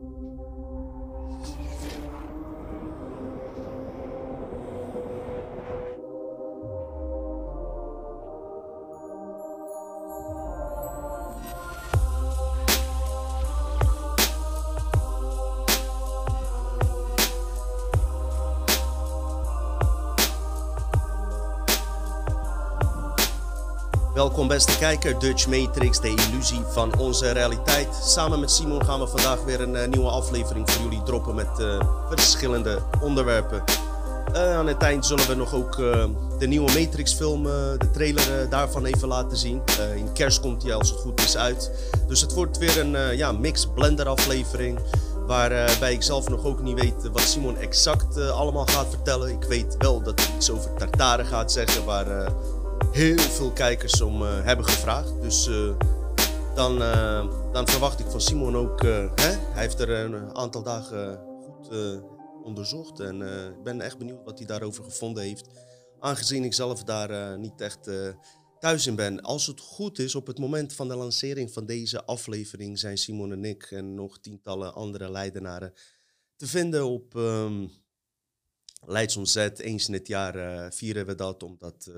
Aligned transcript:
thank 0.00 0.16
you 0.20 0.27
Welkom 24.18 24.48
beste 24.48 24.78
kijker, 24.78 25.18
Dutch 25.18 25.46
Matrix, 25.46 26.00
de 26.00 26.08
illusie 26.08 26.60
van 26.68 26.98
onze 26.98 27.30
realiteit. 27.30 27.88
Samen 28.02 28.40
met 28.40 28.50
Simon 28.50 28.84
gaan 28.84 29.00
we 29.00 29.06
vandaag 29.06 29.44
weer 29.44 29.60
een 29.60 29.76
eh, 29.76 29.88
nieuwe 29.88 30.08
aflevering 30.08 30.70
voor 30.70 30.82
jullie 30.82 31.02
droppen 31.02 31.34
met 31.34 31.58
eh, 31.58 31.80
verschillende 32.08 32.82
onderwerpen. 33.00 33.64
Eh, 34.32 34.56
aan 34.56 34.66
het 34.66 34.82
eind 34.82 35.06
zullen 35.06 35.26
we 35.26 35.34
nog 35.34 35.54
ook 35.54 35.76
de 36.38 36.46
nieuwe 36.46 36.72
Matrix 36.80 37.14
film, 37.14 37.42
de 37.42 37.90
trailer 37.92 38.48
daarvan 38.48 38.84
even 38.84 39.08
laten 39.08 39.36
zien. 39.36 39.62
in 39.96 40.12
kerst 40.12 40.40
komt 40.40 40.60
die 40.60 40.74
als 40.74 40.90
het 40.90 41.00
goed 41.00 41.20
is 41.20 41.36
uit. 41.36 41.70
Dus 42.06 42.20
het 42.20 42.34
wordt 42.34 42.58
weer 42.58 42.80
een 42.80 43.16
ja, 43.16 43.32
mix 43.32 43.66
blender 43.74 44.06
aflevering. 44.06 44.78
Waarbij 45.26 45.92
ik 45.92 46.02
zelf 46.02 46.28
nog 46.28 46.44
ook 46.44 46.62
niet 46.62 46.80
weet 46.80 47.10
wat 47.12 47.20
Simon 47.20 47.56
exact 47.56 48.30
allemaal 48.30 48.66
gaat 48.66 48.88
vertellen. 48.88 49.28
Ik 49.28 49.44
weet 49.48 49.76
wel 49.78 50.02
dat 50.02 50.20
hij 50.20 50.34
iets 50.36 50.50
over 50.50 50.74
tartaren 50.74 51.26
gaat 51.26 51.52
zeggen, 51.52 51.84
waar 51.84 52.32
heel 52.98 53.18
veel 53.18 53.52
kijkers 53.52 54.00
om 54.00 54.22
uh, 54.22 54.44
hebben 54.44 54.64
gevraagd. 54.64 55.22
Dus 55.22 55.46
uh, 55.46 55.78
dan, 56.54 56.82
uh, 56.82 57.52
dan 57.52 57.68
verwacht 57.68 58.00
ik 58.00 58.06
van 58.06 58.20
Simon 58.20 58.56
ook. 58.56 58.82
Hè? 58.82 59.36
Hij 59.54 59.62
heeft 59.62 59.80
er 59.80 59.90
een 59.90 60.34
aantal 60.36 60.62
dagen 60.62 61.18
goed 61.44 61.70
onderzocht. 62.42 63.00
En 63.00 63.22
ik 63.56 63.62
ben 63.62 63.80
echt 63.80 63.98
benieuwd 63.98 64.24
wat 64.24 64.38
hij 64.38 64.46
daarover 64.46 64.84
gevonden 64.84 65.22
heeft. 65.22 65.48
Aangezien 65.98 66.44
ik 66.44 66.54
zelf 66.54 66.84
daar 66.84 67.38
niet 67.38 67.60
echt 67.60 67.90
thuis 68.58 68.86
in 68.86 68.94
ben. 68.94 69.22
Als 69.22 69.46
het 69.46 69.60
goed 69.60 69.98
is, 69.98 70.14
op 70.14 70.26
het 70.26 70.38
moment 70.38 70.72
van 70.72 70.88
de 70.88 70.96
lancering 70.96 71.52
van 71.52 71.66
deze 71.66 72.04
aflevering 72.04 72.78
zijn 72.78 72.98
Simon 72.98 73.32
en 73.32 73.44
ik 73.44 73.70
en 73.70 73.94
nog 73.94 74.18
tientallen 74.20 74.74
andere 74.74 75.10
Leidenaren 75.10 75.72
te 76.36 76.46
vinden 76.46 76.86
op 76.86 77.14
um. 77.14 77.70
Eens 78.86 79.88
in 79.88 79.92
het 79.92 80.06
jaar 80.06 80.72
vieren 80.72 81.06
we 81.06 81.14
dat, 81.14 81.42
omdat 81.42 81.90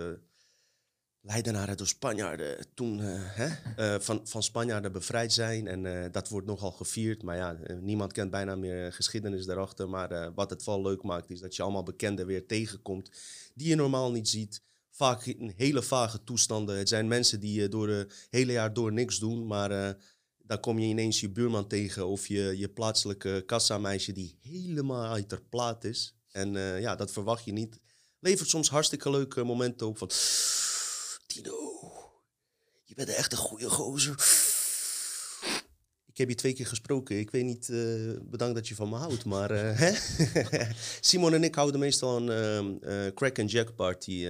Leidenaren 1.22 1.76
door 1.76 1.86
Spanjaarden 1.86 2.66
toen 2.74 2.98
uh, 2.98 3.06
hè, 3.20 3.48
uh, 3.94 4.00
van, 4.00 4.20
van 4.24 4.42
Spanjaarden 4.42 4.92
bevrijd 4.92 5.32
zijn. 5.32 5.66
En 5.66 5.84
uh, 5.84 6.04
dat 6.12 6.28
wordt 6.28 6.46
nogal 6.46 6.70
gevierd. 6.70 7.22
Maar 7.22 7.36
ja, 7.36 7.56
niemand 7.80 8.12
kent 8.12 8.30
bijna 8.30 8.56
meer 8.56 8.92
geschiedenis 8.92 9.46
daarachter. 9.46 9.88
Maar 9.88 10.34
wat 10.34 10.50
het 10.50 10.64
wel 10.64 10.82
leuk 10.82 11.02
maakt, 11.02 11.30
is 11.30 11.40
dat 11.40 11.56
je 11.56 11.62
allemaal 11.62 11.82
bekenden 11.82 12.26
weer 12.26 12.46
tegenkomt. 12.46 13.10
Die 13.54 13.68
je 13.68 13.74
normaal 13.74 14.10
niet 14.10 14.28
ziet. 14.28 14.62
Vaak 14.90 15.26
in 15.26 15.52
hele 15.56 15.82
vage 15.82 16.24
toestanden. 16.24 16.78
Het 16.78 16.88
zijn 16.88 17.08
mensen 17.08 17.40
die 17.40 17.68
door 17.68 17.88
het 17.88 18.28
hele 18.30 18.52
jaar 18.52 18.72
door 18.72 18.92
niks 18.92 19.18
doen. 19.18 19.46
Maar 19.46 19.96
dan 20.42 20.60
kom 20.60 20.78
je 20.78 20.86
ineens 20.86 21.20
je 21.20 21.30
buurman 21.30 21.66
tegen. 21.66 22.06
Of 22.06 22.26
je, 22.26 22.58
je 22.58 22.68
plaatselijke 22.68 23.42
kassameisje 23.46 24.12
die 24.12 24.36
helemaal 24.40 25.12
uit 25.12 25.30
haar 25.30 25.42
plaat 25.48 25.84
is. 25.84 26.14
En 26.32 26.52
ja, 26.80 26.96
dat 26.96 27.12
verwacht 27.12 27.44
je 27.44 27.52
niet. 27.52 27.80
Levert 28.20 28.48
soms 28.48 28.70
hartstikke 28.70 29.10
leuke 29.10 29.44
momenten 29.44 29.86
op 29.86 29.98
van 29.98 30.08
Tino, 31.30 31.92
je 32.84 32.94
bent 32.94 33.08
echt 33.08 33.32
een 33.32 33.38
goede 33.38 33.70
gozer. 33.70 34.14
Ik 36.06 36.18
heb 36.18 36.28
je 36.28 36.34
twee 36.34 36.52
keer 36.52 36.66
gesproken. 36.66 37.18
Ik 37.18 37.30
weet 37.30 37.44
niet, 37.44 37.68
uh, 37.68 38.12
bedankt 38.22 38.54
dat 38.54 38.68
je 38.68 38.74
van 38.74 38.88
me 38.88 38.96
houdt. 38.96 39.24
Maar 39.24 39.50
uh, 39.50 39.78
hè? 39.78 39.92
Simon 41.00 41.34
en 41.34 41.44
ik 41.44 41.54
houden 41.54 41.80
meestal 41.80 42.28
een 42.28 42.80
uh, 42.82 43.06
crack 43.14 43.38
and 43.38 43.50
jack 43.50 43.74
party. 43.74 44.26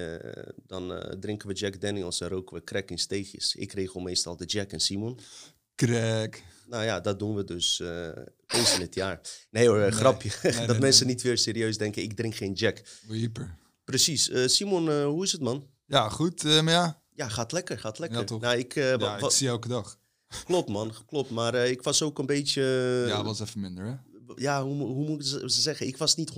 dan 0.67 1.17
drinken 1.21 1.49
we 1.49 1.55
Jack 1.55 1.81
Daniels 1.81 2.21
en 2.21 2.29
roken 2.29 2.57
we 2.57 2.65
crack 2.65 2.91
in 2.91 2.99
steegjes. 2.99 3.55
Ik 3.55 3.73
regel 3.73 4.01
meestal 4.01 4.37
de 4.37 4.45
Jack 4.45 4.73
en 4.73 4.81
Simon. 4.81 5.19
Crack. 5.75 6.43
Nou 6.67 6.85
ja, 6.85 7.01
dat 7.01 7.19
doen 7.19 7.35
we 7.35 7.45
dus 7.45 7.83
eens 8.47 8.75
in 8.75 8.81
het 8.81 8.95
jaar. 8.95 9.21
Nee 9.51 9.69
hoor, 9.69 9.93
grapje. 9.93 10.31
dat 10.67 10.79
mensen 10.79 11.07
niet 11.07 11.23
weer 11.23 11.39
serieus 11.39 11.79
denken, 11.79 12.03
ik 12.03 12.13
drink 12.13 12.35
geen 12.35 12.53
Jack. 12.53 12.83
Hyper. 13.09 13.57
Precies. 13.85 14.31
Simon, 14.45 15.03
hoe 15.03 15.25
is 15.25 15.33
het 15.33 15.41
man? 15.41 15.69
Ja, 15.91 16.09
goed. 16.09 16.45
Uh, 16.45 16.61
maar 16.61 16.73
ja. 16.73 17.03
Ja, 17.15 17.29
gaat 17.29 17.53
lekker, 17.53 17.79
gaat 17.79 17.99
lekker. 17.99 18.19
Ja, 18.19 18.25
toch? 18.25 18.41
Nou, 18.41 18.59
ik, 18.59 18.75
uh, 18.75 18.97
ja, 18.97 19.19
ik 19.19 19.31
zie 19.31 19.49
elke 19.49 19.69
dag. 19.69 19.99
Klopt, 20.45 20.69
man. 20.69 20.93
Klopt. 21.07 21.31
Maar 21.31 21.55
uh, 21.55 21.71
ik 21.71 21.83
was 21.83 22.03
ook 22.03 22.19
een 22.19 22.27
beetje... 22.27 22.63
ja, 23.07 23.25
was 23.25 23.41
even 23.41 23.61
minder, 23.61 23.85
hè? 23.85 23.95
Ja, 24.35 24.65
hoe, 24.65 24.83
hoe 24.83 25.09
moet 25.09 25.21
ik 25.21 25.51
ze 25.51 25.61
zeggen? 25.61 25.87
Ik 25.87 25.97
was 25.97 26.17
niet 26.17 26.33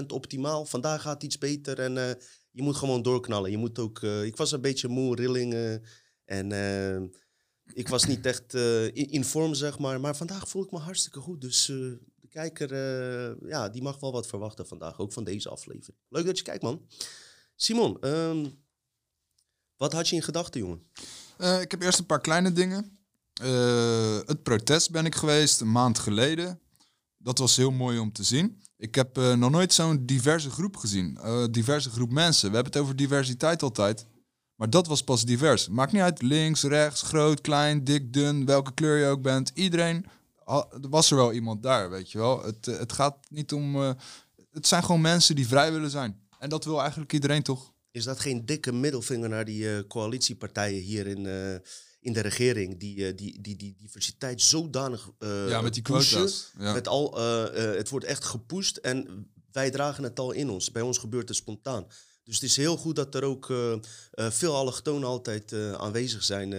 100% 0.00 0.06
optimaal. 0.06 0.64
Vandaag 0.64 1.02
gaat 1.02 1.22
iets 1.22 1.38
beter 1.38 1.78
en 1.78 1.94
je 2.50 2.62
moet 2.62 2.76
gewoon 2.76 3.02
doorknallen. 3.02 3.50
Je 3.50 3.56
moet 3.56 3.78
ook... 3.78 4.02
ik 4.02 4.36
was 4.36 4.52
een 4.52 4.60
beetje 4.60 4.88
moe, 4.88 5.16
rillingen. 5.16 5.82
en 6.24 6.52
ik 7.72 7.88
was 7.88 8.04
niet 8.04 8.26
echt 8.26 8.54
in, 8.54 9.10
in, 9.10 9.24
vorm, 9.24 9.54
zeg 9.54 9.78
maar. 9.78 10.00
Maar 10.00 10.16
vandaag 10.16 10.48
voel 10.48 10.64
ik 10.64 10.70
me 10.70 10.78
hartstikke 10.78 11.20
goed. 11.20 11.40
Dus 11.40 11.64
de 11.66 12.28
kijker, 12.28 12.76
ja, 13.48 13.68
die 13.68 13.82
mag 13.82 14.00
wel 14.00 14.12
wat 14.12 14.26
verwachten 14.26 14.66
vandaag. 14.66 14.98
Ook 14.98 15.12
van 15.12 15.24
deze 15.24 15.48
aflevering. 15.48 15.98
Leuk 16.08 16.26
dat 16.26 16.38
je 16.38 16.44
kijkt, 16.44 16.62
man. 16.62 16.86
Simon, 17.56 18.08
um, 18.08 18.63
wat 19.76 19.92
had 19.92 20.08
je 20.08 20.16
in 20.16 20.22
gedachten, 20.22 20.60
jongen? 20.60 20.82
Uh, 21.38 21.60
ik 21.60 21.70
heb 21.70 21.82
eerst 21.82 21.98
een 21.98 22.06
paar 22.06 22.20
kleine 22.20 22.52
dingen. 22.52 22.98
Uh, 23.42 24.18
het 24.26 24.42
protest 24.42 24.90
ben 24.90 25.06
ik 25.06 25.14
geweest 25.14 25.60
een 25.60 25.72
maand 25.72 25.98
geleden. 25.98 26.60
Dat 27.16 27.38
was 27.38 27.56
heel 27.56 27.70
mooi 27.70 27.98
om 27.98 28.12
te 28.12 28.22
zien. 28.22 28.62
Ik 28.76 28.94
heb 28.94 29.18
uh, 29.18 29.34
nog 29.34 29.50
nooit 29.50 29.72
zo'n 29.72 30.06
diverse 30.06 30.50
groep 30.50 30.76
gezien. 30.76 31.18
diverse 31.50 31.90
groep 31.90 32.10
mensen. 32.10 32.48
We 32.48 32.54
hebben 32.54 32.72
het 32.72 32.82
over 32.82 32.96
diversiteit 32.96 33.62
altijd. 33.62 34.06
Maar 34.54 34.70
dat 34.70 34.86
was 34.86 35.02
pas 35.02 35.24
divers. 35.24 35.68
Maakt 35.68 35.92
niet 35.92 36.02
uit 36.02 36.22
links, 36.22 36.62
rechts, 36.62 37.02
groot, 37.02 37.40
klein, 37.40 37.84
dik, 37.84 38.12
dun, 38.12 38.46
welke 38.46 38.74
kleur 38.74 38.98
je 38.98 39.06
ook 39.06 39.22
bent. 39.22 39.50
Iedereen 39.54 40.06
was 40.90 41.10
er 41.10 41.16
wel 41.16 41.32
iemand 41.32 41.62
daar, 41.62 41.90
weet 41.90 42.12
je 42.12 42.18
wel. 42.18 42.42
Het, 42.44 42.66
het 42.66 42.92
gaat 42.92 43.16
niet 43.28 43.52
om. 43.52 43.76
het 44.50 44.66
zijn 44.66 44.84
gewoon 44.84 45.00
mensen 45.00 45.34
die 45.34 45.48
vrij 45.48 45.72
willen 45.72 45.90
zijn. 45.90 46.20
En 46.38 46.48
dat 46.48 46.64
wil 46.64 46.80
eigenlijk 46.80 47.12
iedereen 47.12 47.42
toch? 47.42 47.73
Is 47.94 48.04
dat 48.04 48.20
geen 48.20 48.46
dikke 48.46 48.72
middelvinger 48.72 49.28
naar 49.28 49.44
die 49.44 49.62
uh, 49.62 49.78
coalitiepartijen 49.88 50.82
hier 50.82 51.06
in, 51.06 51.24
uh, 51.24 51.54
in 52.00 52.12
de 52.12 52.20
regering? 52.20 52.78
Die, 52.80 52.96
uh, 52.96 53.16
die, 53.16 53.40
die, 53.40 53.56
die 53.56 53.74
diversiteit 53.78 54.40
zodanig 54.42 55.10
Ja, 55.18 55.60
met 55.60 55.74
die 55.74 55.82
quota's. 55.82 56.50
Ja. 56.58 56.72
Met 56.72 56.88
al, 56.88 57.20
het 57.54 57.88
wordt 57.88 58.06
echt 58.06 58.24
gepusht 58.24 58.76
en 58.76 59.28
wij 59.52 59.70
dragen 59.70 60.04
het 60.04 60.18
al 60.18 60.32
in 60.32 60.50
ons. 60.50 60.72
Bij 60.72 60.82
ons 60.82 60.98
gebeurt 60.98 61.28
het 61.28 61.36
spontaan. 61.36 61.86
Dus 62.24 62.34
het 62.34 62.44
is 62.44 62.56
heel 62.56 62.76
goed 62.76 62.96
dat 62.96 63.14
er 63.14 63.24
ook 63.24 63.52
veel 64.14 64.54
allochtonen 64.54 65.08
altijd 65.08 65.52
aanwezig 65.76 66.24
zijn 66.24 66.50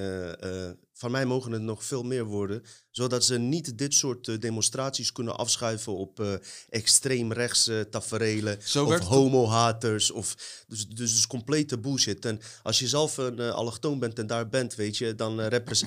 van 0.97 1.11
mij 1.11 1.25
mogen 1.25 1.51
het 1.51 1.61
nog 1.61 1.83
veel 1.83 2.03
meer 2.03 2.25
worden, 2.25 2.63
zodat 2.89 3.23
ze 3.23 3.37
niet 3.37 3.77
dit 3.77 3.93
soort 3.93 4.27
uh, 4.27 4.39
demonstraties 4.39 5.11
kunnen 5.11 5.37
afschuiven 5.37 5.95
op 5.95 6.19
uh, 6.19 6.33
extreem 6.69 7.33
rechtse 7.33 7.87
taferelen 7.89 8.57
of 8.57 8.99
homo-haters. 8.99 10.11
Of, 10.11 10.35
dus, 10.67 10.87
dus, 10.87 11.13
dus 11.13 11.27
complete 11.27 11.79
bullshit. 11.79 12.25
En 12.25 12.39
als 12.63 12.79
je 12.79 12.87
zelf 12.87 13.17
een 13.17 13.39
uh, 13.39 13.49
allochtoon 13.49 13.99
bent 13.99 14.19
en 14.19 14.27
daar 14.27 14.49
bent, 14.49 14.75
weet 14.75 14.97
je, 14.97 15.15
dan, 15.15 15.41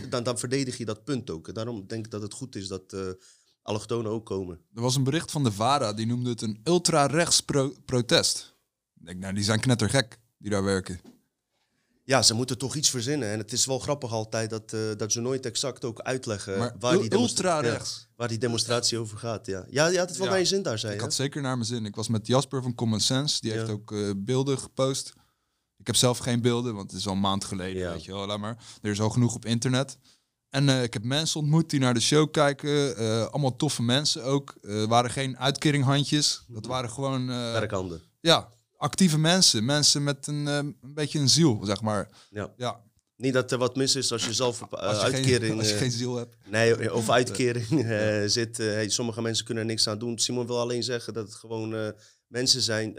dan, 0.09 0.23
dan 0.23 0.39
verdedig 0.39 0.79
je 0.79 0.85
dat 0.85 1.05
punt 1.05 1.31
ook. 1.31 1.49
En 1.49 1.55
daarom 1.55 1.87
denk 1.87 2.05
ik 2.05 2.11
dat 2.11 2.23
het 2.23 2.35
goed 2.35 2.57
is 2.57 2.69
dat 2.69 2.97
allochtonen 3.63 4.11
ook 4.11 4.27
komen. 4.27 4.61
Er 4.75 4.83
was 4.83 4.97
een 4.97 5.05
bericht 5.05 5.31
van 5.31 5.45
de 5.45 5.53
VARA, 5.53 5.93
die 5.93 6.07
noemde 6.07 6.31
het 6.31 6.43
een 6.43 6.61
ultra-rechts 6.65 7.41
pro 7.41 7.75
protest. 7.85 8.57
Ik 9.01 9.07
denk, 9.07 9.19
nou, 9.19 9.35
die 9.35 9.45
zijn 9.45 9.61
knettergek 9.61 10.19
die 10.39 10.51
daar 10.51 10.65
werken 10.65 11.01
ja, 12.09 12.23
ze 12.23 12.35
moeten 12.35 12.59
toch 12.59 12.75
iets 12.75 12.91
verzinnen. 12.91 13.31
En 13.31 13.39
het 13.39 13.53
is 13.53 13.67
wel 13.67 13.79
grappig 13.79 14.13
altijd 14.13 14.51
dat, 14.51 14.73
uh, 14.73 14.81
dat 14.97 15.13
ze 15.13 15.21
nooit 15.21 15.47
exact 15.47 15.85
ook 15.85 16.01
uitleggen 16.01 16.75
waar, 16.79 16.99
die 16.99 17.13
ultra 17.13 17.61
rechts. 17.61 18.09
waar 18.17 18.29
die 18.29 18.39
demonstratie 18.39 18.99
over 18.99 19.19
gaat. 19.19 19.47
Ja, 19.47 19.65
ja 19.71 19.87
je 19.87 19.99
had 19.99 20.09
het 20.09 20.17
wel 20.17 20.27
ja. 20.27 20.33
naar 20.33 20.41
je 20.41 20.47
zin 20.47 20.63
daar, 20.63 20.79
zei 20.79 20.95
Ik 20.95 21.01
had 21.01 21.15
zeker 21.15 21.43
naar 21.43 21.55
mijn 21.55 21.69
zin. 21.69 21.85
Ik 21.87 21.95
was 21.95 22.09
met 22.09 22.27
Jasper 22.27 22.63
van 22.63 22.75
Common 22.75 23.01
Sense. 23.01 23.41
Die 23.41 23.53
heeft 23.53 23.69
ook 23.69 23.91
uh, 23.91 24.11
beelden 24.17 24.59
gepost. 24.59 25.13
Ik 25.77 25.87
heb 25.87 25.97
zelf 25.97 26.19
geen 26.19 26.43
beelden, 26.43 26.75
want 26.75 26.91
het 26.91 27.01
is 27.01 27.07
al 27.07 27.13
een 27.13 27.21
maand 27.21 27.45
geleden. 27.45 27.93
Weet 27.93 28.05
je 28.05 28.13
wel, 28.13 28.27
laat 28.27 28.39
maar. 28.39 28.57
Er 28.83 28.91
is 28.91 29.01
al 29.01 29.11
genoeg 29.11 29.35
op 29.35 29.45
internet. 29.45 29.99
En 30.51 30.69
uh, 30.69 30.83
ik 30.83 30.93
heb 30.93 31.05
mensen 31.05 31.41
ontmoet 31.41 31.71
die 31.71 31.81
naar 31.81 31.95
de 31.95 32.01
show 32.01 32.31
kijken. 32.31 32.97
allemaal 33.31 33.57
toffe 33.57 33.83
mensen 33.83 34.25
ook. 34.25 34.55
Waren 34.89 35.11
geen 35.11 35.39
uitkeringhandjes. 35.39 36.45
Dat 36.47 36.67
waren 36.67 36.91
gewoon... 36.91 37.27
Werkhanden. 37.27 38.03
Ja, 38.21 38.49
actieve 38.79 39.19
mensen. 39.19 39.65
Mensen 39.65 40.05
met 40.05 40.27
een, 40.27 40.49
eh, 40.49 40.55
een 40.57 40.77
beetje 40.95 41.19
een 41.19 41.29
ziel, 41.29 41.61
zeg 41.63 41.83
maar. 41.83 42.09
Ja. 42.31 42.53
ja. 42.57 42.87
Niet 43.17 43.33
dat 43.33 43.53
er 43.53 43.59
wat 43.59 43.77
mis 43.77 43.97
is 43.97 44.13
als 44.13 44.25
je 44.27 44.35
zelf 44.35 44.63
op 44.63 44.73
uh, 44.73 44.79
uitkering... 44.81 45.45
Geen, 45.51 45.59
als 45.59 45.69
je 45.69 45.75
geen 45.85 45.91
ziel 45.91 46.17
hebt. 46.17 46.37
Nee, 46.47 46.95
of 46.95 47.11
uitkering 47.21 47.71
uh, 47.71 48.23
zit. 48.27 48.57
hey, 48.57 48.89
sommige 48.89 49.23
mensen 49.23 49.45
kunnen 49.45 49.63
er 49.65 49.69
niks 49.71 49.89
aan 49.89 49.99
doen. 49.99 50.19
Simon 50.19 50.47
wil 50.47 50.61
alleen 50.61 50.83
zeggen 50.83 51.13
dat 51.13 51.25
het 51.27 51.35
gewoon 51.35 51.93
mensen 52.27 52.63
zijn 52.63 52.95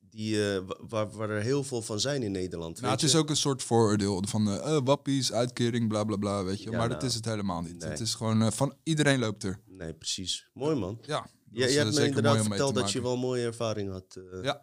die, 0.00 0.52
eh, 0.54 0.60
wa- 0.66 0.76
waar, 0.88 1.10
waar 1.10 1.30
er 1.30 1.42
heel 1.42 1.64
veel 1.64 1.82
van 1.82 2.00
zijn 2.00 2.22
in 2.22 2.32
Nederland. 2.32 2.80
Nou, 2.80 2.92
het 2.92 3.02
is 3.02 3.12
je? 3.12 3.18
ook 3.18 3.30
een 3.30 3.36
soort 3.36 3.62
vooroordeel 3.62 4.24
van 4.28 4.48
eh, 4.50 4.76
eh, 4.76 4.80
wappies, 4.84 5.32
uitkering, 5.32 5.88
bla 5.88 6.04
bla 6.04 6.16
bla, 6.16 6.44
weet 6.44 6.58
je. 6.62 6.70
Ja, 6.70 6.76
maar 6.76 6.88
nou, 6.88 7.00
dat 7.00 7.02
is 7.08 7.14
het 7.14 7.24
helemaal 7.24 7.62
niet. 7.62 7.78
nee. 7.78 7.88
Het 7.90 8.00
is 8.00 8.14
gewoon 8.14 8.42
eh, 8.42 8.50
van 8.50 8.74
iedereen 8.82 9.18
loopt 9.18 9.42
er. 9.44 9.60
Nee, 9.66 9.94
precies. 9.94 10.50
Mooi 10.54 10.76
man. 10.76 10.98
Ja, 11.02 11.26
Je, 11.50 11.66
eh, 11.66 11.74
hebt 11.76 11.94
me 11.94 12.04
inderdaad 12.04 12.46
verteld 12.46 12.74
te 12.74 12.80
dat 12.80 12.92
je 12.92 13.02
wel 13.02 13.16
mooie 13.16 13.44
ervaring 13.44 13.90
had. 13.90 14.16
eh. 14.32 14.42
Ja. 14.42 14.60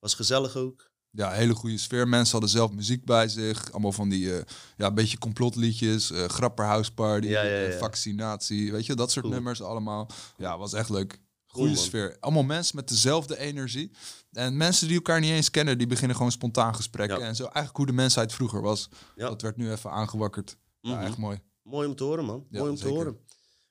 Was 0.00 0.14
gezellig 0.14 0.56
ook. 0.56 0.88
Ja, 1.10 1.30
hele 1.30 1.54
goede 1.54 1.78
sfeer. 1.78 2.08
Mensen 2.08 2.32
hadden 2.32 2.50
zelf 2.50 2.72
muziek 2.72 3.04
bij 3.04 3.28
zich. 3.28 3.72
Allemaal 3.72 3.92
van 3.92 4.08
die, 4.08 4.34
eh, 4.36 4.42
ja, 4.76 4.86
een 4.86 4.94
beetje 4.94 5.18
complotliedjes. 5.18 6.10
eh 6.10 6.24
grapper 6.28 6.64
house 6.64 6.92
party, 6.94 7.26
Ja, 7.28 7.42
ja, 7.42 7.50
eh, 7.50 7.72
ja. 7.72 7.78
vaccinatie. 7.78 8.72
Weet 8.72 8.86
je, 8.86 8.94
dat 8.94 9.10
soort 9.10 9.24
Cool. 9.24 9.36
nummers 9.36 9.62
allemaal. 9.62 10.08
Ja, 10.36 10.58
was 10.58 10.72
echt 10.72 10.88
leuk. 10.88 11.20
Goede 11.46 11.76
sfeer. 11.76 12.16
Allemaal 12.20 12.42
mensen 12.42 12.76
met 12.76 12.88
dezelfde 12.88 13.38
energie. 13.38 13.90
En 14.32 14.56
mensen 14.56 14.86
die 14.86 14.96
elkaar 14.96 15.20
niet 15.20 15.30
eens 15.30 15.50
kennen, 15.50 15.78
die 15.78 15.86
beginnen 15.86 16.16
gewoon 16.16 16.32
spontaan 16.32 16.74
gesprekken. 16.74 17.22
En 17.22 17.36
zo 17.36 17.42
eigenlijk 17.42 17.76
hoe 17.76 17.86
de 17.86 17.92
mensheid 17.92 18.32
vroeger 18.32 18.62
was. 18.62 18.88
Ja. 19.16 19.28
Dat 19.28 19.42
werd 19.42 19.56
nu 19.56 19.70
even 19.70 19.90
aangewakkerd. 19.90 20.56
Ja, 20.80 20.94
Mhm. 20.96 21.04
echt 21.04 21.16
mooi. 21.16 21.40
Mooi 21.62 21.88
om 21.88 21.94
te 21.96 22.04
horen, 22.04 22.24
man. 22.24 22.46
Mooi 22.50 22.70
om 22.70 22.76
zeker. 22.76 22.90
te 22.92 22.94
horen. 22.98 23.18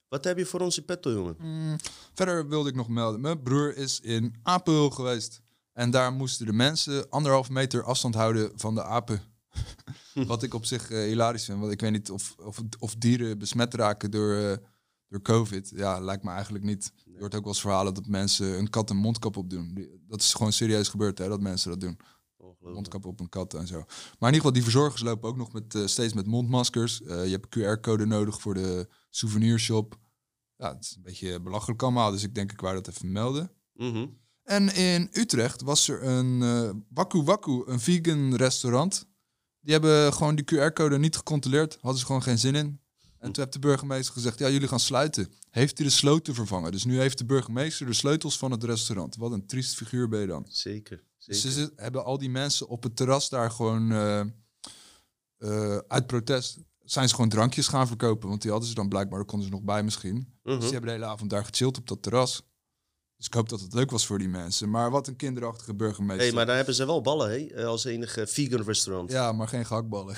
Wat 0.08 0.24
heb 0.24 0.38
je 0.38 0.46
voor 0.46 0.62
in 0.62 0.86
petto, 0.86 1.12
jongen? 1.12 1.36
Mm, 1.40 1.76
verder 2.14 2.48
wilde 2.48 2.70
ik 2.70 2.76
nog 2.76 2.88
melden. 2.88 3.22
Mijn 3.22 3.42
broer 3.42 3.76
is 3.78 4.00
in 4.00 4.36
Apel 4.44 4.90
geweest. 4.90 5.42
En 5.80 5.92
daar 5.92 6.14
moesten 6.14 6.46
de 6.46 6.54
mensen 6.54 7.10
anderhalf 7.10 7.50
meter 7.50 7.84
afstand 7.84 8.16
houden 8.16 8.52
van 8.56 8.76
de 8.76 8.84
apen. 8.84 9.22
Wat 10.14 10.44
ik 10.44 10.54
op 10.54 10.66
zich 10.66 10.90
eh, 10.92 11.04
hilarisch 11.04 11.46
vind. 11.46 11.60
Want 11.60 11.72
ik 11.72 11.82
weet 11.82 11.92
niet 11.92 12.12
of, 12.12 12.36
of, 12.38 12.62
of 12.80 12.96
dieren 12.96 13.38
besmet 13.38 13.74
raken 13.74 14.12
door, 14.12 14.36
eh, 14.36 14.58
door 15.08 15.22
COVID. 15.22 15.72
Ja, 15.76 16.00
lijkt 16.00 16.24
me 16.24 16.30
eigenlijk 16.32 16.64
niet. 16.64 16.94
Je 17.06 17.20
hoort 17.20 17.36
ook 17.36 17.44
wel 17.44 17.52
eens 17.54 17.62
verhalen 17.62 17.94
dat 17.94 18.08
mensen 18.08 18.58
een 18.58 18.70
kat 18.70 18.90
een 18.90 18.98
mondkap 18.98 19.38
opdoen. 19.38 19.74
Die- 19.74 20.02
Dat 20.08 20.20
is 20.22 20.34
gewoon 20.34 20.54
serieus 20.54 20.88
gebeurd, 20.88 21.18
hè, 21.18 21.28
dat 21.28 21.42
mensen 21.42 21.70
dat 21.70 21.80
doen. 21.82 21.98
Mondkap 22.74 23.06
op 23.06 23.20
een 23.20 23.30
kat 23.30 23.54
en 23.54 23.68
zo. 23.68 23.76
Maar 23.78 23.86
in 24.30 24.36
ieder 24.36 24.36
geval, 24.36 24.52
die 24.52 24.64
verzorgers 24.64 25.02
lopen 25.02 25.30
ook 25.30 25.38
nog 25.38 25.52
met, 25.54 25.76
eh, 25.76 25.86
steeds 25.86 26.14
met 26.14 26.26
mondmaskers. 26.28 26.98
Je 26.98 27.14
hebt 27.14 27.56
een 27.56 27.62
QR-code 27.78 28.06
nodig 28.06 28.42
voor 28.42 28.54
de 28.54 28.88
souvenirshop. 29.10 30.00
Ja, 30.56 30.74
het 30.76 30.84
is 30.84 30.96
een 30.96 31.02
beetje 31.02 31.40
belachelijk 31.42 31.82
allemaal. 31.84 32.12
Dus 32.12 32.24
ik 32.24 32.36
denk, 32.36 32.52
ik 32.52 32.62
wou 32.62 32.76
dat 32.76 32.88
even 32.88 33.12
melden. 33.12 33.52
Mhm. 33.74 34.08
En 34.50 34.76
in 34.76 35.10
Utrecht 35.12 35.62
was 35.62 35.88
er 35.88 36.04
een 36.04 36.42
eh 36.42 36.70
Waku 36.94 37.24
Waku, 37.24 37.64
een 37.66 37.80
vegan 37.80 38.36
restaurant. 38.36 39.06
Die 39.60 39.74
hebben 39.74 40.14
gewoon 40.14 40.36
die 40.36 40.46
QR-code 40.46 40.98
niet 40.98 41.16
gecontroleerd. 41.16 41.78
Hadden 41.82 42.00
ze 42.00 42.06
gewoon 42.06 42.24
geen 42.24 42.38
zin 42.38 42.56
in. 42.56 42.82
En 43.20 43.32
toen 43.32 43.44
heeft 43.44 43.54
de 43.54 43.60
burgemeester 43.60 44.14
gezegd, 44.14 44.40
ja, 44.40 44.50
jullie 44.50 44.68
gaan 44.68 44.80
sluiten. 44.80 45.34
Heeft 45.50 45.78
hij 45.78 45.88
de 45.88 45.94
sloten 45.94 46.34
vervangen. 46.34 46.72
Dus 46.72 46.86
nu 46.86 47.00
heeft 47.00 47.18
de 47.18 47.26
burgemeester 47.26 47.86
de 47.86 47.94
sleutels 47.94 48.38
van 48.38 48.52
het 48.52 48.64
restaurant. 48.64 49.16
Wat 49.16 49.32
een 49.32 49.46
triest 49.46 49.76
figuur 49.76 50.10
ben 50.10 50.20
je 50.20 50.28
dan. 50.28 50.46
Zeker. 50.48 51.04
Dus 51.26 51.42
ze 51.42 51.72
hebben 51.76 52.06
al 52.06 52.18
die 52.18 52.30
mensen 52.30 52.68
op 52.68 52.84
het 52.84 52.96
terras 52.96 53.30
daar 53.30 53.52
gewoon 53.52 53.92
eh, 53.92 54.20
eh, 55.38 55.78
uit 55.88 56.08
protest... 56.08 56.58
zijn 56.84 57.08
ze 57.08 57.16
gewoon 57.16 57.30
drankjes 57.30 57.68
gaan 57.68 57.88
verkopen. 57.88 58.30
Want 58.30 58.42
die 58.42 58.52
hadden 58.52 58.70
ze 58.70 58.76
dan 58.76 58.90
blijkbaar, 58.90 59.18
daar 59.18 59.28
konden 59.28 59.48
ze 59.48 59.54
nog 59.54 59.64
bij 59.64 59.84
misschien. 59.84 60.16
Mhm. 60.16 60.56
Dus 60.56 60.64
die 60.64 60.72
hebben 60.72 60.90
de 60.90 60.96
hele 60.96 61.12
avond 61.12 61.30
daar 61.30 61.46
gechilled 61.46 61.78
op 61.78 61.88
dat 61.88 62.02
terras. 62.02 62.42
Dus 63.20 63.28
ik 63.28 63.34
hoop 63.34 63.50
dat 63.50 63.62
het 63.62 63.74
leuk 63.74 63.92
was 63.92 64.06
voor 64.06 64.18
die 64.20 64.28
mensen. 64.30 64.70
Maar 64.70 64.92
wat 64.92 65.08
een 65.08 65.16
kinderachtige 65.16 65.74
burgemeester. 65.76 66.26
hey, 66.26 66.36
maar 66.36 66.46
daar 66.46 66.56
hebben 66.56 66.74
ze 66.76 66.86
wel 66.86 67.02
ballen, 67.02 67.30
hè? 67.30 67.36
eh, 67.46 67.66
Als 67.66 67.84
enige 67.84 68.28
vegan 68.28 68.62
restaurant. 68.62 69.12
Ja, 69.12 69.32
maar 69.32 69.48
geen 69.48 69.66
gehaktballen. 69.66 70.16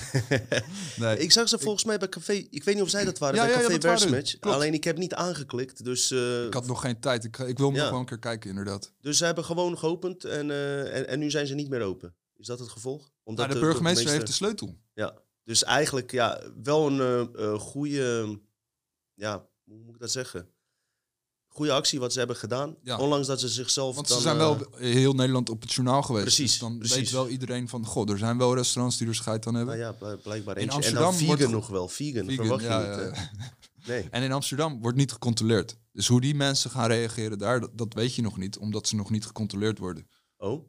nee. 0.97 1.17
Ik 1.17 1.31
zag 1.31 1.49
ze 1.49 1.59
volgens 1.59 1.83
mij 1.83 1.97
bij 1.97 2.09
café. 2.09 2.33
Ik 2.33 2.63
weet 2.63 2.75
niet 2.75 2.83
of 2.83 2.89
zij 2.89 3.05
dat 3.05 3.17
waren 3.17 3.35
Ja, 3.35 3.41
bij 3.41 3.51
ja, 3.51 3.69
ja, 3.71 3.77
Café. 3.77 4.21
Klopt. 4.21 4.45
Alleen 4.45 4.73
ik 4.73 4.83
heb 4.83 4.97
niet 4.97 5.13
aangeklikt. 5.13 5.83
Dus, 5.83 6.11
eh, 6.11 6.45
Ik 6.45 6.53
had 6.53 6.67
nog 6.67 6.81
geen 6.81 6.99
tijd. 6.99 7.23
Ik, 7.23 7.37
ik 7.37 7.57
wil 7.57 7.67
hem 7.67 7.75
Ja. 7.75 7.81
nog 7.81 7.91
wel 7.91 7.99
een 7.99 8.05
keer 8.05 8.19
kijken, 8.19 8.49
inderdaad. 8.49 8.93
dus 9.01 9.17
ze 9.17 9.25
hebben 9.25 9.43
gewoon 9.45 9.77
geopend 9.77 10.23
en, 10.23 10.51
eh, 10.51 10.95
en, 10.97 11.07
en 11.07 11.19
nu 11.19 11.29
zijn 11.29 11.47
ze 11.47 11.53
niet 11.55 11.69
meer 11.69 11.81
open. 11.81 12.15
Is 12.35 12.47
dat 12.47 12.59
het 12.59 12.69
gevolg? 12.69 13.11
Omdat 13.23 13.51
de 13.51 13.59
burgemeester 13.59 14.11
heeft 14.11 14.27
de 14.27 14.33
sleutel. 14.33 14.77
Ja, 14.93 15.13
dus 15.43 15.63
eigenlijk 15.63 16.11
ja, 16.11 16.41
wel 16.63 16.87
een 16.87 17.29
eh, 17.35 17.59
goede, 17.59 18.39
ja, 19.13 19.47
hoe 19.63 19.77
moet 19.83 19.93
ik 19.95 19.99
dat 20.01 20.11
zeggen? 20.11 20.49
Goede 21.53 21.71
actie 21.71 21.99
wat 21.99 22.11
ze 22.13 22.17
hebben 22.19 22.35
gedaan. 22.37 22.75
Ja. 22.83 22.97
Ondanks 22.97 23.27
dat 23.27 23.39
ze 23.39 23.47
zichzelf 23.49 23.95
Want 23.95 24.07
dan, 24.07 24.17
ze 24.17 24.23
zijn 24.23 24.35
eh, 24.37 24.41
wel 24.41 24.67
heel 24.77 25.13
Nederland 25.13 25.49
op 25.49 25.61
het 25.61 25.73
journaal 25.73 26.01
geweest. 26.01 26.23
Precies, 26.25 26.49
Dus 26.51 26.59
dan 26.59 26.77
precies. 26.77 26.95
weet 26.97 27.11
wel 27.11 27.27
iedereen 27.29 27.67
van... 27.67 27.85
God, 27.85 28.09
er 28.09 28.17
zijn 28.17 28.37
wel 28.37 28.55
restaurants 28.55 28.97
die 28.97 29.07
er 29.07 29.15
scheid 29.15 29.47
aan 29.47 29.55
hebben. 29.55 29.77
nou 29.79 29.87
ja, 29.87 29.97
bl- 29.97 30.21
blijkbaar 30.23 30.55
In 30.57 30.61
eentje. 30.61 30.77
En 30.77 30.83
Amsterdam 30.83 31.03
dan 31.03 31.13
vegan 31.19 31.35
wordt 31.37 31.51
nog 31.51 31.67
wel. 31.67 31.87
Vegan, 31.87 32.25
Vegan, 32.27 32.35
verwacht 32.45 32.61
je 32.63 32.67
ja, 32.69 32.79
niet. 33.05 33.15
ja. 33.15 33.21
hè? 33.21 33.49
Nee. 33.93 34.07
En 34.11 34.23
in 34.23 34.31
Amsterdam 34.31 34.81
wordt 34.81 34.97
niet 34.97 35.11
gecontroleerd. 35.11 35.77
Dus 35.91 36.07
hoe 36.07 36.21
die 36.21 36.35
mensen 36.35 36.69
gaan 36.71 36.87
reageren 36.87 37.37
daar, 37.37 37.59
dat, 37.59 37.77
dat 37.77 37.93
weet 37.93 38.15
je 38.15 38.21
nog 38.21 38.37
niet. 38.37 38.57
Omdat 38.57 38.87
ze 38.87 38.95
nog 38.95 39.09
niet 39.09 39.25
gecontroleerd 39.25 39.77
worden. 39.77 40.07
Oh? 40.37 40.65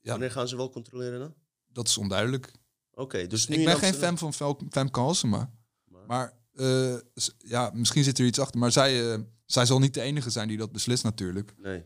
Ja. 0.00 0.10
Wanneer 0.10 0.30
gaan 0.30 0.48
ze 0.48 0.56
wel 0.56 0.70
controleren 0.70 1.18
dan? 1.20 1.34
Dat 1.72 1.88
is 1.88 1.98
onduidelijk. 1.98 2.52
Oké, 2.92 3.26
dus 3.26 3.48
nu 3.48 3.56
ik 3.56 3.64
ben 3.64 3.76
geen 3.78 3.88
Amsterdam- 3.90 4.16
fan 4.18 4.34
van 4.34 4.68
Femke 4.70 5.00
Halsema. 5.00 5.50
Maar- 5.84 6.06
Maar 6.06 6.38
eh, 6.54 6.94
ja, 7.38 7.70
misschien 7.74 8.04
zit 8.04 8.18
er 8.18 8.24
iets 8.26 8.38
achter. 8.38 8.60
Maar 8.60 8.72
zij, 8.72 9.12
eh, 9.12 9.18
zij 9.52 9.66
zal 9.66 9.78
niet 9.78 9.94
de 9.94 10.00
enige 10.00 10.30
zijn 10.30 10.48
die 10.48 10.56
dat 10.56 10.72
beslist 10.72 11.04
natuurlijk. 11.04 11.54
Nee. 11.56 11.84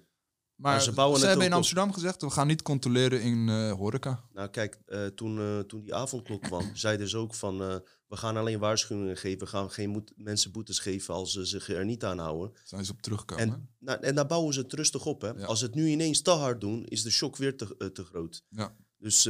Maar 0.55 0.82
ze 0.82 0.93
bouwen 0.93 1.19
het 1.19 1.28
hebben 1.28 1.46
in 1.46 1.52
op. 1.52 1.58
Amsterdam 1.58 1.93
gezegd, 1.93 2.22
we 2.22 2.31
gaan 2.31 2.46
niet 2.46 2.62
controleren 2.62 3.22
in 3.22 3.49
eh, 3.49 3.72
horeca. 3.72 4.25
Nou 4.32 4.49
kijk, 4.49 4.78
eh, 4.87 5.06
toen, 5.06 5.38
eh, 5.38 5.58
toen 5.58 5.81
die 5.81 5.94
avondklok 5.94 6.43
kwam, 6.43 6.76
zeiden 6.87 7.08
ze 7.08 7.16
ook 7.16 7.34
van... 7.34 7.58
we 8.06 8.16
gaan 8.16 8.37
alleen 8.37 8.58
waarschuwingen 8.58 9.16
geven. 9.16 9.38
We 9.38 9.46
gaan 9.46 9.70
geen 9.70 10.05
mensen 10.16 10.52
boetes 10.52 10.78
geven 10.78 11.14
als 11.14 11.32
ze 11.32 11.44
zich 11.44 11.69
er 11.69 11.84
niet 11.84 12.05
aan 12.05 12.19
houden. 12.19 12.52
Zijn 12.64 12.84
ze 12.84 12.93
op 12.93 13.02
teruggekomen. 13.02 13.44
En, 13.44 13.69
nou, 13.78 14.00
en 14.00 14.14
daar 14.14 14.26
bouwen 14.26 14.55
ze 14.55 14.61
het 14.61 14.72
rustig 14.72 15.06
op. 15.06 15.20
Hè? 15.20 15.28
Ja. 15.28 15.44
Als 15.44 15.61
het 15.61 15.75
nu 15.75 15.88
ineens 15.88 16.22
te 16.22 16.31
hard 16.31 16.61
doen, 16.61 16.84
is 16.84 17.02
de 17.02 17.11
shock 17.11 17.37
weer 17.37 17.56
te, 17.56 17.90
te 17.93 18.05
groot. 18.05 18.44
Ja. 18.49 18.76
Dus 18.99 19.28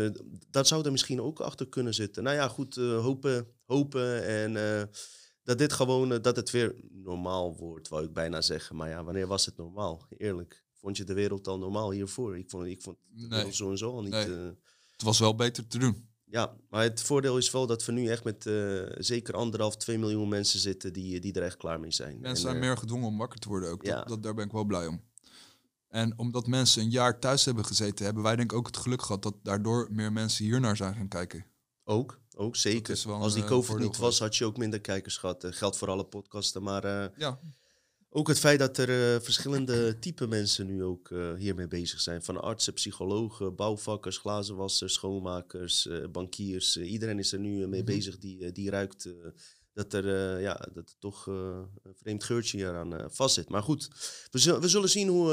dat 0.51 0.67
zou 0.67 0.85
er 0.85 0.93
misschien 0.93 1.21
ook 1.21 1.41
achter 1.41 1.69
kunnen 1.69 1.95
zitten. 1.95 2.23
Nou 2.23 2.37
ja, 2.37 2.49
goed, 2.49 2.75
hopen, 2.75 3.47
hopen 3.65 4.27
en 4.27 4.57
dat 5.45 5.59
dit 5.59 5.73
gewoon, 5.73 6.13
eh, 6.13 6.23
dat 6.23 6.37
het 6.37 6.51
weer 6.51 6.75
normaal 6.91 7.57
wordt, 7.57 7.89
wou 7.89 8.05
ik 8.05 8.13
bijna 8.13 8.41
zeggen. 8.41 8.77
Maar 8.77 8.89
ja, 8.89 9.05
wanneer 9.05 9.27
was 9.27 9.47
het 9.47 9.57
normaal? 9.57 10.07
Eerlijk. 10.09 10.65
Vond 10.73 10.97
je 10.97 11.05
de 11.05 11.15
wereld 11.15 11.49
al 11.49 11.59
normaal 11.59 11.91
hiervoor? 11.91 12.39
Ik 12.39 12.51
vond, 12.51 12.67
ik 12.67 12.83
vond 12.83 12.97
de 13.09 13.27
Nee. 13.27 13.53
zo 13.53 13.71
en 13.71 13.79
zo 13.79 13.91
al 13.93 14.03
niet... 14.03 14.11
Nee. 14.13 14.25
eh, 14.37 14.45
Het 14.93 15.03
was 15.03 15.19
wel 15.19 15.35
beter 15.35 15.67
te 15.67 15.79
doen. 15.79 16.09
ja, 16.25 16.57
maar 16.69 16.83
het 16.83 17.03
voordeel 17.03 17.37
is 17.39 17.51
wel 17.51 17.67
dat 17.67 17.85
we 17.85 17.93
nu 17.93 18.07
echt 18.07 18.25
met 18.25 18.47
eh, 18.47 18.83
zeker 18.99 19.35
anderhalf, 19.35 19.77
twee 19.77 19.99
miljoen 19.99 20.29
mensen 20.29 20.61
zitten 20.61 20.93
die, 20.93 21.21
die 21.21 21.33
er 21.33 21.43
echt 21.43 21.57
klaar 21.57 21.81
mee 21.81 21.91
zijn. 21.93 22.13
Mensen 22.21 22.31
En, 22.31 22.37
zijn 22.37 22.59
meer 22.59 22.77
gedwongen 22.77 23.07
om 23.07 23.19
wakker 23.19 23.39
te 23.39 23.49
worden 23.49 23.71
ook. 23.71 23.83
Ja. 23.85 23.97
Dat, 23.97 24.09
dat, 24.09 24.23
daar 24.23 24.35
ben 24.35 24.45
ik 24.47 24.53
wel 24.53 24.65
blij 24.65 24.87
om. 24.87 25.03
En 25.89 26.19
omdat 26.19 26.47
mensen 26.47 26.83
een 26.83 26.91
jaar 26.91 27.19
thuis 27.21 27.45
hebben 27.45 27.65
gezeten, 27.65 28.05
hebben 28.05 28.23
wij 28.23 28.37
denk 28.37 28.53
ik 28.53 28.59
ook 28.59 28.67
het 28.67 28.77
geluk 28.77 29.03
gehad 29.03 29.23
dat 29.23 29.35
daardoor 29.43 29.89
meer 29.93 30.13
mensen 30.13 30.45
hier 30.45 30.61
naar 30.61 30.77
zijn 30.77 30.95
gaan 30.95 31.09
kijken. 31.09 31.47
Ook, 31.85 32.21
ook 32.37 32.57
zeker. 32.57 33.03
wel 33.07 33.17
Als 33.17 33.35
die 33.35 33.43
eh, 33.43 33.49
COVID 33.49 33.79
niet 33.79 33.97
was, 33.97 34.19
had 34.19 34.37
je 34.37 34.45
ook 34.45 34.57
minder 34.57 34.81
kijkers 34.81 35.17
gehad. 35.17 35.45
Eh, 35.45 35.53
geldt 35.53 35.77
voor 35.77 35.89
alle 35.89 36.05
podcasten. 36.05 36.63
Maar 36.63 36.85
eh, 36.85 37.19
Ja, 37.19 37.39
ook 38.09 38.29
het 38.29 38.39
feit 38.39 38.59
dat 38.59 38.79
er 38.79 39.23
verschillende 39.23 39.77
type 40.01 40.27
mensen 40.27 40.67
nu 40.67 40.85
ook 40.85 41.09
hiermee 41.37 41.69
bezig 41.69 42.01
zijn. 42.01 42.23
Van 42.23 42.41
artsen, 42.43 42.73
psychologen, 42.73 43.55
bouwvakkers, 43.57 44.19
glazenwassers, 44.19 44.95
schoonmakers, 44.95 45.89
bankiers. 46.13 46.77
Iedereen 46.77 47.19
is 47.19 47.33
er 47.33 47.39
nu 47.39 47.67
mee 47.67 47.83
Mhm. 47.83 47.93
bezig 47.93 48.19
die, 48.19 48.53
die 48.53 48.71
ruikt 48.71 49.09
dat 49.73 49.93
er, 49.93 50.41
ja, 50.41 50.69
dat 50.73 50.89
er 50.89 50.95
toch 50.99 51.27
een 51.27 51.95
vreemd 51.95 52.25
geurtje 52.25 52.57
hier 52.57 52.75
aan 52.77 53.11
vastzit. 53.11 53.49
Maar 53.49 53.63
goed, 53.63 53.89
we, 54.31 54.39
zullen 54.39 54.61
we 54.61 54.69
zullen 54.69 54.89
zien 54.91 55.09
hoe... 55.09 55.31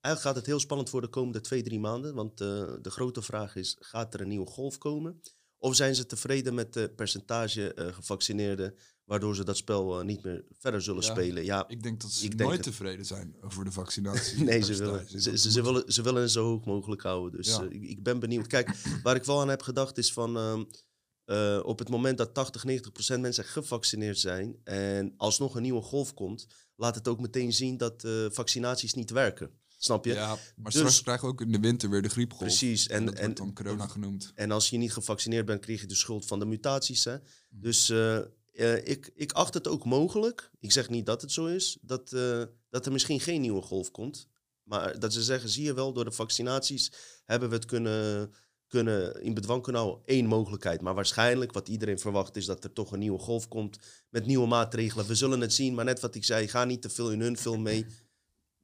Eigenlijk 0.00 0.20
gaat 0.20 0.44
het 0.44 0.46
heel 0.46 0.60
spannend 0.60 0.90
voor 0.90 1.00
de 1.00 1.08
komende 1.08 1.40
twee, 1.40 1.62
drie 1.62 1.80
maanden. 1.80 2.14
Want 2.14 2.38
de 2.38 2.78
grote 2.82 3.22
vraag 3.22 3.56
is, 3.56 3.76
gaat 3.80 4.14
er 4.14 4.20
een 4.20 4.28
nieuwe 4.28 4.46
golf 4.46 4.78
komen? 4.78 5.20
Of 5.58 5.74
zijn 5.76 5.94
ze 5.94 6.06
tevreden 6.06 6.54
met 6.54 6.74
het 6.74 6.96
percentage 6.96 7.74
eh, 7.74 7.92
gevaccineerden... 7.94 8.74
waardoor 9.04 9.36
ze 9.36 9.44
dat 9.44 9.56
spel 9.56 9.98
eh, 9.98 10.04
niet 10.04 10.22
meer 10.24 10.44
verder 10.58 10.82
zullen 10.82 11.02
Ja. 11.02 11.08
spelen? 11.10 11.44
Ja, 11.44 11.68
ik 11.68 11.82
denk 11.82 12.00
dat 12.00 12.10
ze 12.10 12.28
nooit 12.28 12.52
het. 12.56 12.62
tevreden 12.62 13.04
zijn 13.06 13.36
over 13.40 13.64
de 13.64 13.72
vaccinatie. 13.72 14.44
nee, 14.44 14.62
ze 14.62 14.74
willen, 14.76 15.38
ze, 15.38 15.62
willen, 15.62 15.92
ze 15.92 16.02
willen 16.02 16.22
het 16.22 16.30
zo 16.30 16.44
hoog 16.44 16.64
mogelijk 16.64 17.02
houden. 17.02 17.40
Dus 17.40 17.48
Ja. 17.48 17.62
eh, 17.64 17.70
ik, 17.70 17.82
ik 17.82 18.02
ben 18.02 18.18
benieuwd. 18.18 18.46
Kijk, 18.46 18.70
waar 19.02 19.16
ik 19.16 19.24
wel 19.24 19.40
aan 19.40 19.48
heb 19.48 19.62
gedacht 19.62 19.98
is 19.98 20.12
van... 20.12 20.36
ehm, 20.36 20.64
eh, 21.24 21.60
op 21.64 21.78
het 21.78 21.88
moment 21.88 22.18
dat 22.18 22.34
80, 22.34 22.64
90 22.64 22.92
procent 22.92 23.22
mensen 23.22 23.44
gevaccineerd 23.44 24.18
zijn... 24.18 24.56
en 24.64 25.14
alsnog 25.16 25.54
een 25.54 25.62
nieuwe 25.62 25.82
golf 25.82 26.14
komt... 26.14 26.46
laat 26.76 26.94
het 26.94 27.08
ook 27.08 27.20
meteen 27.20 27.52
zien 27.52 27.76
dat 27.76 28.06
vaccinaties 28.30 28.94
niet 28.94 29.10
werken. 29.10 29.50
Snap 29.80 30.04
je? 30.04 30.12
Ja, 30.12 30.36
maar 30.56 30.72
Dus- 30.72 30.74
straks 30.74 31.02
krijgen 31.02 31.24
we 31.24 31.32
ook 31.32 31.40
in 31.40 31.52
de 31.52 31.60
winter 31.60 31.90
weer 31.90 32.02
de 32.02 32.08
griepgolf. 32.08 32.42
Precies. 32.42 32.86
En, 32.86 32.96
En, 32.96 33.04
dat 33.04 33.14
en, 33.14 33.24
wordt 33.24 33.36
dan 33.36 33.54
corona 33.54 33.86
genoemd. 33.86 34.32
En 34.34 34.50
als 34.50 34.70
je 34.70 34.76
niet 34.76 34.92
gevaccineerd 34.92 35.46
bent, 35.46 35.60
krijg 35.60 35.80
je 35.80 35.86
de 35.86 35.94
schuld 35.94 36.26
van 36.26 36.38
de 36.38 36.46
mutaties. 36.46 37.04
Hè? 37.04 37.16
Mhm. 37.16 37.24
Dus 37.50 37.90
eh, 37.90 38.16
eh, 38.16 38.86
ik, 38.86 39.10
ik 39.14 39.32
acht 39.32 39.54
het 39.54 39.68
ook 39.68 39.84
mogelijk. 39.84 40.50
Ik 40.60 40.72
zeg 40.72 40.88
niet 40.88 41.06
dat 41.06 41.20
het 41.20 41.32
zo 41.32 41.46
is. 41.46 41.78
Dat, 41.80 42.12
eh, 42.12 42.42
dat 42.70 42.86
er 42.86 42.92
misschien 42.92 43.20
geen 43.20 43.40
nieuwe 43.40 43.62
golf 43.62 43.90
komt. 43.90 44.28
Maar 44.62 44.98
dat 44.98 45.12
ze 45.12 45.22
zeggen, 45.22 45.48
zie 45.48 45.64
je 45.64 45.74
wel, 45.74 45.92
door 45.92 46.04
de 46.04 46.12
vaccinaties 46.12 46.92
hebben 47.24 47.48
we 47.48 47.54
het 47.54 47.64
kunnen, 47.64 48.32
kunnen 48.66 49.22
in 49.22 49.34
bedwang 49.34 49.62
kunnen 49.62 49.82
houden. 49.82 50.02
Eén 50.04 50.26
mogelijkheid. 50.26 50.80
Maar 50.80 50.94
waarschijnlijk, 50.94 51.52
wat 51.52 51.68
iedereen 51.68 51.98
verwacht, 51.98 52.36
is 52.36 52.46
dat 52.46 52.64
er 52.64 52.72
toch 52.72 52.92
een 52.92 52.98
nieuwe 52.98 53.18
golf 53.18 53.48
komt 53.48 53.78
met 54.08 54.26
nieuwe 54.26 54.46
maatregelen. 54.46 55.06
We 55.06 55.14
zullen 55.14 55.40
het 55.40 55.52
zien, 55.52 55.74
maar 55.74 55.84
net 55.84 56.00
wat 56.00 56.14
ik 56.14 56.24
zei, 56.24 56.48
ga 56.48 56.64
niet 56.64 56.82
te 56.82 56.88
veel 56.88 57.12
in 57.12 57.20
hun 57.20 57.36
film 57.36 57.62
mee. 57.62 57.86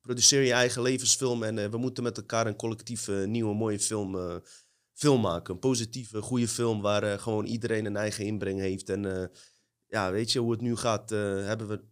produceer 0.05 0.43
je 0.43 0.53
eigen 0.53 0.83
levensfilm 0.83 1.43
en 1.43 1.59
eh, 1.59 1.71
we 1.71 1.77
moeten 1.77 2.03
met 2.03 2.17
elkaar 2.17 2.47
een 2.47 2.57
collectieve 2.57 3.13
nieuwe 3.29 3.55
mooie 3.55 3.81
film, 3.81 4.17
eh, 4.19 4.37
film 4.93 5.21
maken. 5.21 5.55
Een 5.55 5.61
positieve, 5.61 6.23
goede 6.23 6.49
film 6.49 6.81
waar 6.81 7.03
eh, 7.03 7.19
gewoon 7.19 7.45
iedereen 7.45 7.85
een 7.85 7.97
eigen 7.97 8.25
inbreng 8.25 8.59
heeft. 8.61 8.89
En 8.89 9.21
eh, 9.21 9.27
ja, 9.87 10.11
weet 10.13 10.33
je 10.33 10.39
hoe 10.39 10.51
het 10.53 10.61
nu 10.61 10.77
gaat, 10.77 11.13
eh, 11.13 11.19
hebben 11.21 11.69
we 11.69 11.85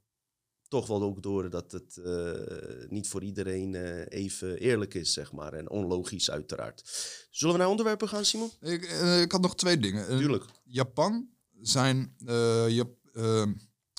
toch 0.68 0.86
wel 0.86 1.02
ook 1.02 1.22
door 1.22 1.50
dat 1.50 1.72
het 1.72 1.96
eh, 1.96 2.88
niet 2.88 3.08
voor 3.08 3.22
iedereen 3.22 3.74
eh, 3.74 4.20
even 4.22 4.58
eerlijk 4.58 4.94
is, 4.94 5.12
zeg 5.12 5.32
maar. 5.32 5.52
En 5.52 5.70
onlogisch 5.70 6.30
uiteraard. 6.30 6.82
Zullen 7.30 7.54
we 7.54 7.60
naar 7.60 7.70
onderwerpen 7.70 8.08
gaan, 8.08 8.24
Simon? 8.24 8.50
Ik, 8.60 8.84
eh, 8.84 9.20
ik 9.20 9.32
had 9.32 9.40
nog 9.40 9.56
twee 9.56 9.78
dingen. 9.78 10.08
Eh, 10.08 10.16
Tuurlijk. 10.16 10.44
Japan 10.64 11.28
zijn, 11.60 12.14
eh, 12.26 12.68
Jap- 12.68 13.08
eh, 13.12 13.44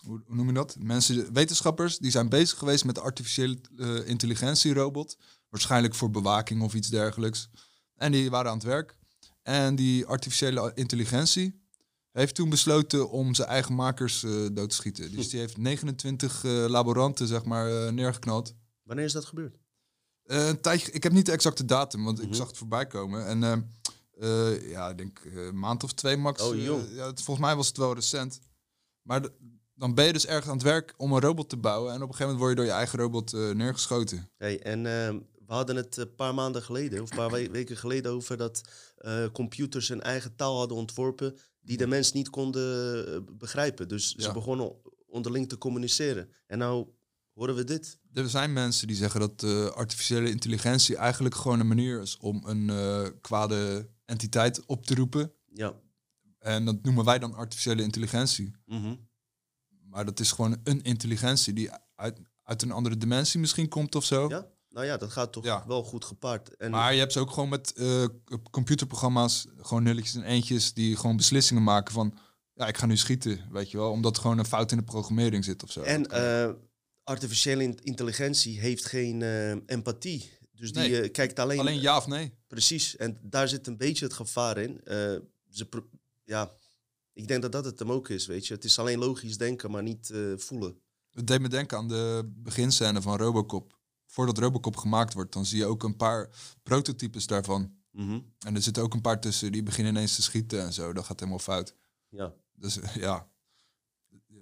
hoe, 0.05 0.21
noem 0.27 0.47
je 0.47 0.53
dat? 0.53 0.75
Mensen, 0.79 1.33
wetenschappers, 1.33 1.97
die 1.97 2.11
zijn 2.11 2.29
bezig 2.29 2.57
geweest 2.57 2.85
met 2.85 2.95
de 2.95 3.01
artificiële 3.01 3.57
eh, 3.77 4.07
intelligentierobot. 4.07 5.17
Waarschijnlijk 5.49 5.95
voor 5.95 6.09
bewaking 6.11 6.61
of 6.61 6.73
iets 6.73 6.87
dergelijks. 6.89 7.49
En 7.95 8.11
die 8.11 8.29
waren 8.29 8.51
aan 8.51 8.57
het 8.57 8.65
werk. 8.65 8.97
En 9.41 9.75
die 9.75 10.05
artificiële 10.05 10.71
intelligentie 10.75 11.61
heeft 12.11 12.35
toen 12.35 12.49
besloten 12.49 13.09
om 13.09 13.33
zijn 13.35 13.47
eigen 13.47 13.75
makers 13.75 14.23
eh, 14.23 14.31
dood 14.51 14.69
te 14.69 14.75
schieten. 14.75 15.11
Dus 15.11 15.29
die 15.29 15.39
heeft 15.39 15.57
29 15.57 16.43
eh, 16.43 16.51
laboranten, 16.67 17.27
zeg 17.27 17.43
maar, 17.45 17.93
neergeknald. 17.93 18.53
Wanneer 18.83 19.05
is 19.05 19.11
dat 19.13 19.25
gebeurd? 19.25 19.57
Een 20.23 20.61
tijdje, 20.61 20.91
ik 20.91 21.03
heb 21.03 21.11
niet 21.11 21.25
de 21.25 21.31
exacte 21.31 21.65
datum, 21.65 22.03
want 22.03 22.17
Mhm. 22.17 22.27
ik 22.27 22.35
zag 22.35 22.47
het 22.47 22.57
voorbij 22.57 22.87
komen. 22.87 23.25
En 23.25 23.39
ja, 24.69 24.89
ik 24.89 24.97
denk 24.97 25.21
een 25.35 25.59
maand 25.59 25.83
of 25.83 25.93
twee 25.93 26.17
max. 26.17 26.41
Oh, 26.41 26.55
jong. 26.63 26.83
ja, 26.91 27.05
het, 27.05 27.21
volgens 27.21 27.45
mij 27.45 27.55
was 27.55 27.67
het 27.67 27.77
wel 27.77 27.93
recent. 27.93 28.39
Maar 29.01 29.21
dan 29.83 29.93
ben 29.93 30.05
je 30.05 30.13
dus 30.13 30.25
ergens 30.25 30.47
aan 30.47 30.53
het 30.53 30.63
werk 30.63 30.93
om 30.97 31.13
een 31.13 31.21
robot 31.21 31.49
te 31.49 31.57
bouwen. 31.57 31.93
En 31.93 32.01
op 32.01 32.09
een 32.09 32.15
gegeven 32.15 32.33
moment 32.33 32.39
word 32.39 32.49
je 32.49 32.55
door 32.55 32.65
je 32.65 32.71
eigen 32.79 32.99
robot 32.99 33.33
eh, 33.33 33.49
neergeschoten. 33.49 34.29
Hey, 34.37 34.61
en 34.61 34.85
ehm, 34.85 35.19
we 35.45 35.53
hadden 35.53 35.75
het 35.75 35.97
een 35.97 36.15
paar 36.15 36.33
maanden 36.33 36.61
geleden, 36.63 37.01
of 37.01 37.09
een 37.11 37.17
paar 37.17 37.31
we- 37.31 37.49
weken 37.49 37.77
geleden, 37.77 38.11
over 38.11 38.37
dat 38.37 38.61
eh, 38.97 39.25
computers 39.33 39.89
een 39.89 40.01
eigen 40.01 40.35
taal 40.35 40.57
hadden 40.57 40.77
ontworpen 40.77 41.37
die 41.61 41.77
de 41.77 41.87
mens 41.87 42.11
niet 42.11 42.29
konden 42.29 43.07
eh, 43.07 43.19
begrijpen. 43.37 43.87
Dus 43.87 44.15
ze 44.15 44.31
begonnen 44.31 44.73
onderling 45.07 45.49
te 45.49 45.57
communiceren. 45.57 46.29
En 46.47 46.57
nou 46.57 46.87
horen 47.33 47.55
we 47.55 47.63
dit. 47.63 47.97
Er 48.13 48.29
zijn 48.29 48.53
mensen 48.53 48.87
die 48.87 48.95
zeggen 48.95 49.19
dat 49.19 49.43
eh, 49.43 49.65
artificiële 49.65 50.29
intelligentie 50.29 50.95
eigenlijk 50.97 51.35
gewoon 51.35 51.59
een 51.59 51.67
manier 51.67 52.01
is 52.01 52.17
om 52.17 52.41
een 52.45 52.69
eh, 52.69 53.07
kwade 53.21 53.89
entiteit 54.05 54.65
op 54.65 54.85
te 54.85 54.95
roepen. 54.95 55.33
Ja. 55.53 55.73
En 56.39 56.65
dat 56.65 56.83
noemen 56.83 57.05
wij 57.05 57.19
dan 57.19 57.33
artificiële 57.33 57.81
intelligentie. 57.81 58.51
Mhm. 58.65 58.95
Maar 59.93 60.05
dat 60.05 60.19
is 60.19 60.31
gewoon 60.31 60.57
een 60.63 60.81
intelligentie 60.81 61.53
die 61.53 61.69
uit, 61.95 62.19
uit 62.43 62.61
een 62.61 62.71
andere 62.71 62.97
dimensie 62.97 63.39
misschien 63.39 63.67
komt 63.69 63.95
of 63.95 64.05
zo. 64.05 64.29
ja? 64.29 64.51
Nou 64.69 64.85
ja, 64.85 64.97
dat 64.97 65.11
gaat 65.11 65.33
toch 65.33 65.43
Ja. 65.43 65.63
wel 65.67 65.83
goed 65.83 66.05
gepaard. 66.05 66.55
En 66.55 66.71
Maar 66.71 66.93
je 66.93 66.99
hebt 66.99 67.11
ze 67.11 67.19
ook 67.19 67.31
gewoon 67.31 67.49
met 67.49 67.73
eh, 67.73 68.05
computerprogramma's, 68.51 69.47
gewoon 69.57 69.83
nulletjes 69.83 70.15
en 70.15 70.23
eentjes, 70.23 70.73
die 70.73 70.95
gewoon 70.95 71.17
beslissingen 71.17 71.63
maken 71.63 71.93
van, 71.93 72.17
ja, 72.53 72.67
ik 72.67 72.77
ga 72.77 72.85
nu 72.85 72.97
schieten, 72.97 73.39
weet 73.51 73.71
je 73.71 73.77
wel, 73.77 73.91
omdat 73.91 74.15
er 74.15 74.21
gewoon 74.21 74.37
een 74.37 74.45
fout 74.45 74.71
in 74.71 74.77
de 74.77 74.83
programmering 74.83 75.43
zit 75.45 75.63
of 75.63 75.71
zo. 75.71 75.81
En 75.81 76.05
eh, 76.07 76.49
artificiële 77.03 77.63
in- 77.63 77.79
intelligentie 77.83 78.59
heeft 78.59 78.85
geen 78.85 79.21
eh, 79.21 79.51
empathie. 79.51 80.31
Dus 80.51 80.71
die 80.73 80.89
Nee. 80.89 81.09
kijkt 81.09 81.39
alleen... 81.39 81.59
Alleen 81.59 81.81
ja 81.81 81.97
of 81.97 82.07
nee. 82.07 82.33
Precies. 82.47 82.95
En 82.95 83.17
daar 83.21 83.47
zit 83.47 83.67
een 83.67 83.77
beetje 83.77 84.05
het 84.05 84.13
gevaar 84.13 84.57
in. 84.57 84.81
Ze 85.49 85.67
ja, 86.23 86.51
ik 87.13 87.27
denk 87.27 87.41
dat 87.41 87.51
dat 87.51 87.65
het 87.65 87.79
hem 87.79 87.91
ook 87.91 88.09
is, 88.09 88.25
weet 88.25 88.47
je. 88.47 88.53
Het 88.53 88.63
is 88.63 88.79
alleen 88.79 88.99
logisch 88.99 89.37
denken, 89.37 89.71
maar 89.71 89.83
niet 89.83 90.09
eh, 90.09 90.37
voelen. 90.37 90.81
Het 91.09 91.27
deed 91.27 91.41
me 91.41 91.49
denken 91.49 91.77
aan 91.77 91.87
de 91.87 92.31
beginscène 92.35 93.01
van 93.01 93.17
Robocop. 93.17 93.81
Voordat 94.05 94.37
Robocop 94.37 94.75
gemaakt 94.75 95.13
wordt, 95.13 95.33
dan 95.33 95.45
zie 95.45 95.57
je 95.57 95.65
ook 95.65 95.83
een 95.83 95.95
paar 95.95 96.29
prototypes 96.63 97.27
daarvan. 97.27 97.75
Mhm. 97.91 98.19
En 98.39 98.55
er 98.55 98.61
zitten 98.61 98.83
ook 98.83 98.93
een 98.93 99.01
paar 99.01 99.19
tussen 99.19 99.51
die 99.51 99.63
beginnen 99.63 99.93
ineens 99.93 100.15
te 100.15 100.21
schieten 100.21 100.61
en 100.61 100.73
zo. 100.73 100.93
Dat 100.93 101.05
gaat 101.05 101.19
helemaal 101.19 101.39
fout. 101.39 101.75
Ja. 102.09 102.33
Dus 102.53 102.79
eh, 102.79 102.95
ja, 102.95 103.29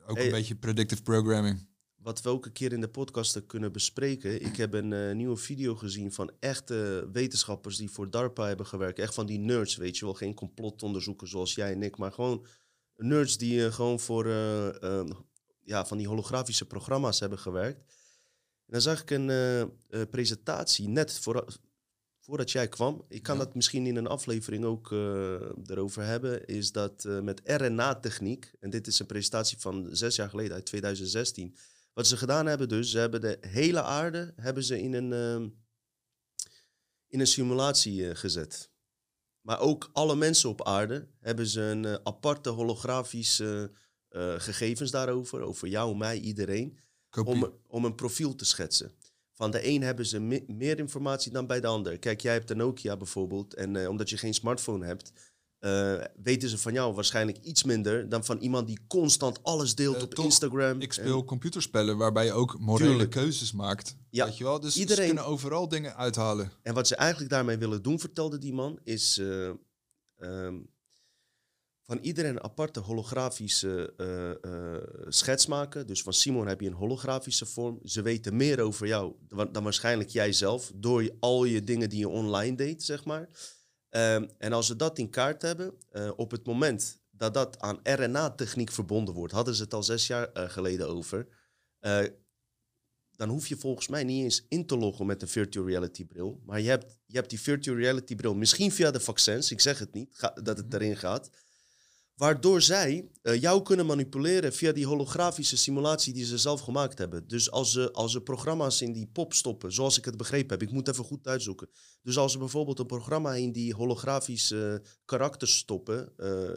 ook 0.05 0.17
Hey, 0.17 0.25
een 0.25 0.31
beetje 0.31 0.55
predictive 0.55 1.01
programming. 1.01 1.67
Wat 2.01 2.21
we 2.21 2.29
ook 2.29 2.45
een 2.45 2.51
keer 2.51 2.73
in 2.73 2.81
de 2.81 2.89
podcast 2.89 3.45
kunnen 3.45 3.71
bespreken. 3.71 4.41
Ik 4.45 4.55
heb 4.55 4.73
een 4.73 4.93
eh, 4.93 5.15
nieuwe 5.15 5.37
video 5.37 5.75
gezien 5.75 6.11
van 6.11 6.31
echte 6.39 7.09
wetenschappers 7.11 7.77
die 7.77 7.89
voor 7.91 8.09
DARPA 8.09 8.47
hebben 8.47 8.65
gewerkt. 8.65 8.99
Echt 8.99 9.13
van 9.13 9.25
die 9.25 9.39
nerds, 9.39 9.75
weet 9.75 9.97
je 9.97 10.05
wel. 10.05 10.13
Geen 10.13 10.33
complotonderzoekers 10.33 11.31
zoals 11.31 11.55
jij 11.55 11.71
en 11.71 11.83
ik, 11.83 11.97
maar 11.97 12.11
gewoon 12.11 12.45
nerds 12.95 13.37
die 13.37 13.65
eh, 13.65 13.73
gewoon 13.73 13.99
voor 13.99 14.25
eh, 14.25 14.83
eh, 14.83 15.09
ja, 15.63 15.85
van 15.85 15.97
die 15.97 16.07
holografische 16.07 16.65
programma's 16.65 17.19
hebben 17.19 17.39
gewerkt. 17.39 17.79
En 18.65 18.77
dan 18.77 18.81
zag 18.81 19.01
ik 19.01 19.09
een 19.09 20.09
presentatie 20.09 20.87
net 20.87 21.19
voor, 21.19 21.45
voordat 22.19 22.51
jij 22.51 22.67
kwam. 22.67 23.05
Ik 23.07 23.23
kan 23.23 23.37
Ja. 23.37 23.43
dat 23.43 23.55
misschien 23.55 23.85
in 23.85 23.95
een 23.95 24.07
aflevering 24.07 24.65
ook 24.65 24.91
erover 25.65 26.03
hebben. 26.03 26.45
Is 26.45 26.71
dat 26.71 27.03
met 27.23 27.41
RNA-techniek, 27.43 28.51
en 28.59 28.69
dit 28.69 28.87
is 28.87 28.99
een 28.99 29.05
presentatie 29.05 29.59
van 29.59 29.87
zes 29.91 30.15
jaar 30.15 30.29
geleden 30.29 30.53
uit 30.53 30.65
2016. 30.65 31.55
Wat 31.93 32.07
ze 32.07 32.17
gedaan 32.17 32.45
hebben 32.45 32.69
dus, 32.69 32.91
ze 32.91 32.97
hebben 32.97 33.21
de 33.21 33.37
hele 33.41 33.81
aarde 33.81 34.33
hebben 34.35 34.63
ze 34.63 34.81
in 34.81 34.93
een, 34.93 35.13
ehm, 35.13 35.49
in 37.07 37.19
een 37.19 37.27
simulatie 37.27 38.09
eh, 38.09 38.15
gezet. 38.15 38.69
Maar 39.41 39.59
ook 39.59 39.89
alle 39.93 40.15
mensen 40.15 40.49
op 40.49 40.63
aarde 40.63 41.07
hebben 41.19 41.47
ze 41.47 41.61
een 41.61 41.85
eh, 41.85 41.95
aparte 42.03 42.49
holografische 42.49 43.71
eh, 44.07 44.39
gegevens 44.39 44.91
daarover. 44.91 45.41
Over 45.41 45.67
jou, 45.67 45.97
mij, 45.97 46.19
iedereen. 46.19 46.79
Om, 47.25 47.53
om 47.67 47.85
een 47.85 47.95
profiel 47.95 48.35
te 48.35 48.45
schetsen. 48.45 48.91
Van 49.33 49.51
de 49.51 49.67
een 49.67 49.81
hebben 49.81 50.05
ze 50.05 50.19
me- 50.19 50.43
meer 50.47 50.79
informatie 50.79 51.31
dan 51.31 51.47
bij 51.47 51.59
de 51.59 51.67
ander. 51.67 51.99
Kijk, 51.99 52.21
jij 52.21 52.33
hebt 52.33 52.49
een 52.49 52.57
Nokia 52.57 52.97
bijvoorbeeld. 52.97 53.53
En 53.53 53.87
omdat 53.89 54.09
je 54.09 54.17
geen 54.17 54.33
smartphone 54.33 54.85
hebt, 54.85 55.11
eh, 55.61 55.93
weten 56.23 56.49
ze 56.49 56.57
van 56.57 56.73
jou 56.73 56.93
waarschijnlijk 56.93 57.37
iets 57.37 57.63
minder 57.63 58.09
dan 58.09 58.25
van 58.25 58.37
iemand 58.37 58.67
die 58.67 58.79
constant 58.87 59.43
alles 59.43 59.75
deelt 59.75 59.95
Eh, 59.95 60.01
op 60.03 60.13
toch, 60.13 60.25
Instagram. 60.25 60.81
Ik 60.81 60.87
En- 60.87 60.93
speel 60.93 61.23
computerspellen 61.23 61.97
waarbij 61.97 62.25
je 62.25 62.31
ook 62.31 62.59
morele 62.59 62.89
Tuurlijk. 62.89 63.09
keuzes 63.11 63.51
maakt. 63.51 63.95
Ja, 64.09 64.25
Weet 64.25 64.37
je 64.37 64.43
wel? 64.43 64.59
Dus 64.59 64.77
iedereen- 64.77 65.07
ze 65.07 65.13
kunnen 65.13 65.25
overal 65.31 65.67
dingen 65.67 65.95
uithalen. 65.95 66.51
En 66.61 66.73
wat 66.73 66.87
ze 66.87 66.95
eigenlijk 66.95 67.29
daarmee 67.31 67.57
willen 67.57 67.81
doen, 67.81 67.99
vertelde 67.99 68.37
die 68.37 68.53
man, 68.53 68.79
is 68.83 69.17
eh, 69.17 69.49
ehm, 70.17 70.59
van 71.83 71.97
iedereen 72.01 72.31
een 72.31 72.43
aparte 72.43 72.79
holografische 72.79 73.93
schets 75.07 75.45
maken. 75.45 75.87
Dus 75.87 76.01
van 76.01 76.13
Simon 76.13 76.47
heb 76.47 76.61
je 76.61 76.67
een 76.67 76.73
holografische 76.73 77.45
vorm. 77.45 77.79
Ze 77.83 78.01
weten 78.01 78.35
meer 78.35 78.59
over 78.61 78.87
jou 78.87 79.13
dan, 79.51 79.63
waarschijnlijk 79.63 80.09
jij 80.09 80.33
zelf, 80.33 80.71
door 80.75 81.09
al 81.19 81.43
je 81.45 81.63
dingen 81.63 81.89
die 81.89 81.99
je 81.99 82.09
online 82.09 82.55
deed, 82.55 82.83
zeg 82.83 83.05
maar. 83.05 83.29
Ehm, 83.91 84.27
en 84.37 84.53
als 84.53 84.67
ze 84.67 84.75
dat 84.75 84.97
in 84.97 85.09
kaart 85.09 85.41
hebben, 85.41 85.73
eh, 85.89 86.11
op 86.15 86.31
het 86.31 86.45
moment 86.45 86.99
dat 87.09 87.33
dat 87.33 87.59
aan 87.59 87.79
RNA-techniek 87.83 88.71
verbonden 88.71 89.13
wordt, 89.13 89.33
hadden 89.33 89.55
ze 89.55 89.63
het 89.63 89.73
al 89.73 89.83
zes 89.83 90.07
jaar 90.07 90.31
eh, 90.31 90.49
geleden 90.49 90.87
over. 90.89 91.27
eh, 91.79 92.05
dan 93.11 93.29
hoef 93.29 93.47
je 93.47 93.57
volgens 93.57 93.87
mij 93.87 94.03
niet 94.03 94.23
eens 94.23 94.45
in 94.47 94.65
te 94.65 94.77
loggen 94.77 95.05
met 95.05 95.21
een 95.21 95.27
virtual 95.27 95.65
reality 95.67 96.05
bril. 96.05 96.41
Maar 96.45 96.61
je 96.61 96.69
hebt, 96.69 96.97
je 97.05 97.15
hebt 97.17 97.29
die 97.29 97.39
virtual 97.41 97.77
reality 97.77 98.15
bril 98.15 98.35
misschien 98.35 98.71
via 98.71 98.91
de 98.91 98.99
vaccins, 98.99 99.51
ik 99.51 99.59
zeg 99.61 99.79
het 99.79 99.93
niet, 99.93 100.09
ga- 100.15 100.33
dat 100.43 100.57
het 100.57 100.73
erin 100.73 100.97
gaat. 100.97 101.29
Waardoor 102.21 102.61
zij 102.61 103.09
eh, 103.21 103.41
jou 103.41 103.61
kunnen 103.61 103.85
manipuleren 103.85 104.53
via 104.53 104.71
die 104.71 104.85
holografische 104.85 105.57
simulatie 105.57 106.13
die 106.13 106.25
ze 106.25 106.37
zelf 106.37 106.61
gemaakt 106.61 106.97
hebben. 106.97 107.27
Dus 107.27 107.51
als 107.51 107.71
ze, 107.71 107.91
als 107.91 108.11
ze 108.11 108.21
programma's 108.21 108.81
in 108.81 108.93
die 108.93 109.07
pop 109.07 109.33
stoppen, 109.33 109.73
zoals 109.73 109.97
ik 109.97 110.05
het 110.05 110.17
begrepen 110.17 110.49
heb, 110.49 110.61
ik 110.61 110.71
moet 110.71 110.87
even 110.87 111.03
goed 111.03 111.27
uitzoeken. 111.27 111.69
Dus 112.01 112.17
als 112.17 112.31
ze 112.31 112.37
bijvoorbeeld 112.37 112.79
een 112.79 112.85
programma 112.85 113.33
in 113.33 113.51
die 113.51 113.73
holografische 113.73 114.81
karakters 115.05 115.57
stoppen, 115.57 116.13
eh, 116.17 116.49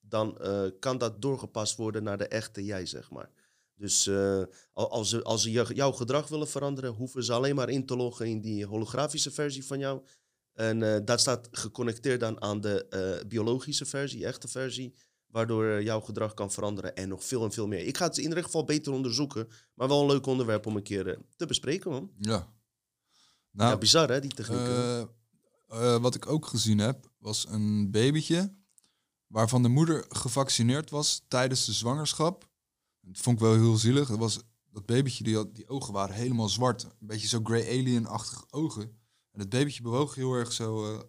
dan 0.00 0.38
eh, 0.38 0.62
kan 0.78 0.98
dat 0.98 1.22
doorgepast 1.22 1.76
worden 1.76 2.02
naar 2.02 2.18
de 2.18 2.28
echte 2.28 2.64
jij, 2.64 2.86
zeg 2.86 3.10
maar. 3.10 3.30
Dus 3.76 4.08
al- 4.72 4.90
als 4.90 5.08
ze, 5.08 5.22
als 5.22 5.42
ze 5.42 5.50
jouw 5.50 5.92
gedrag 5.92 6.28
willen 6.28 6.48
veranderen, 6.48 6.92
hoeven 6.92 7.24
ze 7.24 7.32
alleen 7.32 7.54
maar 7.54 7.68
in 7.68 7.86
te 7.86 7.96
loggen 7.96 8.26
in 8.26 8.40
die 8.40 8.66
holografische 8.66 9.30
versie 9.30 9.66
van 9.66 9.78
jou. 9.78 10.02
En 10.54 10.94
eh, 10.94 11.00
dat 11.04 11.20
staat 11.20 11.48
geconnecteerd 11.50 12.20
dan 12.20 12.42
aan 12.42 12.60
de 12.60 12.86
eh, 12.88 13.26
biologische 13.28 13.86
versie, 13.86 14.26
echte 14.26 14.48
versie. 14.48 14.94
Waardoor 15.26 15.64
eh, 15.64 15.82
jouw 15.82 16.00
gedrag 16.00 16.34
kan 16.34 16.50
veranderen 16.50 16.96
en 16.96 17.08
nog 17.08 17.24
veel 17.24 17.44
en 17.44 17.52
veel 17.52 17.66
meer. 17.66 17.86
Ik 17.86 17.96
ga 17.96 18.06
het 18.06 18.18
in 18.18 18.28
ieder 18.28 18.44
geval 18.44 18.64
beter 18.64 18.92
onderzoeken. 18.92 19.48
Maar 19.74 19.88
wel 19.88 20.00
een 20.00 20.06
leuk 20.06 20.26
onderwerp 20.26 20.66
om 20.66 20.76
een 20.76 20.82
keer 20.82 21.18
te 21.36 21.46
bespreken, 21.46 21.90
man. 21.90 22.10
Ja. 22.18 22.52
Nou, 23.50 23.70
ja, 23.70 23.78
bizar 23.78 24.08
hè, 24.08 24.20
die 24.20 24.34
techniek. 24.34 24.58
eh, 25.68 25.96
wat 26.00 26.14
ik 26.14 26.26
ook 26.26 26.46
gezien 26.46 26.78
heb, 26.78 27.10
was 27.18 27.46
een 27.48 27.90
babytje 27.90 28.54
waarvan 29.26 29.62
de 29.62 29.68
moeder 29.68 30.04
gevaccineerd 30.08 30.90
was 30.90 31.24
tijdens 31.28 31.64
de 31.64 31.72
zwangerschap. 31.72 32.48
Dat 33.00 33.18
vond 33.18 33.36
ik 33.36 33.42
wel 33.42 33.54
heel 33.54 33.76
zielig. 33.76 34.08
Dat, 34.08 34.18
was, 34.18 34.40
dat 34.72 34.86
babytje, 34.86 35.24
die, 35.24 35.36
had, 35.36 35.54
die 35.54 35.68
ogen 35.68 35.92
waren 35.92 36.14
helemaal 36.14 36.48
zwart. 36.48 36.82
Een 36.82 37.06
beetje 37.06 37.28
zo 37.28 37.40
grey 37.42 37.68
alien-achtige 37.68 38.44
ogen. 38.50 38.98
En 39.34 39.40
het 39.40 39.48
babytje 39.48 39.82
bewoog 39.82 40.14
heel 40.14 40.32
erg 40.32 40.52
zo... 40.52 40.94
eh, 40.94 41.02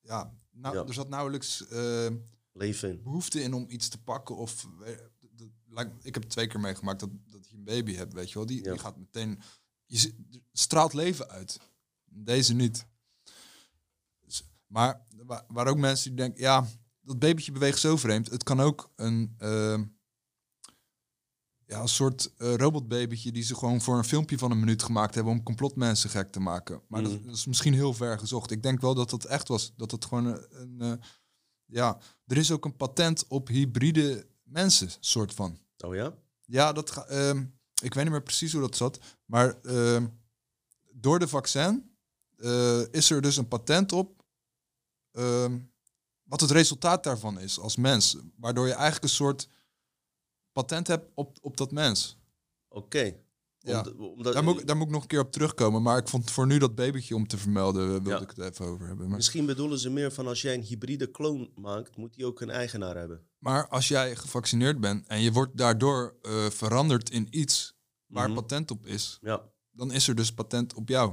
ja, 0.00 0.34
nou, 0.50 0.74
Ja. 0.76 0.84
er 0.84 0.94
zat 0.94 1.08
nauwelijks 1.08 1.66
eh, 1.66 2.06
Leven 2.52 3.02
behoefte 3.02 3.42
in 3.42 3.52
om 3.54 3.64
iets 3.68 3.88
te 3.88 4.02
pakken. 4.02 4.36
Of, 4.36 4.66
eh, 4.84 5.86
ik 6.02 6.14
heb 6.14 6.22
twee 6.22 6.46
keer 6.46 6.60
meegemaakt 6.60 7.00
dat, 7.00 7.10
dat 7.26 7.48
je 7.48 7.56
een 7.56 7.64
baby 7.64 7.94
hebt, 7.94 8.12
weet 8.12 8.28
je 8.28 8.34
wel. 8.34 8.46
Die, 8.46 8.64
Ja. 8.64 8.70
die 8.70 8.80
gaat 8.80 8.96
meteen 8.96 9.40
je 9.86 10.14
straalt 10.52 10.92
leven 10.92 11.28
uit. 11.28 11.60
Deze 12.04 12.54
niet. 12.54 12.86
Dus- 14.26 14.44
maar 14.66 15.06
waar, 15.26 15.44
waar 15.48 15.66
ook 15.66 15.78
mensen 15.78 16.08
die 16.10 16.18
denken, 16.18 16.40
ja, 16.40 16.66
dat 17.00 17.18
babytje 17.18 17.52
beweegt 17.52 17.78
zo 17.78 17.96
vreemd. 17.96 18.30
Het 18.30 18.42
kan 18.42 18.60
ook 18.60 18.92
een, 18.96 19.36
ja, 21.70 21.80
een 21.80 21.88
soort 21.88 22.32
eh, 22.36 22.54
robotbabytje 22.54 23.32
die 23.32 23.42
ze 23.42 23.54
gewoon 23.54 23.80
voor 23.80 23.96
een 23.98 24.04
filmpje 24.04 24.38
van 24.38 24.50
een 24.50 24.58
minuut 24.58 24.82
gemaakt 24.82 25.14
hebben 25.14 25.32
om 25.32 25.42
complotmensen 25.42 26.10
gek 26.10 26.32
te 26.32 26.40
maken. 26.40 26.82
Maar 26.88 27.02
dat, 27.02 27.12
Mhm. 27.12 27.26
dat 27.26 27.34
is 27.34 27.46
misschien 27.46 27.74
heel 27.74 27.94
ver 27.94 28.18
gezocht. 28.18 28.50
Ik 28.50 28.62
denk 28.62 28.80
wel 28.80 28.94
dat 28.94 29.10
dat 29.10 29.24
echt 29.24 29.48
was. 29.48 29.72
Dat 29.76 29.90
het 29.90 30.04
gewoon 30.04 30.24
een, 30.24 30.44
een, 30.50 30.80
eh, 30.80 31.06
ja, 31.64 31.98
er 32.26 32.36
is 32.36 32.50
ook 32.50 32.64
een 32.64 32.76
patent 32.76 33.26
op 33.28 33.48
hybride 33.48 34.26
mensen, 34.42 34.90
soort 35.00 35.34
van. 35.34 35.58
Oh 35.84 35.94
ja? 35.94 36.14
Ja, 36.44 36.72
dat 36.72 36.90
ga, 36.90 37.04
ehm, 37.04 37.44
ik 37.82 37.94
weet 37.94 38.04
niet 38.04 38.12
meer 38.12 38.22
precies 38.22 38.52
hoe 38.52 38.60
dat 38.60 38.76
zat. 38.76 38.98
Maar 39.24 39.60
ehm, 39.62 40.06
door 40.92 41.18
de 41.18 41.28
vaccin 41.28 41.88
eh, 42.36 42.80
is 42.90 43.10
er 43.10 43.22
dus 43.22 43.36
een 43.36 43.48
patent 43.48 43.92
op. 43.92 44.18
ehm, 45.12 45.58
wat 46.22 46.40
het 46.40 46.50
resultaat 46.50 47.04
daarvan 47.04 47.38
is 47.40 47.58
als 47.58 47.76
mens. 47.76 48.16
Waardoor 48.36 48.66
je 48.66 48.72
eigenlijk 48.72 49.02
een 49.02 49.08
soort 49.10 49.48
patent 50.60 50.86
hebt 50.86 51.10
op, 51.14 51.36
op 51.40 51.56
dat 51.56 51.70
mens. 51.72 52.18
Oké. 52.68 53.14
Ja. 53.62 53.84
Omdat- 53.98 54.32
Daar 54.32 54.44
moet, 54.44 54.60
ik- 54.60 54.66
daar 54.66 54.76
moet 54.76 54.86
ik 54.86 54.92
nog 54.92 55.02
een 55.02 55.08
keer 55.08 55.20
op 55.20 55.32
terugkomen. 55.32 55.82
Maar 55.82 55.98
ik 55.98 56.08
vond 56.08 56.30
voor 56.30 56.46
nu 56.46 56.58
dat 56.58 56.74
babytje 56.74 57.14
om 57.14 57.26
te 57.26 57.38
vermelden, 57.38 57.82
eh, 57.82 57.88
wilde 57.90 58.10
Ja. 58.10 58.20
ik 58.20 58.28
het 58.36 58.38
even 58.38 58.66
over 58.66 58.86
hebben. 58.86 59.06
Maar, 59.08 59.16
Misschien 59.16 59.46
bedoelen 59.46 59.78
ze 59.78 59.90
meer 59.90 60.12
van 60.12 60.26
als 60.26 60.42
jij 60.42 60.54
een 60.54 60.62
hybride 60.62 61.06
kloon 61.10 61.50
maakt, 61.54 61.96
moet 61.96 62.14
die 62.14 62.26
ook 62.26 62.40
een 62.40 62.50
eigenaar 62.50 62.96
hebben. 62.96 63.26
maar 63.38 63.68
als 63.68 63.88
jij 63.88 64.16
gevaccineerd 64.16 64.80
bent 64.80 65.06
en 65.06 65.20
je 65.20 65.32
wordt 65.32 65.56
daardoor 65.56 66.16
eh, 66.22 66.44
veranderd 66.50 67.10
in 67.10 67.26
iets 67.30 67.74
waar 68.06 68.26
Mhm. 68.30 68.38
patent 68.38 68.70
op 68.70 68.86
is, 68.86 69.18
Ja. 69.22 69.42
dan 69.70 69.92
is 69.92 70.08
er 70.08 70.14
dus 70.14 70.32
patent 70.32 70.74
op 70.74 70.88
jou. 70.88 71.12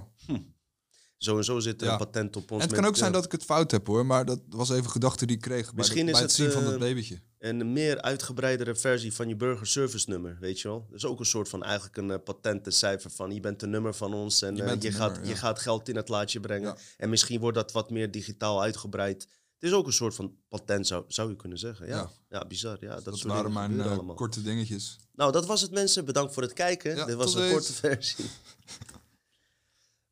Zo 1.17 1.37
en 1.37 1.43
zo 1.43 1.59
zit 1.59 1.81
er 1.81 1.87
Ja. 1.87 1.91
een 1.93 1.97
patent 1.97 2.35
op 2.35 2.51
ons. 2.51 2.61
En 2.61 2.67
het 2.67 2.77
kan 2.77 2.87
ook 2.87 2.95
zijn 2.97 3.09
ja. 3.11 3.15
dat 3.15 3.25
ik 3.25 3.31
het 3.31 3.43
fout 3.43 3.71
heb 3.71 3.87
hoor, 3.87 4.05
maar 4.05 4.25
dat 4.25 4.39
was 4.49 4.69
even 4.69 4.89
gedachte 4.89 5.25
die 5.25 5.35
ik 5.35 5.41
kreeg 5.41 5.63
bij, 5.65 5.73
Misschien 5.75 6.05
de- 6.05 6.11
bij 6.11 6.21
het 6.21 6.29
het, 6.31 6.39
zien 6.39 6.51
van 6.51 6.63
eh, 6.63 6.69
dat 6.69 6.79
babytje. 6.79 7.19
een 7.39 7.73
meer 7.73 8.01
uitgebreidere 8.01 8.75
versie 8.75 9.13
van 9.13 9.27
je 9.27 9.35
burger 9.35 9.67
service 9.67 10.09
nummer, 10.09 10.37
weet 10.39 10.59
je 10.59 10.67
wel? 10.67 10.85
Dat 10.89 10.97
is 10.97 11.05
ook 11.05 11.19
een 11.19 11.25
soort 11.25 11.49
van 11.49 11.63
eigenlijk 11.63 11.97
een 11.97 12.09
uh, 12.09 12.15
patentencijfer 12.23 13.09
van 13.11 13.31
je 13.33 13.39
bent 13.39 13.61
een 13.61 13.69
nummer 13.69 13.93
van 13.93 14.13
ons 14.13 14.41
en 14.41 14.55
Je 14.55 14.63
eh, 14.63 14.71
een 14.81 14.91
gaat, 14.93 15.19
je 15.23 15.35
gaat 15.35 15.59
geld 15.59 15.89
in 15.89 15.95
het 15.95 16.09
laadje 16.09 16.39
brengen. 16.39 16.67
Ja. 16.67 16.77
En 16.97 17.09
misschien 17.09 17.39
wordt 17.39 17.57
dat 17.57 17.71
wat 17.71 17.89
meer 17.89 18.11
digitaal 18.11 18.61
uitgebreid. 18.61 19.27
Het 19.59 19.69
is 19.69 19.75
ook 19.75 19.87
een 19.87 19.93
soort 19.93 20.15
van 20.15 20.35
patent, 20.49 20.87
zou, 20.87 21.03
zou 21.07 21.29
je 21.29 21.35
kunnen 21.35 21.57
zeggen. 21.57 21.87
Ja, 21.87 21.95
ja. 21.95 22.09
Ja. 22.29 22.45
bizar. 22.47 22.77
Ja, 22.79 22.95
dat, 22.95 23.03
Dat, 23.05 23.17
soort 23.17 23.33
waren 23.33 23.53
mijn 23.53 23.81
eh, 23.81 24.15
korte 24.15 24.41
dingetjes. 24.41 24.97
Nou, 25.13 25.31
dat 25.31 25.45
was 25.45 25.61
het 25.61 25.71
mensen. 25.71 26.05
Bedankt 26.05 26.33
voor 26.33 26.43
het 26.43 26.53
kijken. 26.53 27.05
Dit 27.07 27.15
was 27.15 27.35
een 27.35 27.51
korte 27.51 27.73
versie. 27.73 28.25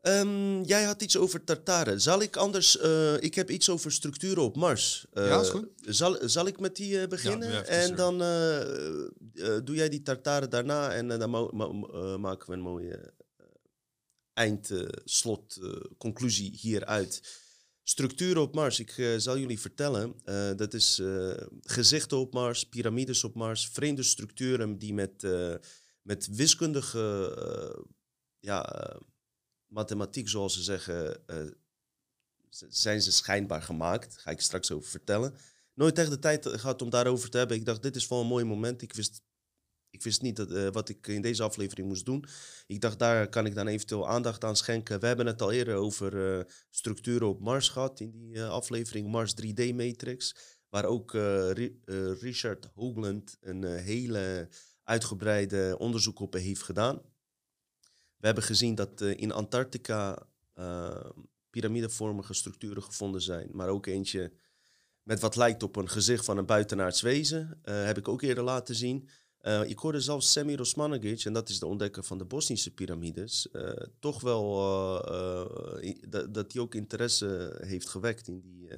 Ehm, 0.06 0.62
jij 0.64 0.84
had 0.84 1.02
iets 1.02 1.18
over 1.18 1.44
tartaren. 1.44 2.02
Zal 2.02 2.22
ik 2.22 2.36
anders... 2.36 2.78
eh, 2.78 3.22
ik 3.22 3.36
heb 3.36 3.50
iets 3.50 3.70
over 3.70 3.92
structuren 3.92 4.44
op 4.44 4.56
Mars. 4.56 5.06
Eh, 5.14 5.28
Ja, 5.28 5.42
is 5.42 5.50
goed. 5.50 5.68
Zal, 5.82 6.18
zal 6.22 6.48
ik 6.48 6.60
met 6.60 6.76
die 6.76 7.02
eh, 7.02 7.08
beginnen? 7.08 7.50
even 7.50 7.68
en 7.68 7.96
dan 7.96 8.18
doe 9.66 9.76
jij 9.76 9.90
die 9.90 10.02
tartaren 10.02 10.50
daarna. 10.50 10.92
En 10.94 11.08
dan 11.08 11.30
maken 12.22 12.48
we 12.48 12.54
een 12.54 12.60
mooie 12.60 13.14
uh, 13.42 13.46
eind, 14.34 14.72
eh, 14.72 14.88
slot, 15.06 15.56
eh, 15.62 15.70
conclusie 15.98 16.58
hieruit. 16.62 17.44
Structuren 17.84 18.42
op 18.42 18.56
Mars. 18.56 18.80
Ik 18.80 19.16
zal 19.18 19.38
jullie 19.38 19.60
vertellen. 19.60 20.16
dat 20.58 20.74
is 20.74 21.02
gezichten 21.62 22.18
op 22.18 22.34
Mars, 22.34 22.64
piramides 22.64 23.24
op 23.24 23.36
Mars. 23.36 23.68
Vreemde 23.68 24.04
structuren 24.04 24.78
die 24.78 24.94
met, 24.94 25.28
met 26.02 26.28
wiskundige... 26.32 27.36
ja, 28.40 28.62
mathematiek, 29.75 30.29
zoals 30.29 30.53
ze 30.53 30.63
zeggen, 30.63 31.27
eh, 31.27 31.46
zijn 32.70 33.01
ze 33.01 33.12
schijnbaar 33.12 33.62
gemaakt. 33.62 34.17
Ga 34.17 34.32
ik 34.32 34.41
straks 34.41 34.72
over 34.72 34.89
vertellen. 34.89 35.36
Nooit 35.74 35.98
echt 35.98 36.10
de 36.10 36.20
tijd 36.20 36.48
gehad 36.48 36.82
om 36.82 36.89
daarover 36.89 37.29
te 37.29 37.38
hebben. 37.38 37.58
Ik 37.58 37.65
dacht, 37.65 37.82
dit 37.84 37.96
is 37.96 38.08
wel 38.08 38.22
een 38.22 38.27
mooi 38.27 38.46
moment. 38.46 38.82
Ik 38.82 38.94
wist, 38.94 39.22
ik 39.89 40.03
wist 40.03 40.22
niet 40.22 40.36
dat, 40.36 40.51
eh, 40.51 40.67
wat 40.72 40.89
ik 40.89 41.08
in 41.08 41.22
deze 41.22 41.44
aflevering 41.44 41.88
moest 41.88 42.05
doen. 42.05 42.25
Ik 42.67 42.82
dacht, 42.82 43.00
daar 43.00 43.29
kan 43.29 43.46
ik 43.46 43.55
dan 43.55 43.67
eventueel 43.67 44.08
aandacht 44.08 44.44
aan 44.44 44.55
schenken. 44.55 45.00
We 45.00 45.08
hebben 45.08 45.25
het 45.25 45.41
al 45.41 45.51
eerder 45.51 45.75
over 45.75 46.38
eh, 46.39 46.45
structuren 46.69 47.28
op 47.28 47.39
Mars 47.39 47.69
gehad 47.69 48.00
in 48.00 48.12
die 48.12 48.43
aflevering 48.43 49.08
Mars 49.08 49.34
3D 49.34 49.73
Matrix. 49.76 50.36
Waar 50.69 50.86
ook 50.86 51.12
Ri- 51.54 51.80
Richard 52.19 52.69
Hoagland 52.73 53.38
een 53.41 53.63
hele 53.63 54.50
uitgebreide 54.84 55.76
onderzoek 55.80 56.19
op 56.19 56.34
heeft 56.34 56.63
gedaan. 56.63 57.02
We 58.26 58.32
hebben 58.32 58.50
gezien 58.50 58.76
dat 58.76 59.02
eh, 59.02 59.20
in 59.20 59.32
Antarctica 59.32 60.28
eh, 60.54 61.10
piramidevormige 61.50 62.34
structuren 62.34 62.84
gevonden 62.84 63.22
zijn. 63.22 63.50
Maar 63.52 63.70
ook 63.70 63.86
eentje 63.86 64.32
met 65.04 65.20
wat 65.20 65.36
lijkt 65.36 65.64
op 65.64 65.76
een 65.76 65.90
gezicht 65.90 66.26
van 66.26 66.38
een 66.38 66.46
buitenaards 66.46 67.02
wezen. 67.02 67.60
eh, 67.64 67.84
heb 67.84 67.98
ik 67.98 68.08
ook 68.08 68.22
eerder 68.22 68.44
laten 68.44 68.76
zien. 68.76 69.10
Ik 69.66 69.80
hoorde 69.80 70.00
zelfs 70.00 70.32
Semir 70.32 70.60
Osmanagic, 70.60 71.26
en 71.26 71.34
dat 71.34 71.50
is 71.50 71.60
de 71.60 71.66
ontdekker 71.66 72.04
van 72.04 72.18
de 72.18 72.26
Bosnische 72.26 72.74
piramides, 72.74 73.48
toch 74.00 74.22
wel 74.22 74.56
dat, 76.30 76.54
hij 76.54 76.62
ook 76.62 76.76
interesse 76.76 77.58
heeft 77.62 77.90
gewekt 77.90 78.28
in 78.28 78.40
die 78.40 78.70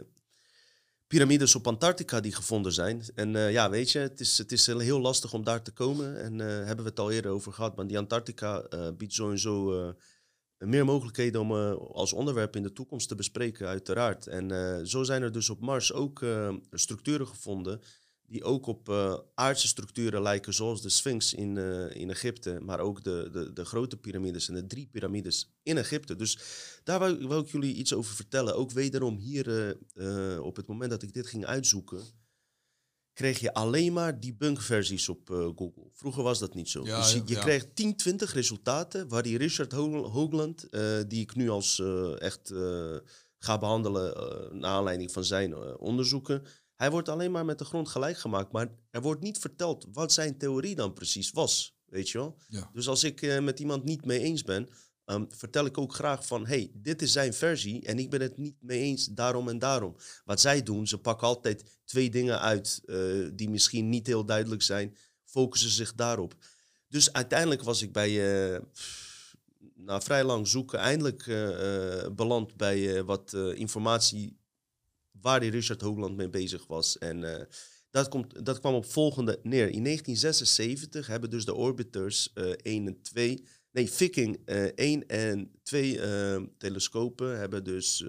piramides 1.08 1.56
op 1.56 1.68
Antarctica 1.68 2.20
die 2.20 2.36
gevonden 2.36 2.72
zijn. 2.72 3.04
En 3.16 3.36
eh, 3.36 3.52
ja, 3.52 3.70
weet 3.70 3.92
je, 3.92 4.00
het 4.00 4.20
is, 4.20 4.38
het 4.38 4.52
is 4.52 4.66
heel- 4.66 5.02
lastig 5.02 5.34
om 5.34 5.44
daar 5.44 5.62
te 5.62 5.72
komen. 5.72 6.22
En 6.22 6.42
eh 6.42 6.48
hebben 6.48 6.84
we 6.84 6.90
het 6.90 7.00
al 7.00 7.12
eerder 7.12 7.32
over 7.32 7.54
gehad. 7.54 7.76
Maar 7.76 7.88
die 7.88 7.98
Antarctica 7.98 8.62
eh, 8.62 8.90
biedt 8.98 9.14
sowieso 9.14 9.94
meer 10.58 10.86
mogelijkheden 10.86 11.42
om 11.42 11.52
als 11.76 12.14
onderwerp 12.14 12.56
in 12.56 12.64
de 12.64 12.74
toekomst 12.74 13.08
te 13.08 13.16
bespreken, 13.16 13.68
uiteraard. 13.68 14.28
En 14.28 14.88
zo 14.88 15.04
zijn 15.04 15.22
er 15.22 15.32
dus 15.32 15.50
op 15.50 15.60
Mars 15.60 15.94
ook 15.94 16.26
structuren 16.72 17.28
gevonden 17.28 17.82
die 18.30 18.44
ook 18.44 18.66
op 18.66 18.90
eh, 18.90 19.18
aardse 19.34 19.68
structuren 19.68 20.22
lijken, 20.22 20.54
zoals 20.54 20.82
de 20.82 20.90
Sphinx 20.90 21.34
in, 21.34 21.58
eh, 21.58 21.96
in 21.96 22.10
Egypte, 22.10 22.60
maar 22.62 22.80
ook 22.80 23.04
de, 23.04 23.30
de, 23.32 23.54
de 23.54 23.66
grote 23.66 23.98
piramides 23.98 24.48
en 24.48 24.54
de 24.56 24.68
drie 24.68 24.88
piramides 24.88 25.54
in 25.64 25.78
Egypte. 25.78 26.16
Dus 26.16 26.40
daar 26.84 27.00
wou, 27.00 27.28
wou 27.28 27.44
ik 27.44 27.52
jullie 27.52 27.76
iets 27.76 27.94
over 27.94 28.16
vertellen. 28.16 28.56
Ook 28.56 28.72
wederom 28.72 29.18
hier, 29.18 29.78
eh, 29.94 30.40
op 30.44 30.56
het 30.56 30.68
moment 30.68 30.92
dat 30.92 31.04
ik 31.04 31.14
dit 31.14 31.28
ging 31.28 31.46
uitzoeken, 31.46 32.02
kreeg 33.14 33.40
je 33.40 33.54
alleen 33.54 33.94
maar 33.94 34.20
debunk-versies 34.20 35.10
op 35.10 35.30
eh, 35.30 35.38
Google. 35.56 35.90
Vroeger 35.94 36.24
was 36.24 36.40
dat 36.40 36.54
niet 36.54 36.70
zo. 36.70 36.86
Ja, 36.86 36.98
dus 36.98 37.14
je, 37.14 37.22
je 37.26 37.34
ja. 37.34 37.42
kreeg 37.42 37.74
10, 37.74 37.96
20 37.96 38.34
resultaten, 38.34 39.08
waar 39.08 39.24
die 39.24 39.38
Richard 39.38 39.72
Ho- 39.72 40.10
Hoagland, 40.10 40.70
eh, 40.70 41.00
die 41.08 41.22
ik 41.22 41.36
nu 41.36 41.50
als 41.50 41.82
echt 42.18 42.54
ga 43.40 43.58
behandelen 43.58 44.16
eh 44.16 44.52
naar 44.52 44.72
aanleiding 44.72 45.12
van 45.12 45.24
zijn 45.24 45.78
onderzoeken, 45.78 46.44
hij 46.78 46.92
wordt 46.92 47.10
alleen 47.10 47.32
maar 47.32 47.46
met 47.46 47.60
de 47.60 47.66
grond 47.66 47.90
gelijk 47.90 48.18
gemaakt. 48.18 48.52
Maar 48.52 48.70
er 48.90 49.02
wordt 49.02 49.22
niet 49.22 49.38
verteld 49.38 49.88
wat 49.92 50.14
zijn 50.14 50.38
theorie 50.38 50.76
dan 50.76 50.94
precies 50.94 51.32
was. 51.32 51.76
Weet 51.86 52.10
je 52.10 52.18
wel? 52.18 52.38
Ja. 52.48 52.70
Dus 52.74 52.88
als 52.88 53.04
ik 53.04 53.22
eh, 53.22 53.40
met 53.40 53.60
iemand 53.60 53.84
niet 53.84 54.06
mee 54.06 54.20
eens 54.20 54.44
ben, 54.44 54.70
ehm, 55.06 55.26
vertel 55.30 55.66
ik 55.66 55.78
ook 55.78 55.94
graag 55.94 56.26
van... 56.26 56.48
hey, 56.48 56.72
dit 56.74 57.02
is 57.02 57.12
zijn 57.12 57.34
versie 57.34 57.86
en 57.86 58.00
ik 58.00 58.10
ben 58.10 58.22
het 58.22 58.38
niet 58.38 58.56
mee 58.60 58.80
eens 58.80 59.06
daarom 59.06 59.50
en 59.50 59.60
daarom. 59.60 59.96
Wat 60.26 60.42
zij 60.42 60.64
doen, 60.64 60.88
ze 60.88 60.98
pakken 60.98 61.28
altijd 61.28 61.80
twee 61.86 62.10
dingen 62.10 62.40
uit... 62.40 62.82
eh, 62.86 62.98
die 63.34 63.50
misschien 63.50 63.90
niet 63.90 64.08
heel 64.08 64.26
duidelijk 64.26 64.62
zijn, 64.62 64.98
focussen 65.24 65.72
zich 65.72 65.96
daarop. 65.96 66.36
Dus 66.88 67.14
uiteindelijk 67.14 67.64
was 67.64 67.82
ik 67.82 67.92
bij... 67.92 68.44
eh, 68.54 68.62
na 69.76 70.02
vrij 70.02 70.24
lang 70.24 70.48
zoeken 70.48 70.80
eindelijk 70.80 71.26
beland 72.16 72.56
bij 72.56 73.04
wat 73.04 73.34
informatie 73.34 74.38
waar 75.22 75.40
die 75.40 75.52
Richard 75.52 75.82
Hoagland 75.82 76.16
mee 76.16 76.30
bezig 76.30 76.68
was. 76.68 76.98
En 76.98 77.24
eh, 77.24 77.46
dat, 77.90 78.08
komt, 78.08 78.46
dat 78.46 78.60
kwam 78.60 78.74
op 78.74 78.86
volgende 78.86 79.40
neer. 79.44 79.70
In 79.70 79.84
1976 79.84 81.08
hebben 81.08 81.30
dus 81.30 81.46
de 81.46 81.54
orbiters 81.54 82.34
eh 82.34 82.50
1 82.62 82.88
en 82.88 83.02
2, 83.02 83.44
nee, 83.72 83.92
Viking 83.92 84.42
eh 84.46 84.64
1 84.64 85.08
en 85.08 85.52
2 85.64 86.02
eh, 86.02 86.42
telescopen 86.58 87.40
hebben 87.40 87.64
dus 87.64 88.06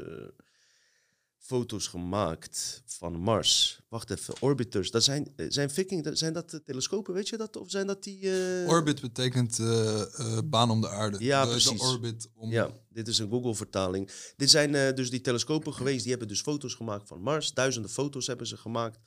foto's 1.48 1.86
gemaakt 1.86 2.82
van 2.86 3.12
Mars. 3.12 3.80
Wacht 3.88 4.10
even, 4.10 4.34
orbiters, 4.40 4.90
dat 4.90 5.04
zijn, 5.04 5.32
eh, 5.36 5.46
zijn 5.48 5.70
Viking, 5.70 6.04
dat- 6.04 6.18
zijn 6.18 6.32
dat 6.32 6.50
de 6.50 6.62
telescopen, 6.62 7.14
weet 7.14 7.28
je 7.28 7.36
dat? 7.36 7.56
Of 7.56 7.70
zijn 7.70 7.86
dat 7.86 8.02
die... 8.02 8.30
eh, 8.62 8.68
Orbit 8.68 9.00
betekent 9.00 9.58
eh, 9.58 10.00
eh, 10.02 10.38
baan 10.44 10.70
om 10.70 10.80
de 10.80 10.88
aarde. 10.88 11.24
Ja, 11.24 11.44
de, 11.44 11.50
precies. 11.50 11.80
De 11.80 11.86
orbit 11.86 12.28
om... 12.34 12.50
Ja, 12.50 12.70
dit 12.88 13.08
is 13.08 13.18
een 13.18 13.30
Google-vertaling. 13.30 14.10
Dit 14.36 14.50
zijn 14.50 14.74
eh, 14.74 14.94
dus 14.94 15.10
die 15.10 15.20
telescopen 15.20 15.74
geweest, 15.74 16.00
die 16.00 16.10
hebben 16.10 16.28
dus 16.28 16.40
foto's 16.40 16.74
gemaakt 16.74 17.08
van 17.08 17.20
Mars. 17.20 17.54
Duizenden 17.54 17.90
foto's 17.90 18.26
hebben 18.26 18.46
ze 18.46 18.56
gemaakt. 18.56 18.98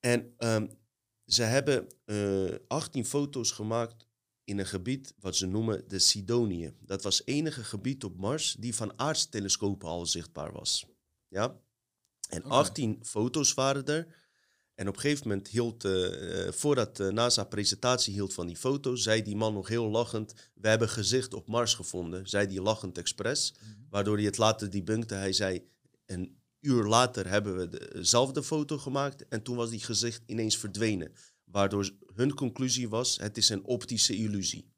En 0.00 0.34
ehm, 0.38 0.66
ze 1.26 1.42
hebben 1.42 1.86
eh 2.04 2.54
18 2.68 3.06
foto's 3.06 3.50
gemaakt 3.50 4.06
in 4.44 4.58
een 4.58 4.66
gebied 4.66 5.14
wat 5.20 5.36
ze 5.36 5.46
noemen 5.46 5.84
de 5.88 5.98
Sidonië. 5.98 6.74
Dat 6.80 7.02
was 7.02 7.18
het 7.18 7.26
enige 7.28 7.64
gebied 7.64 8.04
op 8.04 8.16
Mars 8.16 8.56
die 8.58 8.74
van 8.74 8.92
aardstelescopen 8.98 9.88
al 9.88 10.06
zichtbaar 10.06 10.52
was. 10.52 10.86
Ja? 11.28 11.60
En 12.28 12.44
Oké. 12.44 12.54
18 12.54 12.98
foto's 13.02 13.54
waren 13.54 13.86
er. 13.86 14.06
En 14.74 14.88
op 14.88 14.94
een 14.94 15.00
gegeven 15.00 15.28
moment 15.28 15.48
hield, 15.48 15.84
uh, 15.84 16.52
voordat 16.52 16.96
de 16.96 17.12
NASA 17.12 17.44
presentatie 17.44 18.12
hield 18.12 18.34
van 18.34 18.46
die 18.46 18.56
foto, 18.56 18.94
zei 18.94 19.22
die 19.22 19.36
man 19.36 19.54
nog 19.54 19.68
heel 19.68 19.88
lachend: 19.88 20.34
We 20.54 20.68
hebben 20.68 20.88
gezicht 20.88 21.34
op 21.34 21.48
Mars 21.48 21.74
gevonden. 21.74 22.28
Zei 22.28 22.46
die 22.46 22.62
lachend 22.62 22.98
expres. 22.98 23.54
Mhm. 23.60 23.70
Waardoor 23.90 24.16
hij 24.16 24.24
het 24.24 24.38
later 24.38 24.70
debunkte. 24.70 25.14
Hij 25.14 25.32
zei: 25.32 25.68
Een 26.06 26.40
uur 26.60 26.84
later 26.84 27.28
hebben 27.28 27.56
we 27.56 27.88
dezelfde 27.92 28.42
foto 28.42 28.78
gemaakt. 28.78 29.28
En 29.28 29.42
toen 29.42 29.56
was 29.56 29.70
die 29.70 29.80
gezicht 29.80 30.22
ineens 30.26 30.56
verdwenen. 30.56 31.12
Waardoor 31.44 31.90
hun 32.20 32.34
conclusie 32.34 32.88
was: 32.88 33.16
Het 33.16 33.36
is 33.36 33.48
een 33.48 33.64
optische 33.64 34.16
illusie. 34.16 34.72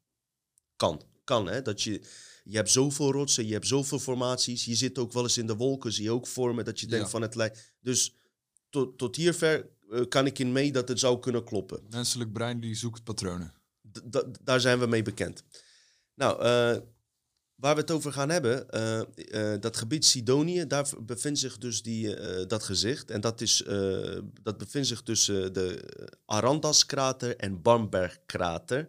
Kan, 0.75 1.01
kan 1.23 1.47
hè. 1.47 1.61
Dat 1.61 1.81
je, 1.81 2.01
je 2.43 2.55
hebt 2.55 2.69
zoveel 2.69 3.11
rotsen, 3.11 3.47
je 3.47 3.53
hebt 3.53 3.67
zoveel 3.67 3.99
formaties. 3.99 4.65
Je 4.65 4.75
zit 4.75 4.97
ook 4.97 5.13
wel 5.13 5.23
eens 5.23 5.37
in 5.37 5.47
de 5.47 5.55
wolken, 5.55 5.93
zie 5.93 6.03
je 6.03 6.11
ook 6.11 6.27
vormen 6.27 6.65
dat 6.65 6.79
je 6.79 6.87
denkt 6.87 7.09
van 7.09 7.21
het 7.21 7.35
lijkt. 7.35 7.73
Dus 7.79 8.15
tot, 8.69 8.97
tot 8.97 9.15
hierver 9.15 9.69
uh, 9.89 10.07
kan 10.09 10.25
ik 10.25 10.39
in 10.39 10.51
mee 10.51 10.71
dat 10.71 10.87
het 10.87 10.99
zou 10.99 11.19
kunnen 11.19 11.43
kloppen. 11.43 11.85
Menselijk 11.89 12.33
brein 12.33 12.59
die 12.59 12.75
zoekt 12.75 13.03
patronen. 13.03 13.53
daar 14.43 14.59
zijn 14.59 14.79
we 14.79 14.85
mee 14.85 15.01
bekend. 15.01 15.43
Nou, 16.15 16.43
uh, 16.43 16.83
waar 17.63 17.75
we 17.75 17.81
het 17.81 17.91
over 17.91 18.13
gaan 18.13 18.29
hebben, 18.29 18.65
uh, 18.71 19.53
dat 19.59 19.77
gebied 19.77 20.05
Sidonië, 20.05 20.67
daar 20.67 20.89
bevindt 20.99 21.39
zich 21.39 21.57
dus 21.57 21.81
die, 21.81 22.15
dat 22.47 22.63
gezicht. 22.63 23.11
En 23.11 23.21
dat, 23.21 23.41
is, 23.41 23.63
dat 24.41 24.57
bevindt 24.57 24.87
zich 24.87 25.01
tussen 25.01 25.53
de 25.53 25.83
Arandas-krater 26.25 27.35
en 27.35 27.61
Bamberg-krater. 27.61 28.87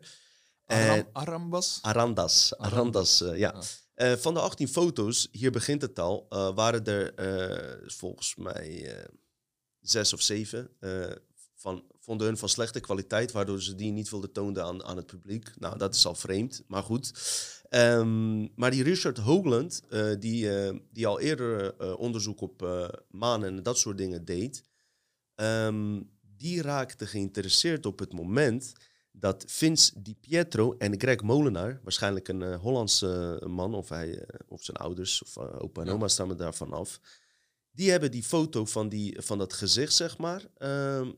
Aram, 0.66 1.08
Arambas? 1.12 1.78
Arandas, 1.82 2.56
Arandas, 2.56 3.18
ja. 3.18 3.62
ja. 3.94 4.16
van 4.16 4.34
de 4.34 4.40
18 4.40 4.68
foto's, 4.68 5.28
hier 5.30 5.50
begint 5.50 5.82
het 5.82 5.98
al, 5.98 6.26
waren 6.54 6.84
er 6.84 7.14
volgens 7.86 8.34
mij 8.36 8.96
zes 9.80 10.12
of 10.12 10.20
zeven. 10.20 10.70
Van, 11.54 11.84
vonden 12.04 12.26
hun 12.26 12.36
van 12.36 12.48
slechte 12.48 12.80
kwaliteit, 12.80 13.32
waardoor 13.32 13.62
ze 13.62 13.74
die 13.74 13.92
niet 13.92 14.10
wilden 14.10 14.32
tonen 14.32 14.64
aan, 14.64 14.84
aan 14.84 14.96
het 14.96 15.06
publiek. 15.06 15.58
Nou, 15.58 15.78
dat 15.78 15.94
is 15.94 16.06
al 16.06 16.14
vreemd, 16.14 16.62
maar 16.66 16.82
goed. 16.82 17.12
Um, 17.70 18.50
maar 18.54 18.70
die 18.70 18.82
Richard 18.82 19.18
Hoagland, 19.18 19.82
uh, 19.90 20.14
die, 20.18 20.44
uh, 20.44 20.78
die 20.92 21.06
al 21.06 21.20
eerder 21.20 21.76
onderzoek 21.96 22.40
op 22.40 22.88
maan 23.10 23.44
en 23.44 23.62
dat 23.62 23.78
soort 23.78 23.98
dingen 23.98 24.24
deed, 24.24 24.64
um, 25.34 26.10
die 26.36 26.62
raakte 26.62 27.06
geïnteresseerd 27.06 27.86
op 27.86 27.98
het 27.98 28.12
moment 28.12 28.72
dat 29.12 29.44
Vince 29.46 30.02
Di 30.02 30.14
Pietro 30.14 30.74
en 30.78 31.00
Greg 31.00 31.22
Molenaar, 31.22 31.80
waarschijnlijk 31.82 32.28
een 32.28 32.54
Hollandse 32.54 33.42
man, 33.46 33.74
of, 33.74 33.88
hij, 33.88 34.28
of 34.48 34.62
zijn 34.62 34.76
ouders 34.76 35.22
of 35.22 35.38
opa 35.38 35.82
en 35.82 35.88
oma 35.88 36.08
staan 36.08 36.36
daarvan 36.36 36.72
af, 36.72 37.00
die 37.70 37.90
hebben 37.90 38.10
die 38.10 38.22
foto 38.22 38.64
van, 38.64 38.88
die, 38.88 39.22
van 39.22 39.38
dat 39.38 39.52
gezicht, 39.52 39.92
zeg 39.92 40.18
maar, 40.18 40.46
uh, 40.58 41.08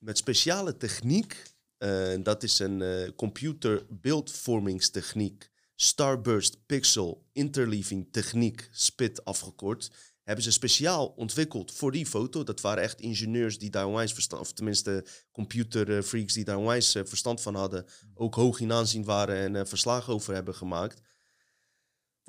met 0.00 0.18
speciale 0.18 0.76
techniek. 0.76 1.42
Uh, 1.78 2.14
dat 2.22 2.42
is 2.42 2.58
een 2.58 3.12
computerbeeldvormingstechniek. 3.16 5.50
Starburst 5.74 6.66
Pixel 6.66 7.26
Interleaving 7.32 8.08
Techniek, 8.10 8.68
SPIT 8.72 9.24
afgekort. 9.24 9.90
Hebben 10.22 10.44
ze 10.44 10.52
speciaal 10.52 11.06
ontwikkeld 11.06 11.72
voor 11.72 11.92
die 11.92 12.06
foto. 12.06 12.42
Dat 12.42 12.60
waren 12.60 12.82
echt 12.82 13.00
ingenieurs 13.00 13.58
die 13.58 13.70
daar 13.70 13.86
onwijs 13.86 14.12
verstand, 14.12 14.42
of 14.42 14.52
tenminste 14.52 15.04
computerfreaks 15.32 16.32
die 16.32 16.44
daar 16.44 16.56
onwijs 16.56 16.92
verstand 16.92 17.40
van 17.40 17.54
hadden. 17.54 17.86
Ook 18.14 18.34
hoog 18.34 18.60
in 18.60 18.72
aanzien 18.72 19.04
waren 19.04 19.56
en 19.56 19.68
verslagen 19.68 20.12
over 20.12 20.34
hebben 20.34 20.54
gemaakt 20.54 21.00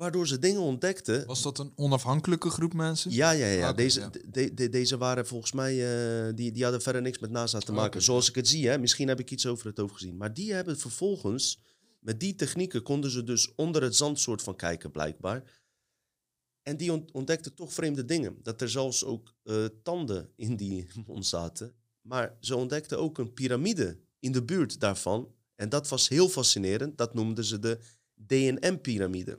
waardoor 0.02 0.26
ze 0.26 0.38
dingen 0.38 0.60
ontdekten. 0.60 1.26
Was 1.26 1.42
dat 1.42 1.58
een 1.58 1.72
onafhankelijke 1.74 2.50
groep 2.50 2.74
mensen? 2.74 3.10
Ja, 3.10 3.30
ja, 3.30 3.46
ja. 3.46 3.72
Deze, 3.72 4.10
De, 4.30 4.54
de, 4.54 4.68
deze 4.68 4.96
waren 4.96 5.26
volgens 5.26 5.52
mij, 5.52 5.74
uh, 6.26 6.34
die, 6.34 6.52
die 6.52 6.62
hadden 6.62 6.82
verder 6.82 7.02
niks 7.02 7.18
met 7.18 7.30
NASA 7.30 7.58
te 7.58 7.72
maken. 7.72 8.02
Zoals 8.02 8.28
ik 8.28 8.34
het 8.34 8.48
zie, 8.48 8.68
hè. 8.68 8.78
misschien 8.78 9.08
heb 9.08 9.20
ik 9.20 9.30
iets 9.30 9.46
over 9.46 9.66
het 9.66 9.76
hoofd 9.76 9.92
gezien. 9.92 10.16
Maar 10.16 10.34
die 10.34 10.52
hebben 10.52 10.78
vervolgens, 10.78 11.60
met 12.00 12.20
die 12.20 12.34
technieken 12.34 12.82
konden 12.82 13.10
ze 13.10 13.24
dus 13.24 13.54
onder 13.54 13.82
het 13.82 13.96
zand 13.96 14.20
soort 14.20 14.42
van 14.42 14.56
kijken 14.56 14.90
blijkbaar. 14.90 15.60
En 16.62 16.76
die 16.76 17.12
ontdekten 17.12 17.54
toch 17.54 17.72
vreemde 17.72 18.04
dingen. 18.04 18.36
Dat 18.42 18.60
er 18.60 18.70
zelfs 18.70 19.04
ook 19.04 19.34
uh, 19.44 19.64
tanden 19.82 20.30
in 20.36 20.56
die 20.56 20.86
mond 21.06 21.26
zaten. 21.26 21.74
Maar 22.00 22.36
ze 22.40 22.56
ontdekten 22.56 22.98
ook 22.98 23.18
een 23.18 23.32
piramide 23.32 23.98
in 24.18 24.32
de 24.32 24.44
buurt 24.44 24.80
daarvan. 24.80 25.34
En 25.54 25.68
dat 25.68 25.88
was 25.88 26.08
heel 26.08 26.28
fascinerend. 26.28 26.98
Dat 26.98 27.14
noemden 27.14 27.44
ze 27.44 27.58
de 27.58 27.78
DNM-piramide. 28.26 29.38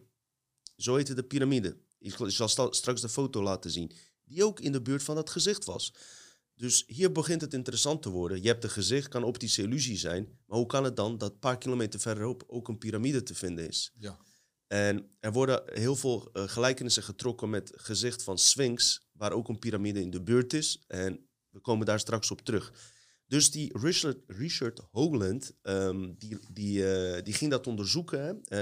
Zo 0.75 0.95
heette 0.95 1.13
de 1.13 1.23
piramide. 1.23 1.77
Ik 1.99 2.15
zal 2.27 2.47
straks 2.73 3.01
de 3.01 3.09
foto 3.09 3.43
laten 3.43 3.71
zien. 3.71 3.91
Die 4.23 4.43
ook 4.43 4.59
in 4.59 4.71
de 4.71 4.81
buurt 4.81 5.03
van 5.03 5.15
dat 5.15 5.29
gezicht 5.29 5.65
was. 5.65 5.93
Dus 6.55 6.83
hier 6.87 7.11
begint 7.11 7.41
het 7.41 7.53
interessant 7.53 8.01
te 8.01 8.09
worden. 8.09 8.41
Je 8.41 8.47
hebt 8.47 8.63
een 8.63 8.69
gezicht, 8.69 9.07
kan 9.07 9.23
optische 9.23 9.61
illusie 9.61 9.97
zijn. 9.97 10.39
Maar 10.45 10.57
hoe 10.57 10.67
kan 10.67 10.83
het 10.83 10.95
dan 10.95 11.17
dat 11.17 11.31
een 11.31 11.39
paar 11.39 11.57
kilometer 11.57 11.99
verderop 11.99 12.43
ook 12.47 12.67
een 12.67 12.77
piramide 12.77 13.23
te 13.23 13.35
vinden 13.35 13.67
is? 13.67 13.91
Ja. 13.97 14.19
En 14.67 15.15
er 15.19 15.31
worden 15.31 15.61
heel 15.65 15.95
veel 15.95 16.29
uh, 16.33 16.43
gelijkenissen 16.47 17.03
getrokken 17.03 17.49
met 17.49 17.69
het 17.69 17.81
gezicht 17.81 18.23
van 18.23 18.37
Sphinx, 18.37 19.07
waar 19.11 19.31
ook 19.31 19.49
een 19.49 19.59
piramide 19.59 20.01
in 20.01 20.09
de 20.09 20.21
buurt 20.21 20.53
is. 20.53 20.83
En 20.87 21.27
we 21.49 21.59
komen 21.59 21.85
daar 21.85 21.99
straks 21.99 22.31
op 22.31 22.41
terug. 22.41 22.92
Dus 23.33 23.51
die 23.51 23.77
Richard, 23.77 24.17
Richard 24.27 24.81
um, 25.63 26.15
die, 26.17 26.37
die, 26.51 26.79
uh, 26.79 27.23
die 27.23 27.33
ging 27.33 27.51
dat 27.51 27.67
onderzoeken, 27.67 28.41
uh, 28.47 28.59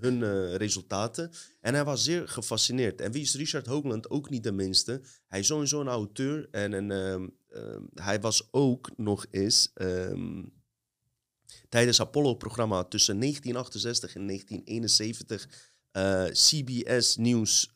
hun 0.00 0.20
uh, 0.20 0.54
resultaten. 0.54 1.30
En 1.60 1.74
hij 1.74 1.84
was 1.84 2.04
zeer 2.04 2.28
gefascineerd. 2.28 3.00
En 3.00 3.12
wie 3.12 3.22
is 3.22 3.34
Richard 3.34 3.66
Hoagland? 3.66 4.10
Ook 4.10 4.30
niet 4.30 4.42
de 4.42 4.52
minste. 4.52 5.00
Hij 5.26 5.38
is 5.38 5.46
sowieso 5.46 5.80
een 5.80 5.88
auteur. 5.88 6.48
En 6.50 6.72
een, 6.72 6.90
um, 6.90 7.36
um, 7.48 7.88
hij 7.94 8.20
was 8.20 8.48
ook 8.50 8.90
nog 8.96 9.26
eens 9.30 9.72
tijdens 11.68 12.00
Apollo-programma 12.00 12.84
tussen 12.84 13.20
1968 13.20 14.14
en 14.14 14.26
1971 14.26 15.48
CBS 16.32 17.16
Nieuws 17.16 17.72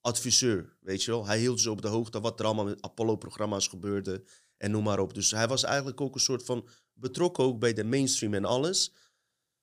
adviseur. 0.00 0.76
Weet 0.80 1.02
je 1.02 1.10
wel? 1.10 1.26
Hij 1.26 1.38
hield 1.38 1.60
ze 1.60 1.70
op 1.70 1.82
de 1.82 1.88
hoogte 1.88 2.20
wat 2.20 2.40
er 2.40 2.46
allemaal 2.46 2.64
met 2.64 2.82
Apollo-programma's 2.82 3.68
gebeurde 3.68 4.24
en 4.62 4.70
noem 4.70 4.82
maar 4.82 4.98
op. 4.98 5.14
Dus 5.14 5.30
hij 5.30 5.48
was 5.48 5.62
eigenlijk 5.64 6.00
ook 6.00 6.14
een 6.14 6.20
soort 6.20 6.44
van 6.44 6.68
betrokken 6.92 7.44
ook 7.44 7.58
bij 7.58 7.72
de 7.72 7.84
mainstream 7.84 8.34
en 8.34 8.44
alles. 8.44 8.92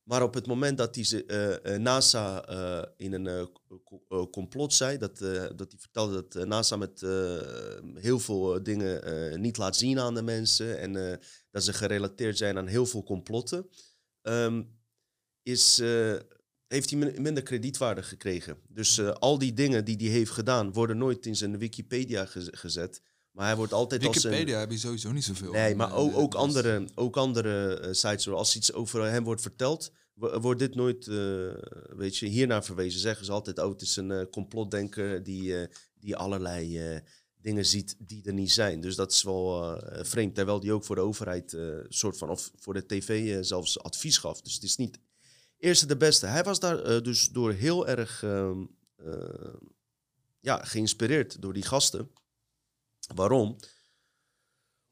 Maar 0.04 0.24
op 0.24 0.34
het 0.34 0.48
moment 0.48 0.78
dat 0.78 0.96
hij 0.96 1.24
uh, 1.28 1.78
NASA 1.78 2.50
uh, 2.50 2.84
in 2.98 3.14
een 3.14 3.50
complot 4.32 4.74
zei, 4.74 4.98
dat, 4.98 5.18
dat 5.56 5.72
hij 5.72 5.80
vertelde 5.80 6.28
dat 6.28 6.48
NASA 6.48 6.76
met 6.76 7.02
heel 7.94 8.20
veel 8.20 8.64
dingen 8.64 9.42
niet 9.42 9.58
laat 9.58 9.76
zien 9.76 10.00
aan 10.00 10.14
de 10.14 10.22
mensen 10.22 10.80
en 10.80 11.20
dat 11.52 11.64
ze 11.64 11.74
gerelateerd 11.74 12.38
zijn 12.38 12.58
aan 12.58 12.68
heel 12.68 12.86
veel 12.86 13.04
complotten, 13.04 13.70
um, 14.22 14.80
is, 15.44 15.78
heeft 16.68 16.90
hij 16.90 17.14
minder 17.20 17.44
kredietwaarde 17.44 18.04
gekregen. 18.04 18.58
Dus 18.68 19.02
al 19.02 19.38
die 19.38 19.54
dingen 19.54 19.86
die 19.86 19.98
hij 19.98 20.08
heeft 20.08 20.32
gedaan, 20.32 20.74
worden 20.74 20.98
nooit 20.98 21.26
in 21.26 21.36
zijn 21.36 21.58
Wikipedia 21.58 22.26
gezet. 22.36 23.02
Maar 23.40 23.48
hij 23.48 23.58
wordt 23.58 23.74
altijd 23.74 24.02
Wikipedia 24.02 24.40
als 24.40 24.52
een... 24.52 24.60
heb 24.60 24.72
je 24.72 24.78
sowieso 24.78 25.12
niet 25.12 25.24
zoveel. 25.24 25.52
Nee, 25.52 25.76
maar 25.76 25.96
ook, 25.96 26.18
ook 26.18 26.34
andere, 26.34 26.88
ook 26.96 27.18
andere 27.18 27.82
uh, 27.82 27.94
sites, 27.94 28.30
als 28.30 28.56
iets 28.56 28.74
over 28.74 29.04
hem 29.04 29.24
wordt 29.24 29.42
verteld, 29.42 29.92
wordt 30.14 30.60
dit 30.60 30.76
nooit, 30.76 31.08
uh, 31.08 31.52
weet 31.96 32.18
je, 32.18 32.26
hiernaar 32.26 32.64
verwezen. 32.64 33.00
Zeggen 33.00 33.26
ze 33.26 33.32
altijd, 33.32 33.60
oh, 33.60 33.70
het 33.70 33.82
is 33.82 33.96
een 33.96 34.10
uh, 34.10 34.22
complotdenker 34.32 35.24
die, 35.24 35.68
die 36.00 36.16
allerlei 36.16 37.02
dingen 37.42 37.66
ziet 37.66 37.96
die 37.98 38.26
er 38.26 38.34
niet 38.34 38.52
zijn. 38.52 38.82
Dus 38.82 38.96
dat 38.96 39.12
is 39.12 39.24
wel 39.24 39.80
vreemd. 40.02 40.36
Terwijl 40.36 40.60
die 40.60 40.74
ook 40.74 40.84
voor 40.84 40.96
de 40.96 41.02
overheid, 41.02 41.58
soort 41.88 42.18
van, 42.18 42.30
of 42.30 42.52
voor 42.56 42.74
de 42.74 42.86
tv 42.86 43.44
zelfs 43.44 43.80
advies 43.80 44.18
gaf. 44.18 44.42
Dus 44.42 44.54
het 44.54 44.64
is 44.64 44.76
niet 44.76 45.00
eerste 45.58 45.86
de 45.86 45.98
beste. 45.98 46.26
Hij 46.26 46.44
was 46.44 46.60
daar 46.60 47.04
dus 47.04 47.30
door 47.30 47.52
heel 47.52 47.88
erg 47.88 48.24
ehm, 48.24 48.66
ja, 50.40 50.64
geïnspireerd 50.64 51.42
door 51.42 51.54
die 51.54 51.66
gasten. 51.66 52.10
Waarom? 53.16 53.56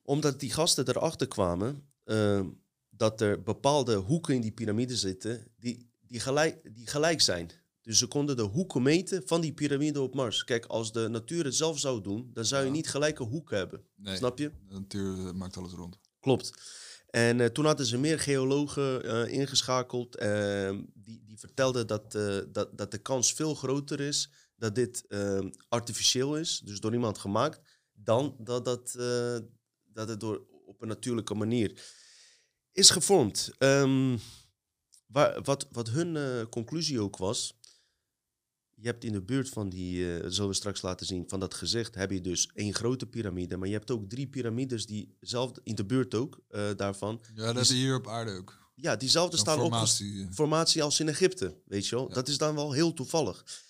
Omdat 0.02 0.40
die 0.40 0.52
gasten 0.52 0.88
erachter 0.88 1.28
kwamen 1.28 1.90
uh, 2.06 2.46
dat 2.90 3.22
er 3.22 3.44
bepaalde 3.44 3.96
hoeken 3.96 4.36
in 4.36 4.42
die 4.42 4.52
piramide 4.52 4.96
zitten 4.96 5.52
die, 5.58 5.92
die, 6.02 6.20
gelijk, 6.20 6.76
die 6.76 6.88
gelijk 6.88 7.22
zijn. 7.22 7.52
Dus 7.82 7.98
ze 7.98 8.08
konden 8.08 8.38
de 8.38 8.44
hoeken 8.44 8.82
meten 8.82 9.22
van 9.26 9.42
die 9.42 9.54
piramide 9.54 10.02
op 10.02 10.16
Mars. 10.16 10.44
Kijk, 10.44 10.66
als 10.66 10.92
de 10.92 11.08
natuur 11.08 11.44
het 11.44 11.56
zelf 11.56 11.80
zou 11.80 12.02
doen, 12.02 12.30
dan 12.34 12.46
zou 12.46 12.66
je 12.66 12.72
niet 12.72 12.90
gelijke 12.90 13.24
hoeken 13.24 13.58
hebben. 13.58 13.84
Nee, 13.96 14.16
Snap 14.16 14.38
je? 14.38 14.52
De 14.68 14.74
natuur 14.74 15.36
maakt 15.36 15.58
alles 15.58 15.72
rond. 15.72 16.00
Klopt. 16.20 16.54
En 17.10 17.40
uh, 17.40 17.46
toen 17.46 17.66
hadden 17.66 17.86
ze 17.86 17.98
meer 17.98 18.20
geologen 18.20 19.06
uh, 19.06 19.34
ingeschakeld. 19.34 20.16
Ehm, 20.16 20.84
die, 20.94 21.24
die 21.26 21.40
vertelden 21.40 21.88
dat, 21.88 22.12
dat, 22.52 22.78
dat 22.78 22.92
de 22.92 22.98
kans 22.98 23.34
veel 23.34 23.56
groter 23.56 24.00
is 24.00 24.30
dat 24.58 24.76
dit 24.76 25.06
ehm, 25.08 25.50
artificieel 25.70 26.38
is, 26.38 26.60
dus 26.60 26.80
door 26.80 26.94
iemand 26.94 27.18
gemaakt, 27.18 27.62
dan 28.04 28.36
dat, 28.40 28.66
dat, 28.66 28.96
uh, 28.98 29.38
dat 29.86 30.10
het 30.10 30.20
door, 30.20 30.42
op 30.66 30.82
een 30.82 30.88
natuurlijke 30.88 31.34
manier 31.34 31.82
is 32.72 32.90
gevormd. 32.90 33.52
Um, 33.60 34.20
waar, 35.08 35.42
wat, 35.42 35.68
wat 35.72 35.90
hun 35.90 36.16
uh, 36.16 36.42
conclusie 36.50 37.02
ook 37.02 37.18
was, 37.18 37.60
je 38.74 38.88
hebt 38.88 39.04
in 39.04 39.12
de 39.12 39.22
buurt 39.22 39.50
van 39.50 39.70
die, 39.70 40.18
eh 40.18 40.26
zullen 40.30 40.50
we 40.50 40.56
straks 40.56 40.82
laten 40.82 41.06
zien, 41.06 41.24
van 41.30 41.40
dat 41.40 41.54
gezicht, 41.54 41.96
heb 41.96 42.12
je 42.12 42.22
dus 42.22 42.50
één 42.54 42.74
grote 42.74 43.06
piramide. 43.06 43.58
Maar 43.58 43.68
je 43.68 43.74
hebt 43.74 43.92
ook 43.92 44.10
drie 44.10 44.28
piramides 44.28 44.86
die 44.86 45.18
zelf 45.20 45.52
in 45.64 45.76
de 45.76 45.86
buurt 45.86 46.16
ook 46.16 46.40
eh, 46.50 46.70
daarvan. 46.76 47.22
Ja, 47.36 47.54
dat 47.54 47.64
is 47.64 47.70
hier 47.70 47.96
op 47.96 48.08
aarde 48.08 48.32
ook. 48.32 48.72
Ja, 48.76 48.96
diezelfde 48.96 49.34
Een 49.34 49.40
staan 49.40 49.60
ook 49.60 49.70
formatie. 49.72 50.22
eh. 50.24 50.32
formatie 50.32 50.84
als 50.84 51.00
in 51.00 51.10
Egypte, 51.10 51.62
weet 51.66 51.88
je 51.88 51.96
wel. 51.96 52.08
Ja. 52.08 52.14
Dat 52.14 52.28
is 52.28 52.38
dan 52.38 52.56
wel 52.56 52.72
heel 52.72 52.94
toevallig. 52.94 53.66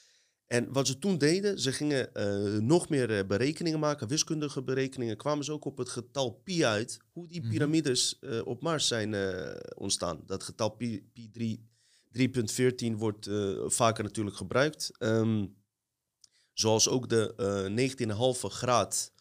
En 0.48 0.74
wat 0.74 0.88
ze 0.88 1.00
toen 1.00 1.18
deden, 1.18 1.60
ze 1.60 1.72
gingen 1.72 2.14
eh, 2.14 2.58
nog 2.62 2.90
meer 2.90 3.18
eh, 3.18 3.26
berekeningen 3.28 3.80
maken, 3.80 4.08
wiskundige 4.08 4.64
berekeningen, 4.64 5.18
kwamen 5.18 5.46
ze 5.46 5.52
ook 5.52 5.66
op 5.66 5.78
het 5.78 5.90
getal 5.90 6.32
pi 6.44 6.66
uit, 6.66 6.98
hoe 7.12 7.28
die 7.28 7.42
Mhm. 7.42 7.50
piramides 7.50 8.20
eh, 8.20 8.46
op 8.48 8.62
Mars 8.62 8.88
zijn 8.88 9.16
ontstaan. 9.78 10.22
Dat 10.26 10.44
getal 10.44 10.70
pi, 10.70 11.10
pi 11.14 11.30
3, 11.32 11.66
3.14 12.12 12.98
wordt 12.98 13.30
vaker 13.66 14.04
natuurlijk 14.04 14.36
gebruikt. 14.36 14.92
Ehm, 14.98 15.46
zoals 16.54 16.90
ook 16.90 17.10
de 17.10 17.34
eh 17.38 17.66
19,5 17.70 18.50
graad 18.50 19.12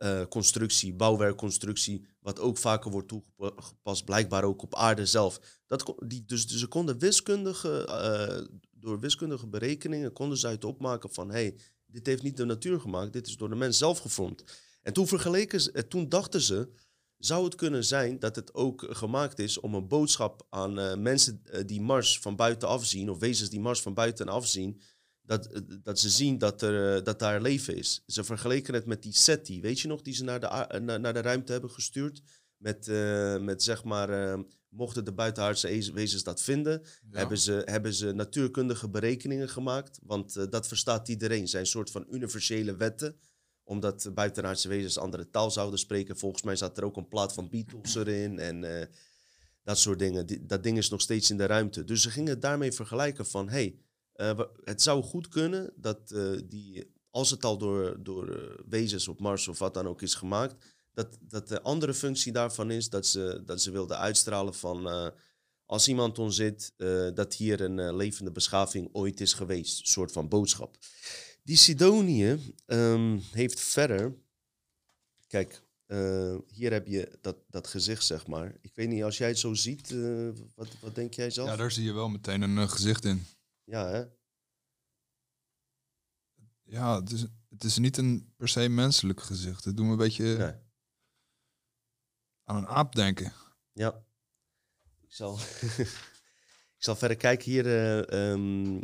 eh, 0.00 0.22
constructie, 0.28 0.94
bouwwerkconstructie, 0.94 2.06
wat 2.20 2.38
ook 2.38 2.58
vaker 2.58 2.90
wordt 2.90 3.08
toegepast, 3.08 4.04
blijkbaar 4.04 4.44
ook 4.44 4.62
op 4.62 4.74
aarde 4.74 5.06
zelf. 5.06 5.40
Dat, 5.66 5.94
die, 6.06 6.24
dus, 6.24 6.46
dus 6.46 6.58
ze 6.58 6.66
konden 6.66 6.98
wiskundige, 6.98 7.86
eh, 7.86 8.56
door 8.70 9.00
wiskundige 9.00 9.46
berekeningen, 9.46 10.12
konden 10.12 10.38
ze 10.38 10.46
uit 10.46 10.64
opmaken 10.64 11.10
van, 11.10 11.30
hey, 11.30 11.58
dit 11.86 12.06
heeft 12.06 12.22
niet 12.22 12.36
de 12.36 12.44
natuur 12.44 12.80
gemaakt, 12.80 13.12
dit 13.12 13.26
is 13.26 13.36
door 13.36 13.48
de 13.48 13.54
mens 13.54 13.78
zelf 13.78 13.98
gevormd. 13.98 14.44
En 14.82 14.92
toen 14.92 15.06
vergeleken 15.06 15.60
ze, 15.60 15.88
toen 15.88 16.08
dachten 16.08 16.40
ze, 16.40 16.68
zou 17.18 17.44
het 17.44 17.54
kunnen 17.54 17.84
zijn 17.84 18.18
dat 18.18 18.36
het 18.36 18.54
ook 18.54 18.86
gemaakt 18.90 19.38
is 19.38 19.60
om 19.60 19.74
een 19.74 19.88
boodschap 19.88 20.46
aan 20.50 20.78
eh, 20.78 20.96
mensen 20.96 21.42
die 21.66 21.80
Mars 21.80 22.18
van 22.18 22.36
buitenaf 22.36 22.84
zien, 22.84 23.10
of 23.10 23.18
wezens 23.18 23.50
die 23.50 23.60
Mars 23.60 23.82
van 23.82 23.94
buitenaf 23.94 24.46
zien, 24.46 24.80
dat, 25.30 25.46
eh, 25.46 25.60
dat 25.82 25.98
ze 25.98 26.08
zien 26.08 26.38
dat, 26.38 26.62
er, 26.62 26.96
eh, 26.96 27.04
dat 27.04 27.18
daar 27.18 27.42
leven 27.42 27.76
is. 27.76 28.02
Ze 28.06 28.24
vergeleken 28.24 28.74
het 28.74 28.86
met 28.86 29.02
die 29.02 29.12
SETI, 29.12 29.60
weet 29.60 29.80
je 29.80 29.88
nog, 29.88 30.02
die 30.02 30.14
ze 30.14 30.24
naar 30.24 30.40
de, 30.40 30.46
eh, 30.46 30.80
naar, 30.80 31.00
naar 31.00 31.12
de 31.12 31.20
ruimte 31.20 31.52
hebben 31.52 31.70
gestuurd. 31.70 32.22
Met, 32.56 32.86
met 33.40 33.62
zeg 33.62 33.84
maar, 33.84 34.38
mochten 34.68 35.04
de 35.04 35.12
buitenaardse 35.12 35.68
ez- 35.68 35.90
wezens 35.90 36.22
dat 36.22 36.42
vinden, 36.42 36.82
Ja. 37.10 37.18
hebben, 37.18 37.38
ze, 37.38 37.62
hebben 37.64 37.94
ze 37.94 38.12
natuurkundige 38.12 38.88
berekeningen 38.88 39.48
gemaakt. 39.48 39.98
Want 40.02 40.50
dat 40.52 40.66
verstaat 40.66 41.08
iedereen. 41.08 41.48
zijn 41.48 41.66
soort 41.66 41.90
van 41.90 42.06
universele 42.10 42.76
wetten. 42.76 43.16
Omdat 43.64 44.10
buitenaardse 44.14 44.68
wezens 44.68 44.98
andere 44.98 45.30
taal 45.30 45.50
zouden 45.50 45.78
spreken. 45.78 46.16
Volgens 46.18 46.42
mij 46.42 46.56
zat 46.56 46.78
er 46.78 46.84
ook 46.84 46.96
een 46.96 47.08
plaat 47.08 47.32
van 47.32 47.48
Beatles 47.48 47.94
erin. 47.94 48.38
En 48.38 48.88
dat 49.62 49.78
soort 49.78 49.98
dingen. 49.98 50.26
Die- 50.26 50.46
dat 50.46 50.62
ding 50.62 50.78
is 50.78 50.90
nog 50.90 51.00
steeds 51.00 51.30
in 51.30 51.36
de 51.36 51.46
ruimte. 51.46 51.84
Dus 51.84 52.02
ze 52.02 52.10
gingen 52.10 52.40
daarmee 52.40 52.72
vergelijken 52.72 53.26
van... 53.26 53.48
Hey, 53.48 53.78
het 54.64 54.82
zou 54.82 55.02
goed 55.02 55.28
kunnen 55.28 55.72
dat 55.76 56.10
eh, 56.10 56.30
die... 56.44 56.98
Als 57.10 57.30
het 57.30 57.44
al 57.44 57.58
door, 57.58 58.02
door 58.02 58.28
eh, 58.28 58.58
wezens 58.68 59.08
op 59.08 59.20
Mars 59.20 59.48
of 59.48 59.58
wat 59.58 59.74
dan 59.74 59.86
ook 59.88 60.02
is 60.02 60.14
gemaakt... 60.14 60.54
Dat, 60.92 61.18
dat 61.20 61.48
de 61.48 61.62
andere 61.62 61.94
functie 61.94 62.32
daarvan 62.32 62.70
is 62.70 62.88
dat 62.88 63.06
ze, 63.06 63.42
dat 63.44 63.62
ze 63.62 63.70
wilden 63.70 63.98
uitstralen 63.98 64.54
van... 64.54 64.88
eh, 64.88 65.08
als 65.66 65.88
iemand 65.88 66.18
ons 66.18 66.36
zit, 66.36 66.72
eh, 66.76 67.08
dat 67.14 67.34
hier 67.34 67.60
een 67.60 67.78
eh, 67.78 67.94
levende 67.96 68.30
beschaving 68.30 68.88
ooit 68.92 69.20
is 69.20 69.32
geweest. 69.32 69.80
Een 69.80 69.86
soort 69.86 70.12
van 70.12 70.28
boodschap. 70.28 70.76
Die 71.42 71.56
Sidonië 71.56 72.54
ehm, 72.66 73.18
heeft 73.32 73.60
verder. 73.60 74.14
Kijk, 75.26 75.62
eh, 75.86 76.36
hier 76.46 76.72
heb 76.72 76.86
je 76.86 77.18
dat, 77.20 77.36
dat 77.48 77.66
gezicht, 77.66 78.04
zeg 78.04 78.26
maar. 78.26 78.54
Ik 78.60 78.74
weet 78.74 78.88
niet, 78.88 79.02
als 79.02 79.18
jij 79.18 79.28
het 79.28 79.38
zo 79.38 79.54
ziet, 79.54 79.90
eh, 79.90 80.28
wat, 80.54 80.68
wat 80.80 80.94
denk 80.94 81.14
jij 81.14 81.30
zelf? 81.30 81.48
ja, 81.48 81.56
daar 81.56 81.72
zie 81.72 81.84
je 81.84 81.92
wel 81.92 82.08
meteen 82.08 82.42
een 82.42 82.58
eh, 82.58 82.68
gezicht 82.68 83.04
in. 83.04 83.26
Ja, 83.70 83.88
hè? 83.88 84.04
Ja, 86.62 87.00
het 87.00 87.10
is, 87.10 87.20
het 87.48 87.64
is 87.64 87.78
niet 87.78 87.96
een 87.96 88.32
per 88.36 88.48
se 88.48 88.68
menselijk 88.68 89.20
gezicht. 89.20 89.64
Het 89.64 89.76
doet 89.76 89.86
me 89.86 89.92
een 89.92 89.98
beetje 89.98 90.24
Nee. 90.36 90.52
aan 92.44 92.56
een 92.56 92.66
aap 92.68 92.94
denken. 92.94 93.32
Ja. 93.72 94.04
Ik 95.00 95.12
zal, 95.12 95.38
ik 96.76 96.82
zal 96.84 96.96
verder 96.96 97.16
kijken 97.16 97.50
hier. 97.50 97.66
eh, 97.66 98.32
ehm, 98.32 98.80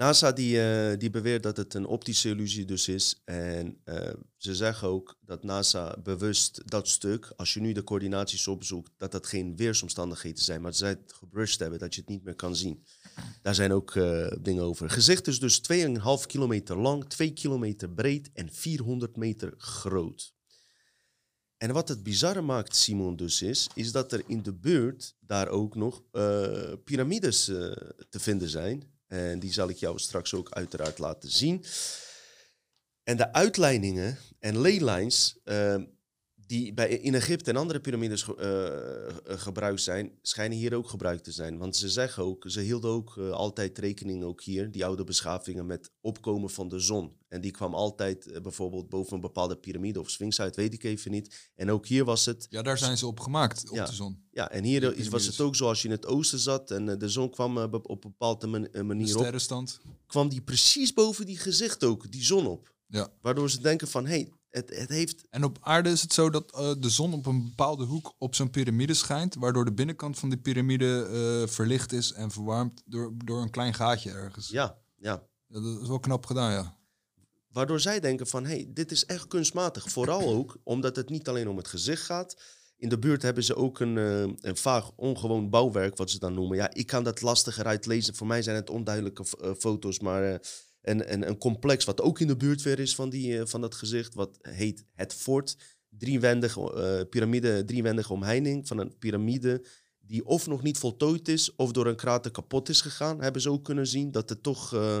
NASA 0.00 0.32
die, 0.32 0.62
eh, 0.62 0.98
die 0.98 1.10
beweert 1.10 1.42
dat 1.42 1.56
het 1.56 1.74
een 1.74 1.86
optische 1.86 2.28
illusie 2.28 2.64
dus 2.64 2.88
is. 2.88 3.20
En 3.24 3.80
eh, 3.84 4.12
ze 4.36 4.54
zeggen 4.54 4.88
ook 4.88 5.18
dat 5.20 5.42
NASA 5.42 5.96
bewust 6.02 6.62
dat 6.64 6.88
stuk, 6.88 7.32
als 7.36 7.54
je 7.54 7.60
nu 7.60 7.72
de 7.72 7.84
coördinaties 7.84 8.48
opzoekt, 8.48 8.90
dat 8.96 9.12
dat 9.12 9.26
geen 9.26 9.56
weersomstandigheden 9.56 10.42
zijn, 10.42 10.60
maar 10.60 10.70
dat 10.70 10.80
zij 10.80 10.88
het 10.88 11.12
gebrushed 11.12 11.60
hebben, 11.60 11.78
dat 11.78 11.94
je 11.94 12.00
het 12.00 12.10
niet 12.10 12.24
meer 12.24 12.34
kan 12.34 12.56
zien. 12.56 12.84
Daar 13.42 13.54
zijn 13.54 13.72
ook 13.72 13.94
eh, 13.94 14.32
dingen 14.40 14.62
over. 14.62 14.90
Gezicht 14.90 15.26
is 15.26 15.40
dus 15.40 15.60
2,5 15.60 16.26
kilometer 16.26 16.76
lang, 16.76 17.08
2 17.08 17.32
kilometer 17.32 17.90
breed 17.90 18.30
en 18.32 18.52
400 18.52 19.16
meter 19.16 19.54
groot. 19.56 20.34
En 21.56 21.72
wat 21.72 21.88
het 21.88 22.02
bizarre 22.02 22.42
maakt, 22.42 22.76
Simon, 22.76 23.16
dus 23.16 23.42
is, 23.42 23.68
is 23.74 23.92
dat 23.92 24.12
er 24.12 24.22
in 24.26 24.42
de 24.42 24.54
buurt 24.54 25.16
daar 25.18 25.48
ook 25.48 25.74
nog 25.74 26.02
piramides 26.84 27.44
te 27.44 28.20
vinden 28.20 28.48
zijn. 28.48 28.98
En 29.10 29.38
die 29.38 29.52
zal 29.52 29.68
ik 29.68 29.76
jou 29.76 29.98
straks 29.98 30.34
ook 30.34 30.50
uiteraard 30.50 30.98
laten 30.98 31.30
zien. 31.30 31.64
En 33.02 33.16
de 33.16 33.32
uitleidingen 33.32 34.18
en 34.38 34.60
leylines 34.60 35.38
eh, 35.44 35.76
die 36.50 36.74
bij, 36.74 36.88
in 36.88 37.14
Egypte 37.14 37.50
en 37.50 37.56
andere 37.56 37.80
piramides 37.80 38.22
ge- 38.22 38.36
eh, 38.36 39.32
eh, 39.34 39.40
gebruikt 39.40 39.80
zijn, 39.82 40.12
schijnen 40.22 40.58
hier 40.58 40.74
ook 40.74 40.88
gebruikt 40.88 41.24
te 41.24 41.32
zijn. 41.32 41.58
Want 41.58 41.76
ze 41.76 41.88
zeggen 41.88 42.22
ook, 42.24 42.44
ze 42.48 42.60
hielden 42.60 42.90
ook 42.90 43.16
eh, 43.16 43.30
altijd 43.30 43.78
rekening, 43.78 44.24
ook 44.24 44.42
hier, 44.42 44.70
die 44.70 44.84
oude 44.84 45.04
beschavingen, 45.04 45.66
met 45.66 45.90
opkomen 46.00 46.50
van 46.50 46.68
de 46.68 46.78
zon. 46.78 47.12
En 47.28 47.40
die 47.40 47.50
kwam 47.50 47.74
altijd 47.74 48.42
bijvoorbeeld 48.42 48.88
boven 48.88 49.14
een 49.14 49.20
bepaalde 49.20 49.56
piramide 49.56 50.00
of 50.00 50.10
sphinx 50.10 50.40
uit, 50.40 50.56
weet 50.56 50.74
ik 50.74 50.84
even 50.84 51.10
niet. 51.10 51.50
En 51.54 51.70
ook 51.70 51.86
hier 51.86 52.04
was 52.04 52.24
het 52.26 52.46
Ja, 52.50 52.62
daar 52.62 52.78
zijn 52.78 52.98
ze 52.98 53.06
op 53.06 53.20
gemaakt, 53.20 53.70
op 53.70 53.76
Ja. 53.76 53.84
de 53.84 53.92
zon. 53.94 54.22
ja, 54.30 54.50
en 54.50 54.64
hier 54.64 55.10
was 55.10 55.26
het 55.26 55.40
ook 55.40 55.56
zo 55.56 55.66
als 55.66 55.82
je 55.82 55.88
in 55.88 55.94
het 55.94 56.06
oosten 56.06 56.38
zat 56.38 56.70
en 56.70 56.98
de 56.98 57.08
zon 57.08 57.30
kwam 57.30 57.58
op 57.58 57.88
een 57.90 57.98
bepaalde 58.00 58.46
man- 58.46 58.66
eh, 58.66 58.72
De 58.72 58.82
manier 58.82 59.14
op, 59.14 59.20
sterrenstand. 59.20 59.80
kwam 60.06 60.28
die 60.28 60.42
precies 60.42 60.92
boven 60.92 61.26
die 61.26 61.38
gezicht 61.38 61.84
ook, 61.84 62.10
die 62.12 62.24
zon 62.24 62.46
op. 62.46 62.72
Ja. 62.86 63.08
Waardoor 63.20 63.50
ze 63.50 63.60
denken 63.60 63.88
van, 63.88 64.04
hé, 64.06 64.10
hey, 64.14 64.32
het, 64.50 64.76
het 64.76 64.88
heeft... 64.88 65.24
En 65.30 65.44
op 65.44 65.58
aarde 65.60 65.90
is 65.90 66.02
het 66.02 66.12
zo 66.12 66.30
dat 66.30 66.52
eh, 66.52 66.72
de 66.78 66.90
zon 66.90 67.14
op 67.14 67.26
een 67.26 67.44
bepaalde 67.44 67.84
hoek 67.84 68.14
op 68.18 68.34
zo'n 68.34 68.50
piramide 68.50 68.94
schijnt, 68.94 69.34
waardoor 69.34 69.64
de 69.64 69.72
binnenkant 69.72 70.18
van 70.18 70.28
die 70.28 70.38
piramide 70.38 71.06
eh, 71.06 71.52
verlicht 71.52 71.92
is 71.92 72.12
en 72.12 72.30
verwarmd 72.30 72.82
door, 72.84 73.12
door 73.24 73.42
een 73.42 73.50
klein 73.50 73.74
gaatje 73.74 74.10
ergens. 74.10 74.48
Ja, 74.48 74.78
ja. 74.96 75.22
Dat 75.48 75.64
is 75.82 75.88
wel 75.88 76.00
knap 76.00 76.26
gedaan, 76.26 76.52
ja. 76.52 76.78
Waardoor 77.48 77.80
zij 77.80 78.00
denken 78.00 78.26
van, 78.26 78.44
hé, 78.44 78.54
hey, 78.54 78.66
dit 78.68 78.90
is 78.90 79.06
echt 79.06 79.26
kunstmatig. 79.26 79.90
Vooral 79.90 80.28
ook 80.28 80.56
omdat 80.62 80.96
het 80.96 81.08
niet 81.08 81.28
alleen 81.28 81.48
om 81.48 81.56
het 81.56 81.68
gezicht 81.68 82.04
gaat. 82.04 82.42
In 82.76 82.88
de 82.88 82.98
buurt 82.98 83.22
hebben 83.22 83.44
ze 83.44 83.56
ook 83.56 83.80
een, 83.80 83.98
eh, 83.98 84.20
een 84.20 84.56
vaag 84.56 84.90
ongewoon 84.96 85.50
bouwwerk, 85.50 85.96
wat 85.96 86.10
ze 86.10 86.18
dan 86.18 86.34
noemen. 86.34 86.56
Ja, 86.56 86.74
ik 86.74 86.86
kan 86.86 87.04
dat 87.04 87.20
lastiger 87.20 87.66
uitlezen. 87.66 88.14
Voor 88.14 88.26
mij 88.26 88.42
zijn 88.42 88.56
het 88.56 88.70
onduidelijke 88.70 89.24
foto's, 89.58 90.00
maar 90.00 90.40
een, 90.82 91.12
een, 91.12 91.28
een 91.28 91.38
complex 91.38 91.84
wat 91.84 92.00
ook 92.00 92.20
in 92.20 92.26
de 92.26 92.36
buurt 92.36 92.62
weer 92.62 92.78
is 92.78 92.94
van, 92.94 93.10
die, 93.10 93.38
eh, 93.38 93.46
van 93.46 93.60
dat 93.60 93.74
gezicht, 93.74 94.14
wat 94.14 94.38
heet 94.40 94.84
het 94.94 95.14
fort. 95.14 95.56
Driewendige 95.88 96.72
eh, 96.72 97.08
piramide, 97.08 97.64
driewendige 97.64 98.12
omheining 98.12 98.68
van 98.68 98.78
een 98.78 98.98
piramide 98.98 99.62
die 100.10 100.26
of 100.26 100.46
nog 100.46 100.62
niet 100.62 100.78
voltooid 100.78 101.28
is 101.28 101.54
of 101.56 101.72
door 101.72 101.86
een 101.86 101.96
krater 101.96 102.30
kapot 102.30 102.68
is 102.68 102.80
gegaan. 102.80 103.20
Hebben 103.20 103.42
ze 103.42 103.50
ook 103.50 103.64
kunnen 103.64 103.86
zien 103.86 104.10
dat 104.10 104.28
het 104.28 104.42
toch 104.42 104.74
eh, 104.74 104.98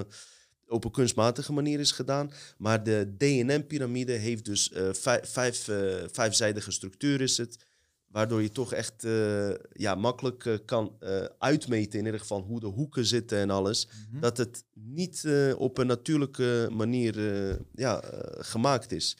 op 0.68 0.84
een 0.84 0.90
kunstmatige 0.90 1.52
manier 1.52 1.80
is 1.80 1.92
gedaan. 1.92 2.32
Maar 2.58 2.82
de 2.82 3.14
DNM-pyramide 3.18 4.12
heeft 4.12 4.44
dus 4.44 4.72
eh, 4.72 4.88
vijf, 4.92 5.28
vijf, 5.28 5.68
vijfzijdige 6.12 6.70
structuur 6.70 7.20
is 7.20 7.36
het. 7.36 7.68
Waardoor 8.10 8.42
je 8.42 8.50
toch 8.50 8.72
echt 8.72 9.04
eh, 9.04 9.50
ja, 9.72 9.94
makkelijk 9.94 10.46
eh, 10.46 10.54
kan 10.64 10.96
eh, 11.00 11.24
uitmeten 11.38 11.98
in 11.98 12.04
ieder 12.04 12.20
geval 12.20 12.40
hoe 12.42 12.60
de 12.60 12.66
hoeken 12.66 13.06
zitten 13.06 13.38
en 13.38 13.50
alles. 13.50 13.88
Mhm. 14.10 14.20
Dat 14.20 14.36
het 14.36 14.64
niet 14.72 15.28
op 15.56 15.78
een 15.78 15.86
natuurlijke 15.86 16.68
manier 16.72 17.14
ja, 17.74 18.02
gemaakt 18.38 18.92
is. 18.92 19.16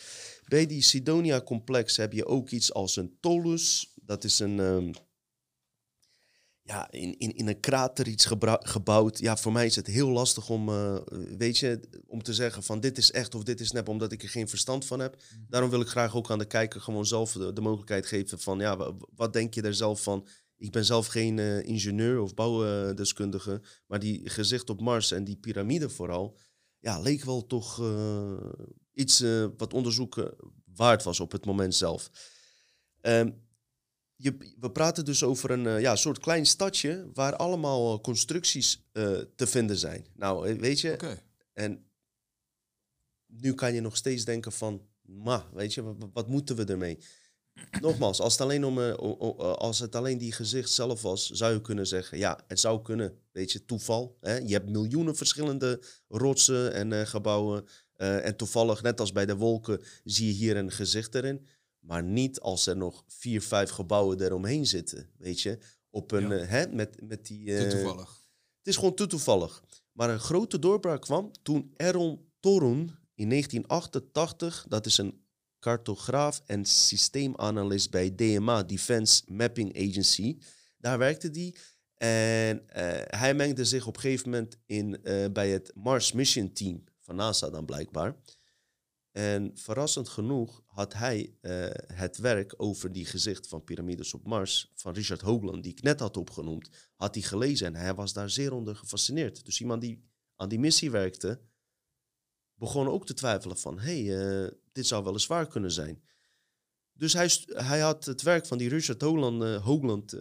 Bij 0.49 0.67
die 0.67 0.83
Sidonia-complex 0.83 1.97
heb 1.97 2.13
je 2.13 2.27
ook 2.27 2.51
iets 2.51 2.73
als 2.73 2.97
een 2.97 3.17
tolus. 3.21 3.95
Dat 4.03 4.25
is 4.25 4.39
een... 4.39 4.61
ehm, 4.61 4.93
ja, 6.71 6.91
in, 6.91 7.19
in, 7.19 7.35
in 7.35 7.49
een 7.49 7.61
krater 7.61 8.09
iets 8.09 8.29
gebouwd. 8.61 9.19
Ja, 9.19 9.37
voor 9.37 9.53
mij 9.53 9.67
is 9.67 9.77
het 9.77 9.87
heel 9.87 10.09
lastig 10.09 10.49
om, 10.51 10.69
eh, 10.69 10.97
weet 11.39 11.59
je, 11.59 11.81
om 12.07 12.23
te 12.23 12.35
zeggen 12.35 12.63
van 12.63 12.81
dit 12.81 12.99
is 12.99 13.11
echt 13.11 13.35
of 13.35 13.43
dit 13.43 13.61
is 13.61 13.73
nep, 13.73 13.89
omdat 13.89 14.13
ik 14.13 14.23
er 14.23 14.29
geen 14.29 14.49
verstand 14.49 14.85
van 14.85 15.01
heb. 15.01 15.23
Daarom 15.49 15.71
wil 15.71 15.81
ik 15.81 15.89
graag 15.89 16.17
ook 16.17 16.31
aan 16.31 16.39
de 16.39 16.45
kijker 16.45 16.81
gewoon 16.81 17.07
zelf 17.07 17.33
de, 17.33 17.53
de 17.53 17.61
mogelijkheid 17.61 18.07
geven 18.07 18.39
van, 18.41 18.59
ja, 18.59 18.77
wa- 18.77 18.93
wat 19.15 19.33
denk 19.33 19.55
je 19.55 19.63
daar 19.63 19.75
zelf 19.75 20.03
van? 20.03 20.27
Ik 20.57 20.73
ben 20.73 20.85
zelf 20.85 21.07
geen 21.07 21.39
eh, 21.39 21.63
ingenieur 21.63 22.21
of 22.21 22.35
bouwdeskundige, 22.35 23.63
maar 23.87 23.99
die 23.99 24.29
gezicht 24.31 24.71
op 24.71 24.81
Mars 24.81 25.11
en 25.13 25.25
die 25.25 25.37
piramide 25.37 25.89
vooral, 25.91 26.39
ja, 26.79 27.01
leek 27.01 27.25
wel 27.25 27.47
toch 27.47 27.81
eh, 27.81 28.33
iets 28.93 29.25
wat 29.57 29.73
onderzoeken 29.75 30.35
waard 30.75 31.03
was 31.03 31.21
op 31.21 31.33
het 31.33 31.45
moment 31.47 31.75
zelf. 31.75 32.11
Ehm, 33.01 33.31
je, 34.23 34.37
we 34.61 34.71
praten 34.71 35.05
dus 35.05 35.23
over 35.23 35.51
een 35.51 35.65
uh, 35.65 35.81
ja, 35.81 35.97
soort 35.97 36.19
klein 36.19 36.47
stadje 36.47 37.11
waar 37.15 37.37
allemaal 37.37 37.95
uh, 37.95 38.01
constructies 38.01 38.83
uh, 38.93 39.19
te 39.37 39.47
vinden 39.47 39.77
zijn. 39.77 40.07
Nou, 40.15 40.59
weet 40.59 40.81
je, 40.81 41.19
en 41.53 41.85
nu 43.27 43.55
kan 43.55 43.75
je 43.75 43.81
nog 43.81 43.97
steeds 43.97 44.25
denken 44.25 44.53
van, 44.53 44.87
ma, 45.03 45.47
weet 45.53 45.75
je, 45.75 45.83
wat, 45.83 45.97
wat 46.13 46.29
moeten 46.29 46.57
we 46.57 46.65
ermee? 46.65 46.99
Nogmaals, 47.81 48.21
als 48.21 48.33
het, 48.33 48.43
alleen 48.43 48.65
om, 48.65 48.79
als 49.39 49.79
het 49.79 49.95
alleen 49.95 50.19
die 50.19 50.33
gezicht 50.33 50.71
zelf 50.71 51.03
was, 51.03 51.31
zou 51.31 51.53
je 51.53 51.61
kunnen 51.61 51.87
zeggen, 51.87 52.19
ja, 52.19 52.41
het 52.47 52.61
zou 52.61 52.83
kunnen, 52.83 53.19
weet 53.33 53.53
je, 53.53 53.65
toeval. 53.65 54.17
Hè? 54.21 54.37
Je 54.37 54.53
hebt 54.53 54.69
miljoenen 54.69 55.17
verschillende 55.17 55.83
rotsen 56.09 56.73
en 56.73 56.91
uh, 56.91 57.01
gebouwen. 57.01 57.65
Uh, 57.97 58.27
en 58.27 58.37
toevallig, 58.37 58.83
net 58.83 59.01
als 59.01 59.13
bij 59.13 59.27
de 59.27 59.37
wolken, 59.37 59.81
zie 60.05 60.27
je 60.27 60.33
hier 60.33 60.57
een 60.57 60.71
gezicht 60.71 61.15
erin. 61.15 61.47
Maar 61.81 62.03
niet 62.03 62.41
als 62.41 62.67
er 62.67 62.77
nog 62.77 63.05
vier, 63.07 63.43
vijf 63.43 63.71
gebouwen 63.71 64.21
eromheen 64.21 64.67
zitten, 64.67 65.11
weet 65.19 65.41
je. 65.41 65.59
Op 65.91 66.13
een, 66.13 66.29
Ja. 66.29 66.45
hè, 66.45 66.67
met, 66.67 67.01
met 67.03 67.27
die... 67.27 67.57
Te 67.57 67.67
toevallig. 67.67 68.25
Het 68.59 68.67
is 68.69 68.77
gewoon 68.77 68.95
te 68.95 69.07
toevallig. 69.07 69.65
Maar 69.93 70.11
een 70.11 70.21
grote 70.21 70.59
doorbraak 70.59 71.01
kwam 71.01 71.33
toen 71.43 71.71
Errol 71.77 72.29
Torun 72.41 72.79
in 73.15 73.29
1988, 73.29 74.67
dat 74.69 74.87
is 74.87 74.99
een 74.99 75.25
cartograaf 75.59 76.43
en 76.47 76.65
systeemanalist 76.65 77.91
bij 77.91 78.15
DMA, 78.15 78.63
Defense 78.63 79.23
Mapping 79.27 79.77
Agency. 79.77 80.39
Daar 80.77 80.99
werkte 80.99 81.29
hij. 81.33 81.55
En 81.95 82.57
uh, 82.57 82.73
hij 83.07 83.35
mengde 83.35 83.65
zich 83.65 83.87
op 83.87 83.95
een 83.95 84.01
gegeven 84.01 84.31
moment 84.31 84.57
in 84.67 84.99
uh, 85.03 85.27
bij 85.33 85.51
het 85.51 85.73
Mars 85.75 86.13
Mission 86.13 86.53
Team 86.53 86.85
van 86.99 87.17
NASA 87.17 87.51
dan 87.51 87.65
blijkbaar. 87.65 88.17
En 89.21 89.51
verrassend 89.55 90.09
genoeg 90.09 90.63
had 90.67 90.93
hij 90.93 91.35
uh, 91.43 91.67
het 91.93 92.17
werk 92.17 92.55
over 92.57 92.93
die 92.93 93.05
gezicht 93.05 93.49
van 93.49 93.65
piramides 93.65 94.15
op 94.15 94.27
Mars 94.27 94.73
van 94.75 94.93
Richard 94.93 95.21
Hoagland, 95.21 95.63
die 95.63 95.73
ik 95.73 95.83
net 95.83 96.01
had 96.01 96.17
opgenoemd, 96.17 96.71
had 96.97 97.15
hij 97.15 97.25
gelezen 97.25 97.67
en 97.67 97.75
hij 97.75 97.95
was 97.95 98.13
daar 98.13 98.31
zeer 98.31 98.53
onder 98.53 98.77
gefascineerd. 98.77 99.45
Dus 99.45 99.61
iemand 99.61 99.81
die 99.81 100.05
aan 100.37 100.49
die 100.49 100.59
missie 100.59 100.91
werkte, 100.91 101.41
begon 102.55 102.89
ook 102.89 103.07
te 103.07 103.15
twijfelen 103.15 103.59
van, 103.59 103.79
hé, 103.79 104.05
hey, 104.05 104.43
uh, 104.45 104.51
dit 104.73 104.87
zou 104.87 105.05
wel 105.05 105.13
eens 105.13 105.27
waar 105.27 105.47
kunnen 105.47 105.73
zijn. 105.73 106.03
Dus 106.93 107.13
hij, 107.13 107.31
hij 107.47 107.81
had 107.81 108.05
het 108.05 108.23
werk 108.23 108.47
van 108.47 108.59
die 108.59 108.69
Richard 108.69 109.03
uh, 109.03 109.65
Hoagland 109.65 110.17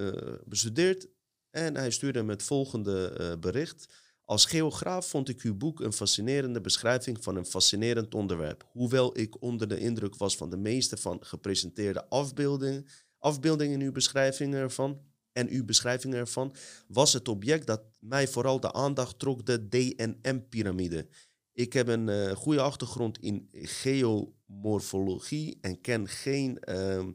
bestudeerd 0.45 1.07
en 1.49 1.75
hij 1.75 1.91
stuurde 1.91 2.19
hem 2.19 2.29
het 2.29 2.43
volgende 2.43 3.37
bericht. 3.39 3.87
Als 4.29 4.45
geograaf 4.45 5.09
vond 5.09 5.29
ik 5.29 5.41
uw 5.41 5.55
boek 5.55 5.79
een 5.79 5.93
fascinerende 5.93 6.61
beschrijving 6.61 7.23
van 7.23 7.35
een 7.35 7.45
fascinerend 7.45 8.15
onderwerp. 8.15 8.67
Hoewel 8.71 9.17
ik 9.17 9.41
onder 9.41 9.67
de 9.67 9.79
indruk 9.79 10.15
was 10.15 10.35
van 10.35 10.49
de 10.49 10.57
meeste 10.57 10.97
van 10.97 11.17
gepresenteerde 11.21 12.09
afbeeldingen, 12.09 12.85
afbeeldingen 13.17 13.79
in 13.79 13.85
uw 13.85 13.91
beschrijvingen 13.91 14.59
ervan 14.59 15.01
en 15.31 15.49
uw 15.49 15.65
beschrijvingen 15.65 16.17
ervan, 16.17 16.55
was 16.87 17.13
het 17.13 17.27
object 17.27 17.67
dat 17.67 17.81
mij 17.99 18.27
vooral 18.27 18.59
de 18.59 18.73
aandacht 18.73 19.19
trok 19.19 19.45
de 19.45 19.67
DNM-pyramide. 19.67 21.07
Ik 21.53 21.73
heb 21.73 21.87
een 21.87 22.07
uh, 22.07 22.31
goede 22.31 22.61
achtergrond 22.61 23.19
in 23.19 23.49
geomorfologie 23.51 25.57
en 25.61 25.81
ken 25.81 26.07
geen 26.07 26.61
uh, 26.69 27.05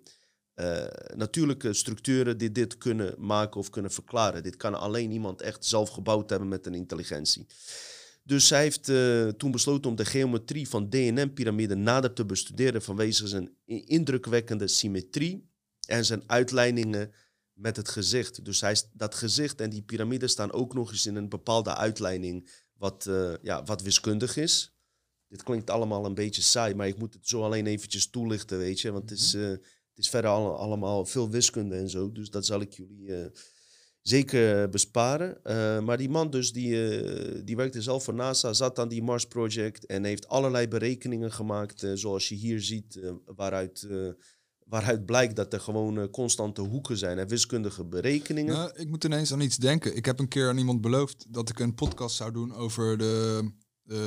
uh, 0.57 0.87
natuurlijke 1.15 1.73
structuren 1.73 2.39
die 2.39 2.53
dit 2.53 2.79
kunnen 2.79 3.15
maken 3.19 3.61
of 3.61 3.71
kunnen 3.71 3.91
verklaren. 3.91 4.43
Dit 4.43 4.57
kan 4.57 4.75
alleen 4.75 5.11
iemand 5.11 5.43
echt 5.43 5.65
zelf 5.65 5.89
gebouwd 5.89 6.31
hebben 6.31 6.49
met 6.49 6.67
een 6.67 6.75
intelligentie. 6.75 7.47
Dus 8.23 8.47
zij 8.47 8.61
heeft 8.61 8.89
uh, 8.89 9.29
toen 9.29 9.51
besloten 9.51 9.91
om 9.91 9.97
de 9.97 10.05
geometrie 10.05 10.69
van 10.69 10.89
DNM-pyramiden 10.89 11.83
nader 11.83 12.13
te 12.13 12.25
bestuderen 12.25 12.83
vanwege 12.83 13.29
zijn 13.29 13.57
indrukwekkende 13.65 14.69
symmetrie 14.69 15.49
en 15.87 16.05
zijn 16.05 16.23
uitleidingen 16.27 17.13
met 17.53 17.77
het 17.77 17.89
gezicht. 17.89 18.45
Dus 18.45 18.61
hij, 18.61 18.77
dat 18.93 19.15
gezicht 19.15 19.61
en 19.61 19.71
die 19.71 19.83
piramiden 19.83 20.29
staan 20.29 20.53
ook 20.53 20.75
nog 20.75 20.91
eens 20.91 21.07
in 21.07 21.17
een 21.17 21.29
bepaalde 21.29 21.75
uitleiding 21.75 22.51
wat, 22.73 23.07
uh, 23.09 23.35
ja, 23.43 23.63
wat 23.63 23.83
wiskundig 23.83 24.37
is. 24.37 24.73
Dit 25.29 25.43
klinkt 25.43 25.71
allemaal 25.71 26.05
een 26.05 26.15
beetje 26.15 26.43
saai, 26.43 26.75
maar 26.75 26.87
ik 26.87 26.99
moet 26.99 27.15
het 27.15 27.29
zo 27.29 27.43
alleen 27.43 27.67
eventjes 27.67 28.11
toelichten, 28.11 28.59
weet 28.59 28.81
je. 28.81 28.93
Want 28.93 29.11
het 29.11 29.19
is, 29.19 29.35
uh, 29.35 29.57
het 29.95 30.05
is 30.05 30.11
verder 30.11 30.31
al, 30.31 30.57
allemaal 30.57 31.05
veel 31.05 31.31
wiskunde 31.31 31.77
en 31.77 31.91
zo. 31.91 32.13
Dus 32.13 32.31
dat 32.31 32.47
zal 32.47 32.61
ik 32.61 32.73
jullie 32.73 33.07
uh, 33.07 33.27
zeker 34.03 34.69
besparen. 34.69 35.41
Uh, 35.45 35.81
maar 35.81 35.97
die 35.97 36.09
man 36.09 36.31
dus, 36.31 36.53
die, 36.53 36.71
uh, 36.71 37.41
die 37.45 37.57
werkte 37.57 37.83
zelf 37.83 38.05
voor 38.05 38.15
NASA, 38.15 38.53
zat 38.53 38.79
aan 38.79 38.89
die 38.89 39.03
Mars 39.03 39.27
Project 39.27 39.87
en 39.87 40.05
heeft 40.05 40.29
allerlei 40.29 40.69
berekeningen 40.69 41.33
gemaakt. 41.33 41.87
zoals 41.95 42.29
je 42.29 42.35
hier 42.35 42.61
ziet, 42.61 43.01
waaruit, 43.27 43.89
waaruit 44.67 45.05
blijkt 45.07 45.37
dat 45.37 45.53
er 45.53 45.61
gewoon 45.61 46.11
constante 46.11 46.61
hoeken 46.61 46.97
zijn 46.97 47.19
en 47.19 47.29
wiskundige 47.29 47.85
berekeningen. 47.85 48.55
Nou, 48.55 48.71
ik 48.75 48.89
moet 48.89 49.05
ineens 49.05 49.33
aan 49.33 49.41
iets 49.41 49.57
denken. 49.57 49.97
Ik 49.97 50.05
heb 50.05 50.19
een 50.19 50.29
keer 50.29 50.49
aan 50.49 50.59
iemand 50.59 50.81
beloofd 50.81 51.27
dat 51.29 51.49
ik 51.49 51.59
een 51.59 51.75
podcast 51.75 52.17
zou 52.17 52.33
doen 52.33 52.55
over 52.55 52.99
de 52.99 53.51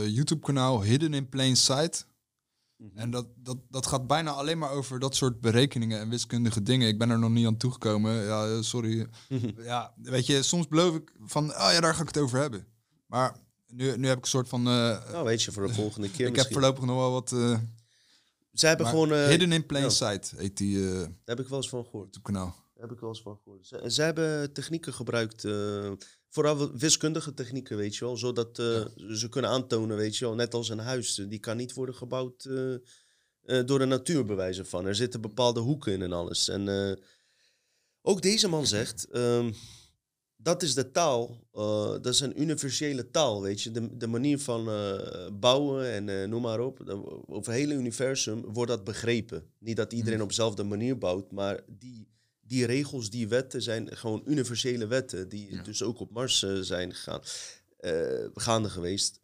YouTube-kanaal 0.08 0.84
Hidden 0.84 1.14
in 1.14 1.30
Plain 1.30 1.56
Sight. 1.56 2.08
Mm 2.78 2.90
-hmm. 2.90 2.98
En 2.98 3.12
dat, 3.12 3.28
dat, 3.36 3.58
dat 3.70 3.86
gaat 3.86 4.08
bijna 4.08 4.32
alleen 4.32 4.58
maar 4.58 4.72
over 4.72 5.00
dat 5.00 5.16
soort 5.16 5.42
berekeningen 5.42 6.00
en 6.00 6.10
wiskundige 6.10 6.64
dingen. 6.64 6.88
Ik 6.88 6.98
ben 6.98 7.10
er 7.10 7.20
nog 7.20 7.30
niet 7.30 7.46
aan 7.46 7.58
toegekomen. 7.58 8.14
Ja, 8.14 8.62
sorry. 8.62 9.08
ja, 9.58 9.94
weet 10.02 10.26
je, 10.26 10.44
soms 10.44 10.68
beloof 10.68 10.96
ik 10.96 11.12
van, 11.26 11.50
oh 11.50 11.70
ja, 11.72 11.80
daar 11.80 11.96
ga 11.96 12.02
ik 12.02 12.08
het 12.08 12.18
over 12.18 12.40
hebben. 12.40 12.68
Maar 13.06 13.40
nu, 13.68 13.98
nu 13.98 14.08
heb 14.08 14.18
ik 14.18 14.24
een 14.24 14.30
soort 14.30 14.50
van... 14.50 14.60
Uh, 14.60 15.12
nou, 15.12 15.26
weet 15.26 15.44
je, 15.44 15.52
voor 15.52 15.68
de 15.68 15.74
volgende 15.74 16.12
keer 16.12 16.28
Ik 16.32 16.36
heb 16.36 16.52
voorlopig 16.52 16.84
nog 16.84 16.96
wel 16.96 17.12
wat... 17.12 17.32
Uh, 17.32 17.60
Zij 18.52 18.70
hebben 18.70 18.88
gewoon... 18.88 19.12
Uh, 19.12 19.26
Hidden 19.26 19.52
in 19.52 19.66
Plain 19.66 19.84
ja. 19.84 19.90
Sight 19.90 20.34
heet 20.38 20.58
die... 20.58 20.92
Daar 20.94 21.10
heb 21.26 21.40
ik 21.40 21.48
wel 21.48 21.58
eens 21.58 21.70
van 21.70 21.84
gehoord. 21.84 22.22
Kanaal. 22.22 22.56
Daar 22.74 22.88
heb 22.88 22.92
ik 22.92 23.00
wel 23.00 23.10
eens 23.10 23.22
van 23.22 23.40
gehoord. 23.44 23.68
Ze, 23.68 23.84
ze 23.92 24.02
hebben 24.02 24.54
technieken 24.54 24.94
gebruikt... 24.94 25.44
Uh, 25.44 25.92
vooral 26.30 26.78
wiskundige 26.78 27.34
technieken, 27.34 27.78
weet 27.78 27.96
je 27.96 28.06
wel. 28.06 28.18
Zodat 28.18 28.60
uh, 28.60 28.86
ja. 28.96 29.16
ze 29.16 29.30
kunnen 29.30 29.52
aantonen, 29.52 29.98
weet 29.98 30.18
je 30.18 30.26
wel. 30.26 30.36
Net 30.36 30.54
als 30.54 30.70
een 30.70 30.80
huis. 30.80 31.16
Die 31.16 31.40
kan 31.40 31.58
niet 31.58 31.74
worden 31.74 31.96
gebouwd 31.96 32.46
uh, 32.46 32.76
uh, 33.46 33.66
door 33.66 33.80
de 33.80 33.86
natuur, 33.86 34.26
bewijzen 34.26 34.66
van. 34.66 34.86
Er 34.86 34.96
zitten 34.96 35.22
bepaalde 35.22 35.60
hoeken 35.60 35.94
in 35.94 36.02
en 36.02 36.14
alles. 36.14 36.48
En 36.48 36.98
ook 38.02 38.22
deze 38.22 38.48
man 38.48 38.68
zegt... 38.68 39.16
Um, 39.16 39.54
dat 40.40 40.64
is 40.64 40.74
de 40.74 40.92
taal. 40.92 41.48
Dat 42.02 42.06
is 42.08 42.20
een 42.20 42.42
universele 42.42 43.10
taal, 43.12 43.42
weet 43.42 43.62
je. 43.62 43.72
De, 43.72 43.98
de 43.98 44.08
manier 44.08 44.40
van 44.40 44.70
bouwen 45.40 45.92
en 45.92 46.30
noem 46.30 46.42
maar 46.42 46.60
op. 46.60 46.90
Over 47.28 47.52
het 47.52 47.60
hele 47.60 47.74
universum 47.74 48.42
wordt 48.42 48.72
dat 48.72 48.84
begrepen. 48.84 49.52
Niet 49.60 49.76
dat 49.76 49.94
iedereen 49.94 50.22
op 50.22 50.28
dezelfde 50.28 50.64
manier 50.64 50.98
bouwt, 50.98 51.32
maar 51.32 51.64
die 51.68 52.08
die 52.48 52.66
regels, 52.66 53.10
die 53.10 53.28
wetten 53.28 53.62
zijn 53.62 53.98
gewoon 53.98 54.22
universele 54.26 54.88
wetten, 54.88 55.30
die 55.30 55.52
ja. 55.52 55.64
dus 55.64 55.84
ook 55.84 56.00
op 56.00 56.12
Mars 56.12 56.44
uh, 56.44 56.60
zijn 56.60 56.94
gegaan, 56.94 57.22
uh, 57.80 58.28
gaande 58.34 58.70
geweest. 58.70 59.22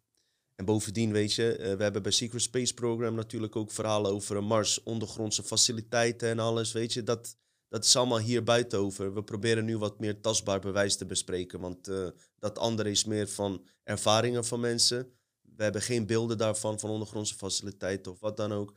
En 0.54 0.64
bovendien, 0.64 1.12
weet 1.12 1.32
je, 1.32 1.56
uh, 1.58 1.74
we 1.74 1.82
hebben 1.82 2.02
bij 2.02 2.12
Secret 2.12 2.42
Space 2.42 2.74
Program 2.74 3.14
natuurlijk 3.14 3.56
ook 3.56 3.70
verhalen 3.70 4.10
over 4.10 4.44
Mars, 4.44 4.82
ondergrondse 4.82 5.42
faciliteiten 5.42 6.28
en 6.28 6.38
alles, 6.38 6.72
weet 6.72 6.92
je. 6.92 7.02
Dat, 7.02 7.36
dat 7.68 7.84
is 7.84 7.96
allemaal 7.96 8.18
hier 8.18 8.42
buiten 8.42 8.78
over. 8.78 9.14
We 9.14 9.24
proberen 9.24 9.64
nu 9.64 9.78
wat 9.78 9.98
meer 9.98 10.20
tastbaar 10.20 10.60
bewijs 10.60 10.96
te 10.96 11.06
bespreken, 11.06 11.60
want 11.60 11.90
dat 12.38 12.58
andere 12.58 12.90
is 12.90 13.04
meer 13.04 13.28
van 13.28 13.66
ervaringen 13.82 14.44
van 14.44 14.60
mensen. 14.60 15.12
We 15.56 15.62
hebben 15.62 15.82
geen 15.82 16.06
beelden 16.06 16.38
daarvan, 16.38 16.80
van 16.80 16.90
ondergrondse 16.90 17.34
faciliteiten 17.34 18.12
of 18.12 18.20
wat 18.20 18.36
dan 18.36 18.52
ook. 18.52 18.74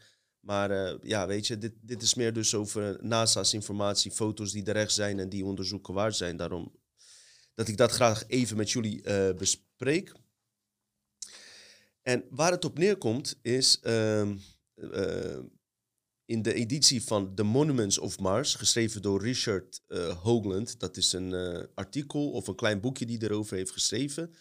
Maar 0.48 0.72
uh, 0.72 0.94
ja, 1.02 1.28
weet 1.28 1.48
je, 1.48 1.58
dit, 1.58 1.74
dit 1.82 2.02
is 2.02 2.14
meer 2.14 2.34
dus 2.34 2.56
over 2.56 2.98
NASA's 3.02 3.54
informatie, 3.54 4.12
foto's 4.12 4.52
die 4.52 4.66
er 4.66 4.76
echt 4.76 4.94
zijn 4.94 5.20
en 5.20 5.30
die 5.30 5.46
onderzoeken 5.46 5.94
waard 5.94 6.16
zijn. 6.16 6.38
Daarom 6.38 6.72
dat 7.56 7.68
ik 7.68 7.78
dat 7.78 7.92
graag 7.92 8.24
even 8.28 8.58
met 8.58 8.72
jullie 8.72 9.04
uh, 9.04 9.34
bespreek. 9.34 10.12
En 12.02 12.26
waar 12.30 12.52
het 12.52 12.66
op 12.66 12.78
neerkomt 12.78 13.40
is 13.42 13.80
uh, 13.84 14.30
in 16.26 16.42
de 16.42 16.54
editie 16.54 17.04
van 17.04 17.36
The 17.36 17.44
Monuments 17.44 17.98
of 17.98 18.20
Mars, 18.20 18.56
geschreven 18.56 19.02
door 19.02 19.22
Richard 19.22 19.82
Hoagland. 20.22 20.80
Dat 20.80 20.98
is 20.98 21.14
een 21.14 21.34
artikel 21.74 22.32
of 22.32 22.48
een 22.48 22.56
klein 22.56 22.82
boekje 22.82 23.06
die 23.06 23.24
erover 23.24 23.58
heeft 23.58 23.72
geschreven 23.72 24.36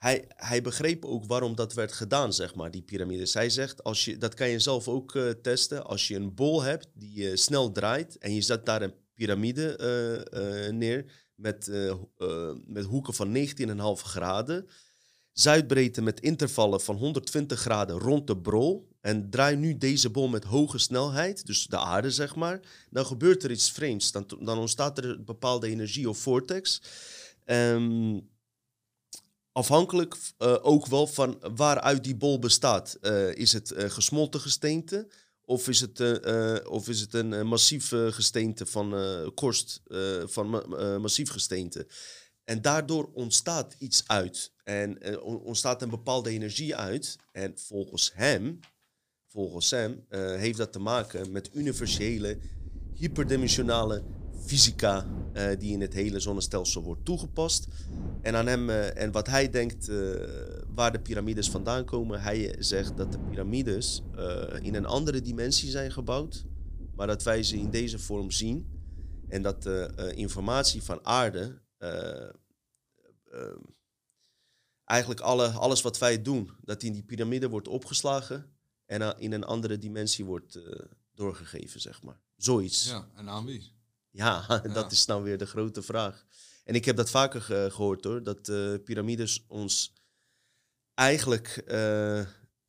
hij, 0.00 0.24
hij 0.28 0.62
begreep 0.62 1.04
ook 1.04 1.24
waarom 1.24 1.54
dat 1.54 1.72
werd 1.72 1.92
gedaan, 1.92 2.32
zeg 2.32 2.54
maar, 2.54 2.70
die 2.70 2.82
piramides. 2.82 3.34
Hij 3.34 3.50
zegt, 3.50 3.84
als 3.84 4.04
je, 4.04 4.18
dat 4.18 4.34
kan 4.34 4.48
je 4.48 4.58
zelf 4.58 4.88
ook 4.88 5.14
uh, 5.14 5.30
testen. 5.30 5.84
Als 5.84 6.08
je 6.08 6.16
een 6.16 6.34
bol 6.34 6.62
hebt 6.62 6.88
die 6.94 7.30
uh, 7.30 7.36
snel 7.36 7.72
draait 7.72 8.18
en 8.18 8.34
je 8.34 8.40
zet 8.40 8.66
daar 8.66 8.82
een 8.82 8.94
piramide 9.14 9.78
uh, 10.32 10.72
neer 10.72 11.04
met, 11.34 11.70
met 12.66 12.84
hoeken 12.84 13.14
van 13.14 13.36
19,5 13.36 13.42
graden, 13.92 14.66
zuidbreedte 15.32 16.02
met 16.02 16.20
intervallen 16.20 16.80
van 16.80 16.96
120 16.96 17.60
graden 17.60 17.98
rond 17.98 18.26
de 18.26 18.38
brol 18.38 18.88
en 19.00 19.30
draai 19.30 19.56
nu 19.56 19.78
deze 19.78 20.10
bol 20.10 20.28
met 20.28 20.44
hoge 20.44 20.78
snelheid, 20.78 21.46
dus 21.46 21.66
de 21.66 21.78
aarde 21.78 22.10
zeg 22.10 22.34
maar, 22.34 22.60
dan 22.90 23.06
gebeurt 23.06 23.42
er 23.44 23.50
iets 23.50 23.70
vreemds. 23.70 24.12
Dan, 24.12 24.26
dan 24.40 24.58
ontstaat 24.58 24.98
er 24.98 25.04
een 25.04 25.24
bepaalde 25.24 25.68
energie 25.68 26.08
of 26.08 26.18
vortex. 26.18 26.82
Um, 27.46 28.28
afhankelijk 29.60 30.16
uh, 30.38 30.56
ook 30.62 30.86
wel 30.86 31.06
van 31.06 31.38
waaruit 31.54 32.04
die 32.04 32.16
bol 32.16 32.38
bestaat. 32.38 32.98
Uh, 33.00 33.34
is 33.34 33.52
het 33.52 33.70
uh, 33.72 33.90
gesmolten 33.90 34.40
gesteente 34.40 35.08
of 35.44 35.68
is 35.68 35.80
het, 35.80 36.00
eh, 36.00 36.56
eh, 36.56 36.66
of 36.70 36.88
is 36.88 37.00
het 37.00 37.14
een 37.14 37.32
eh, 37.32 37.42
massief 37.42 37.92
eh, 37.92 38.06
gesteente 38.06 38.66
van 38.66 38.94
eh, 38.94 39.28
korst, 39.34 39.80
eh, 39.86 40.22
van 40.24 40.50
ma- 40.50 40.62
eh, 40.62 40.96
massief 40.98 41.30
gesteente. 41.30 41.86
En 42.44 42.62
daardoor 42.62 43.10
ontstaat 43.12 43.74
iets 43.78 44.02
uit. 44.06 44.52
En 44.64 44.98
eh, 45.02 45.22
on- 45.22 45.40
ontstaat 45.42 45.82
een 45.82 45.90
bepaalde 45.90 46.30
energie 46.30 46.76
uit. 46.76 47.16
En 47.32 47.52
volgens 47.58 48.10
hem, 48.14 48.58
volgens 49.28 49.70
hem 49.70 50.04
eh, 50.08 50.20
heeft 50.34 50.58
dat 50.58 50.72
te 50.72 50.78
maken 50.78 51.32
met 51.32 51.50
universele, 51.52 52.38
hyperdimensionale 52.94 54.02
fysica 54.40 55.06
eh, 55.32 55.58
die 55.58 55.72
in 55.72 55.80
het 55.80 55.92
hele 55.92 56.20
zonnestelsel 56.20 56.82
wordt 56.82 57.04
toegepast. 57.04 57.66
En, 58.22 58.34
aan 58.36 58.46
hem, 58.46 58.70
eh, 58.70 59.02
en 59.02 59.12
wat 59.12 59.26
hij 59.26 59.50
denkt 59.50 59.88
eh, 59.88 59.96
waar 60.74 60.92
de 60.92 61.00
piramides 61.00 61.50
vandaan 61.50 61.84
komen, 61.84 62.20
hij 62.20 62.56
zegt 62.58 62.96
dat 62.96 63.12
de 63.12 63.18
piramides 63.18 64.02
in 64.62 64.74
een 64.74 64.86
andere 64.86 65.20
dimensie 65.20 65.70
zijn 65.70 65.92
gebouwd, 65.92 66.44
maar 66.94 67.06
dat 67.06 67.22
wij 67.22 67.42
ze 67.42 67.56
in 67.56 67.70
deze 67.70 67.98
vorm 67.98 68.30
zien. 68.30 68.78
En 69.28 69.42
dat 69.42 69.62
de 69.62 70.12
informatie 70.14 70.82
van 70.82 71.06
aarde, 71.06 71.60
eigenlijk 74.84 75.20
alle, 75.20 75.48
alles 75.48 75.82
wat 75.82 75.98
wij 75.98 76.22
doen, 76.22 76.50
dat 76.60 76.82
in 76.82 76.92
die 76.92 77.02
piramide 77.02 77.48
wordt 77.48 77.68
opgeslagen 77.68 78.56
en 78.86 79.18
in 79.18 79.32
een 79.32 79.44
andere 79.44 79.78
dimensie 79.78 80.24
wordt 80.24 80.58
doorgegeven, 81.14 81.80
zeg 81.80 82.02
maar. 82.02 82.20
Zoiets. 82.36 82.86
Ja, 82.86 83.08
en 83.14 83.28
aan 83.28 83.44
wie? 83.44 83.72
Ja, 84.10 84.44
Ja. 84.48 84.58
dat 84.58 84.92
is 84.92 85.04
nou 85.06 85.22
weer 85.22 85.38
de 85.38 85.46
grote 85.46 85.82
vraag. 85.82 86.24
En 86.64 86.74
ik 86.74 86.84
heb 86.84 86.96
dat 86.96 87.10
vaker 87.10 87.42
ge- 87.42 87.68
gehoord 87.72 88.04
hoor, 88.04 88.22
dat 88.22 88.48
eh, 88.48 88.74
piramides 88.84 89.44
ons 89.48 89.92
eigenlijk, 90.94 91.48
eh, 91.66 92.26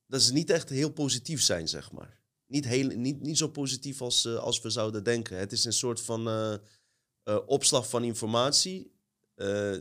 dat 0.07 0.21
ze 0.21 0.33
niet 0.33 0.49
echt 0.49 0.69
heel 0.69 0.89
positief 0.91 1.41
zijn, 1.41 1.67
zeg 1.67 1.91
maar. 1.91 2.19
Niet, 2.47 2.65
heel, 2.65 2.87
niet, 2.87 3.21
niet 3.21 3.37
zo 3.37 3.47
positief 3.47 4.01
als, 4.01 4.25
eh, 4.25 4.35
als 4.35 4.61
we 4.61 4.69
zouden 4.69 5.03
denken. 5.03 5.37
Het 5.37 5.51
is 5.51 5.65
een 5.65 5.73
soort 5.73 6.01
van 6.01 6.59
opslag 7.45 7.89
van 7.89 8.03
informatie 8.03 8.91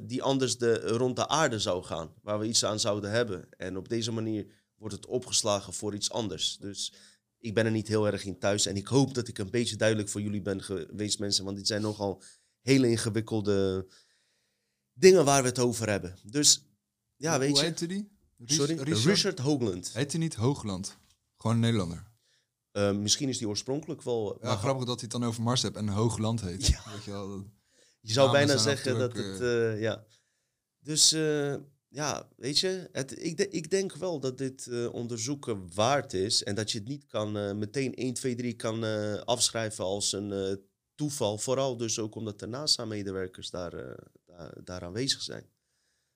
die 0.03 0.23
anders 0.23 0.59
de, 0.59 0.75
rond 0.81 1.17
de 1.17 1.29
aarde 1.29 1.59
zou 1.59 1.83
gaan, 1.85 2.15
waar 2.23 2.39
we 2.39 2.47
iets 2.47 2.65
aan 2.65 2.81
zouden 2.81 3.11
hebben. 3.11 3.49
En 3.57 3.77
op 3.77 3.89
deze 3.89 4.13
manier 4.13 4.47
wordt 4.77 4.95
het 4.95 5.07
opgeslagen 5.07 5.73
voor 5.73 5.95
iets 5.95 6.11
anders. 6.11 6.57
Dus 6.59 6.93
ik 7.41 7.55
ben 7.55 7.65
er 7.65 7.71
niet 7.71 7.89
heel 7.89 8.07
erg 8.07 8.25
in 8.25 8.39
thuis. 8.39 8.67
En 8.67 8.77
ik 8.77 8.87
hoop 8.87 9.15
dat 9.15 9.29
ik 9.29 9.39
een 9.39 9.51
beetje 9.51 9.77
duidelijk 9.77 10.09
voor 10.09 10.21
jullie 10.21 10.43
ben 10.43 10.63
geweest, 10.63 11.19
mensen. 11.19 11.45
Want 11.45 11.57
dit 11.57 11.67
zijn 11.67 11.83
nogal 11.83 12.23
hele 12.61 12.89
ingewikkelde 12.91 13.87
dingen 14.93 15.25
waar 15.25 15.43
we 15.43 15.49
het 15.49 15.59
over 15.59 15.89
hebben. 15.89 16.17
Dus 16.25 16.65
ja, 17.17 17.39
weet 17.39 17.51
Hoe 17.51 17.59
je. 17.59 17.65
heette 17.65 17.87
die? 17.87 18.11
Ries- 18.39 18.55
Sorry? 18.57 18.75
Richard? 18.77 19.05
Richard, 19.05 19.39
Hoagland. 19.39 19.93
Heet 19.93 20.11
hij 20.13 20.21
niet 20.21 20.35
Hoogland? 20.35 20.97
Gewoon 21.37 21.57
een 21.57 21.63
Nederlander. 21.63 22.09
Eh, 22.73 22.93
misschien 22.93 23.29
is 23.29 23.39
die 23.39 23.49
oorspronkelijk 23.49 24.03
wel. 24.03 24.39
Ja, 24.41 24.47
maar 24.49 24.57
grappig 24.57 24.85
dat 24.87 25.01
hij 25.01 25.09
het 25.13 25.21
dan 25.21 25.29
over 25.29 25.43
Mars 25.43 25.63
hebt 25.63 25.77
en 25.77 25.89
Hoogland 25.89 26.41
heet. 26.41 26.67
Ja. 26.67 26.83
Weet 26.95 27.05
je 27.05 27.11
wel, 27.11 27.45
Je 28.01 28.13
zou 28.13 28.31
bijna 28.31 28.57
zeggen 28.57 28.99
dat 28.99 29.13
het. 29.17 29.41
eh, 29.41 29.81
ja. 29.81 30.05
Dus 30.79 31.13
eh, 31.13 31.55
ja, 31.93 32.29
weet 32.37 32.59
je, 32.59 32.89
het, 32.93 33.25
ik, 33.25 33.37
de- 33.37 33.49
ik 33.49 33.71
denk 33.71 33.95
wel 33.97 34.21
dat 34.21 34.39
dit 34.39 34.67
eh, 34.67 34.93
onderzoeken 34.93 35.75
waard 35.75 36.13
is. 36.13 36.43
En 36.43 36.55
dat 36.55 36.71
je 36.71 36.79
het 36.79 36.89
niet 36.89 37.07
kan 37.07 37.37
eh, 37.37 37.53
meteen 37.53 37.95
1, 37.95 38.15
2, 38.15 38.35
3 38.35 38.55
kan 38.55 38.85
eh, 38.85 39.15
afschrijven 39.15 39.85
als 39.85 40.13
een 40.13 40.61
toeval. 40.95 41.39
Vooral 41.39 41.77
dus 41.77 41.99
ook 41.99 42.15
omdat 42.15 42.39
de 42.39 42.47
NASA-medewerkers 42.47 43.51
daar, 43.51 43.71
daar, 44.27 44.55
daar 44.65 44.83
aanwezig 44.85 45.23
zijn. 45.23 45.45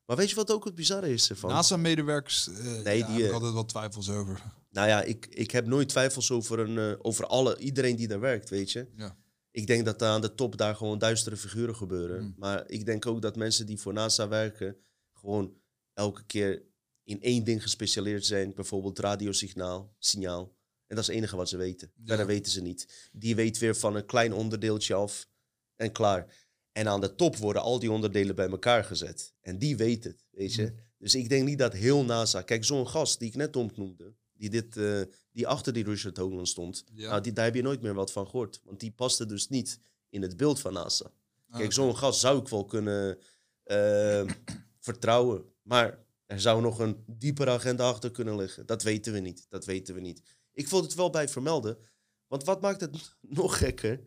Maar 0.06 0.16
weet 0.16 0.28
je 0.30 0.34
wat 0.34 0.50
ook 0.50 0.64
het 0.64 0.74
bizarre 0.74 1.12
is 1.12 1.30
ervan? 1.30 1.50
NASA-medewerkers, 1.50 2.46
Nee, 2.84 2.98
ja, 2.98 3.06
die, 3.06 3.16
heb 3.16 3.26
ik 3.26 3.32
altijd 3.32 3.52
wel 3.52 3.64
twijfels 3.64 4.10
over. 4.10 4.42
Nou 4.70 4.88
ja, 4.88 5.02
ik, 5.02 5.26
ik 5.26 5.50
heb 5.50 5.66
nooit 5.66 5.88
twijfels 5.88 6.30
over, 6.30 6.58
een, 6.58 7.04
over 7.04 7.26
alle, 7.26 7.58
iedereen 7.58 7.96
die 7.96 8.08
daar 8.08 8.20
werkt, 8.20 8.50
weet 8.50 8.72
je. 8.72 8.88
Ja. 8.96 9.16
Ik 9.50 9.66
denk 9.66 9.84
dat 9.84 10.02
aan 10.02 10.20
de 10.20 10.34
top 10.34 10.56
daar 10.56 10.76
gewoon 10.76 10.98
duistere 10.98 11.36
figuren 11.36 11.76
gebeuren. 11.76 12.22
Mm. 12.22 12.34
Maar 12.36 12.64
ik 12.66 12.84
denk 12.86 13.06
ook 13.06 13.22
dat 13.22 13.36
mensen 13.36 13.66
die 13.66 13.80
voor 13.80 13.92
NASA 13.92 14.28
werken, 14.28 14.76
gewoon 15.12 15.54
elke 15.94 16.24
keer 16.24 16.62
in 17.04 17.22
één 17.22 17.44
ding 17.44 17.62
gespecialiseerd 17.62 18.26
zijn. 18.26 18.54
Bijvoorbeeld 18.54 18.98
radiosignaal, 18.98 19.94
signaal. 19.98 20.56
En 20.86 20.96
dat 20.96 20.98
is 20.98 21.06
het 21.06 21.16
enige 21.16 21.36
wat 21.36 21.48
ze 21.48 21.56
weten. 21.56 21.92
Verder 22.04 22.26
weten 22.26 22.52
ze 22.52 22.62
niet. 22.62 23.10
Die 23.12 23.34
weet 23.34 23.58
weer 23.58 23.76
van 23.76 23.96
een 23.96 24.06
klein 24.06 24.32
onderdeeltje 24.32 24.94
af 24.94 25.28
en 25.76 25.92
klaar. 25.92 26.46
En 26.72 26.88
aan 26.88 27.00
de 27.00 27.14
top 27.14 27.36
worden 27.36 27.62
al 27.62 27.78
die 27.78 27.90
onderdelen 27.90 28.34
bij 28.34 28.48
elkaar 28.48 28.84
gezet. 28.84 29.34
En 29.40 29.58
die 29.58 29.76
weet 29.76 30.04
het, 30.04 30.24
weet 30.30 30.54
je. 30.54 30.62
Mm. 30.62 30.78
Dus 30.98 31.14
ik 31.14 31.28
denk 31.28 31.46
niet 31.46 31.58
dat 31.58 31.72
heel 31.72 32.04
NASA... 32.04 32.42
Kijk, 32.42 32.64
zo'n 32.64 32.88
gast 32.88 33.18
die 33.18 33.28
ik 33.28 33.34
net 33.34 33.56
ontnoemde, 33.56 34.14
die, 34.32 34.50
dit, 34.50 34.76
eh, 34.76 35.00
die 35.32 35.46
achter 35.46 35.72
die 35.72 35.84
Richard 35.84 36.16
Hoagland 36.16 36.48
stond... 36.48 36.84
Ja. 36.92 37.08
Nou, 37.08 37.20
die, 37.20 37.32
daar 37.32 37.44
heb 37.44 37.54
je 37.54 37.62
nooit 37.62 37.82
meer 37.82 37.94
wat 37.94 38.12
van 38.12 38.26
gehoord. 38.26 38.60
Want 38.64 38.80
die 38.80 38.92
paste 38.92 39.26
dus 39.26 39.48
niet 39.48 39.78
in 40.08 40.22
het 40.22 40.36
beeld 40.36 40.60
van 40.60 40.72
NASA. 40.72 41.10
Ah, 41.48 41.58
Kijk, 41.58 41.72
zo'n 41.72 41.96
gast 41.96 42.20
zou 42.20 42.40
ik 42.40 42.48
wel 42.48 42.64
kunnen 42.64 43.18
eh, 43.62 44.24
vertrouwen. 44.78 45.44
Maar 45.64 45.98
er 46.26 46.40
zou 46.40 46.62
nog 46.62 46.78
een 46.78 47.04
diepere 47.06 47.50
agenda 47.50 47.88
achter 47.88 48.10
kunnen 48.10 48.36
liggen. 48.36 48.66
Dat 48.66 48.82
weten 48.82 49.12
we 49.12 49.18
niet. 49.20 49.46
Dat 49.48 49.64
weten 49.64 49.94
we 49.94 50.00
niet. 50.00 50.22
Ik 50.52 50.68
wil 50.68 50.82
het 50.82 50.94
wel 50.94 51.10
bij 51.10 51.28
vermelden. 51.28 51.78
Want 52.26 52.44
wat 52.44 52.60
maakt 52.60 52.80
het 52.80 53.16
nog 53.20 53.58
gekker? 53.58 54.00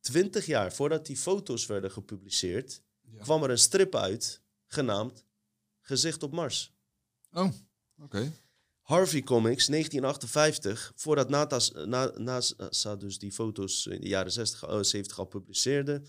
Twintig 0.00 0.46
jaar 0.46 0.72
voordat 0.72 1.06
die 1.06 1.16
foto's 1.16 1.66
werden 1.66 1.90
gepubliceerd... 1.90 2.82
Ja. 3.10 3.22
kwam 3.22 3.42
er 3.42 3.50
een 3.50 3.58
strip 3.58 3.94
uit, 3.94 4.42
genaamd 4.66 5.24
Gezicht 5.80 6.22
op 6.22 6.32
Mars. 6.32 6.72
Oh, 7.32 7.48
oké. 8.02 8.32
Harvey 8.80 9.22
Comics, 9.22 9.66
1958, 9.66 10.92
voordat 10.96 11.28
Na- 11.28 12.12
NASA 12.16 12.96
dus 12.96 13.18
die 13.18 13.32
foto's 13.32 13.86
in 13.86 14.00
de 14.00 14.08
jaren 14.08 14.32
60, 14.32 14.62
eh, 14.62 14.82
70 14.82 15.18
al 15.18 15.24
publiceerde, 15.24 16.02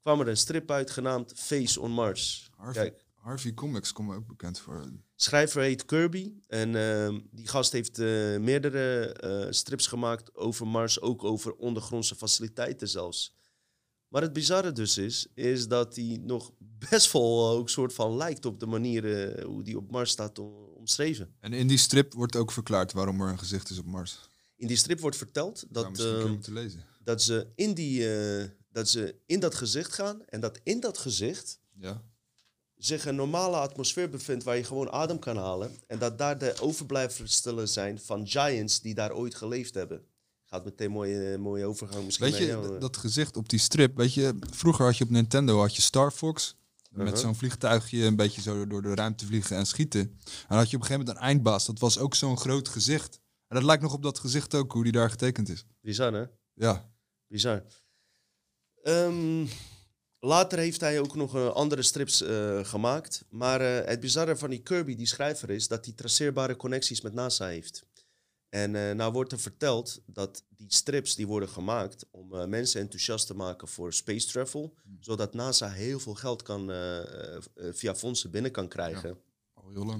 kwam 0.00 0.20
er 0.20 0.28
een 0.28 0.36
strip 0.36 0.70
uit 0.70 0.90
genaamd 0.90 1.32
Face 1.36 1.80
on 1.80 1.90
Mars. 1.90 2.50
Harvey, 2.56 2.82
Kijk, 2.82 3.03
Harvey 3.24 3.54
Comics 3.54 3.92
komt 3.92 4.12
ook 4.14 4.26
bekend 4.26 4.58
voor. 4.58 4.84
schrijver 5.14 5.62
heet 5.62 5.84
Kirby 5.84 6.32
en 6.46 6.74
ehm, 6.76 7.20
die 7.30 7.46
gast 7.48 7.72
heeft 7.72 7.98
eh, 7.98 8.36
meerdere 8.38 9.12
eh, 9.12 9.46
strips 9.52 9.86
gemaakt 9.86 10.34
over 10.34 10.66
Mars, 10.66 11.00
ook 11.00 11.24
over 11.24 11.52
ondergrondse 11.54 12.14
faciliteiten 12.14 12.88
zelfs. 12.88 13.34
Maar 14.08 14.22
het 14.22 14.32
bizarre 14.32 14.72
dus 14.72 14.98
is, 14.98 15.26
is 15.34 15.68
dat 15.68 15.96
hij 15.96 16.18
nog 16.22 16.52
best 16.58 17.12
wel 17.12 17.50
ook 17.50 17.68
soort 17.70 17.92
van 17.92 18.16
lijkt 18.16 18.44
op 18.46 18.60
de 18.60 18.66
manier 18.66 19.32
eh, 19.34 19.44
hoe 19.44 19.62
die 19.62 19.76
op 19.76 19.90
Mars 19.90 20.10
staat 20.10 20.38
om- 20.38 20.54
omschreven. 20.74 21.34
En 21.40 21.52
in 21.52 21.66
die 21.66 21.78
strip 21.78 22.12
wordt 22.12 22.36
ook 22.36 22.52
verklaard 22.52 22.92
waarom 22.92 23.20
er 23.20 23.28
een 23.28 23.38
gezicht 23.38 23.70
is 23.70 23.78
op 23.78 23.86
Mars. 23.86 24.18
In 24.56 24.66
die 24.66 24.76
strip 24.76 25.00
wordt 25.00 25.16
verteld 25.16 25.64
Dat 25.68 25.98
ehm, 25.98 26.36
lezen. 26.52 26.84
dat 27.04 27.22
ze 27.22 27.46
in, 27.54 27.74
die, 27.74 28.14
eh, 28.14 28.48
dat 28.72 28.88
ze 28.88 29.16
in 29.26 29.40
dat 29.40 29.54
gezicht 29.54 29.92
gaan 29.92 30.24
en 30.26 30.40
dat 30.40 30.60
in 30.62 30.80
dat 30.80 30.98
gezicht 30.98 31.60
Ja. 31.80 32.02
Zich 32.84 33.06
een 33.06 33.14
normale 33.14 33.56
atmosfeer 33.56 34.10
bevindt 34.10 34.44
waar 34.44 34.56
je 34.56 34.64
gewoon 34.64 34.90
adem 34.90 35.18
kan 35.18 35.36
halen. 35.36 35.70
En 35.86 35.98
dat 35.98 36.18
daar 36.18 36.38
de 36.38 36.54
overblijfselen 36.60 37.68
zijn 37.68 38.00
van 38.00 38.26
giants 38.28 38.80
die 38.80 38.94
daar 38.94 39.12
ooit 39.12 39.34
geleefd 39.34 39.74
hebben. 39.74 40.04
Gaat 40.44 40.64
meteen 40.64 40.86
een 40.86 40.92
mooie, 40.92 41.38
mooie 41.38 41.64
overgang 41.64 42.04
misschien 42.04 42.30
Weet 42.30 42.36
je, 42.38 42.46
jou, 42.46 42.74
eh. 42.74 42.80
dat 42.80 42.96
gezicht 42.96 43.36
op 43.36 43.48
die 43.48 43.58
strip, 43.58 43.96
weet 43.96 44.14
je, 44.14 44.34
vroeger 44.50 44.84
had 44.84 44.96
je 44.96 45.04
op 45.04 45.10
Nintendo 45.10 45.58
had 45.60 45.76
je 45.76 45.82
Star 45.82 46.10
Fox. 46.10 46.56
Met 46.90 47.06
Uh-huh. 47.06 47.20
zo'n 47.22 47.34
vliegtuigje 47.34 48.04
een 48.04 48.16
beetje 48.16 48.40
zo 48.40 48.66
door 48.66 48.82
de 48.82 48.94
ruimte 48.94 49.26
vliegen 49.26 49.56
en 49.56 49.66
schieten. 49.66 50.00
En 50.00 50.46
dan 50.48 50.58
had 50.58 50.70
je 50.70 50.76
op 50.76 50.82
een 50.82 50.86
gegeven 50.88 50.98
moment 50.98 51.16
een 51.16 51.22
eindbaas. 51.22 51.66
Dat 51.66 51.78
was 51.78 51.98
ook 51.98 52.14
zo'n 52.14 52.38
groot 52.38 52.68
gezicht. 52.68 53.20
En 53.48 53.56
dat 53.56 53.62
lijkt 53.64 53.82
nog 53.82 53.92
op 53.92 54.02
dat 54.02 54.18
gezicht 54.18 54.54
ook, 54.54 54.72
hoe 54.72 54.82
die 54.82 54.92
daar 54.92 55.10
getekend 55.10 55.48
is. 55.48 55.64
Bizar, 55.80 56.12
hè? 56.12 56.24
Ja. 56.52 56.90
Bizar. 57.26 57.62
Ehm, 58.82 59.46
later 60.24 60.58
heeft 60.58 60.80
hij 60.80 61.00
ook 61.00 61.14
nog 61.14 61.34
eh, 61.34 61.48
andere 61.48 61.82
strips 61.82 62.22
eh, 62.22 62.64
gemaakt. 62.64 63.24
Maar 63.28 63.60
eh, 63.60 63.86
het 63.88 64.00
bizarre 64.00 64.36
van 64.36 64.50
die 64.50 64.62
Kirby, 64.62 64.94
die 64.96 65.06
schrijver 65.06 65.50
is, 65.50 65.68
dat 65.68 65.84
hij 65.84 65.94
traceerbare 65.94 66.56
connecties 66.56 67.00
met 67.00 67.14
NASA 67.14 67.46
heeft. 67.46 67.84
En 68.48 68.96
nou 68.96 69.12
wordt 69.12 69.32
er 69.32 69.40
verteld 69.40 70.02
dat 70.06 70.44
die 70.48 70.72
strips 70.72 71.14
die 71.14 71.26
worden 71.26 71.48
gemaakt 71.48 72.06
om 72.10 72.48
mensen 72.48 72.80
enthousiast 72.80 73.26
te 73.26 73.34
maken 73.34 73.68
voor 73.68 73.92
space 73.92 74.26
travel, 74.26 74.74
zodat 75.00 75.34
NASA 75.34 75.70
heel 75.70 76.00
veel 76.00 76.14
geld 76.14 76.42
kan, 76.42 76.72
via 77.54 77.94
fondsen 77.94 78.30
binnen 78.30 78.50
kan 78.50 78.68
krijgen 78.68 79.18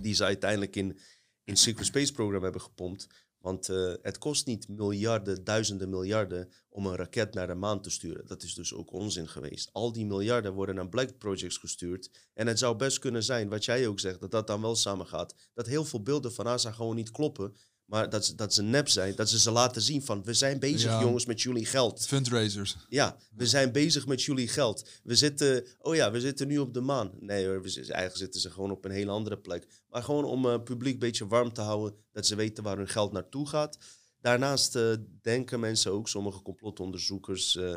die 0.01 0.15
ze 0.15 0.25
uiteindelijk 0.25 0.77
in, 0.77 0.99
in 1.45 1.57
Secret 1.57 1.87
Space 1.87 2.13
Program 2.13 2.43
hebben 2.43 2.61
gepompt. 2.61 3.07
Want 3.45 3.69
eh, 3.69 3.93
het 4.03 4.19
kost 4.19 4.47
niet 4.47 4.69
miljarden, 4.69 5.45
duizenden 5.45 5.91
miljarden 5.91 6.49
om 6.69 6.87
een 6.87 6.97
raket 6.97 7.35
naar 7.35 7.47
de 7.47 7.55
maan 7.55 7.83
te 7.83 7.91
sturen. 7.91 8.27
Dat 8.27 8.43
is 8.43 8.55
dus 8.55 8.75
ook 8.75 8.93
onzin 8.93 9.29
geweest. 9.29 9.73
Al 9.73 9.93
die 9.93 10.07
miljarden 10.07 10.53
worden 10.53 10.75
naar 10.75 10.89
Black 10.89 11.19
Projects 11.19 11.57
gestuurd. 11.57 12.11
En 12.35 12.47
het 12.47 12.59
zou 12.59 12.77
best 12.77 12.99
kunnen 12.99 13.23
zijn, 13.23 13.49
wat 13.49 13.65
jij 13.65 13.87
ook 13.87 14.01
zegt, 14.01 14.21
dat 14.21 14.31
dat 14.31 14.47
dan 14.47 14.61
wel 14.61 14.77
samengaat. 14.77 15.35
Dat 15.55 15.67
heel 15.67 15.85
veel 15.85 16.03
beelden 16.03 16.33
van 16.33 16.45
NASA 16.45 16.73
gewoon 16.73 16.97
niet 16.97 17.11
kloppen. 17.11 17.57
Maar 17.85 18.11
dat, 18.11 18.25
ze- 18.27 18.35
dat 18.35 18.55
ze 18.55 18.63
nep 18.63 18.89
zijn. 18.89 19.15
Dat 19.15 19.29
ze 19.29 19.39
ze 19.39 19.51
laten 19.51 19.83
zien 19.83 20.03
van, 20.03 20.25
we 20.25 20.35
zijn 20.35 20.59
bezig 20.59 20.91
Ja. 20.91 21.01
jongens 21.01 21.27
met 21.27 21.41
jullie 21.43 21.67
geld. 21.67 22.07
Fundraisers. 22.07 22.77
Ja, 22.89 23.17
we 23.37 23.47
zijn 23.47 23.73
bezig 23.73 24.07
met 24.07 24.23
jullie 24.23 24.49
geld. 24.49 24.89
We 25.03 25.15
zitten, 25.15 25.67
oh 25.79 25.95
ja, 25.95 26.11
we 26.11 26.21
zitten 26.21 26.47
nu 26.49 26.59
op 26.59 26.75
de 26.75 26.81
maan. 26.81 27.11
Nee 27.21 27.47
hoor, 27.47 27.63
we 27.63 27.75
eigenlijk 27.75 28.17
zitten 28.17 28.41
ze 28.41 28.51
gewoon 28.51 28.71
op 28.71 28.85
een 28.85 28.91
hele 28.91 29.11
andere 29.11 29.39
plek. 29.39 29.67
Maar 29.89 30.03
gewoon 30.03 30.25
om 30.25 30.45
het 30.45 30.65
publiek 30.65 30.93
een 30.93 30.99
beetje 30.99 31.27
warm 31.27 31.53
te 31.53 31.61
houden, 31.61 31.99
dat 32.13 32.27
ze 32.27 32.35
weten 32.35 32.65
waar 32.65 32.77
hun 32.77 32.89
geld 32.89 33.13
naartoe 33.13 33.49
gaat. 33.49 33.79
daarnaast 34.21 34.77
eh, 34.77 34.93
denken 35.23 35.61
mensen 35.61 35.93
ook, 35.93 36.09
sommige 36.09 36.43
complotonderzoekers, 36.43 37.57
eh, 37.57 37.75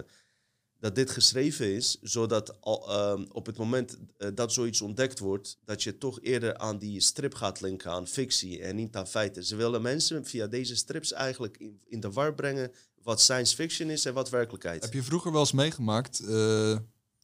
dat 0.80 0.96
dit 0.96 1.12
geschreven 1.12 1.76
is, 1.76 1.98
zodat 2.02 2.62
al, 2.62 2.90
ehm, 2.90 3.26
op 3.32 3.46
het 3.46 3.58
moment 3.58 3.98
eh, 4.18 4.30
dat 4.36 4.54
zoiets 4.54 4.82
ontdekt 4.82 5.20
wordt, 5.20 5.58
dat 5.66 5.84
je 5.84 5.98
toch 5.98 6.22
eerder 6.22 6.58
aan 6.58 6.78
die 6.78 7.00
strip 7.00 7.34
gaat 7.34 7.62
linken, 7.62 7.92
aan 7.92 8.08
fictie 8.08 8.62
en 8.62 8.76
niet 8.76 8.96
aan 8.96 9.08
feiten. 9.08 9.44
Ze 9.44 9.56
willen 9.56 9.82
mensen 9.82 10.26
via 10.26 10.48
deze 10.48 10.76
strips 10.76 11.12
eigenlijk 11.12 11.58
in, 11.58 11.80
in 11.86 12.00
de 12.00 12.12
war 12.12 12.34
brengen 12.34 12.72
wat 13.04 13.22
science 13.22 13.56
fiction 13.56 13.90
is 13.90 14.06
en 14.06 14.14
wat 14.14 14.30
werkelijkheid. 14.30 14.84
Heb 14.84 14.94
je 14.94 15.04
vroeger 15.04 15.32
wel 15.32 15.40
eens 15.40 15.52
meegemaakt 15.52 16.20
eh, 16.20 16.78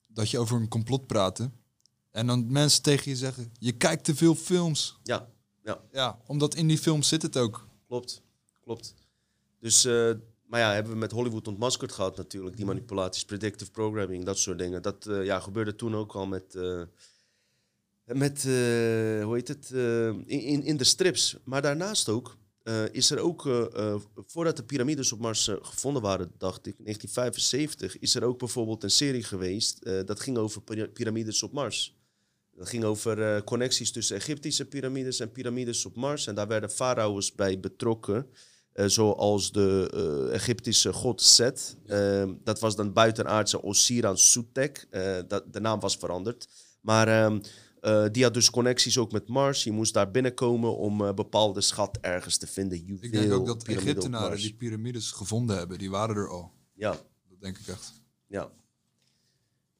dat 0.07 0.29
je 0.29 0.39
over 0.39 0.57
een 0.57 0.67
complot 0.67 1.07
praatte 1.07 1.51
en 2.11 2.27
dan 2.27 2.51
mensen 2.51 2.81
tegen 2.81 3.11
je 3.11 3.17
zeggen, 3.17 3.53
je 3.59 3.71
kijkt 3.71 4.03
te 4.03 4.15
veel 4.15 4.35
films. 4.35 4.99
Ja, 5.03 5.29
ja. 5.63 5.81
Ja, 5.91 6.19
omdat 6.27 6.55
in 6.55 6.67
die 6.67 6.77
films 6.77 7.07
zit 7.07 7.21
het 7.21 7.37
ook. 7.37 7.67
Klopt, 7.87 8.21
klopt. 8.63 8.93
Dus, 9.59 9.85
eh, 9.85 10.11
maar 10.53 10.61
ja, 10.61 10.73
hebben 10.73 10.91
we 10.91 10.97
met 10.97 11.11
Hollywood 11.11 11.47
ontmaskerd 11.47 11.91
gehad 11.91 12.17
natuurlijk. 12.17 12.55
Die 12.55 12.65
manipulaties, 12.65 13.25
predictive 13.25 13.71
programming, 13.71 14.23
dat 14.23 14.37
soort 14.37 14.57
dingen. 14.57 14.81
Dat 14.81 15.05
eh, 15.05 15.25
ja, 15.25 15.39
gebeurde 15.39 15.75
toen 15.75 15.95
ook 15.95 16.13
al 16.13 16.25
met, 16.25 16.55
eh, 16.55 16.81
met 18.05 18.37
eh, 18.37 19.23
hoe 19.23 19.31
heet 19.33 19.47
het, 19.47 19.69
in, 19.69 20.25
in, 20.25 20.63
in 20.63 20.77
de 20.77 20.83
strips. 20.83 21.37
Maar 21.43 21.61
daarnaast 21.61 22.09
ook 22.09 22.37
is 22.91 23.09
er 23.11 23.19
ook, 23.19 23.41
voordat 24.15 24.57
de 24.57 24.63
piramides 24.63 25.11
op 25.11 25.19
Mars 25.19 25.49
gevonden 25.61 26.01
waren, 26.01 26.31
dacht 26.37 26.65
ik, 26.65 26.75
1975, 26.77 27.99
is 27.99 28.15
er 28.15 28.23
ook 28.23 28.39
bijvoorbeeld 28.39 28.83
een 28.83 28.89
serie 28.89 29.23
geweest. 29.23 29.85
dat 30.05 30.19
ging 30.19 30.37
over 30.37 30.61
pira- 30.61 30.87
piramides 30.87 31.43
op 31.43 31.51
Mars. 31.51 31.97
Dat 32.55 32.69
ging 32.69 32.83
over 32.83 33.43
connecties 33.43 33.91
tussen 33.91 34.15
Egyptische 34.15 34.65
piramides 34.65 35.19
en 35.19 35.31
piramides 35.31 35.85
op 35.85 35.95
Mars. 35.95 36.27
En 36.27 36.35
daar 36.35 36.47
werden 36.47 36.71
farao's 36.71 37.35
bij 37.35 37.59
betrokken. 37.59 38.27
Eh, 38.73 38.85
zoals 38.85 39.51
de 39.51 39.89
eh, 40.29 40.33
Egyptische 40.33 40.93
god 40.93 41.21
Set. 41.21 41.77
Eh, 41.85 42.29
dat 42.43 42.59
was 42.59 42.75
dan 42.75 42.93
buitenaardse 42.93 43.63
Osiran 43.63 44.17
Sutek. 44.17 44.87
Eh, 44.89 45.17
dat, 45.27 45.53
de 45.53 45.59
naam 45.59 45.79
was 45.79 45.97
veranderd. 45.97 46.47
Maar 46.81 47.07
ehm, 47.07 47.39
eh, 47.79 48.05
die 48.11 48.23
had 48.23 48.33
dus 48.33 48.49
connecties 48.49 48.97
ook 48.97 49.11
met 49.11 49.27
Mars. 49.27 49.63
Je 49.63 49.71
moest 49.71 49.93
daar 49.93 50.11
binnenkomen 50.11 50.77
om 50.77 50.97
bepaalde 51.15 51.61
schat 51.61 51.97
ergens 52.01 52.37
te 52.37 52.47
vinden. 52.47 52.97
Ik 53.01 53.11
denk 53.11 53.33
ook 53.33 53.45
dat 53.45 53.63
Egyptenaren 53.63 54.37
die 54.37 54.55
piramides 54.55 55.11
gevonden 55.11 55.57
hebben, 55.57 55.77
die 55.77 55.89
waren 55.89 56.15
er 56.15 56.29
al. 56.29 56.51
Ja, 56.73 56.91
Dat 57.29 57.41
denk 57.41 57.57
ik 57.57 57.67
echt. 57.67 57.93
ja. 58.27 58.51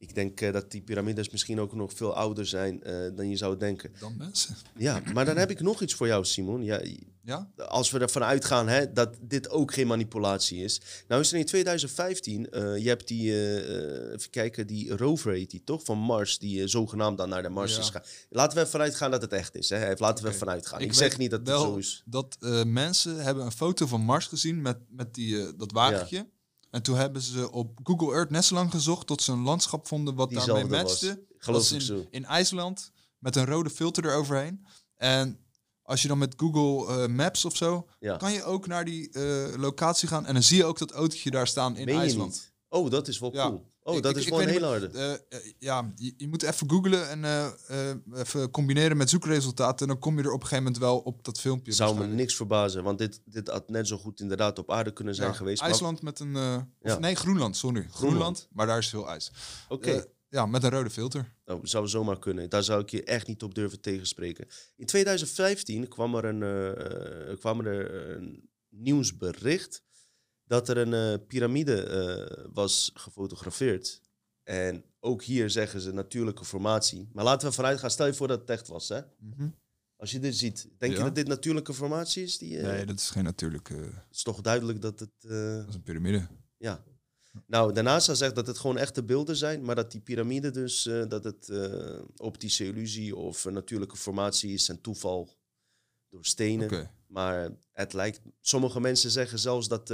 Ik 0.03 0.15
denk 0.15 0.41
eh, 0.41 0.53
dat 0.53 0.71
die 0.71 0.81
piramides 0.81 1.29
misschien 1.29 1.59
ook 1.59 1.73
nog 1.75 1.93
veel 1.93 2.15
ouder 2.15 2.45
zijn 2.45 2.83
eh, 2.83 2.95
dan 3.15 3.29
je 3.29 3.37
zou 3.37 3.57
denken. 3.57 3.91
Dan 3.99 4.13
mensen. 4.17 4.55
Ja, 4.77 5.01
maar 5.13 5.25
dan 5.25 5.37
heb 5.37 5.49
ik 5.49 5.59
nog 5.61 5.81
iets 5.81 5.93
voor 5.93 6.07
jou, 6.07 6.25
Simon. 6.25 6.63
Ja, 6.63 6.81
Ja? 7.25 7.49
als 7.67 7.91
we 7.91 7.99
ervan 7.99 8.23
uitgaan 8.23 8.67
hè, 8.67 8.91
dat 8.93 9.15
dit 9.21 9.49
ook 9.49 9.73
geen 9.73 9.87
manipulatie 9.87 10.63
is. 10.63 10.81
Nou 11.07 11.21
is 11.21 11.31
er 11.31 11.37
in 11.39 11.45
2015, 11.45 12.49
eh, 12.51 12.77
je 12.77 12.87
hebt 12.87 13.07
die, 13.07 13.31
even 14.13 14.29
kijken, 14.29 14.67
die 14.67 14.95
rover 14.97 15.31
heet 15.33 15.49
die 15.51 15.63
toch, 15.63 15.83
van 15.83 15.97
Mars, 15.97 16.39
die 16.39 16.67
zogenaamd 16.67 17.17
dan 17.17 17.29
naar 17.29 17.41
de 17.43 17.49
Mars 17.49 17.73
Ja. 17.73 17.79
is 17.79 17.85
gegaan. 17.85 18.03
Laten 18.29 18.57
we 18.57 18.63
ervan 18.63 18.81
uitgaan 18.81 19.11
dat 19.11 19.21
het 19.21 19.31
echt 19.33 19.55
is. 19.55 19.69
Hè? 19.69 19.93
Laten 19.97 20.23
we 20.25 20.29
ervan 20.31 20.49
uitgaan. 20.49 20.79
Ik, 20.79 20.85
Ik 20.85 20.93
zeg 20.93 21.17
niet 21.17 21.31
dat 21.31 21.39
het 21.39 21.49
zo 21.59 21.75
is. 21.75 22.03
dat 22.05 22.37
mensen 22.65 23.23
hebben 23.23 23.45
een 23.45 23.51
foto 23.51 23.85
van 23.87 24.01
Mars 24.01 24.25
gezien 24.27 24.61
met, 24.61 24.77
met 24.89 25.13
die, 25.13 25.55
dat 25.55 25.71
wagentje. 25.71 26.27
En 26.73 26.81
toen 26.81 26.95
hebben 26.97 27.21
ze 27.21 27.51
op 27.51 27.79
Google 27.83 28.13
Earth 28.13 28.29
net 28.29 28.45
zo 28.45 28.53
lang 28.55 28.71
gezocht 28.71 29.07
tot 29.07 29.21
ze 29.21 29.31
een 29.31 29.41
landschap 29.43 29.87
vonden 29.87 30.15
wat 30.15 30.31
daarmee 30.31 30.65
matchte. 30.65 31.25
Geloof 31.37 31.61
Dat 31.61 31.71
ik 31.71 31.75
in, 31.79 31.81
zo. 31.85 32.05
in 32.09 32.25
IJsland 32.25 32.91
met 33.17 33.35
een 33.35 33.45
rode 33.45 33.69
filter 33.69 34.05
eroverheen. 34.05 34.65
En 34.95 35.39
als 35.81 36.01
je 36.01 36.07
dan 36.07 36.17
met 36.17 36.33
Google 36.37 37.01
eh, 37.03 37.09
Maps 37.09 37.45
of 37.45 37.55
zo, 37.55 37.87
Ja. 37.99 38.17
kan 38.17 38.31
je 38.31 38.43
ook 38.43 38.67
naar 38.67 38.85
die 38.85 39.09
eh, 39.11 39.55
locatie 39.57 40.07
gaan. 40.07 40.25
En 40.25 40.33
dan 40.33 40.43
zie 40.43 40.57
je 40.57 40.65
ook 40.65 40.77
dat 40.77 40.91
autootje 40.91 41.31
daar 41.31 41.47
staan 41.47 41.75
in 41.77 41.87
IJsland. 41.89 42.31
niet? 42.31 42.53
Oh, 42.69 42.89
dat 42.91 43.07
is 43.07 43.19
wel 43.19 43.33
Ja. 43.33 43.47
cool. 43.47 43.71
Oh, 43.83 43.95
Ik- 43.95 44.03
dat 44.03 44.11
ik- 44.11 44.17
is 44.17 44.29
hele 44.29 44.45
niet 44.51 44.61
harde. 44.61 44.87
Eh, 44.87 45.13
eh, 45.13 45.51
ja, 45.59 45.91
je, 45.95 46.13
je 46.17 46.27
moet 46.27 46.43
even 46.43 46.69
googlen 46.69 47.09
en 47.09 47.23
eh, 47.25 47.89
even 48.19 48.51
combineren 48.51 48.97
met 48.97 49.09
zoekresultaten. 49.09 49.79
En 49.87 49.93
dan 49.93 50.01
kom 50.01 50.17
je 50.17 50.23
er 50.23 50.31
op 50.31 50.41
een 50.41 50.47
gegeven 50.47 50.63
moment 50.63 50.81
wel 50.81 50.99
op 50.99 51.23
dat 51.25 51.39
filmpje. 51.39 51.71
Zou 51.71 51.97
me 51.97 52.05
niks 52.07 52.35
verbazen, 52.35 52.83
want 52.83 52.97
dit, 52.97 53.21
dit 53.25 53.47
had 53.47 53.69
net 53.69 53.87
zo 53.87 53.97
goed 53.97 54.19
inderdaad 54.19 54.59
op 54.59 54.71
aarde 54.71 54.93
kunnen 54.93 55.15
zijn 55.15 55.29
Ja, 55.29 55.35
geweest. 55.35 55.61
maar- 55.61 55.69
IJsland 55.69 56.01
met 56.01 56.19
een... 56.19 56.33
Ja. 56.81 56.97
nee, 56.99 57.15
Groenland, 57.15 57.57
sorry. 57.57 57.87
Groenland. 57.91 58.47
maar 58.51 58.67
daar 58.67 58.77
is 58.77 58.89
veel 58.89 59.09
ijs. 59.09 59.31
Oké. 59.69 60.03
Ja, 60.29 60.45
met 60.45 60.63
een 60.63 60.69
rode 60.69 60.89
filter. 60.89 61.33
Nou, 61.45 61.59
zou 61.63 61.87
zomaar 61.87 62.19
kunnen. 62.19 62.49
Daar 62.49 62.63
zou 62.63 62.81
ik 62.81 62.89
je 62.89 63.03
echt 63.03 63.27
niet 63.27 63.43
op 63.43 63.55
durven 63.55 63.81
tegenspreken. 63.81 64.47
In 64.75 64.85
2015 64.85 65.87
kwam 65.87 66.15
er 66.15 66.25
een, 66.25 67.37
kwam 67.39 67.59
er 67.65 67.95
een 68.15 68.49
nieuwsbericht 68.69 69.81
dat 70.45 70.69
er 70.69 70.77
een 70.77 70.93
eh, 70.93 71.25
piramide 71.27 71.83
eh, 71.83 72.45
was 72.53 72.91
gefotografeerd. 72.93 74.01
En 74.43 74.83
ook 74.99 75.23
hier 75.23 75.49
zeggen 75.49 75.81
ze 75.81 75.93
natuurlijke 75.93 76.45
formatie. 76.45 77.09
Maar 77.13 77.23
laten 77.23 77.47
we 77.47 77.53
vanuit 77.53 77.79
gaan. 77.79 77.91
Stel 77.91 78.05
je 78.05 78.13
voor 78.13 78.27
dat 78.27 78.39
het 78.39 78.49
echt 78.49 78.67
was. 78.67 78.89
Hè? 78.89 79.01
Als 79.95 80.11
je 80.11 80.19
dit 80.19 80.35
ziet, 80.35 80.69
denk 80.77 80.93
je 80.93 80.99
dat 80.99 81.15
dit 81.15 81.27
natuurlijke 81.27 81.73
formatie 81.73 82.23
is? 82.23 82.37
Die, 82.37 82.57
eh, 82.57 82.63
Nee, 82.63 82.85
dat 82.85 82.99
is 82.99 83.09
geen 83.09 83.23
natuurlijke... 83.23 83.73
Het 83.73 84.07
is 84.11 84.23
toch 84.23 84.41
duidelijk 84.41 84.81
dat 84.81 84.99
het... 84.99 85.11
dat 85.21 85.67
is 85.67 85.75
een 85.75 85.83
piramide. 85.83 86.27
ja. 86.57 86.83
Nou, 87.47 87.73
de 87.73 87.81
NASA 87.81 88.13
zegt 88.13 88.35
dat 88.35 88.47
het 88.47 88.57
gewoon 88.57 88.77
echte 88.77 89.03
beelden 89.03 89.35
zijn, 89.35 89.63
maar 89.63 89.75
dat 89.75 89.91
die 89.91 90.01
piramide 90.01 90.51
dus, 90.51 90.83
dat 91.07 91.23
het 91.23 91.51
optische 92.17 92.65
illusie 92.65 93.15
of 93.15 93.45
natuurlijke 93.45 93.97
formatie 93.97 94.53
is 94.53 94.69
en 94.69 94.81
toeval 94.81 95.37
door 96.09 96.25
stenen. 96.25 96.89
Maar 97.07 97.51
het 97.71 97.93
lijkt, 97.93 98.21
sommige 98.41 98.79
mensen 98.79 99.11
zeggen 99.11 99.39
zelfs 99.39 99.67
dat 99.67 99.93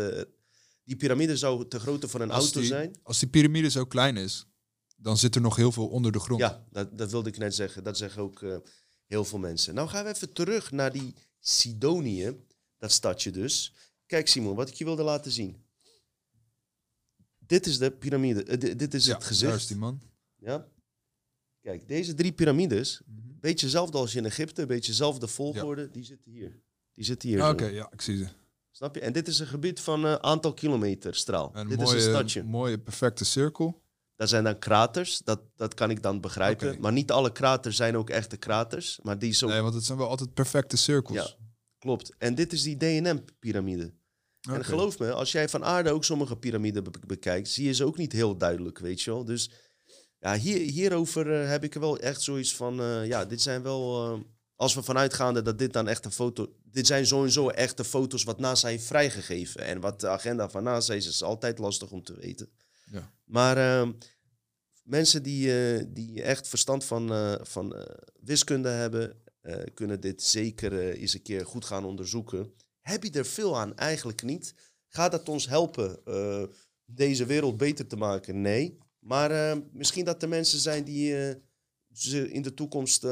die 0.90 0.98
piramide 0.98 1.38
zou 1.38 1.68
te 1.68 1.80
grootte 1.80 2.08
van 2.08 2.22
een 2.22 2.32
Als 2.32 2.44
auto 2.44 2.60
die- 2.60 2.68
zijn. 2.70 2.96
Als 3.04 3.20
die 3.20 3.30
piramide 3.30 3.70
zo 3.70 3.86
klein 3.86 4.18
is, 4.18 4.46
dan 4.98 5.18
zit 5.18 5.36
er 5.36 5.42
nog 5.42 5.56
heel 5.56 5.72
veel 5.72 5.88
onder 5.88 6.12
de 6.12 6.20
grond. 6.20 6.40
Ja, 6.42 6.66
dat, 6.72 6.98
dat 6.98 7.12
wilde 7.12 7.30
ik 7.30 7.38
net 7.38 7.56
zeggen. 7.56 7.84
Dat 7.84 7.98
zeggen 7.98 8.22
ook 8.22 8.42
eh, 8.44 8.58
heel 9.06 9.26
veel 9.26 9.40
mensen. 9.40 9.74
Nou 9.74 9.90
gaan 9.90 10.04
we 10.04 10.10
even 10.10 10.34
terug 10.34 10.72
naar 10.72 10.92
die 10.92 11.14
Sidonië, 11.40 12.38
dat 12.78 12.92
stadje 12.92 13.32
dus. 13.32 13.74
Kijk 14.06 14.28
Simon, 14.28 14.56
wat 14.56 14.70
ik 14.70 14.74
je 14.74 14.84
wilde 14.86 15.04
laten 15.04 15.32
zien. 15.32 15.64
Dit 17.38 17.66
is 17.68 17.78
de 17.78 17.92
piramide, 17.92 18.44
eh, 18.44 18.60
di- 18.60 18.76
dit 18.76 18.94
is 18.94 19.06
Ja, 19.06 19.14
het 19.14 19.24
gezicht. 19.24 19.52
daar 19.52 19.60
is 19.60 19.68
die 19.68 19.78
man. 19.78 20.02
Ja. 20.36 20.68
Kijk, 21.62 21.88
deze 21.88 22.14
drie 22.14 22.32
piramides, 22.32 23.02
Mhm. 23.06 23.40
beetje 23.40 23.66
hetzelfde 23.66 23.98
als 23.98 24.16
in 24.16 24.26
Egypte, 24.26 24.66
beetje 24.66 24.92
dezelfde 24.92 25.28
volgorde, 25.28 25.90
die 25.92 26.04
zitten 26.04 26.32
hier. 26.32 26.62
Die 26.94 27.06
zitten 27.06 27.30
hier. 27.30 27.42
Ah. 27.42 27.50
Oké, 27.50 27.66
ja, 27.66 27.90
ik 27.92 28.02
zie 28.02 28.18
ze. 28.18 28.28
Snap 28.72 28.96
je? 28.96 29.02
En 29.02 29.14
dit 29.14 29.28
is 29.28 29.40
een 29.40 29.48
gebied 29.48 29.80
van 29.80 30.04
een 30.04 30.24
aantal 30.24 30.54
kilometer 30.54 31.16
straal. 31.16 31.52
Een 31.54 31.68
dit 31.68 31.78
mooie, 31.78 31.96
is 31.98 32.06
een 32.06 32.10
stadje. 32.12 32.44
mooie, 32.44 32.80
perfecte 32.80 33.26
cirkel. 33.26 33.82
Dat 34.16 34.30
zijn 34.30 34.44
dan 34.44 34.60
kraters, 34.60 35.18
dat, 35.20 35.42
dat 35.56 35.74
kan 35.74 35.90
ik 35.90 36.02
dan 36.04 36.22
begrijpen. 36.22 36.82
Maar 36.82 36.92
niet 36.92 37.12
alle 37.12 37.32
kraters 37.32 37.76
zijn 37.76 37.98
ook 37.98 38.10
echte 38.10 38.38
kraters. 38.38 39.00
Maar 39.04 39.20
die 39.20 39.34
zo. 39.34 39.48
Nee, 39.48 39.62
want 39.62 39.74
het 39.74 39.84
zijn 39.84 39.98
wel 39.98 40.08
altijd 40.10 40.34
perfecte 40.34 40.78
cirkels. 40.78 41.18
Ja. 41.18 41.48
Klopt. 41.78 42.16
En 42.18 42.36
dit 42.36 42.54
is 42.54 42.64
die 42.64 42.78
DNM-pyramide. 42.78 43.94
En 44.50 44.66
geloof 44.66 45.00
me, 45.00 45.12
als 45.12 45.32
jij 45.32 45.50
van 45.50 45.64
aarde 45.66 45.92
ook 45.92 46.04
sommige 46.04 46.36
piramiden 46.38 46.84
be- 46.84 46.92
bekijkt, 47.08 47.50
zie 47.50 47.66
je 47.66 47.74
ze 47.74 47.86
ook 47.86 47.98
niet 47.98 48.12
heel 48.12 48.38
duidelijk, 48.38 48.80
weet 48.80 49.02
je 49.02 49.12
wel. 49.12 49.26
Dus 49.26 49.52
ja, 50.20 50.36
hier, 50.38 50.58
hierover 50.72 51.42
eh, 51.42 51.50
heb 51.50 51.64
ik 51.64 51.74
er 51.76 51.80
wel 51.80 51.98
echt 52.00 52.22
zoiets 52.22 52.56
van, 52.56 52.80
eh, 52.80 53.06
ja, 53.08 53.26
dit 53.26 53.42
zijn 53.42 53.62
wel, 53.64 54.14
eh, 54.14 54.20
als 54.60 54.74
we 54.74 54.84
vanuitgaande 54.84 55.42
dat 55.42 55.58
dit 55.58 55.74
dan 55.74 55.88
echt 55.88 56.06
een 56.06 56.12
foto, 56.12 56.54
dit 56.64 56.88
zijn 56.88 57.06
sowieso 57.06 57.50
echte 57.50 57.84
foto's 57.84 58.24
wat 58.24 58.40
NASA 58.40 58.68
heeft 58.68 58.86
vrijgegeven. 58.86 59.62
En 59.62 59.80
wat 59.80 60.00
de 60.00 60.08
agenda 60.08 60.50
van 60.50 60.64
NASA 60.64 60.94
is, 60.94 61.08
is 61.08 61.24
altijd 61.24 61.60
lastig 61.60 61.92
om 61.92 62.04
te 62.04 62.14
weten. 62.14 62.50
Ja. 62.92 63.12
Maar 63.24 63.58
eh, 63.58 63.90
mensen 64.84 65.24
die, 65.24 65.76
eh, 65.76 65.86
die 65.88 66.22
echt 66.22 66.48
verstand 66.48 66.86
van, 66.86 67.14
eh, 67.14 67.36
van 67.42 67.76
eh, 67.76 67.96
wiskunde 68.20 68.70
hebben, 68.70 69.22
kunnen 69.74 70.00
dit 70.00 70.24
zeker 70.24 70.90
eens 70.90 71.14
een 71.14 71.22
keer 71.22 71.46
goed 71.46 71.66
gaan 71.66 71.86
onderzoeken. 71.86 72.54
Heb 72.82 73.04
je 73.04 73.12
er 73.12 73.26
veel 73.26 73.58
aan? 73.58 73.76
Eigenlijk 73.76 74.24
niet. 74.24 74.54
Gaat 74.88 75.12
dat 75.12 75.30
ons 75.30 75.48
helpen 75.48 76.00
deze 76.86 77.26
wereld 77.26 77.58
beter 77.58 77.88
te 77.88 77.96
maken? 77.96 78.42
Nee. 78.42 78.78
Maar 79.00 79.32
eh, 79.32 79.58
misschien 79.72 80.06
dat 80.06 80.22
er 80.22 80.30
mensen 80.30 80.60
zijn 80.60 80.84
die 80.84 81.36
ze 81.92 82.32
in 82.32 82.42
de 82.42 82.54
toekomst 82.54 83.04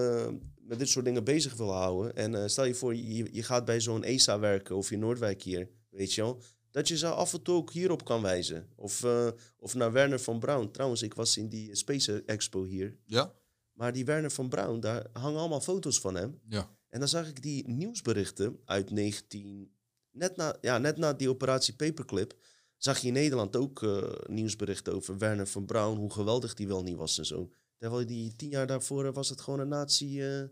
met 0.68 0.80
dit 0.80 0.90
soort 0.90 1.06
dingen 1.06 1.24
bezig 1.24 1.56
willen 1.56 1.74
houden. 1.74 2.16
En 2.16 2.36
eh, 2.36 2.48
stel 2.48 2.66
je 2.66 2.76
voor, 2.76 2.96
je, 2.96 3.28
je 3.32 3.44
gaat 3.44 3.66
bij 3.66 3.82
zo'n 3.82 4.04
ESA 4.04 4.40
werken 4.40 4.76
of 4.76 4.92
in 4.92 5.00
Noordwijk 5.00 5.42
hier, 5.42 5.70
weet 5.90 6.14
je 6.14 6.22
wel. 6.22 6.42
Dat 6.72 6.88
je 6.88 6.98
ze 6.98 7.08
af 7.08 7.34
en 7.34 7.42
toe 7.42 7.56
ook 7.56 7.72
hierop 7.72 8.06
kan 8.06 8.22
wijzen. 8.22 8.68
Of, 8.76 9.04
eh, 9.04 9.28
of 9.58 9.76
naar 9.76 9.92
Werner 9.92 10.20
van 10.20 10.40
Braun. 10.40 10.72
Trouwens, 10.72 11.02
ik 11.02 11.14
was 11.14 11.38
in 11.38 11.50
die 11.50 11.76
Space 11.76 12.24
Expo 12.26 12.64
hier. 12.64 12.98
Ja? 13.06 13.34
Maar 13.74 13.94
die 13.94 14.06
Werner 14.06 14.32
van 14.32 14.50
Braun, 14.50 14.80
daar 14.80 15.06
hangen 15.14 15.40
allemaal 15.40 15.62
foto's 15.62 16.00
van 16.00 16.16
hem. 16.16 16.40
Ja. 16.48 16.70
En 16.90 17.00
dan 17.00 17.08
zag 17.08 17.28
ik 17.28 17.42
die 17.42 17.68
nieuwsberichten 17.68 18.60
uit 18.66 18.92
19... 18.92 19.72
Net 20.12 20.36
na, 20.36 20.56
ja, 20.62 20.78
net 20.78 20.98
na 20.98 21.14
die 21.14 21.30
operatie 21.30 21.76
Paperclip 21.76 22.36
zag 22.78 22.98
je 22.98 23.08
in 23.08 23.14
Nederland 23.14 23.56
ook 23.56 23.84
eh, 23.84 24.12
nieuwsberichten 24.28 24.94
over 24.94 25.18
Werner 25.18 25.48
van 25.48 25.66
Braun, 25.66 25.98
hoe 25.98 26.12
geweldig 26.12 26.54
die 26.54 26.68
wel 26.68 26.84
niet 26.84 26.98
was 26.98 27.18
en 27.18 27.26
zo. 27.26 27.50
Terwijl 27.78 28.06
die 28.06 28.36
tien 28.36 28.50
jaar 28.50 28.68
daarvoor 28.68 29.06
eh, 29.06 29.14
was 29.14 29.30
het 29.30 29.42
gewoon 29.42 29.60
een 29.60 29.68
nazi... 29.68 30.22
eh, 30.22 30.44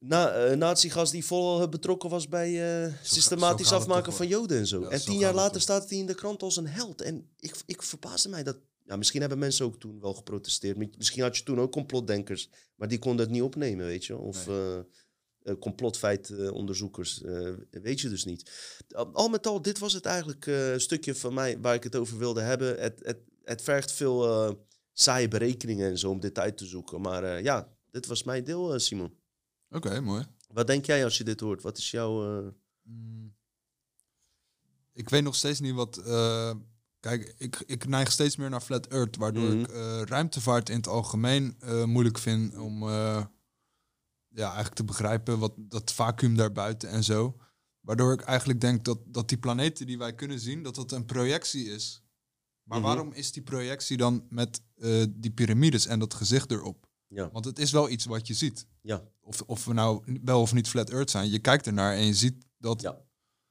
Na, 0.00 0.32
eh 0.32 0.56
nazi-gas 0.56 1.10
die 1.10 1.24
vol 1.24 1.68
betrokken 1.68 2.10
was 2.10 2.28
bij 2.28 2.48
eh, 2.84 2.92
systematisch 3.02 3.72
afmaken 3.72 4.12
van. 4.12 4.26
Joden 4.28 4.58
en 4.58 4.66
zo. 4.66 4.80
Ja, 4.80 4.88
en 4.88 5.00
tien 5.00 5.18
jaar 5.18 5.34
later 5.34 5.60
staat 5.60 5.88
hij 5.90 5.98
in 5.98 6.06
de 6.06 6.14
krant 6.14 6.42
als 6.42 6.56
een 6.56 6.66
held. 6.68 7.00
En 7.02 7.28
ik, 7.38 7.56
ik 7.66 7.82
verbaasde 7.82 8.28
mij 8.28 8.42
dat... 8.42 8.58
Ja, 8.84 8.96
misschien 8.96 9.20
hebben 9.20 9.38
mensen 9.38 9.64
ook 9.64 9.78
toen 9.80 10.00
wel 10.00 10.14
geprotesteerd. 10.14 10.76
Mi- 10.76 10.90
Misschien 10.96 11.22
had 11.22 11.36
je 11.36 11.42
toen 11.42 11.60
ook 11.60 11.72
complotdenkers. 11.72 12.50
Maar 12.74 12.88
die 12.88 12.98
konden 12.98 13.24
het 13.24 13.34
niet 13.34 13.42
opnemen, 13.42 13.86
weet 13.86 14.04
je. 14.04 14.16
Of 14.16 14.46
Nee. 14.46 14.84
eh 15.42 15.54
complotfeitonderzoekers. 15.60 17.22
eh 17.22 17.52
weet 17.70 18.00
je 18.00 18.08
dus 18.08 18.24
niet. 18.24 18.50
Al 19.12 19.28
met 19.28 19.46
al, 19.46 19.62
dit 19.62 19.78
was 19.78 19.92
het 19.92 20.04
eigenlijk 20.04 20.46
eh, 20.46 20.72
een 20.72 20.80
stukje 20.80 21.14
van 21.14 21.34
mij 21.34 21.60
waar 21.60 21.74
ik 21.74 21.82
het 21.84 21.96
over 21.96 22.18
wilde 22.18 22.40
hebben. 22.40 22.80
Het, 22.80 23.00
het, 23.02 23.18
het 23.44 23.62
vergt 23.62 23.92
veel 23.92 24.24
eh, 24.48 24.54
saaie 25.00 25.28
berekeningen 25.28 25.90
en 25.90 25.98
zo 25.98 26.10
om 26.10 26.20
dit 26.20 26.38
uit 26.38 26.56
te 26.56 26.66
zoeken. 26.66 27.00
Maar 27.00 27.24
eh, 27.24 27.42
ja, 27.42 27.68
dit 27.90 28.06
was 28.06 28.22
mijn 28.22 28.44
deel, 28.44 28.72
eh, 28.74 28.78
Simon. 28.80 29.14
Oké, 29.70 30.00
mooi. 30.00 30.26
Wat 30.48 30.66
denk 30.66 30.84
jij 30.86 31.04
als 31.04 31.18
je 31.18 31.24
dit 31.24 31.40
hoort? 31.40 31.62
Wat 31.62 31.78
is 31.78 31.90
jouw... 31.90 32.38
eh, 32.46 32.48
Mm. 32.82 33.36
Ik 34.92 35.08
weet 35.08 35.22
nog 35.22 35.34
steeds 35.34 35.60
niet 35.60 35.74
wat. 35.74 36.02
kijk, 37.00 37.34
ik, 37.38 37.62
ik 37.66 37.86
neig 37.86 38.12
steeds 38.12 38.36
meer 38.36 38.50
naar 38.50 38.60
flat 38.60 38.86
earth, 38.86 39.16
waardoor 39.16 39.48
Mhm. 39.48 39.58
ik 39.60 39.70
ruimtevaart 40.08 40.68
in 40.68 40.76
het 40.76 40.86
algemeen 40.88 41.56
moeilijk 41.84 42.18
vind 42.18 42.56
om 42.56 42.88
ja, 42.88 43.26
eigenlijk 44.28 44.74
te 44.74 44.84
begrijpen 44.84 45.38
wat 45.38 45.52
dat 45.56 45.92
vacuüm 45.92 46.36
daarbuiten 46.36 46.88
en 46.88 47.04
zo. 47.04 47.36
Waardoor 47.80 48.12
ik 48.12 48.20
eigenlijk 48.20 48.60
denk 48.60 48.84
dat, 48.84 48.98
dat 49.06 49.28
die 49.28 49.38
planeten 49.38 49.86
die 49.86 49.98
wij 49.98 50.14
kunnen 50.14 50.40
zien, 50.40 50.62
dat 50.62 50.74
dat 50.74 50.92
een 50.92 51.04
projectie 51.04 51.64
is. 51.66 52.02
Maar 52.68 52.78
Mhm. 52.78 52.86
waarom 52.86 53.12
is 53.12 53.32
die 53.32 53.42
projectie 53.42 53.96
dan 53.96 54.26
met 54.30 54.60
eh, 54.76 55.04
die 55.10 55.30
piramides 55.30 55.86
en 55.86 55.98
dat 55.98 56.14
gezicht 56.14 56.50
erop? 56.50 56.86
ja, 57.08 57.30
Want 57.30 57.44
het 57.44 57.58
is 57.58 57.70
wel 57.72 57.88
iets 57.88 58.04
wat 58.04 58.26
je 58.26 58.34
ziet. 58.34 58.66
ja, 58.82 59.02
Of, 59.20 59.42
of 59.46 59.64
we 59.64 59.72
nou 59.72 60.18
wel 60.24 60.40
of 60.40 60.52
niet 60.52 60.68
flat 60.68 60.90
earth 60.90 61.10
zijn. 61.10 61.30
Je 61.30 61.38
kijkt 61.38 61.66
ernaar 61.66 61.94
en 61.94 62.06
je 62.06 62.14
ziet 62.14 62.44
dat 62.58 62.80
ja. 62.80 62.98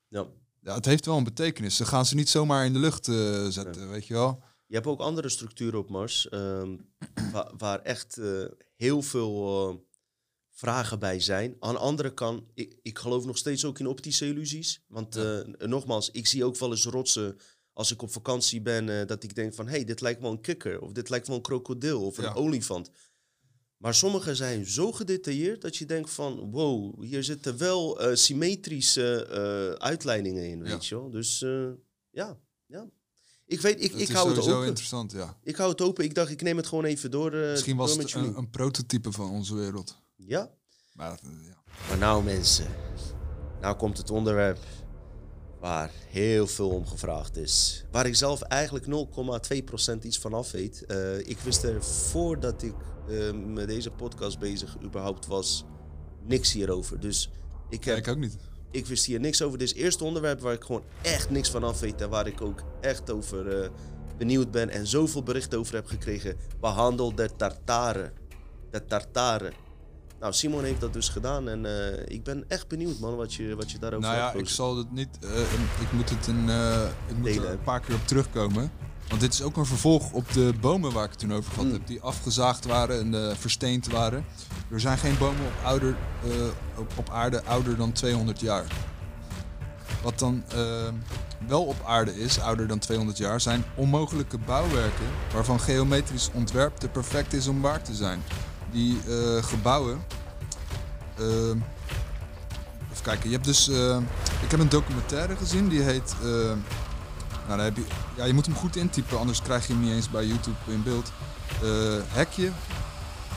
ja. 0.08 0.28
ja, 0.62 0.76
het 0.76 0.86
heeft 0.86 1.06
wel 1.06 1.18
een 1.18 1.24
betekenis. 1.24 1.76
Ze 1.76 1.86
gaan 1.86 2.06
ze 2.06 2.16
niet 2.16 2.30
zomaar 2.30 2.66
in 2.66 2.74
de 2.74 2.80
lucht 2.80 3.08
eh, 3.08 3.48
zetten, 3.48 3.90
weet 3.90 4.08
je 4.08 4.14
wel. 4.14 4.44
Je 4.66 4.76
hebt 4.76 4.88
ook 4.88 5.00
andere 5.00 5.30
structuren 5.30 5.80
op 5.80 5.90
Mars, 5.90 6.30
ehm, 6.30 6.78
waar, 7.34 7.52
waar 7.58 7.80
echt 7.82 8.18
eh, 8.18 8.46
heel 8.76 9.02
veel 9.02 9.86
vragen 10.52 11.00
bij 11.00 11.20
zijn. 11.20 11.56
Aan 11.60 11.74
de 11.74 11.80
andere 11.80 12.14
kant, 12.14 12.44
ik, 12.54 12.80
ik 12.82 12.98
geloof 13.00 13.26
nog 13.26 13.38
steeds 13.38 13.66
ook 13.66 13.80
in 13.80 13.88
optische 13.88 14.26
illusies. 14.28 14.84
Want 14.88 15.16
Ja. 15.16 15.44
nogmaals, 15.58 16.12
ik 16.12 16.28
zie 16.28 16.46
ook 16.46 16.58
wel 16.58 16.72
eens 16.72 16.86
rotsen 16.86 17.38
als 17.78 17.92
ik 17.92 18.02
op 18.02 18.12
vakantie 18.12 18.62
ben, 18.62 18.90
eh, 19.00 19.06
dat 19.08 19.24
ik 19.24 19.36
denk 19.36 19.54
van, 19.54 19.66
hé, 19.66 19.72
hey, 19.72 19.84
dit 19.84 20.02
lijkt 20.02 20.22
wel 20.22 20.32
een 20.32 20.42
kikker, 20.42 20.80
of 20.82 20.92
dit 20.92 21.10
lijkt 21.10 21.28
wel 21.28 21.36
een 21.36 21.42
krokodil, 21.42 22.06
of 22.06 22.18
een 22.18 22.24
Ja. 22.24 22.34
olifant. 22.34 22.90
Maar 23.78 23.94
sommige 23.94 24.36
zijn 24.36 24.66
zo 24.66 24.92
gedetailleerd 24.92 25.62
dat 25.62 25.76
je 25.78 25.86
denkt 25.86 26.10
van, 26.10 26.52
wow, 26.52 27.04
hier 27.04 27.24
zitten 27.24 27.58
wel 27.58 28.00
eh, 28.02 28.16
symmetrische 28.16 29.26
eh, 29.26 29.86
uitleidingen 29.86 30.50
in, 30.50 30.58
Ja. 30.58 30.64
weet 30.64 30.86
je 30.86 30.96
wel. 30.96 31.10
Dus 31.10 31.40
ja, 32.10 32.38
ja. 32.66 32.90
Ik 33.46 33.62
weet, 33.62 33.84
ik, 33.84 33.92
Het 33.92 34.02
ik 34.02 34.10
hou 34.10 34.30
het 34.36 34.48
open. 34.48 34.68
interessant, 34.68 35.12
ja. 35.12 35.38
Ik 35.44 35.56
hou 35.56 35.70
het 35.72 35.82
open. 35.82 36.04
Ik 36.04 36.14
dacht, 36.16 36.32
ik 36.32 36.42
neem 36.42 36.58
het 36.58 36.68
gewoon 36.68 36.86
even 36.86 37.12
door. 37.12 37.32
Misschien 37.36 37.78
was 37.78 37.94
door 37.94 38.04
het 38.04 38.14
een, 38.14 38.38
een 38.38 38.50
prototype 38.50 39.12
van 39.12 39.30
onze 39.30 39.56
wereld. 39.56 40.02
Ja. 40.16 40.52
Maar 40.94 41.20
ja. 41.24 41.64
Maar 41.90 41.98
nou 41.98 42.24
mensen, 42.24 42.68
nou 43.62 43.76
komt 43.76 43.98
het 43.98 44.10
onderwerp 44.10 44.60
waar 45.60 45.92
heel 46.10 46.48
veel 46.48 46.70
om 46.70 46.88
gevraagd 46.88 47.38
is. 47.38 47.86
Waar 47.92 48.06
ik 48.06 48.16
zelf 48.16 48.42
eigenlijk 48.42 48.86
0,2% 48.86 50.06
iets 50.06 50.20
van 50.20 50.34
af 50.34 50.52
weet. 50.52 50.86
Eh, 50.86 51.18
ik 51.20 51.38
wist 51.40 51.64
er 51.64 51.84
voordat 51.84 52.64
ik 52.64 52.74
eh, 53.10 53.32
met 53.32 53.68
deze 53.68 53.92
podcast 53.92 54.40
bezig 54.40 54.78
überhaupt 54.84 55.26
was, 55.26 55.66
niks 56.26 56.54
hierover. 56.54 57.00
Dus 57.00 57.30
ik, 57.70 57.84
Ja, 57.84 57.90
heb, 57.90 58.00
ik 58.00 58.08
ook 58.08 58.18
niet. 58.18 58.38
ik 58.72 58.86
wist 58.86 59.06
hier 59.06 59.20
niks 59.20 59.42
over. 59.42 59.58
Dit 59.58 59.68
is 59.68 59.74
het 59.74 59.84
eerste 59.84 60.04
onderwerp 60.04 60.40
waar 60.40 60.54
ik 60.54 60.64
gewoon 60.64 60.84
echt 61.02 61.30
niks 61.30 61.50
van 61.50 61.64
af 61.64 61.80
weet. 61.80 62.02
En 62.02 62.10
waar 62.10 62.28
ik 62.28 62.42
ook 62.42 62.64
echt 62.82 63.12
over 63.12 63.62
eh, 63.64 63.70
benieuwd 64.18 64.52
ben. 64.52 64.70
En 64.70 64.88
zoveel 64.88 65.24
berichten 65.24 65.60
over 65.60 65.76
heb 65.76 65.86
gekregen. 65.88 66.36
Behandel 66.60 67.16
de 67.16 67.30
Tartaren. 67.38 68.14
De 68.72 68.86
Tartaren. 68.86 69.54
Nou, 70.20 70.34
Simon 70.34 70.64
heeft 70.64 70.82
dat 70.82 70.94
dus 70.94 71.10
gedaan. 71.10 71.50
En 71.50 71.66
eh, 71.66 72.04
ik 72.16 72.24
ben 72.24 72.44
echt 72.48 72.68
benieuwd, 72.68 73.00
man, 73.00 73.16
wat 73.16 73.34
je, 73.34 73.56
wat 73.56 73.72
je 73.72 73.80
daarover 73.80 74.10
Nou 74.10 74.20
ja, 74.22 74.34
ik 74.34 74.50
zal 74.50 74.78
het 74.78 74.92
niet. 74.92 75.10
eh, 75.22 75.40
ik 75.82 75.92
moet 75.92 76.10
het 76.10 76.28
een, 76.28 76.50
eh, 76.50 76.82
ik 77.08 77.16
moet 77.16 77.24
Delen, 77.26 77.44
er 77.46 77.52
een 77.52 77.64
paar 77.64 77.80
keer 77.80 77.96
op 77.96 78.08
terugkomen. 78.08 78.72
Want 79.08 79.22
dit 79.22 79.34
is 79.34 79.42
ook 79.42 79.58
een 79.58 79.66
vervolg 79.66 80.12
op 80.12 80.34
de 80.34 80.54
bomen 80.62 80.92
waar 80.94 81.04
ik 81.04 81.10
het 81.10 81.20
toen 81.20 81.34
over 81.34 81.52
gehad 81.52 81.66
Mm. 81.66 81.72
heb. 81.72 81.88
Die 81.88 82.02
afgezaagd 82.02 82.66
waren 82.66 83.14
en 83.14 83.38
versteend 83.38 83.88
waren. 83.88 84.26
Er 84.72 84.80
zijn 84.80 84.98
geen 84.98 85.18
bomen 85.18 85.46
op, 85.46 85.54
ouder, 85.66 85.96
op, 86.78 86.92
op 86.98 87.10
aarde 87.10 87.44
ouder 87.44 87.76
dan 87.78 87.92
200 87.92 88.40
jaar. 88.40 88.66
Wat 90.04 90.20
dan 90.20 90.44
wel 91.48 91.64
op 91.64 91.76
aarde 91.86 92.20
is, 92.20 92.40
ouder 92.40 92.68
dan 92.68 92.80
200 92.80 93.18
jaar, 93.18 93.42
zijn 93.42 93.64
onmogelijke 93.76 94.38
bouwwerken 94.38 95.06
waarvan 95.34 95.60
geometrisch 95.60 96.30
ontwerp 96.34 96.76
te 96.78 96.88
perfect 96.88 97.34
is 97.34 97.48
om 97.48 97.62
waar 97.62 97.82
te 97.82 97.94
zijn. 97.96 98.22
Die 98.72 98.98
eh, 99.08 99.44
gebouwen. 99.44 100.04
eh, 101.18 101.26
even 102.92 103.04
kijken, 103.04 103.30
je 103.30 103.36
hebt 103.36 103.46
dus. 103.46 103.70
eh, 103.70 103.98
ik 104.44 104.52
heb 104.52 104.60
een 104.60 104.70
documentaire 104.70 105.36
gezien 105.36 105.68
die 105.68 105.82
heet. 105.82 106.16
nou, 106.22 106.58
daar 107.48 107.60
heb 107.60 107.76
je, 107.76 107.84
ja, 108.16 108.26
je 108.26 108.34
moet 108.34 108.46
hem 108.46 108.56
goed 108.56 108.76
intypen, 108.76 109.20
anders 109.20 109.42
krijg 109.42 109.68
je 109.68 109.74
hem 109.74 109.82
niet 109.82 109.92
eens 109.92 110.10
bij 110.10 110.26
YouTube 110.26 110.58
in 110.68 110.84
beeld. 110.84 111.12
Hekje 112.08 112.52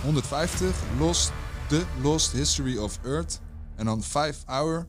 150, 0.02 0.68
Lost, 0.98 1.32
The 1.66 1.82
Lost 2.02 2.32
History 2.32 2.76
of 2.78 2.98
Earth. 3.04 3.40
En 3.76 3.84
dan 3.84 4.02
5 4.02 4.36
Hour. 4.46 4.86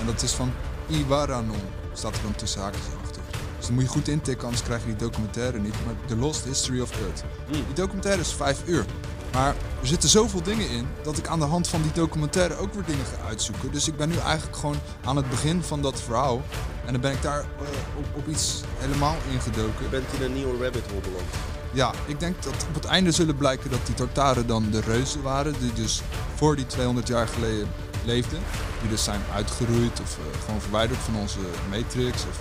En 0.00 0.06
dat 0.06 0.22
is 0.22 0.32
van 0.32 0.52
Iwaranon. 0.88 1.60
Staat 1.92 2.16
er 2.16 2.22
dan 2.22 2.34
tussen 2.34 2.60
haakjes 2.60 2.82
achter. 3.04 3.22
Dus 3.56 3.66
dan 3.66 3.74
moet 3.74 3.84
je 3.84 3.90
goed 3.90 4.08
intikken, 4.08 4.44
anders 4.44 4.62
krijg 4.62 4.80
je 4.80 4.86
die 4.86 4.96
documentaire 4.96 5.58
niet. 5.58 5.74
Maar 5.84 5.94
The 6.06 6.16
Lost 6.16 6.44
History 6.44 6.80
of 6.80 6.90
Earth. 7.00 7.24
Mm. 7.46 7.52
Die 7.52 7.74
documentaire 7.74 8.20
is 8.20 8.32
5 8.32 8.62
uur. 8.66 8.84
Maar 9.32 9.54
er 9.80 9.86
zitten 9.86 10.08
zoveel 10.08 10.42
dingen 10.42 10.70
in 10.70 10.86
dat 11.02 11.18
ik 11.18 11.26
aan 11.26 11.38
de 11.38 11.44
hand 11.44 11.68
van 11.68 11.82
die 11.82 11.92
documentaire 11.92 12.56
ook 12.56 12.74
weer 12.74 12.84
dingen 12.84 13.04
ga 13.04 13.28
uitzoeken. 13.28 13.72
Dus 13.72 13.88
ik 13.88 13.96
ben 13.96 14.08
nu 14.08 14.16
eigenlijk 14.16 14.56
gewoon 14.56 14.80
aan 15.04 15.16
het 15.16 15.30
begin 15.30 15.62
van 15.62 15.82
dat 15.82 16.00
verhaal. 16.00 16.42
En 16.86 16.92
dan 16.92 17.00
ben 17.00 17.12
ik 17.12 17.22
daar 17.22 17.40
eh, 17.40 17.98
op, 17.98 18.04
op 18.16 18.28
iets 18.28 18.60
helemaal 18.78 19.16
ingedoken. 19.32 19.82
Je 19.82 19.88
bent 19.88 20.04
in 20.18 20.22
een 20.22 20.34
nieuwe 20.34 20.62
rabbit 20.62 20.84
hole 20.90 21.00
beland. 21.00 21.28
Ja, 21.72 21.92
ik 22.06 22.20
denk 22.20 22.42
dat 22.42 22.66
op 22.68 22.74
het 22.74 22.84
einde 22.84 23.12
zullen 23.12 23.36
blijken 23.36 23.70
dat 23.70 23.86
die 23.86 23.94
Tartaren 23.94 24.46
dan 24.46 24.70
de 24.70 24.80
reuzen 24.80 25.22
waren. 25.22 25.54
Die 25.58 25.72
dus 25.72 26.02
voor 26.34 26.56
die 26.56 26.66
200 26.66 27.08
jaar 27.08 27.28
geleden 27.28 27.68
leefden. 28.04 28.38
Die 28.80 28.90
dus 28.90 29.04
zijn 29.04 29.20
uitgeroeid 29.34 30.00
of 30.00 30.18
eh, 30.18 30.40
gewoon 30.44 30.60
verwijderd 30.60 31.00
van 31.00 31.16
onze 31.16 31.38
matrix. 31.70 32.22
Of, 32.22 32.40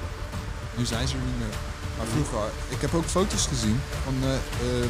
nu 0.76 0.86
zijn 0.86 1.08
ze 1.08 1.16
er 1.16 1.24
niet 1.24 1.40
meer. 1.40 1.68
Maar 2.00 2.08
vroeger, 2.08 2.52
ik 2.70 2.82
heb 2.82 2.93
ook 2.93 3.04
foto's 3.06 3.45
gezien 3.47 3.80
van 4.04 4.14
eh, 4.24 4.34
eh, 4.36 4.84
eh, 4.84 4.89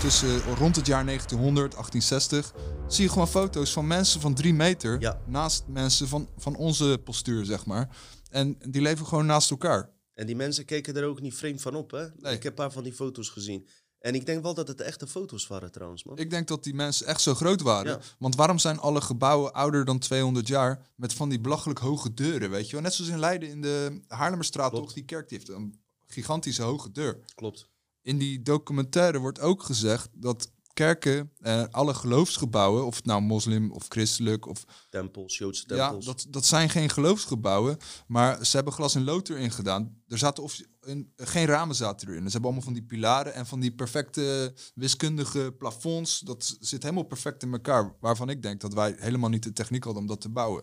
tussen 0.00 0.40
rond 0.54 0.76
het 0.76 0.86
jaar 0.86 1.04
1900, 1.04 1.72
1860. 1.74 2.52
Zie 2.88 3.04
je 3.04 3.10
gewoon 3.10 3.28
foto's 3.28 3.72
van 3.72 3.86
mensen 3.86 4.20
van 4.20 4.34
drie 4.34 4.54
meter 4.54 5.00
Ja. 5.00 5.20
naast 5.26 5.64
mensen 5.66 6.08
van, 6.08 6.28
van 6.36 6.56
onze 6.56 7.00
postuur, 7.04 7.44
zeg 7.44 7.66
maar. 7.66 7.96
En 8.30 8.56
die 8.68 8.82
leven 8.82 9.06
gewoon 9.06 9.26
naast 9.26 9.50
elkaar. 9.50 9.90
En 10.14 10.26
die 10.26 10.36
mensen 10.36 10.64
keken 10.64 10.96
er 10.96 11.04
ook 11.04 11.20
niet 11.20 11.34
vreemd 11.34 11.60
van 11.60 11.74
op, 11.74 11.90
hè? 11.90 12.06
Nee. 12.16 12.34
Ik 12.34 12.42
heb 12.42 12.44
een 12.44 12.64
paar 12.64 12.72
van 12.72 12.82
die 12.82 12.92
foto's 12.92 13.28
gezien. 13.28 13.68
En 13.98 14.14
ik 14.14 14.26
denk 14.26 14.42
wel 14.42 14.54
dat 14.54 14.68
het 14.68 14.80
echte 14.80 15.06
foto's 15.06 15.46
waren, 15.46 15.72
trouwens, 15.72 16.04
man. 16.04 16.18
Ik 16.18 16.30
denk 16.30 16.48
dat 16.48 16.64
die 16.64 16.74
mensen 16.74 17.06
echt 17.06 17.20
zo 17.20 17.34
groot 17.34 17.60
waren. 17.60 17.92
Ja. 17.92 17.98
Want 18.18 18.34
waarom 18.36 18.58
zijn 18.58 18.78
alle 18.78 19.00
gebouwen 19.00 19.52
ouder 19.52 19.84
dan 19.84 19.98
200 19.98 20.48
jaar 20.48 20.86
met 20.96 21.12
van 21.14 21.28
die 21.28 21.40
belachelijk 21.40 21.78
hoge 21.78 22.14
deuren, 22.14 22.50
weet 22.50 22.66
je 22.66 22.72
wel? 22.72 22.80
Net 22.80 22.94
zoals 22.94 23.10
in 23.10 23.18
Leiden 23.18 23.48
in 23.48 23.60
de 23.62 24.00
Haarlemmerstraat, 24.08 24.70
Klopt. 24.70 24.84
toch? 24.84 24.94
Die 24.94 25.04
kerk 25.04 25.28
die 25.28 25.38
heeft 25.38 25.50
een 25.50 25.79
gigantische 26.12 26.62
hoge 26.62 26.90
deur. 26.90 27.24
Klopt. 27.34 27.68
In 28.02 28.18
die 28.18 28.42
documentaire 28.42 29.18
wordt 29.18 29.40
ook 29.40 29.62
gezegd 29.62 30.08
dat 30.12 30.50
kerken, 30.72 31.32
eh, 31.38 31.64
alle 31.70 31.94
geloofsgebouwen, 31.94 32.86
of 32.86 32.96
het 32.96 33.04
nou 33.04 33.20
moslim 33.22 33.72
of 33.72 33.86
christelijk, 33.88 34.46
of 34.46 34.64
Tempels, 34.90 35.38
Joodse 35.38 35.64
ja, 35.66 35.86
tempels. 35.86 36.04
dat, 36.04 36.26
dat 36.28 36.44
zijn 36.44 36.70
geen 36.70 36.90
geloofsgebouwen, 36.90 37.76
maar 38.06 38.46
ze 38.46 38.56
hebben 38.56 38.74
glas 38.74 38.94
en 38.94 39.04
lood 39.04 39.28
erin 39.28 39.50
gedaan. 39.50 40.02
Er 40.08 40.18
zaten 40.18 40.42
of, 40.42 40.60
een, 40.80 41.12
geen 41.16 41.46
ramen 41.46 41.74
zaten 41.74 42.08
erin. 42.08 42.24
Ze 42.24 42.30
hebben 42.30 42.42
allemaal 42.42 42.64
van 42.64 42.72
die 42.72 42.82
pilaren 42.82 43.34
en 43.34 43.46
van 43.46 43.60
die 43.60 43.74
perfecte 43.74 44.54
wiskundige 44.74 45.54
plafonds. 45.58 46.20
Dat 46.20 46.56
zit 46.60 46.82
helemaal 46.82 47.04
perfect 47.04 47.42
in 47.42 47.52
elkaar. 47.52 47.96
Waarvan 48.00 48.28
ik 48.28 48.42
denk 48.42 48.60
dat 48.60 48.74
wij 48.74 48.94
helemaal 48.98 49.30
niet 49.30 49.42
de 49.42 49.52
techniek 49.52 49.84
hadden 49.84 50.02
om 50.02 50.08
dat 50.08 50.20
te 50.20 50.28
bouwen. 50.28 50.62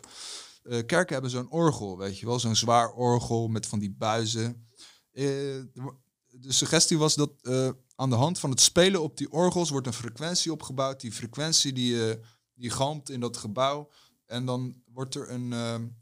Eh, 0.64 0.86
kerken 0.86 1.14
hebben 1.14 1.32
zo'n 1.32 1.52
orgel, 1.52 1.98
weet 1.98 2.20
je 2.20 2.26
wel. 2.26 2.40
Zo'n 2.40 2.56
zwaar 2.56 2.92
orgel 2.92 3.48
met 3.48 3.66
van 3.66 3.80
die 3.80 3.96
buizen. 3.98 4.67
Eh, 5.18 5.24
de 6.30 6.54
suggestie 6.54 6.98
was 6.98 7.16
dat 7.16 7.32
eh, 7.42 7.70
aan 7.96 8.10
de 8.10 8.16
hand 8.16 8.40
van 8.40 8.50
het 8.50 8.62
spelen 8.62 9.02
op 9.02 9.18
die 9.18 9.32
orgels 9.32 9.70
wordt 9.70 9.88
een 9.88 9.94
frequentie 9.94 10.52
opgebouwd. 10.52 11.02
Die 11.02 11.12
frequentie 11.12 11.74
die, 11.74 12.10
eh, 12.10 12.16
die 12.54 12.70
galmt 12.70 13.10
in 13.10 13.20
dat 13.20 13.38
gebouw. 13.38 13.90
En 14.26 14.46
dan 14.46 14.82
wordt 14.94 15.16
er 15.16 15.30
een 15.32 15.96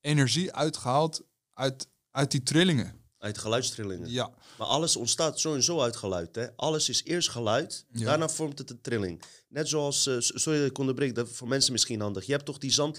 energie 0.00 0.52
uitgehaald 0.52 1.22
uit, 1.52 1.88
uit 2.10 2.30
die 2.30 2.42
trillingen. 2.42 3.00
Uit 3.18 3.38
geluidstrillingen. 3.38 4.10
Ja, 4.10 4.30
Maar 4.58 4.66
alles 4.66 4.96
ontstaat 4.96 5.40
zo 5.40 5.80
uit 5.80 5.96
geluid. 5.96 6.34
Hè? 6.34 6.56
Alles 6.56 6.88
is 6.88 7.04
eerst 7.04 7.28
geluid, 7.28 7.86
Ja. 7.92 8.04
daarna 8.04 8.28
vormt 8.28 8.58
het 8.58 8.70
een 8.70 8.80
trilling. 8.80 9.22
Net 9.48 9.68
zoals, 9.68 10.02
sorry 10.18 10.58
dat 10.58 10.70
ik 10.70 10.78
onderbreek, 10.78 11.14
dat 11.14 11.28
voor 11.28 11.48
mensen 11.48 11.72
misschien 11.72 12.00
handig. 12.00 12.26
Je 12.26 12.32
hebt 12.32 12.44
toch 12.44 12.58
die 12.58 12.72
zand, 12.72 12.98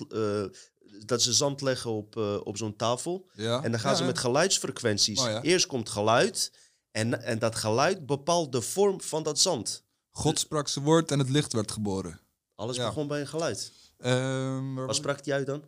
dat 1.06 1.22
ze 1.22 1.34
zand 1.34 1.62
leggen 1.62 1.92
op, 1.92 2.18
eh, 2.18 2.40
op 2.44 2.58
zo'n 2.58 2.76
tafel. 2.76 3.30
ja. 3.34 3.64
En 3.64 3.72
dan 3.72 3.80
gaan 3.80 3.92
Ja, 3.92 3.98
ze 3.98 4.04
met 4.04 4.18
geluidsfrequenties. 4.20 5.20
Oh. 5.20 5.40
Eerst 5.42 5.66
komt 5.66 5.90
geluid 5.90 6.52
en, 6.92 7.24
en 7.24 7.40
dat 7.40 7.56
geluid 7.56 8.06
bepaalt 8.06 8.52
de 8.52 8.62
vorm 8.62 9.02
van 9.02 9.24
dat 9.24 9.40
zand. 9.40 9.84
God 10.12 10.40
sprak 10.40 10.68
zijn 10.68 10.86
woord 10.86 11.12
en 11.12 11.20
het 11.20 11.30
licht 11.30 11.54
werd 11.54 11.72
geboren. 11.72 12.20
Alles 12.56 12.78
begon 12.78 13.08
bij 13.08 13.20
een 13.22 13.28
geluid. 13.28 13.72
Waar 13.98 14.86
Wat 14.86 14.96
sprak 14.96 15.24
die 15.24 15.34
uit 15.34 15.46
dan? 15.46 15.64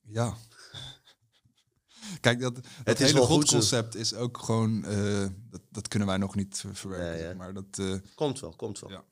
Ja. 0.00 0.36
Kijk, 2.20 2.40
dat, 2.40 2.54
dat 2.54 2.64
Het 2.84 2.98
hele 2.98 3.18
zo. 3.18 3.24
godconcept 3.24 3.94
is 3.94 4.14
ook 4.14 4.38
gewoon... 4.38 4.84
eh, 4.84 5.26
dat, 5.50 5.60
dat 5.70 5.88
kunnen 5.88 6.08
wij 6.08 6.16
nog 6.16 6.34
niet 6.34 6.58
ver- 6.58 6.74
verwerken. 6.76 7.36
Maar 7.36 7.54
dat... 7.54 7.78
eh, 7.78 7.94
Komt 8.14 8.40
wel, 8.40 8.54
komt 8.56 8.78
wel. 8.80 8.90
Ja. 8.90 9.04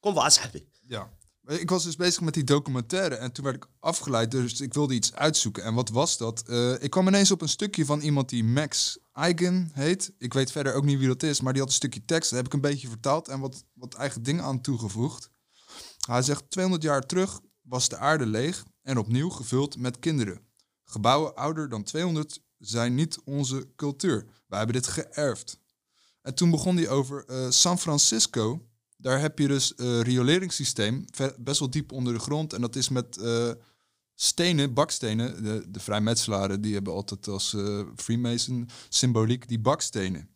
Kom 0.00 0.14
wel, 0.14 0.24
Asabi. 0.24 0.68
Ja. 0.86 1.10
Ik 1.46 1.70
was 1.70 1.84
dus 1.84 1.96
bezig 1.96 2.20
met 2.20 2.34
die 2.34 2.44
documentaire 2.44 3.14
en 3.14 3.32
toen 3.32 3.44
werd 3.44 3.56
ik 3.56 3.66
afgeleid, 3.80 4.30
dus 4.30 4.60
ik 4.60 4.74
wilde 4.74 4.94
iets 4.94 5.14
uitzoeken. 5.14 5.64
En 5.64 5.74
wat 5.74 5.88
was 5.88 6.16
dat? 6.16 6.42
Eh, 6.48 6.82
ik 6.82 6.90
kwam 6.90 7.06
ineens 7.06 7.30
op 7.30 7.42
een 7.42 7.48
stukje 7.48 7.84
van 7.84 8.00
iemand 8.00 8.28
die 8.28 8.44
Max 8.44 8.98
Eigen 9.12 9.70
heet. 9.72 10.12
Ik 10.18 10.32
weet 10.34 10.52
verder 10.52 10.74
ook 10.74 10.84
niet 10.84 10.98
wie 10.98 11.08
dat 11.08 11.22
is, 11.22 11.40
maar 11.40 11.52
die 11.52 11.62
had 11.62 11.70
een 11.70 11.76
stukje 11.76 12.04
tekst. 12.04 12.30
Dat 12.30 12.38
heb 12.38 12.46
ik 12.46 12.52
een 12.52 12.60
beetje 12.70 12.88
vertaald 12.88 13.28
en 13.28 13.40
wat, 13.40 13.64
wat 13.72 13.94
eigen 13.94 14.22
dingen 14.22 14.44
aan 14.44 14.60
toegevoegd. 14.60 15.30
Hij 16.06 16.22
zegt, 16.22 16.50
200 16.50 16.84
jaar 16.84 17.06
terug 17.06 17.40
was 17.62 17.88
de 17.88 17.96
aarde 17.96 18.26
leeg 18.26 18.64
en 18.82 18.98
opnieuw 18.98 19.28
gevuld 19.28 19.78
met 19.78 19.98
kinderen. 19.98 20.40
Gebouwen 20.84 21.34
ouder 21.34 21.68
dan 21.68 21.82
200 21.82 22.40
zijn 22.58 22.94
niet 22.94 23.18
onze 23.24 23.68
cultuur. 23.76 24.26
Wij 24.46 24.58
hebben 24.58 24.76
dit 24.76 24.86
geërfd. 24.86 25.60
En 26.22 26.34
toen 26.34 26.50
begon 26.50 26.76
hij 26.76 26.88
over 26.88 27.24
eh, 27.24 27.50
San 27.50 27.78
Francisco. 27.78 28.68
Daar 28.96 29.20
heb 29.20 29.38
je 29.38 29.48
dus 29.48 29.72
een 29.76 30.02
rioleringssysteem, 30.02 31.04
ve- 31.10 31.34
best 31.38 31.58
wel 31.58 31.70
diep 31.70 31.92
onder 31.92 32.12
de 32.12 32.18
grond. 32.18 32.52
En 32.52 32.60
dat 32.60 32.76
is 32.76 32.88
met 32.88 33.16
eh, 33.16 33.50
stenen, 34.14 34.74
bakstenen. 34.74 35.42
De, 35.42 35.64
de 35.70 35.80
vrijmetselaren 35.80 36.60
die 36.60 36.74
hebben 36.74 36.92
altijd 36.92 37.28
als 37.28 37.54
eh, 37.54 37.80
Freemason 37.96 38.68
symboliek 38.88 39.48
die 39.48 39.58
bakstenen. 39.60 40.28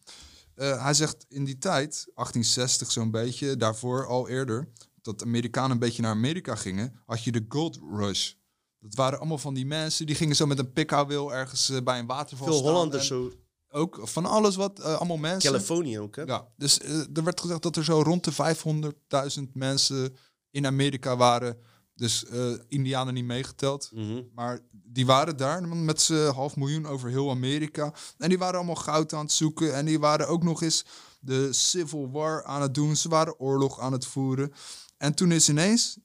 Eh, 0.55 0.83
hij 0.85 0.95
zegt 0.95 1.27
in 1.29 1.45
die 1.45 1.59
tijd, 1.59 1.91
1860 2.15 2.91
zo'n 2.93 3.11
beetje, 3.11 3.57
daarvoor 3.57 4.07
al 4.07 4.29
eerder, 4.29 4.69
dat 5.03 5.23
Amerikanen 5.23 5.71
een 5.71 5.79
beetje 5.79 6.03
naar 6.03 6.11
Amerika 6.11 6.55
gingen, 6.55 7.01
had 7.07 7.25
je 7.25 7.33
de 7.33 7.45
Gold 7.49 7.79
Rush. 7.93 8.33
Dat 8.81 8.95
waren 8.95 9.19
allemaal 9.19 9.39
van 9.39 9.55
die 9.55 9.67
mensen 9.67 10.07
die 10.07 10.15
gingen 10.15 10.37
zo 10.37 10.47
met 10.47 10.59
een 10.59 10.73
pikhouweel 10.73 11.35
ergens 11.35 11.69
eh, 11.71 11.83
bij 11.83 11.99
een 11.99 12.07
waterval 12.07 12.47
Veel 12.47 12.57
staan 12.57 12.69
Hollanders 12.71 13.11
en 13.11 13.17
zo. 13.17 13.33
Ook 13.73 14.01
van 14.03 14.27
alles 14.27 14.57
wat, 14.57 14.81
eh, 14.81 14.95
allemaal 14.95 15.17
mensen. 15.17 15.51
Californië 15.51 15.99
ook, 15.99 16.17
hè? 16.17 16.23
Ja, 16.23 16.49
dus 16.57 16.79
eh, 16.81 16.99
er 16.99 17.25
werd 17.25 17.41
gezegd 17.41 17.63
dat 17.63 17.77
er 17.77 17.85
zo 17.85 18.03
rond 18.03 18.25
de 18.25 18.33
500.000 18.33 19.55
mensen 19.55 20.17
in 20.51 20.67
Amerika 20.67 21.17
waren. 21.17 21.57
Dus 21.95 22.25
eh 22.25 22.53
Indianen 22.69 23.15
niet 23.15 23.25
meegeteld. 23.25 23.91
Mhm. 23.93 24.23
Maar 24.35 24.61
die 24.71 25.07
waren 25.07 25.37
daar 25.37 25.69
met 25.69 26.01
z'n 26.01 26.31
half 26.31 26.57
miljoen 26.57 26.87
over 26.87 27.09
heel 27.09 27.31
Amerika. 27.31 27.95
En 28.19 28.29
die 28.29 28.39
waren 28.39 28.57
allemaal 28.57 28.75
goud 28.75 29.13
aan 29.13 29.25
het 29.25 29.33
zoeken. 29.33 29.75
En 29.75 29.85
die 29.85 29.99
waren 29.99 30.29
ook 30.29 30.43
nog 30.43 30.63
eens 30.63 30.85
de 31.21 31.53
Civil 31.53 32.11
War 32.11 32.45
aan 32.45 32.63
het 32.63 32.75
doen. 32.75 32.97
Ze 32.97 33.09
waren 33.09 33.39
oorlog 33.39 33.81
aan 33.81 33.93
het 33.93 34.07
voeren. 34.07 34.53
En 34.97 35.15
toen 35.15 35.33
is 35.33 35.49
ineens, 35.49 35.99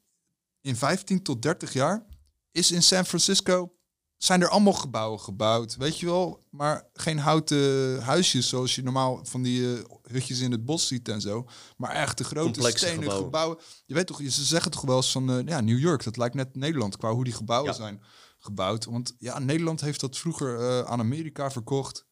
in 0.62 0.76
15 0.76 1.24
tot 1.24 1.42
30 1.42 1.74
jaar, 1.74 2.06
is 2.52 2.72
in 2.72 2.84
San 2.84 3.06
Francisco 3.06 3.75
zijn 4.18 4.42
er 4.42 4.50
allemaal 4.50 4.74
gebouwen 4.74 5.20
gebouwd, 5.20 5.76
weet 5.76 6.00
je 6.00 6.06
wel. 6.06 6.44
Maar 6.50 6.88
geen 6.94 7.18
houten 7.20 8.02
huisjes 8.02 8.50
zoals 8.50 8.76
je 8.76 8.84
normaal 8.84 9.20
van 9.26 9.42
die 9.42 9.74
eh, 9.78 9.84
hutjes 10.04 10.40
in 10.40 10.52
het 10.52 10.66
bos 10.66 10.88
ziet 10.88 11.10
en 11.10 11.22
zo. 11.22 11.46
Maar 11.78 11.92
echt 11.92 12.18
de 12.18 12.24
grote 12.24 12.52
Complexe 12.52 12.78
stenen 12.78 12.96
gebouwen. 12.98 13.26
gebouwen. 13.26 13.58
Je 13.86 13.94
weet 13.94 14.08
toch, 14.08 14.22
ze 14.28 14.44
zeggen 14.44 14.72
toch 14.72 14.82
wel 14.82 14.96
eens 14.96 15.12
van, 15.12 15.30
eh, 15.32 15.46
ja, 15.46 15.62
New 15.62 15.80
York, 15.80 16.04
dat 16.04 16.18
lijkt 16.18 16.36
net 16.36 16.56
Nederland 16.56 16.98
qua 16.98 17.12
hoe 17.14 17.24
die 17.24 17.34
gebouwen 17.34 17.72
Ja. 17.72 17.78
zijn 17.78 18.02
gebouwd. 18.40 18.86
Want 18.86 19.16
ja, 19.18 19.40
Nederland 19.40 19.82
heeft 19.82 20.00
dat 20.00 20.18
vroeger 20.18 20.60
eh, 20.60 20.80
aan 20.92 21.00
Amerika 21.00 21.52
verkocht. 21.52 22.06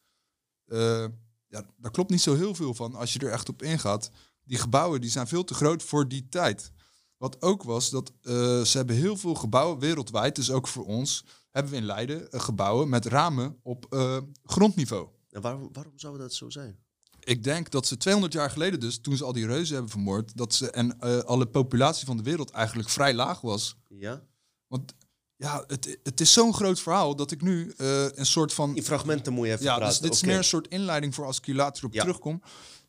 Ja, 1.48 1.66
daar 1.78 1.92
klopt 1.92 2.10
niet 2.10 2.22
zo 2.22 2.36
heel 2.36 2.56
veel 2.56 2.74
van 2.74 2.96
als 2.96 3.14
je 3.14 3.20
er 3.20 3.32
echt 3.32 3.50
op 3.50 3.62
ingaat. 3.62 4.10
Die 4.44 4.58
gebouwen 4.58 5.02
die 5.02 5.10
zijn 5.10 5.28
veel 5.28 5.44
te 5.44 5.54
groot 5.54 5.84
voor 5.84 6.08
die 6.08 6.28
tijd. 6.30 6.72
Wat 7.18 7.42
ook 7.42 7.64
was, 7.64 7.90
dat 7.90 8.12
ze 8.22 8.72
hebben 8.74 8.96
heel 8.96 9.18
veel 9.18 9.36
gebouwen 9.36 9.80
wereldwijd, 9.80 10.36
dus 10.36 10.52
ook 10.52 10.68
voor 10.68 10.86
ons, 10.86 11.26
hebben 11.54 11.72
we 11.72 11.78
in 11.78 11.86
Leiden 11.86 12.32
eh, 12.32 12.40
gebouwen 12.40 12.90
met 12.90 13.06
ramen 13.06 13.60
op 13.62 13.86
eh, 13.90 14.18
grondniveau. 14.44 15.08
En 15.30 15.42
waarom, 15.42 15.70
waarom 15.74 15.94
zou 15.96 16.18
dat 16.18 16.34
zo 16.34 16.50
zijn? 16.50 16.78
Ik 17.20 17.44
denk 17.44 17.72
dat 17.72 17.88
ze 17.88 17.98
200 17.98 18.34
jaar 18.34 18.50
geleden 18.50 18.80
dus, 18.80 19.00
toen 19.00 19.18
ze 19.18 19.24
al 19.24 19.34
die 19.34 19.46
reuzen 19.46 19.74
hebben 19.74 19.92
vermoord, 19.92 20.38
dat 20.38 20.54
ze 20.54 20.72
en 20.72 21.00
eh, 21.00 21.20
alle 21.20 21.46
populatie 21.48 22.06
van 22.06 22.18
de 22.18 22.24
wereld 22.24 22.52
eigenlijk 22.52 22.90
vrij 22.90 23.14
laag 23.14 23.42
was. 23.42 23.76
Ja? 23.88 24.24
Want 24.68 24.94
ja, 25.36 25.64
het, 25.68 25.98
het 26.04 26.22
is 26.22 26.34
zo'n 26.34 26.54
groot 26.54 26.80
verhaal 26.80 27.16
dat 27.16 27.32
ik 27.32 27.42
nu 27.42 27.74
een 27.78 28.26
soort 28.26 28.54
van... 28.54 28.76
In 28.76 28.84
fragmenten 28.84 29.34
moet 29.34 29.46
je 29.46 29.52
even 29.52 29.66
Ja, 29.66 29.76
praten. 29.78 29.94
dus 29.94 30.02
dit 30.10 30.14
is 30.14 30.24
meer 30.24 30.38
een 30.38 30.44
soort 30.44 30.68
inleiding 30.68 31.16
voor 31.16 31.26
als 31.26 31.38
ik 31.38 31.46
hier 31.46 31.56
later 31.56 31.86
op 31.86 31.94
Ja. 31.94 32.02
terugkom. 32.02 32.42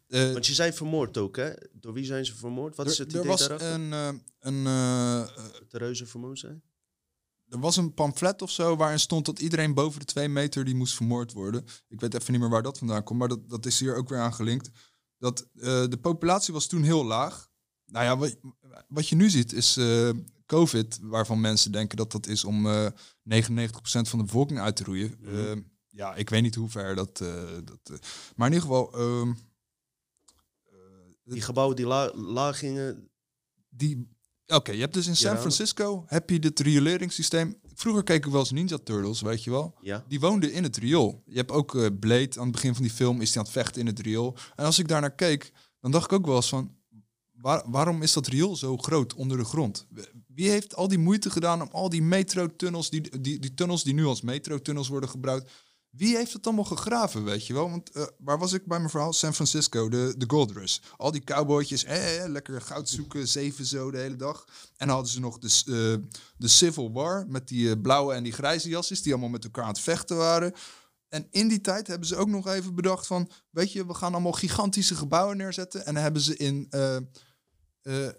Want 0.09 0.47
je 0.47 0.55
zei 0.55 0.73
vermoord 0.73 1.17
ook, 1.19 1.37
hè? 1.37 1.51
Door 1.73 1.93
wie 1.93 2.05
zijn 2.05 2.27
ze 2.27 2.35
vermoord? 2.35 2.77
Wat 2.77 2.87
is 2.87 2.99
er, 2.99 3.05
het 3.05 3.15
er 3.15 3.19
idee 3.19 3.31
was 3.31 3.41
daarachter? 3.41 3.73
een, 3.73 3.93
eh, 3.93 4.09
een, 4.41 4.65
Dat 4.65 5.71
de 5.71 5.79
reuzen 5.79 6.09
vermoord 6.09 6.39
zijn? 6.39 6.63
Er 7.55 7.61
was 7.61 7.77
een 7.77 7.95
pamflet 7.95 8.43
of 8.43 8.51
zo 8.51 8.77
waarin 8.77 9.01
stond 9.01 9.27
dat 9.27 9.39
iedereen 9.39 9.75
boven 9.75 10.01
de 10.01 10.07
twee 10.07 10.29
meter 10.29 10.65
die 10.65 10.75
moest 10.75 10.95
vermoord 10.95 11.33
worden. 11.33 11.65
Ik 11.89 12.01
weet 12.01 12.15
even 12.15 12.33
niet 12.33 12.41
meer 12.41 12.51
waar 12.51 12.63
dat 12.63 12.79
vandaan 12.79 13.03
komt, 13.03 13.19
maar 13.19 13.29
dat, 13.29 13.49
dat 13.49 13.67
is 13.67 13.81
hier 13.81 13.97
ook 13.97 14.09
weer 14.09 14.19
aan 14.19 14.35
gelinkt. 14.35 14.71
Dat 15.19 15.41
eh, 15.55 15.63
de 15.89 15.99
populatie 16.01 16.55
was 16.55 16.67
toen 16.67 16.83
heel 16.83 17.05
laag. 17.05 17.51
Nou 17.87 18.05
ja, 18.05 18.17
wat, 18.17 18.37
wat 18.89 19.09
je 19.09 19.17
nu 19.17 19.31
ziet 19.31 19.53
is 19.53 19.77
eh, 19.77 20.11
COVID, 20.47 20.99
waarvan 21.03 21.41
mensen 21.41 21.73
denken 21.73 21.97
dat 21.97 22.13
dat 22.13 22.27
is 22.27 22.45
om 22.45 22.67
eh 22.67 22.87
99% 22.87 22.91
van 23.83 24.19
de 24.19 24.25
bevolking 24.25 24.59
uit 24.61 24.77
te 24.77 24.85
roeien. 24.85 25.17
Mhm. 25.21 25.61
Ja, 25.89 26.15
ik 26.15 26.31
weet 26.31 26.43
niet 26.43 26.55
hoe 26.55 26.69
ver 26.69 26.95
dat... 26.95 27.17
dat 27.65 27.99
maar 28.37 28.47
in 28.49 28.55
ieder 28.55 28.69
geval... 28.69 28.93
ehm, 28.93 29.33
Die 31.25 31.41
gebouwen 31.43 31.77
die 31.77 31.87
la- 31.87 32.15
laag 32.15 32.59
gingen... 32.59 33.11
die. 33.69 34.13
Oké, 34.47 34.73
je 34.73 34.81
hebt 34.81 34.95
dus 34.95 35.07
in 35.07 35.17
San 35.17 35.33
Ja. 35.33 35.39
Francisco 35.39 36.05
heb 36.07 36.31
je 36.31 36.39
dit 36.39 36.61
rioleringssysteem. 36.61 37.57
Vroeger 37.75 38.03
keek 38.03 38.25
ik 38.27 38.31
wel 38.31 38.41
eens 38.41 38.51
Ninja 38.51 38.79
Turtles, 38.85 39.21
weet 39.21 39.45
je 39.45 39.51
wel. 39.51 39.75
Ja. 39.81 40.05
Die 40.09 40.21
woonden 40.21 40.53
in 40.53 40.63
het 40.63 40.77
riool. 40.77 41.23
Je 41.27 41.37
hebt 41.37 41.51
ook 41.51 41.75
eh, 41.75 41.87
Blade 42.01 42.31
aan 42.37 42.43
het 42.43 42.53
begin 42.53 42.75
van 42.75 42.83
die 42.83 42.93
film 42.93 43.21
is 43.21 43.29
hij 43.29 43.39
aan 43.39 43.45
het 43.45 43.53
vechten 43.53 43.81
in 43.81 43.87
het 43.87 43.99
riool. 44.01 44.37
En 44.57 44.65
als 44.65 44.79
ik 44.79 44.89
daar 44.89 45.01
naar 45.01 45.15
keek, 45.15 45.53
dan 45.81 45.91
dacht 45.91 46.05
ik 46.05 46.13
ook 46.13 46.27
wel 46.27 46.37
eens 46.37 46.49
van, 46.49 46.75
waar- 47.33 47.71
waarom 47.71 48.03
is 48.03 48.13
dat 48.13 48.27
riool 48.27 48.57
zo 48.57 48.77
groot 48.77 49.15
onder 49.15 49.37
de 49.39 49.45
grond? 49.45 49.87
Wie 50.27 50.51
heeft 50.51 50.75
al 50.77 50.89
die 50.89 50.99
moeite 50.99 51.31
gedaan 51.31 51.63
om 51.63 51.69
al 51.73 51.89
die 51.89 52.03
metrotunnels, 52.03 52.91
die, 52.91 53.21
die, 53.21 53.39
die 53.39 53.55
tunnels 53.55 53.83
die 53.85 53.95
nu 53.95 54.05
als 54.05 54.21
metrotunnels 54.23 54.89
worden 54.89 55.09
gebruikt, 55.09 55.51
wie 55.97 56.17
heeft 56.17 56.33
het 56.33 56.47
allemaal 56.47 56.65
gegraven, 56.65 57.25
weet 57.25 57.47
je 57.47 57.53
wel? 57.53 57.71
Want 57.71 57.91
eh, 57.91 58.03
waar 58.19 58.39
was 58.39 58.53
ik 58.53 58.67
bij 58.67 58.79
mijn 58.79 58.91
verhaal? 58.91 59.13
San 59.13 59.35
Francisco, 59.35 59.89
de, 59.89 60.15
de 60.17 60.25
Gold 60.29 60.51
Rush. 60.51 60.79
Al 60.97 61.11
die 61.11 61.25
cowboytjes, 61.25 61.85
lekker 62.27 62.61
goud 62.61 62.89
zoeken, 62.89 63.29
zeven 63.29 63.65
zo 63.65 63.91
de 63.91 63.99
hele 63.99 64.17
dag. 64.17 64.45
En 64.77 64.87
dan 64.87 64.89
hadden 64.89 65.13
ze 65.13 65.21
nog 65.21 65.39
de, 65.39 65.49
eh, 65.49 66.19
de 66.37 66.49
Civil 66.49 66.93
War 66.93 67.27
met 67.29 67.49
die 67.49 67.71
eh, 67.71 67.81
blauwe 67.83 68.15
en 68.15 68.23
die 68.23 68.33
grijze 68.33 68.69
jasjes 68.69 69.03
die 69.03 69.13
allemaal 69.13 69.31
met 69.31 69.45
elkaar 69.45 69.65
aan 69.65 69.71
het 69.71 69.81
vechten 69.81 70.17
waren. 70.17 70.53
En 71.09 71.27
in 71.31 71.49
die 71.49 71.61
tijd 71.61 71.87
hebben 71.87 72.09
ze 72.09 72.17
ook 72.17 72.29
nog 72.29 72.47
even 72.47 72.75
bedacht 72.75 73.07
van, 73.07 73.31
weet 73.51 73.73
je, 73.73 73.87
we 73.87 73.95
gaan 73.95 74.13
allemaal 74.13 74.33
gigantische 74.33 74.95
gebouwen 74.95 75.37
neerzetten. 75.37 75.87
En 75.87 75.95
dan 75.95 76.03
hebben 76.03 76.23
ze 76.23 76.37
in, 76.37 76.67
eh, 77.85 78.07
eh, 78.07 78.13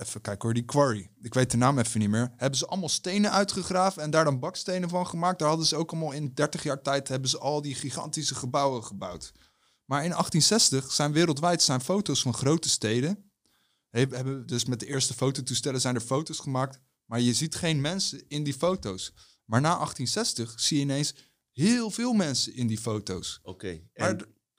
even 0.00 0.20
kijken 0.20 0.42
hoor, 0.42 0.54
die 0.54 0.64
quarry, 0.64 1.10
ik 1.22 1.34
weet 1.34 1.50
de 1.50 1.56
naam 1.56 1.78
even 1.78 2.00
niet 2.00 2.08
meer, 2.08 2.32
hebben 2.36 2.58
ze 2.58 2.66
allemaal 2.66 2.88
stenen 2.88 3.30
uitgegraven 3.32 4.02
en 4.02 4.10
daar 4.10 4.24
dan 4.24 4.38
bakstenen 4.38 4.88
van 4.88 5.06
gemaakt. 5.06 5.38
Daar 5.38 5.48
hadden 5.48 5.66
ze 5.66 5.76
ook 5.76 5.90
allemaal 5.90 6.12
in 6.12 6.34
30 6.34 6.62
jaar 6.62 6.82
tijd 6.82 7.08
hebben 7.08 7.30
ze 7.30 7.38
al 7.38 7.62
die 7.62 7.74
gigantische 7.74 8.34
gebouwen 8.34 8.84
gebouwd. 8.84 9.32
Maar 9.84 10.04
in 10.04 10.10
1860 10.10 10.92
zijn 10.92 11.12
wereldwijd 11.12 11.62
zijn 11.62 11.80
foto's 11.80 12.22
van 12.22 12.34
grote 12.34 12.68
steden. 12.68 13.30
He- 13.90 14.06
Hebben 14.10 14.46
dus 14.46 14.64
met 14.64 14.80
de 14.80 14.86
eerste 14.86 15.14
fototoestellen 15.14 15.80
zijn 15.80 15.94
er 15.94 16.00
foto's 16.00 16.38
gemaakt. 16.38 16.78
Maar 17.04 17.20
je 17.20 17.34
ziet 17.34 17.54
geen 17.54 17.80
mensen 17.80 18.24
in 18.28 18.44
die 18.44 18.54
foto's. 18.54 19.12
Maar 19.44 19.60
na 19.60 19.74
1860 19.76 20.60
zie 20.60 20.76
je 20.76 20.82
ineens 20.82 21.14
heel 21.52 21.90
veel 21.90 22.12
mensen 22.12 22.54
in 22.54 22.66
die 22.66 22.78
foto's. 22.78 23.40
Oké. 23.42 23.80
Maar 23.94 24.08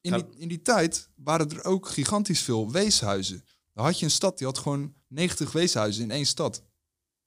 in 0.02 0.12
die, 0.14 0.40
in 0.40 0.48
die 0.48 0.62
tijd 0.62 1.10
waren 1.16 1.50
er 1.50 1.64
ook 1.64 1.88
gigantisch 1.88 2.42
veel 2.42 2.72
weeshuizen. 2.72 3.44
Dan 3.82 3.90
had 3.90 4.00
je 4.00 4.06
een 4.06 4.12
stad 4.12 4.38
die 4.38 4.48
had 4.48 4.58
gewoon 4.58 4.94
90 5.08 5.52
weeshuizen 5.52 6.04
in 6.04 6.12
één 6.12 6.26
stad. 6.26 6.64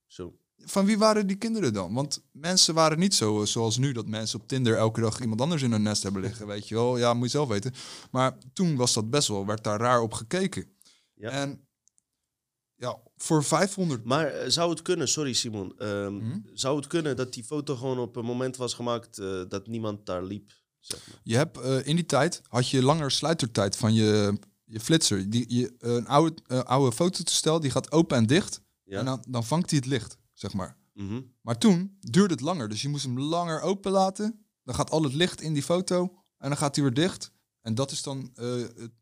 zo. 0.06 0.38
Van 0.56 0.84
wie 0.84 0.98
waren 0.98 1.26
die 1.26 1.36
kinderen 1.36 1.72
dan? 1.72 1.94
Want 1.94 2.22
mensen 2.32 2.74
waren 2.74 2.98
niet 2.98 3.14
zo 3.14 3.40
eh, 3.40 3.46
zoals 3.46 3.76
nu, 3.78 3.92
dat 3.92 4.06
mensen 4.06 4.40
op 4.40 4.48
Tinder 4.48 4.76
elke 4.76 5.00
dag 5.00 5.20
iemand 5.20 5.40
anders 5.40 5.62
in 5.62 5.72
hun 5.72 5.82
nest 5.82 6.02
hebben 6.02 6.22
liggen, 6.22 6.46
weet 6.46 6.68
je 6.68 6.74
wel. 6.74 6.96
Ja, 6.98 7.14
moet 7.14 7.24
je 7.24 7.30
zelf 7.30 7.48
weten. 7.48 7.74
Maar 8.10 8.38
toen 8.52 8.76
was 8.76 8.92
dat 8.92 9.10
best 9.10 9.28
wel, 9.28 9.46
werd 9.46 9.64
daar 9.64 9.80
raar 9.80 10.00
op 10.00 10.12
gekeken. 10.12 10.76
Ja. 11.14 11.30
En 11.30 11.66
ja, 12.74 12.98
voor 13.16 13.44
500... 13.44 14.04
Maar 14.04 14.26
eh, 14.26 14.48
zou 14.50 14.70
het 14.70 14.82
kunnen, 14.82 15.08
sorry 15.08 15.32
Simon, 15.32 15.78
ehm, 15.78 16.14
Mhm. 16.16 16.38
zou 16.52 16.76
het 16.76 16.86
kunnen 16.86 17.16
dat 17.16 17.32
die 17.32 17.44
foto 17.44 17.76
gewoon 17.76 17.98
op 17.98 18.16
een 18.16 18.24
moment 18.24 18.56
was 18.56 18.74
gemaakt 18.74 19.18
eh, 19.18 19.42
dat 19.48 19.66
niemand 19.66 20.06
daar 20.06 20.24
liep? 20.24 20.52
Zeg 20.80 21.06
maar. 21.08 21.20
Je 21.22 21.36
hebt 21.36 21.58
in 21.86 21.96
die 21.96 22.06
tijd 22.06 22.42
had 22.48 22.68
je 22.68 22.82
langer 22.82 23.10
sluitertijd 23.10 23.76
van 23.76 23.94
je, 23.94 24.38
je 24.64 24.80
flitser. 24.80 25.30
Die, 25.30 25.44
je, 25.48 25.74
een 25.78 26.06
oude, 26.06 26.34
eh, 26.46 26.58
oude 26.58 26.92
fototoestel 26.96 27.60
die 27.60 27.70
gaat 27.70 27.92
open 27.92 28.16
en 28.16 28.26
dicht. 28.26 28.60
Ja. 28.84 28.98
En 28.98 29.04
dan, 29.04 29.24
dan 29.28 29.44
vangt 29.44 29.70
hij 29.70 29.78
het 29.78 29.88
licht, 29.88 30.16
zeg 30.32 30.52
maar. 30.52 30.76
Mhm. 30.92 31.20
Maar 31.40 31.58
toen 31.58 31.96
duurde 32.00 32.34
het 32.34 32.42
langer. 32.42 32.68
Dus 32.68 32.82
je 32.82 32.88
moest 32.88 33.04
hem 33.04 33.18
langer 33.20 33.60
open 33.60 33.92
laten. 33.92 34.44
Dan 34.64 34.74
gaat 34.74 34.90
al 34.90 35.02
het 35.02 35.14
licht 35.14 35.40
in 35.40 35.52
die 35.52 35.62
foto. 35.62 36.00
En 36.38 36.48
dan 36.48 36.56
gaat 36.56 36.74
hij 36.74 36.84
weer 36.84 36.94
dicht. 36.94 37.32
En 37.60 37.74
dat 37.74 37.90
is 37.90 38.02
dan 38.02 38.30
eh, 38.34 38.46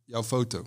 jouw 0.05 0.23
foto. 0.23 0.63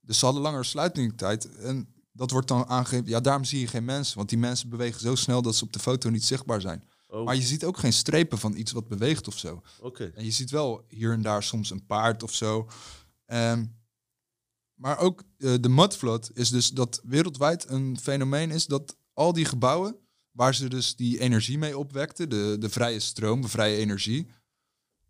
Dus 0.00 0.18
ze 0.18 0.24
hadden 0.24 0.42
langer 0.42 0.64
sluitingstijd. 0.64 1.56
En 1.56 1.94
dat 2.12 2.30
wordt 2.30 2.48
dan 2.48 2.66
aangegeven. 2.66 3.06
Ja, 3.08 3.20
daarom 3.20 3.44
zie 3.44 3.60
je 3.60 3.66
geen 3.66 3.84
mensen. 3.84 4.16
Want 4.16 4.28
die 4.28 4.38
mensen 4.38 4.68
bewegen 4.68 5.00
zo 5.00 5.14
snel 5.14 5.42
dat 5.42 5.56
ze 5.56 5.64
op 5.64 5.72
de 5.72 5.78
foto 5.78 6.10
niet 6.10 6.24
zichtbaar 6.24 6.60
zijn. 6.60 6.84
Oh, 7.08 7.24
Maar 7.24 7.36
je 7.36 7.42
ziet 7.42 7.64
ook 7.64 7.78
geen 7.78 7.92
strepen 7.92 8.38
van 8.38 8.56
iets 8.56 8.72
wat 8.72 8.88
beweegt 8.88 9.28
of 9.28 9.38
zo. 9.38 9.62
oké. 9.80 10.04
En 10.14 10.24
je 10.24 10.30
ziet 10.30 10.50
wel 10.50 10.84
hier 10.88 11.12
en 11.12 11.22
daar 11.22 11.42
soms 11.42 11.70
een 11.70 11.86
paard 11.86 12.22
of 12.22 12.32
zo. 12.34 12.68
Ehm, 13.26 13.64
maar 14.74 14.98
ook 14.98 15.22
eh, 15.38 15.54
de 15.60 15.68
mudflood 15.68 16.30
is 16.34 16.50
dus 16.50 16.70
dat 16.70 17.00
wereldwijd 17.04 17.68
een 17.68 17.98
fenomeen 18.00 18.50
is 18.50 18.66
dat 18.66 18.96
al 19.12 19.32
die 19.32 19.44
gebouwen 19.44 19.96
waar 20.30 20.54
ze 20.54 20.68
dus 20.68 20.96
die 20.96 21.20
energie 21.20 21.58
mee 21.58 21.78
opwekten, 21.78 22.28
de, 22.28 22.56
de 22.58 22.68
vrije 22.68 23.00
stroom, 23.00 23.40
de 23.40 23.48
vrije 23.48 23.76
energie, 23.76 24.26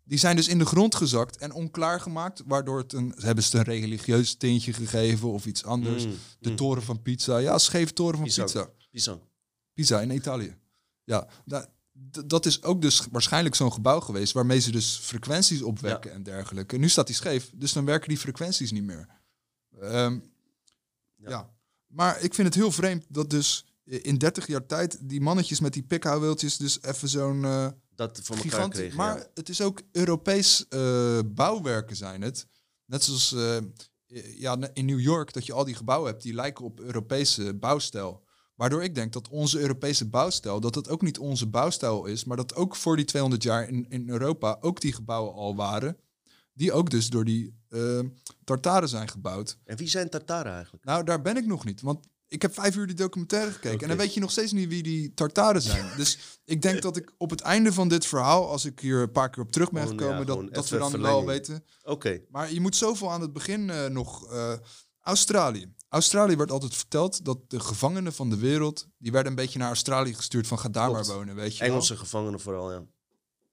die 0.03 0.17
zijn 0.17 0.35
dus 0.35 0.47
in 0.47 0.57
de 0.57 0.65
grond 0.65 0.95
gezakt 0.95 1.37
en 1.37 1.51
onklaargemaakt, 1.53 2.41
waardoor 2.45 2.77
het 2.77 2.93
een, 2.93 3.13
hebben 3.17 3.43
ze 3.43 3.57
een 3.57 3.63
religieus 3.63 4.35
tintje 4.35 4.73
gegeven 4.73 5.31
of 5.31 5.45
iets 5.45 5.63
anders. 5.63 6.05
Mm, 6.05 6.13
De 6.39 6.49
mm. 6.49 6.55
toren 6.55 6.83
van 6.83 7.01
pizza, 7.01 7.37
ja, 7.37 7.57
scheve 7.57 7.93
toren 7.93 8.15
van 8.15 8.23
pizza. 8.25 8.43
Pisang. 8.43 8.69
Pisa 9.73 10.01
in 10.01 10.11
Italië. 10.11 10.57
Ja, 11.03 11.27
da- 11.45 11.73
dat 12.25 12.45
is 12.45 12.63
ook 12.63 12.81
dus 12.81 13.07
waarschijnlijk 13.11 13.55
zo'n 13.55 13.73
gebouw 13.73 13.99
geweest 13.99 14.33
waarmee 14.33 14.59
ze 14.59 14.71
dus 14.71 14.97
frequenties 15.01 15.61
opwekken 15.61 16.11
en 16.11 16.23
dergelijke. 16.23 16.77
Nu 16.77 16.89
staat 16.89 17.07
die 17.07 17.15
scheef, 17.15 17.51
dus 17.55 17.73
dan 17.73 17.85
werken 17.85 18.09
die 18.09 18.17
frequenties 18.17 18.71
niet 18.71 18.83
meer. 18.83 19.07
Ehm, 19.81 20.19
Ja. 21.15 21.29
ja. 21.29 21.53
maar 21.87 22.21
ik 22.21 22.33
vind 22.33 22.47
het 22.47 22.55
heel 22.55 22.71
vreemd 22.71 23.05
dat 23.09 23.29
dus 23.29 23.65
in 23.83 24.17
30 24.17 24.47
jaar 24.47 24.65
tijd 24.65 25.09
die 25.09 25.21
mannetjes 25.21 25.59
met 25.59 25.73
die 25.73 25.83
pikhouwwieltjes 25.83 26.57
dus 26.57 26.81
even 26.81 27.09
zo'n 27.09 27.45
eh 27.45 27.67
Dat 27.95 28.19
voor 28.23 28.35
elkaar 28.35 28.69
kregen. 28.69 28.97
Maar 28.97 29.17
ja. 29.17 29.27
het 29.33 29.49
is 29.49 29.61
ook 29.61 29.81
Europees 29.91 30.67
eh, 30.67 31.19
bouwwerken 31.25 31.95
zijn 31.95 32.21
het. 32.21 32.47
Net 32.85 33.03
zoals 33.03 33.33
eh, 33.33 33.57
ja, 34.37 34.57
in 34.73 34.85
New 34.85 34.99
York 34.99 35.33
dat 35.33 35.45
je 35.45 35.53
al 35.53 35.65
die 35.65 35.75
gebouwen 35.75 36.11
hebt 36.11 36.23
die 36.23 36.33
lijken 36.33 36.65
op 36.65 36.79
Europese 36.79 37.53
bouwstijl. 37.53 38.23
Waardoor 38.55 38.83
ik 38.83 38.95
denk 38.95 39.13
dat 39.13 39.29
onze 39.29 39.59
Europese 39.59 40.09
bouwstijl, 40.09 40.59
dat 40.59 40.75
het 40.75 40.89
ook 40.89 41.01
niet 41.01 41.19
onze 41.19 41.47
bouwstijl 41.47 42.05
is, 42.05 42.23
maar 42.23 42.37
dat 42.37 42.55
ook 42.55 42.75
voor 42.75 42.95
die 42.95 43.05
200 43.05 43.43
jaar 43.43 43.67
in, 43.69 43.85
in 43.89 44.09
Europa 44.09 44.57
ook 44.61 44.81
die 44.81 44.93
gebouwen 44.93 45.33
al 45.33 45.55
waren. 45.55 45.97
Die 46.53 46.73
ook 46.73 46.89
dus 46.89 47.09
door 47.09 47.25
die 47.25 47.55
eh 47.75 47.99
Tartaren 48.43 48.89
zijn 48.89 49.07
gebouwd. 49.07 49.57
En 49.65 49.77
wie 49.77 49.87
zijn 49.89 50.09
Tartaren 50.09 50.53
eigenlijk? 50.53 50.85
Nou, 50.85 51.03
daar 51.03 51.21
ben 51.21 51.37
ik 51.37 51.45
nog 51.45 51.65
niet. 51.65 51.81
Want 51.81 52.07
ik 52.27 52.41
heb 52.41 52.53
vijf 52.53 52.75
uur 52.75 52.87
die 52.87 52.95
documentaire 52.95 53.51
gekeken. 53.51 53.79
En 53.81 53.87
dan 53.87 53.97
weet 53.97 54.13
je 54.13 54.19
nog 54.19 54.31
steeds 54.31 54.51
niet 54.51 54.67
wie 54.69 54.83
die 54.83 55.13
Tartaren 55.13 55.61
zijn. 55.61 55.97
dus 55.97 56.17
ik 56.45 56.61
denk 56.61 56.81
dat 56.81 56.97
ik 56.97 57.11
op 57.17 57.29
het 57.29 57.41
einde 57.41 57.73
van 57.73 57.87
dit 57.87 58.05
verhaal, 58.05 58.49
als 58.49 58.65
ik 58.65 58.79
hier 58.79 59.01
een 59.01 59.11
paar 59.11 59.29
keer 59.29 59.43
op 59.43 59.51
terug 59.51 59.71
ben 59.71 59.83
ja, 59.83 59.87
gekomen, 59.89 60.25
dat, 60.25 60.53
dat 60.53 60.69
we 60.69 60.77
dan 60.77 60.89
verlenging. 60.89 61.17
wel 61.25 61.33
weten. 61.33 61.63
Oké. 61.83 62.21
Maar 62.29 62.51
je 62.53 62.61
moet 62.61 62.75
zoveel 62.75 63.11
aan 63.11 63.21
het 63.21 63.33
begin 63.33 63.69
eh, 63.69 63.85
nog. 63.85 64.31
eh, 64.31 64.53
Australië. 65.01 65.73
Australië 65.89 66.35
werd 66.35 66.51
altijd 66.51 66.75
verteld 66.75 67.25
dat 67.25 67.49
de 67.49 67.59
gevangenen 67.59 68.13
van 68.13 68.29
de 68.29 68.37
wereld. 68.37 68.87
die 68.97 69.11
werden 69.11 69.29
een 69.31 69.37
beetje 69.37 69.59
naar 69.59 69.67
Australië 69.67 70.13
gestuurd 70.13 70.47
van 70.47 70.59
ga 70.59 70.69
daar 70.69 70.89
Klopt. 70.89 71.07
maar 71.07 71.15
wonen. 71.15 71.35
Weet 71.35 71.53
je 71.53 71.59
wel. 71.59 71.67
Engelse 71.67 71.97
gevangenen 71.97 72.39
vooral, 72.39 72.71
ja. 72.71 72.83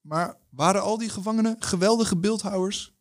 Maar 0.01 0.37
waren 0.51 0.83
al 0.83 0.99
die 0.99 1.09
gevangenen 1.09 1.57
geweldige 1.59 2.17
beeldhouwers? 2.17 2.95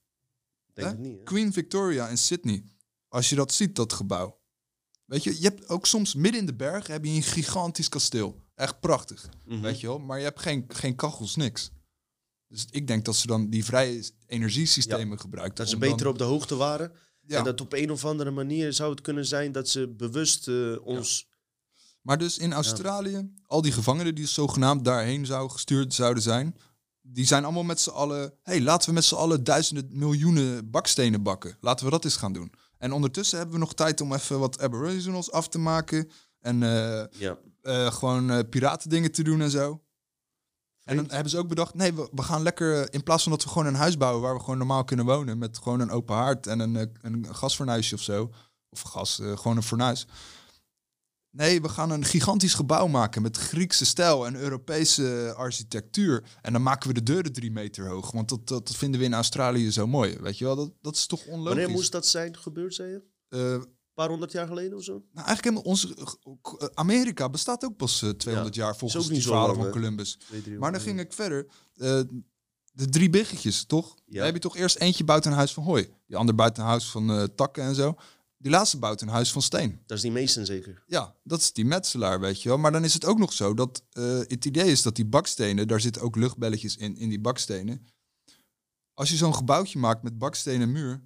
Het 0.88 1.00
niet, 1.00 1.18
hè? 1.18 1.24
Queen 1.24 1.54
Victoria 1.54 2.08
in 2.08 2.18
Sydney. 2.18 2.64
Als 3.08 3.30
je 3.30 3.36
dat 3.36 3.54
ziet, 3.54 3.76
dat 3.76 3.94
gebouw. 3.94 4.40
Weet 5.06 5.24
je, 5.24 5.36
je 5.36 5.44
hebt 5.48 5.68
ook 5.70 5.86
soms 5.86 6.16
midden 6.16 6.40
in 6.42 6.46
de 6.46 6.54
bergen 6.56 6.94
heb 6.94 7.06
je 7.06 7.12
een 7.12 7.24
gigantisch 7.24 7.90
kasteel. 7.90 8.40
Echt 8.56 8.80
prachtig, 8.80 9.30
Mhm. 9.46 9.62
weet 9.62 9.80
je 9.80 9.88
wel. 9.88 10.00
Maar 10.00 10.18
je 10.18 10.24
hebt 10.24 10.40
geen, 10.42 10.66
geen 10.68 10.96
kachels, 10.96 11.36
niks. 11.36 11.72
Dus 12.48 12.66
ik 12.70 12.88
denk 12.88 13.06
dat 13.06 13.16
ze 13.16 13.28
dan 13.28 13.50
die 13.50 13.66
vrije 13.66 14.12
energiesystemen 14.26 15.20
gebruiken. 15.20 15.56
Dat 15.56 15.70
ze 15.70 15.78
beter 15.78 15.98
dan- 15.98 16.08
op 16.08 16.18
de 16.18 16.24
hoogte 16.24 16.56
waren. 16.56 16.92
Ja. 17.22 17.38
En 17.38 17.44
dat 17.44 17.62
op 17.62 17.74
een 17.74 17.92
of 17.92 18.06
andere 18.06 18.32
manier 18.32 18.74
zou 18.74 18.92
het 18.92 19.02
kunnen 19.02 19.26
zijn 19.26 19.52
dat 19.52 19.70
ze 19.70 19.88
bewust 19.88 20.48
eh, 20.48 20.86
ons... 20.86 21.30
Maar 22.02 22.18
dus 22.18 22.38
in 22.38 22.54
Australië, 22.54 23.32
al 23.46 23.62
die 23.62 23.72
gevangenen 23.72 24.16
die 24.16 24.28
zogenaamd 24.28 24.86
daarheen 24.86 25.26
zou 25.26 25.50
gestuurd 25.50 25.94
zouden 25.94 26.24
zijn, 26.24 26.56
die 27.14 27.26
zijn 27.26 27.44
allemaal 27.44 27.64
met 27.64 27.80
z'n 27.80 27.90
allen. 27.90 28.34
hey, 28.44 28.62
laten 28.62 28.90
we 28.90 28.96
met 28.96 29.04
z'n 29.04 29.16
allen 29.16 29.44
duizenden 29.44 29.88
miljoenen 29.92 30.70
bakstenen 30.72 31.24
bakken. 31.24 31.58
Laten 31.60 31.86
we 31.86 31.92
dat 31.92 32.04
eens 32.06 32.16
gaan 32.16 32.34
doen. 32.34 32.52
En 32.78 32.92
ondertussen 32.92 33.38
hebben 33.38 33.56
we 33.56 33.62
nog 33.62 33.74
tijd 33.74 34.02
om 34.02 34.14
even 34.14 34.40
wat 34.40 34.60
Aboriginals 34.62 35.32
af 35.32 35.48
te 35.48 35.58
maken. 35.60 36.10
En 36.40 36.64
eh, 36.64 37.04
Ja. 37.20 37.38
eh, 37.62 37.92
gewoon 37.94 38.32
eh 38.32 38.40
piratendingen 38.50 39.12
te 39.12 39.24
doen 39.24 39.42
en 39.42 39.50
zo. 39.52 39.82
En 40.84 40.96
dan 40.96 41.06
hebben 41.12 41.30
ze 41.30 41.38
ook 41.38 41.48
bedacht, 41.48 41.74
nee, 41.74 41.94
we, 41.94 42.10
we 42.12 42.22
gaan 42.24 42.42
lekker, 42.42 42.94
in 42.94 43.04
plaats 43.04 43.24
van 43.24 43.32
dat 43.32 43.44
we 43.44 43.50
gewoon 43.50 43.66
een 43.68 43.76
huis 43.76 43.98
bouwen 43.98 44.22
waar 44.22 44.34
we 44.34 44.40
gewoon 44.40 44.58
normaal 44.58 44.84
kunnen 44.84 45.06
wonen, 45.06 45.38
met 45.38 45.58
gewoon 45.58 45.80
een 45.80 45.92
open 45.92 46.16
haard 46.16 46.48
en 46.48 46.60
een, 46.60 46.92
een 47.02 47.36
gasfornuisje 47.36 47.96
of 47.96 48.02
zo, 48.02 48.32
of 48.70 48.82
gas, 48.82 49.16
gewoon 49.36 49.58
een 49.58 49.64
fornuis. 49.64 50.08
Nee, 51.32 51.62
we 51.62 51.70
gaan 51.70 51.90
een 51.92 52.06
gigantisch 52.06 52.54
gebouw 52.54 52.88
maken 52.88 53.22
met 53.22 53.38
Griekse 53.38 53.86
stijl 53.86 54.26
en 54.26 54.36
Europese 54.36 55.34
architectuur. 55.38 56.24
En 56.42 56.54
dan 56.54 56.64
maken 56.64 56.88
we 56.88 56.94
de 56.94 57.04
deuren 57.04 57.34
drie 57.34 57.52
meter 57.52 57.88
hoog, 57.88 58.12
want 58.12 58.30
dat, 58.30 58.48
dat 58.48 58.76
vinden 58.76 59.00
we 59.00 59.06
in 59.06 59.14
Australië 59.14 59.72
zo 59.72 59.88
mooi. 59.88 60.18
Weet 60.22 60.38
je 60.38 60.46
wel, 60.46 60.56
dat, 60.56 60.72
dat 60.82 60.96
is 60.96 61.06
toch 61.06 61.26
onlogisch. 61.26 61.44
Wanneer 61.48 61.70
moest 61.70 61.92
dat 61.92 62.08
zijn 62.08 62.38
gebeurd, 62.38 62.74
zei 62.74 62.90
je? 62.92 63.02
Eh, 63.30 63.52
Een 63.52 63.66
paar 63.94 64.10
honderd 64.10 64.32
jaar 64.32 64.48
geleden 64.48 64.78
of 64.78 64.84
zo? 64.84 64.92
nou, 64.92 65.28
eigenlijk 65.28 65.44
helemaal 65.44 65.64
onze 65.64 65.96
eh, 66.60 66.68
Amerika 66.74 67.30
bestaat 67.30 67.66
ook 67.66 67.78
pas 67.78 68.02
eh, 68.02 68.10
200 68.10 68.56
jaar 68.56 68.76
volgens 68.78 69.08
zo 69.08 69.20
verhalen 69.22 69.56
van? 69.56 69.70
Columbus. 69.72 70.18
Twee, 70.28 70.58
Maar 70.60 70.72
dan 70.72 70.82
ging 70.82 71.00
ik 71.00 71.14
verder. 71.14 71.48
Eh, 71.76 72.02
de 72.74 72.90
drie 72.90 73.10
biggetjes, 73.10 73.64
toch? 73.66 73.96
Ja. 74.06 74.16
Dan 74.16 74.26
heb 74.26 74.34
je 74.34 74.40
toch 74.40 74.58
eerst 74.58 74.76
eentje 74.78 75.04
bouwt 75.04 75.26
een 75.26 75.32
huis 75.32 75.54
van 75.54 75.64
hooi. 75.64 75.90
Die 76.08 76.18
ander 76.18 76.36
bouwt 76.36 76.58
een 76.58 76.64
huis 76.64 76.90
van 76.90 77.12
eh, 77.12 77.24
takken 77.24 77.64
en 77.64 77.76
zo. 77.76 77.96
Die 78.42 78.52
laatste 78.52 78.78
bouwt 78.78 79.02
een 79.02 79.08
huis 79.08 79.32
van 79.32 79.42
steen. 79.42 79.82
Dat 79.86 79.98
is 79.98 80.04
die 80.04 80.12
meesten 80.12 80.46
zeker. 80.46 80.84
Ja, 80.88 81.16
dat 81.24 81.40
is 81.40 81.54
die 81.54 81.66
metselaar, 81.66 82.20
weet 82.20 82.42
je 82.42 82.50
wel. 82.50 82.58
Maar 82.58 82.72
dan 82.72 82.84
is 82.84 82.94
het 82.94 83.06
ook 83.06 83.18
nog 83.18 83.34
zo 83.34 83.54
dat 83.54 83.84
eh, 83.92 84.18
het 84.18 84.46
idee 84.46 84.72
is 84.72 84.82
dat 84.82 84.96
die 84.96 85.06
bakstenen, 85.06 85.68
daar 85.68 85.82
zitten 85.82 86.02
ook 86.02 86.16
luchtbelletjes 86.16 86.78
in, 86.78 86.98
in 86.98 87.10
die 87.10 87.20
bakstenen. 87.20 87.88
Als 88.94 89.10
je 89.10 89.16
zo'n 89.16 89.36
gebouwtje 89.36 89.80
maakt 89.80 90.04
met 90.04 90.18
bakstenen 90.18 90.72
muur, 90.72 91.04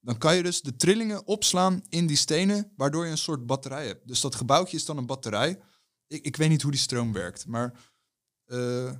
dan 0.00 0.18
kan 0.18 0.36
je 0.36 0.42
dus 0.42 0.60
de 0.60 0.76
trillingen 0.76 1.26
opslaan 1.26 1.82
in 1.88 2.06
die 2.06 2.16
stenen, 2.16 2.72
waardoor 2.76 3.04
je 3.04 3.10
een 3.10 3.18
soort 3.18 3.46
batterij 3.46 3.86
hebt. 3.86 4.08
Dus 4.08 4.20
dat 4.20 4.34
gebouwtje 4.34 4.76
is 4.76 4.84
dan 4.84 4.96
een 4.96 5.06
batterij. 5.06 5.60
Ik, 6.06 6.24
ik 6.24 6.36
weet 6.36 6.48
niet 6.48 6.62
hoe 6.62 6.70
die 6.70 6.80
stroom 6.80 7.12
werkt, 7.12 7.46
maar 7.46 7.80
eh, 8.44 8.92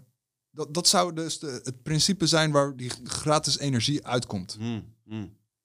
dat, 0.50 0.74
dat 0.74 0.88
zou 0.88 1.12
dus 1.12 1.38
de, 1.38 1.60
het 1.62 1.82
principe 1.82 2.26
zijn 2.26 2.50
waar 2.50 2.76
die 2.76 2.90
gratis 3.04 3.58
energie 3.58 4.06
uitkomt 4.06 4.56
hmm. 4.58 4.94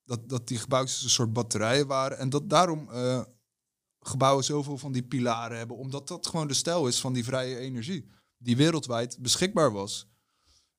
Dat, 0.10 0.30
dat 0.30 0.48
die 0.48 0.58
gebouwtjes 0.58 1.04
een 1.04 1.10
soort 1.10 1.34
batterijen 1.34 1.88
waren. 1.88 2.18
En 2.18 2.30
dat 2.30 2.50
daarom 2.50 2.90
eh, 2.92 3.22
gebouwen 4.00 4.44
zoveel 4.44 4.78
van 4.78 4.92
die 4.92 5.04
pilaren 5.04 5.58
hebben. 5.58 5.78
Omdat 5.78 6.08
dat 6.08 6.28
gewoon 6.28 6.48
de 6.48 6.54
stijl 6.54 6.88
is 6.88 7.00
van 7.00 7.14
die 7.14 7.24
vrije 7.24 7.58
energie. 7.58 8.10
Die 8.38 8.58
wereldwijd 8.58 9.18
beschikbaar 9.20 9.72
was. 9.72 10.08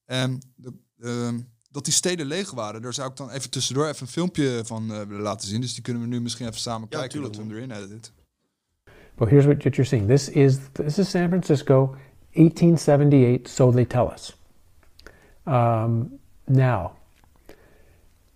En 0.04 0.40
de, 0.54 0.72
ehm, 1.00 1.40
dat 1.70 1.84
die 1.84 1.92
steden 1.92 2.26
leeg 2.26 2.50
waren. 2.50 2.82
Daar 2.82 2.94
zou 2.94 3.10
ik 3.10 3.16
dan 3.16 3.30
even 3.30 3.50
tussendoor 3.50 3.86
even 3.88 4.02
een 4.02 4.12
filmpje 4.12 4.62
van 4.64 4.88
willen 4.88 5.22
laten 5.22 5.48
zien. 5.48 5.60
Dus 5.60 5.74
die 5.74 5.82
kunnen 5.82 6.02
we 6.02 6.08
nu 6.08 6.20
misschien 6.20 6.46
even 6.46 6.60
samen 6.60 6.86
Ja, 6.90 6.98
kijken. 6.98 7.10
tuurlijk, 7.10 7.34
dat 7.34 7.46
we 7.46 7.48
hem 7.52 7.70
erin 7.70 7.84
editen. 7.84 8.12
But 9.16 9.28
here's 9.28 9.44
what 9.44 9.62
you're 9.62 9.84
seeing. 9.84 10.06
This 10.06 10.28
is 10.28 10.58
this 10.72 10.98
is 10.98 11.10
San 11.10 11.28
Francisco, 11.28 11.96
1878. 12.32 13.48
So 13.48 13.70
they 13.70 13.84
tell 13.84 14.10
us. 14.12 14.36
Um, 15.44 16.20
now, 16.46 16.90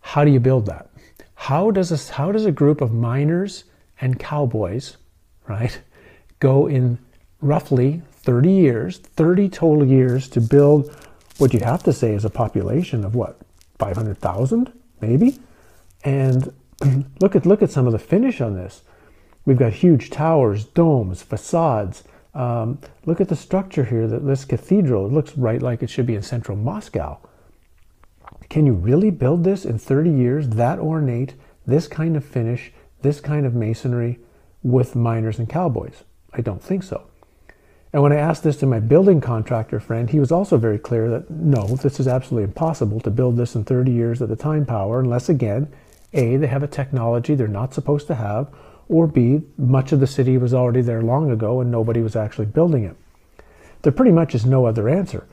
how 0.06 0.22
do 0.22 0.30
you 0.30 0.38
build 0.38 0.66
that? 0.66 0.90
How 1.34 1.70
does 1.70 1.90
a, 1.90 2.12
how 2.12 2.30
does 2.30 2.44
a 2.44 2.52
group 2.52 2.82
of 2.82 2.92
miners 2.92 3.64
and 4.02 4.18
cowboys, 4.18 4.98
right, 5.48 5.80
go 6.40 6.66
in 6.66 6.98
roughly 7.40 8.02
30 8.12 8.50
years, 8.50 8.98
30 8.98 9.48
total 9.48 9.86
years 9.86 10.28
to 10.28 10.42
build 10.42 10.94
what 11.38 11.54
you 11.54 11.60
have 11.60 11.82
to 11.84 11.92
say 11.92 12.14
is 12.14 12.24
a 12.24 12.30
population 12.30 13.02
of 13.02 13.14
what 13.14 13.40
500,000 13.78 14.72
maybe, 15.00 15.38
and 16.04 16.52
look 17.20 17.34
at 17.34 17.46
look 17.46 17.62
at 17.62 17.70
some 17.70 17.86
of 17.86 17.92
the 17.92 17.98
finish 17.98 18.42
on 18.42 18.54
this. 18.54 18.82
We've 19.46 19.58
got 19.58 19.72
huge 19.72 20.10
towers, 20.10 20.66
domes, 20.66 21.22
facades. 21.22 22.04
Um, 22.34 22.78
look 23.06 23.22
at 23.22 23.28
the 23.28 23.36
structure 23.36 23.84
here. 23.84 24.06
That 24.06 24.26
this 24.26 24.44
cathedral. 24.44 25.06
It 25.06 25.12
looks 25.12 25.36
right 25.36 25.62
like 25.62 25.82
it 25.82 25.88
should 25.88 26.06
be 26.06 26.14
in 26.14 26.22
central 26.22 26.58
Moscow. 26.58 27.18
Can 28.54 28.66
you 28.66 28.74
really 28.74 29.10
build 29.10 29.42
this 29.42 29.64
in 29.64 29.80
30 29.80 30.10
years, 30.10 30.50
that 30.50 30.78
ornate, 30.78 31.34
this 31.66 31.88
kind 31.88 32.16
of 32.16 32.24
finish, 32.24 32.70
this 33.02 33.20
kind 33.20 33.46
of 33.46 33.52
masonry 33.52 34.20
with 34.62 34.94
miners 34.94 35.40
and 35.40 35.48
cowboys? 35.48 36.04
I 36.32 36.40
don't 36.40 36.62
think 36.62 36.84
so. 36.84 37.02
And 37.92 38.00
when 38.00 38.12
I 38.12 38.18
asked 38.18 38.44
this 38.44 38.56
to 38.58 38.66
my 38.66 38.78
building 38.78 39.20
contractor 39.20 39.80
friend, 39.80 40.08
he 40.08 40.20
was 40.20 40.30
also 40.30 40.56
very 40.56 40.78
clear 40.78 41.10
that 41.10 41.28
no, 41.30 41.66
this 41.66 41.98
is 41.98 42.06
absolutely 42.06 42.44
impossible 42.44 43.00
to 43.00 43.10
build 43.10 43.36
this 43.36 43.56
in 43.56 43.64
30 43.64 43.90
years 43.90 44.22
at 44.22 44.28
the 44.28 44.36
time 44.36 44.64
power, 44.64 45.00
unless 45.00 45.28
again, 45.28 45.66
A, 46.12 46.36
they 46.36 46.46
have 46.46 46.62
a 46.62 46.68
technology 46.68 47.34
they're 47.34 47.48
not 47.48 47.74
supposed 47.74 48.06
to 48.06 48.14
have, 48.14 48.54
or 48.88 49.08
B, 49.08 49.42
much 49.58 49.90
of 49.90 49.98
the 49.98 50.06
city 50.06 50.38
was 50.38 50.54
already 50.54 50.80
there 50.80 51.02
long 51.02 51.28
ago 51.28 51.60
and 51.60 51.72
nobody 51.72 52.02
was 52.02 52.14
actually 52.14 52.46
building 52.46 52.84
it. 52.84 52.96
There 53.82 53.90
pretty 53.90 54.12
much 54.12 54.32
is 54.32 54.46
no 54.46 54.64
other 54.64 54.88
answer. 54.88 55.26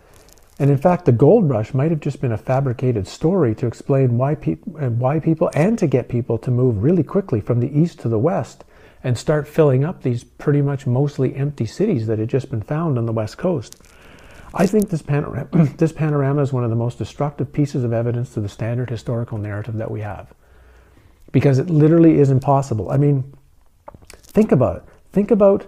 And 0.60 0.70
in 0.70 0.78
fact, 0.78 1.06
the 1.06 1.12
gold 1.12 1.50
rush 1.50 1.74
might 1.74 1.92
have 1.92 2.02
just 2.02 2.22
been 2.22 2.32
a 2.32 2.38
fabricated 2.38 3.08
story 3.08 3.56
to 3.56 3.68
explain 3.68 4.18
why, 4.18 4.36
pe- 4.36 4.56
why 4.56 5.20
people 5.20 5.50
and 5.56 5.78
to 5.80 5.88
get 5.88 6.08
people 6.08 6.38
to 6.40 6.52
move 6.52 6.84
really 6.84 7.04
quickly 7.04 7.42
from 7.42 7.60
the 7.60 7.78
east 7.78 8.00
to 8.00 8.10
the 8.10 8.20
west 8.20 8.64
and 9.04 9.18
start 9.18 9.48
filling 9.48 9.84
up 9.84 10.04
these 10.04 10.24
pretty 10.24 10.62
much 10.62 10.86
mostly 10.86 11.36
empty 11.36 11.66
cities 11.66 12.06
that 12.08 12.20
had 12.20 12.30
just 12.30 12.52
been 12.52 12.62
found 12.62 12.98
on 12.98 13.06
the 13.06 13.12
west 13.12 13.38
coast. 13.38 13.82
I 14.54 14.68
think 14.68 14.90
this 14.90 15.02
panorama, 15.02 15.48
this 15.78 15.92
panorama 15.92 16.42
is 16.42 16.54
one 16.54 16.64
of 16.64 16.70
the 16.70 16.76
most 16.76 16.98
destructive 16.98 17.52
pieces 17.52 17.84
of 17.84 17.94
evidence 17.94 18.34
to 18.34 18.42
the 18.42 18.50
standard 18.50 18.90
historical 18.90 19.38
narrative 19.38 19.78
that 19.78 19.90
we 19.90 20.02
have. 20.02 20.34
Because 21.32 21.58
it 21.58 21.70
literally 21.70 22.20
is 22.20 22.30
impossible. 22.30 22.92
I 22.92 22.98
mean, 22.98 23.34
think 24.12 24.52
about 24.52 24.78
it. 24.78 24.84
Think 25.14 25.32
about 25.32 25.66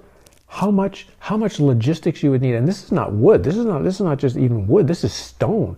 how 0.54 0.70
much 0.70 1.08
how 1.18 1.36
much 1.36 1.60
logistics 1.60 2.22
you 2.22 2.30
would 2.30 2.42
need. 2.44 2.54
And 2.54 2.68
this 2.68 2.84
is 2.84 2.92
not 2.92 3.12
wood. 3.12 3.44
This 3.44 3.58
is 3.58 3.66
not 3.66 3.84
this 3.84 3.96
is 3.96 4.02
not 4.02 4.20
just 4.20 4.38
even 4.38 4.68
wood. 4.68 4.88
This 4.88 5.04
is 5.04 5.12
stone. 5.12 5.78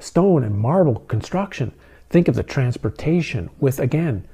Stone 0.00 0.42
and 0.42 0.58
marble 0.58 0.96
construction. 1.06 1.72
Think 2.10 2.26
of 2.26 2.34
the 2.34 2.42
transportation 2.42 3.48
with 3.60 3.78
again 3.78 4.26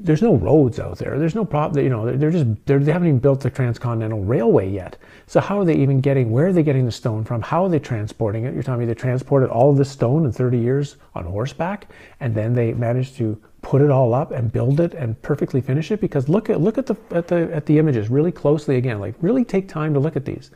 there's 0.00 0.22
no 0.22 0.36
roads 0.36 0.78
out 0.78 0.98
there. 0.98 1.18
There's 1.18 1.34
no 1.34 1.44
problem. 1.44 1.82
You 1.82 1.90
know, 1.90 2.16
they're 2.16 2.30
just 2.30 2.46
they're, 2.66 2.78
they 2.78 2.92
haven't 2.92 3.08
even 3.08 3.20
built 3.20 3.40
the 3.40 3.50
transcontinental 3.50 4.22
railway 4.22 4.70
yet. 4.70 4.96
So 5.26 5.40
how 5.40 5.58
are 5.58 5.64
they 5.64 5.74
even 5.76 6.00
getting? 6.00 6.30
Where 6.30 6.48
are 6.48 6.52
they 6.52 6.62
getting 6.62 6.84
the 6.84 6.92
stone 6.92 7.24
from? 7.24 7.40
How 7.42 7.64
are 7.64 7.68
they 7.68 7.80
transporting 7.80 8.44
it? 8.44 8.54
You're 8.54 8.62
telling 8.62 8.80
me 8.80 8.86
they 8.86 8.94
transported 8.94 9.48
all 9.48 9.70
of 9.70 9.76
this 9.76 9.90
stone 9.90 10.24
in 10.24 10.30
30 10.30 10.58
years 10.58 10.96
on 11.14 11.24
horseback, 11.24 11.88
and 12.20 12.34
then 12.34 12.52
they 12.52 12.74
managed 12.74 13.16
to 13.16 13.40
put 13.62 13.80
it 13.80 13.90
all 13.90 14.14
up 14.14 14.30
and 14.30 14.52
build 14.52 14.80
it 14.80 14.94
and 14.94 15.20
perfectly 15.22 15.60
finish 15.60 15.90
it? 15.90 16.00
Because 16.00 16.28
look 16.28 16.50
at 16.50 16.60
look 16.60 16.78
at 16.78 16.86
the 16.86 16.96
at 17.10 17.28
the 17.28 17.52
at 17.52 17.66
the 17.66 17.78
images 17.78 18.08
really 18.08 18.32
closely 18.32 18.76
again. 18.76 19.00
Like 19.00 19.14
really 19.20 19.44
take 19.44 19.68
time 19.68 19.94
to 19.94 20.00
look 20.00 20.16
at 20.16 20.24
these. 20.24 20.50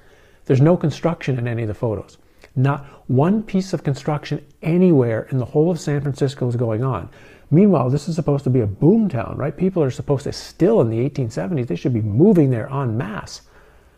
There's 0.46 0.60
no 0.60 0.76
construction 0.76 1.38
in 1.38 1.46
any 1.46 1.62
of 1.62 1.68
the 1.68 1.74
photos. 1.74 2.18
Not 2.54 2.84
one 3.08 3.42
piece 3.42 3.72
of 3.72 3.82
construction 3.82 4.44
anywhere 4.62 5.26
in 5.30 5.38
the 5.38 5.44
whole 5.44 5.70
of 5.70 5.80
San 5.80 6.00
Francisco 6.00 6.48
is 6.48 6.56
going 6.56 6.84
on. 6.84 7.08
Meanwhile, 7.50 7.90
this 7.90 8.08
is 8.08 8.16
supposed 8.16 8.44
to 8.44 8.50
be 8.50 8.60
a 8.60 8.66
boom 8.66 9.08
town, 9.08 9.36
right? 9.36 9.56
People 9.56 9.82
are 9.82 9.90
supposed 9.90 10.24
to 10.24 10.32
still 10.32 10.80
in 10.80 10.88
the 10.88 11.08
1870s, 11.08 11.66
they 11.66 11.76
should 11.76 11.92
be 11.92 12.00
moving 12.00 12.50
there 12.50 12.68
en 12.70 12.96
masse. 12.96 13.42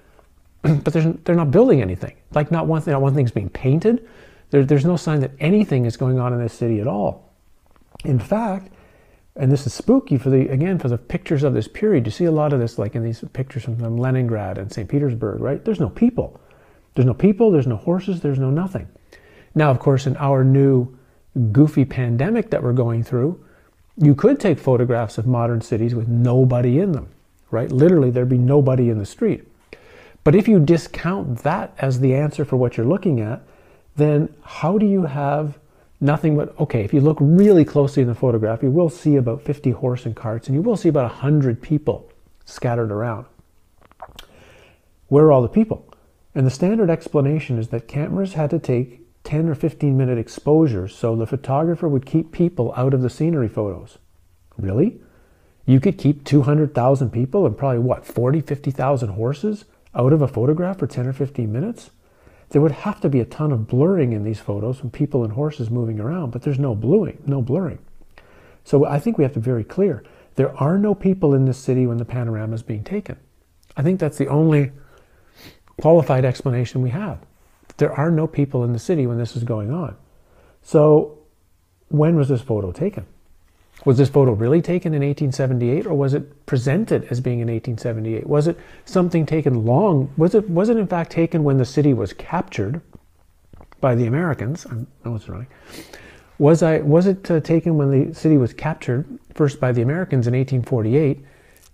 but 0.62 0.92
they're 0.92 1.34
not 1.34 1.50
building 1.50 1.80
anything. 1.80 2.16
Like 2.32 2.50
not 2.50 2.66
one, 2.66 2.82
thing, 2.82 2.92
not 2.92 3.02
one 3.02 3.14
thing's 3.14 3.30
being 3.30 3.50
painted. 3.50 4.08
There, 4.50 4.64
there's 4.64 4.84
no 4.84 4.96
sign 4.96 5.20
that 5.20 5.32
anything 5.38 5.84
is 5.84 5.96
going 5.96 6.18
on 6.18 6.32
in 6.32 6.40
this 6.40 6.52
city 6.52 6.80
at 6.80 6.86
all. 6.86 7.32
In 8.04 8.18
fact, 8.18 8.72
and 9.36 9.50
this 9.50 9.66
is 9.66 9.74
spooky 9.74 10.16
for 10.16 10.30
the 10.30 10.48
again 10.48 10.78
for 10.78 10.88
the 10.88 10.98
pictures 10.98 11.42
of 11.42 11.54
this 11.54 11.68
period. 11.68 12.06
You 12.06 12.12
see 12.12 12.24
a 12.24 12.32
lot 12.32 12.52
of 12.52 12.60
this 12.60 12.78
like 12.78 12.94
in 12.94 13.02
these 13.02 13.24
pictures 13.32 13.64
from, 13.64 13.98
Leningrad 13.98 14.58
and 14.58 14.72
St. 14.72 14.88
Petersburg, 14.88 15.40
right? 15.40 15.64
There's 15.64 15.80
no 15.80 15.88
people. 15.88 16.40
There's 16.94 17.06
no 17.06 17.14
people, 17.14 17.50
there's 17.50 17.66
no 17.66 17.76
horses, 17.76 18.20
there's 18.20 18.38
no 18.38 18.50
nothing. 18.50 18.88
Now, 19.54 19.70
of 19.70 19.80
course, 19.80 20.06
in 20.06 20.16
our 20.16 20.44
new 20.44 20.96
goofy 21.50 21.84
pandemic 21.84 22.50
that 22.50 22.62
we're 22.62 22.72
going 22.72 23.02
through, 23.02 23.44
you 23.96 24.14
could 24.14 24.38
take 24.38 24.58
photographs 24.58 25.18
of 25.18 25.26
modern 25.26 25.60
cities 25.60 25.94
with 25.94 26.06
nobody 26.06 26.78
in 26.78 26.92
them, 26.92 27.08
right? 27.50 27.70
Literally, 27.70 28.10
there'd 28.10 28.28
be 28.28 28.38
nobody 28.38 28.90
in 28.90 28.98
the 28.98 29.06
street. 29.06 29.44
But 30.22 30.34
if 30.34 30.46
you 30.48 30.58
discount 30.60 31.38
that 31.38 31.74
as 31.78 32.00
the 32.00 32.14
answer 32.14 32.44
for 32.44 32.56
what 32.56 32.76
you're 32.76 32.86
looking 32.86 33.20
at, 33.20 33.42
then 33.96 34.32
how 34.42 34.78
do 34.78 34.86
you 34.86 35.02
have 35.02 35.58
nothing 36.04 36.36
but, 36.36 36.58
okay, 36.60 36.84
if 36.84 36.92
you 36.92 37.00
look 37.00 37.16
really 37.20 37.64
closely 37.64 38.02
in 38.02 38.08
the 38.08 38.14
photograph, 38.14 38.62
you 38.62 38.70
will 38.70 38.90
see 38.90 39.16
about 39.16 39.42
50 39.42 39.70
horse 39.70 40.04
and 40.04 40.14
carts, 40.14 40.46
and 40.46 40.54
you 40.54 40.62
will 40.62 40.76
see 40.76 40.88
about 40.88 41.10
100 41.10 41.62
people 41.62 42.10
scattered 42.44 42.92
around. 42.92 43.26
Where 45.08 45.24
are 45.24 45.32
all 45.32 45.42
the 45.42 45.48
people? 45.48 45.88
And 46.34 46.46
the 46.46 46.50
standard 46.50 46.90
explanation 46.90 47.58
is 47.58 47.68
that 47.68 47.88
cameras 47.88 48.34
had 48.34 48.50
to 48.50 48.58
take 48.58 49.00
10 49.24 49.48
or 49.48 49.54
15 49.54 49.96
minute 49.96 50.18
exposures 50.18 50.94
so 50.94 51.16
the 51.16 51.26
photographer 51.26 51.88
would 51.88 52.04
keep 52.04 52.32
people 52.32 52.74
out 52.76 52.92
of 52.92 53.00
the 53.00 53.10
scenery 53.10 53.48
photos. 53.48 53.98
Really? 54.58 55.00
You 55.64 55.80
could 55.80 55.96
keep 55.96 56.24
200,000 56.24 57.10
people 57.10 57.46
and 57.46 57.56
probably 57.56 57.78
what, 57.78 58.04
40, 58.04 58.42
50,000 58.42 59.08
horses 59.10 59.64
out 59.94 60.12
of 60.12 60.20
a 60.20 60.28
photograph 60.28 60.78
for 60.78 60.86
10 60.86 61.06
or 61.06 61.12
15 61.14 61.50
minutes? 61.50 61.90
There 62.54 62.62
would 62.62 62.70
have 62.70 63.00
to 63.00 63.08
be 63.08 63.18
a 63.18 63.24
ton 63.24 63.50
of 63.50 63.66
blurring 63.66 64.12
in 64.12 64.22
these 64.22 64.38
photos 64.38 64.78
from 64.78 64.90
people 64.90 65.24
and 65.24 65.32
horses 65.32 65.70
moving 65.70 65.98
around, 65.98 66.30
but 66.30 66.42
there's 66.42 66.60
no 66.60 66.76
blurring, 66.76 67.20
no 67.26 67.42
blurring. 67.42 67.80
So 68.62 68.86
I 68.86 69.00
think 69.00 69.18
we 69.18 69.24
have 69.24 69.32
to 69.32 69.40
be 69.40 69.44
very 69.44 69.64
clear. 69.64 70.04
There 70.36 70.56
are 70.62 70.78
no 70.78 70.94
people 70.94 71.34
in 71.34 71.46
this 71.46 71.58
city 71.58 71.84
when 71.84 71.96
the 71.96 72.04
panorama 72.04 72.54
is 72.54 72.62
being 72.62 72.84
taken. 72.84 73.16
I 73.76 73.82
think 73.82 73.98
that's 73.98 74.18
the 74.18 74.28
only 74.28 74.70
qualified 75.80 76.24
explanation 76.24 76.80
we 76.80 76.90
have. 76.90 77.18
There 77.78 77.92
are 77.92 78.12
no 78.12 78.28
people 78.28 78.62
in 78.62 78.72
the 78.72 78.78
city 78.78 79.04
when 79.08 79.18
this 79.18 79.34
is 79.34 79.42
going 79.42 79.72
on. 79.72 79.96
So, 80.62 81.18
when 81.88 82.14
was 82.14 82.28
this 82.28 82.42
photo 82.42 82.70
taken? 82.70 83.04
Was 83.84 83.98
this 83.98 84.08
photo 84.08 84.32
really 84.32 84.62
taken 84.62 84.94
in 84.94 85.02
1878 85.02 85.86
or 85.86 85.94
was 85.94 86.14
it 86.14 86.46
presented 86.46 87.04
as 87.10 87.20
being 87.20 87.40
in 87.40 87.48
1878? 87.48 88.26
Was 88.26 88.46
it 88.46 88.58
something 88.84 89.26
taken 89.26 89.66
long? 89.66 90.12
Was 90.16 90.34
it 90.34 90.48
was 90.48 90.68
it 90.68 90.76
in 90.76 90.86
fact 90.86 91.12
taken 91.12 91.44
when 91.44 91.58
the 91.58 91.64
city 91.64 91.92
was 91.92 92.12
captured 92.12 92.80
by 93.80 93.94
the 93.94 94.06
Americans? 94.06 94.66
I 94.66 94.74
know 95.04 95.16
it's 95.16 95.28
wrong. 95.28 95.46
Was 96.38 96.62
I 96.62 96.78
was 96.78 97.06
it 97.06 97.30
uh, 97.30 97.40
taken 97.40 97.76
when 97.76 97.90
the 97.90 98.14
city 98.14 98.38
was 98.38 98.54
captured 98.54 99.06
first 99.34 99.60
by 99.60 99.72
the 99.72 99.82
Americans 99.82 100.26
in 100.26 100.34
1848 100.34 101.24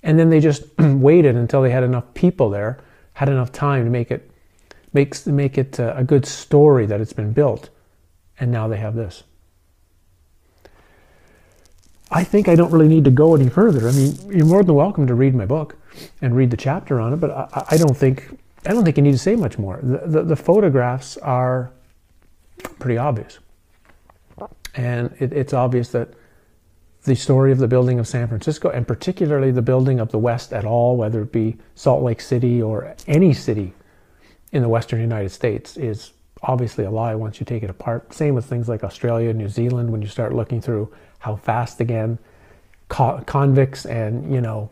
and 0.03 0.19
then 0.19 0.31
they 0.31 0.41
just 0.41 0.65
waited 0.79 1.37
until 1.37 1.63
they 1.63 1.71
had 1.71 1.85
enough 1.85 2.13
people 2.15 2.51
there, 2.51 2.79
had 3.15 3.29
enough 3.29 3.53
time 3.53 3.85
to 3.85 3.91
make 3.91 4.11
it 4.11 4.31
makes 4.93 5.27
make 5.27 5.57
it 5.57 5.79
a 5.79 6.03
good 6.05 6.27
story 6.27 6.87
that 6.87 7.01
it's 7.01 7.13
been 7.13 7.33
built, 7.33 7.71
and 8.39 8.51
now 8.51 8.67
they 8.67 8.79
have 8.79 8.95
this. 8.95 9.23
I 12.11 12.25
think 12.25 12.49
I 12.49 12.57
don't 12.57 12.73
really 12.73 12.89
need 12.89 13.05
to 13.05 13.11
go 13.11 13.35
any 13.35 13.49
further. 13.49 13.89
I 13.89 13.93
mean, 13.93 14.17
you're 14.31 14.47
more 14.47 14.65
than 14.65 14.75
welcome 14.75 15.07
to 15.07 15.15
read 15.15 15.35
my 15.35 15.47
book 15.47 15.77
and 16.21 16.35
read 16.35 16.51
the 16.51 16.57
chapter 16.57 17.01
on 17.01 17.13
it, 17.13 17.17
but 17.17 17.31
I, 17.31 17.65
I 17.71 17.77
don't 17.77 17.97
think 17.97 18.39
I 18.67 18.73
don't 18.73 18.85
think 18.85 18.97
you 18.97 19.03
need 19.03 19.13
to 19.13 19.19
say 19.19 19.37
much 19.37 19.59
more. 19.59 19.79
The, 19.83 20.03
the, 20.07 20.23
the 20.23 20.37
photographs 20.37 21.17
are 21.19 21.73
pretty 22.79 22.99
obvious, 22.99 23.39
and 24.75 25.15
it, 25.19 25.33
it's 25.33 25.55
obvious 25.55 25.91
that 25.91 26.11
the 27.05 27.15
story 27.15 27.53
of 27.53 27.59
the 27.59 27.69
building 27.69 27.99
of 27.99 28.07
San 28.07 28.29
Francisco, 28.29 28.69
and 28.69 28.87
particularly 28.87 29.51
the 29.51 29.63
building 29.63 30.01
of 30.01 30.11
the 30.11 30.19
West 30.19 30.53
at 30.53 30.65
all, 30.65 30.97
whether 30.97 31.23
it 31.23 31.33
be 31.33 31.57
Salt 31.75 32.03
Lake 32.03 32.21
City 32.21 32.61
or 32.61 32.95
any 33.07 33.33
city 33.33 33.73
in 34.53 34.63
the 34.63 34.69
Western 34.69 35.01
United 35.01 35.31
States 35.31 35.77
is 35.77 36.13
obviously 36.43 36.85
a 36.85 36.91
lie 36.91 37.15
once 37.15 37.41
you 37.41 37.47
take 37.47 37.63
it 37.63 37.71
apart. 37.71 38.13
Same 38.13 38.35
with 38.35 38.45
things 38.45 38.69
like 38.69 38.85
Australia, 38.85 39.33
New 39.33 39.49
Zealand, 39.49 39.91
when 39.91 40.03
you 40.03 40.09
start 40.09 40.35
looking 40.35 40.61
through 40.61 40.93
how 41.21 41.37
fast 41.37 41.81
again 41.81 42.19
co- 42.89 43.23
convicts 43.27 43.87
and, 43.87 44.33
you 44.35 44.41
know, 44.41 44.71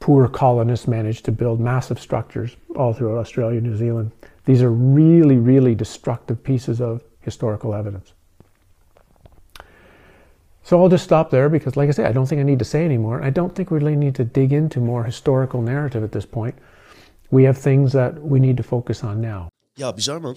poor 0.00 0.28
colonists 0.28 0.86
managed 0.86 1.24
to 1.24 1.32
build 1.32 1.60
massive 1.60 1.98
structures 1.98 2.56
all 2.76 2.92
throughout 2.92 3.18
Australia, 3.18 3.58
and 3.58 3.66
New 3.66 3.76
Zealand. 3.76 4.10
These 4.44 4.62
are 4.62 4.70
really, 4.70 5.38
really 5.38 5.74
destructive 5.74 6.42
pieces 6.42 6.80
of 6.80 7.02
historical 7.20 7.74
evidence. 7.74 8.12
So 10.62 10.82
I'll 10.82 10.88
just 10.88 11.04
stop 11.04 11.30
there 11.30 11.48
because, 11.48 11.76
like 11.76 11.88
I 11.88 11.92
say, 11.92 12.04
I 12.04 12.12
don't 12.12 12.26
think 12.26 12.40
I 12.40 12.44
need 12.44 12.58
to 12.58 12.64
say 12.64 12.84
anymore. 12.84 13.22
I 13.22 13.30
don't 13.30 13.54
think 13.54 13.70
we 13.70 13.78
really 13.78 13.96
need 13.96 14.14
to 14.16 14.24
dig 14.24 14.52
into 14.52 14.80
more 14.80 15.04
historical 15.04 15.62
narrative 15.62 16.02
at 16.02 16.12
this 16.12 16.26
point. 16.26 16.54
we 17.34 17.44
have 17.44 17.58
things 17.58 17.92
that 17.92 18.22
we 18.22 18.38
need 18.38 18.56
to 18.56 18.62
focus 18.62 19.02
on 19.02 19.20
now. 19.20 19.48
Ja, 19.76 19.92
bizar 19.92 20.20
man. 20.20 20.36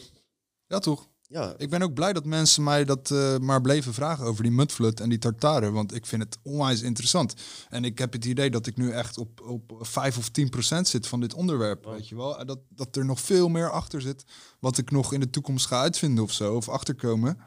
Ja, 0.70 0.80
toch? 0.80 1.08
Ja. 1.30 1.54
Ik 1.58 1.70
ben 1.70 1.82
ook 1.82 1.94
blij 1.94 2.14
dat 2.14 2.26
mensen 2.26 2.64
mij 2.64 2.86
dat 2.86 3.10
uh, 3.10 3.38
maar 3.38 3.62
bleven 3.62 3.94
vragen 3.94 4.26
over 4.26 4.44
die 4.44 4.52
mudflut 4.52 5.00
en 5.00 5.10
die 5.10 5.18
tartaren. 5.18 5.74
Want 5.74 5.96
ik 5.96 6.06
vind 6.06 6.24
het 6.24 6.38
onwijs 6.44 6.82
interessant. 6.82 7.34
En 7.70 7.84
ik 7.84 7.98
heb 7.98 8.14
het 8.14 8.26
idee 8.26 8.50
dat 8.50 8.68
ik 8.68 8.78
nu 8.78 8.92
echt 8.92 9.18
op, 9.18 9.42
op 9.42 9.78
5 9.80 10.18
of 10.18 10.30
10 10.30 10.50
procent 10.50 10.88
zit 10.88 11.08
van 11.08 11.20
dit 11.20 11.34
onderwerp. 11.34 11.86
Weet 11.86 12.08
je 12.08 12.16
wel? 12.16 12.46
Dat, 12.46 12.60
dat 12.70 12.96
er 12.96 13.06
nog 13.06 13.20
veel 13.20 13.50
meer 13.50 13.70
achter 13.70 14.02
zit. 14.02 14.24
Wat 14.60 14.78
ik 14.78 14.92
nog 14.92 15.14
in 15.14 15.20
de 15.20 15.30
toekomst 15.30 15.66
ga 15.66 15.82
uitvinden 15.82 16.24
of 16.24 16.32
zo. 16.32 16.56
Of 16.56 16.70
achterkomen. 16.70 17.38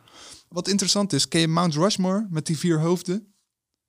Wat 0.48 0.68
interessant 0.68 1.12
is, 1.12 1.28
ken 1.28 1.40
je 1.40 1.48
Mount 1.48 1.74
Rushmore 1.74 2.26
met 2.30 2.46
die 2.46 2.58
vier 2.58 2.80
hoofden? 2.80 3.34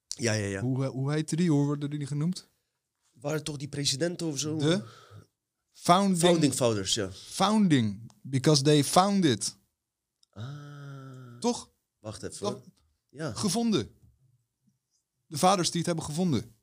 Ja, 0.07 0.33
ja, 0.33 0.47
ja. 0.47 0.61
Hoe, 0.61 0.85
hoe 0.85 1.11
heette 1.11 1.35
die? 1.35 1.51
Hoe 1.51 1.65
worden 1.65 1.89
die 1.89 2.07
genoemd? 2.07 2.49
Waren 3.11 3.43
toch 3.43 3.57
die 3.57 3.67
presidenten 3.67 4.27
of 4.27 4.39
zo? 4.39 4.57
De? 4.57 4.83
Founding, 5.73 6.19
founding 6.19 6.53
fathers, 6.53 6.93
ja. 6.93 7.09
Founding, 7.11 8.11
because 8.21 8.63
they 8.63 8.83
found 8.83 9.25
it. 9.25 9.55
Ah. 9.55 9.60
Toch? 11.41 11.69
Wacht 11.99 12.23
even. 12.23 12.63
ja. 13.09 13.33
Gevonden. 13.33 13.95
De 15.25 15.37
vaders 15.37 15.69
die 15.69 15.77
het 15.77 15.85
hebben 15.87 16.05
gevonden. 16.05 16.55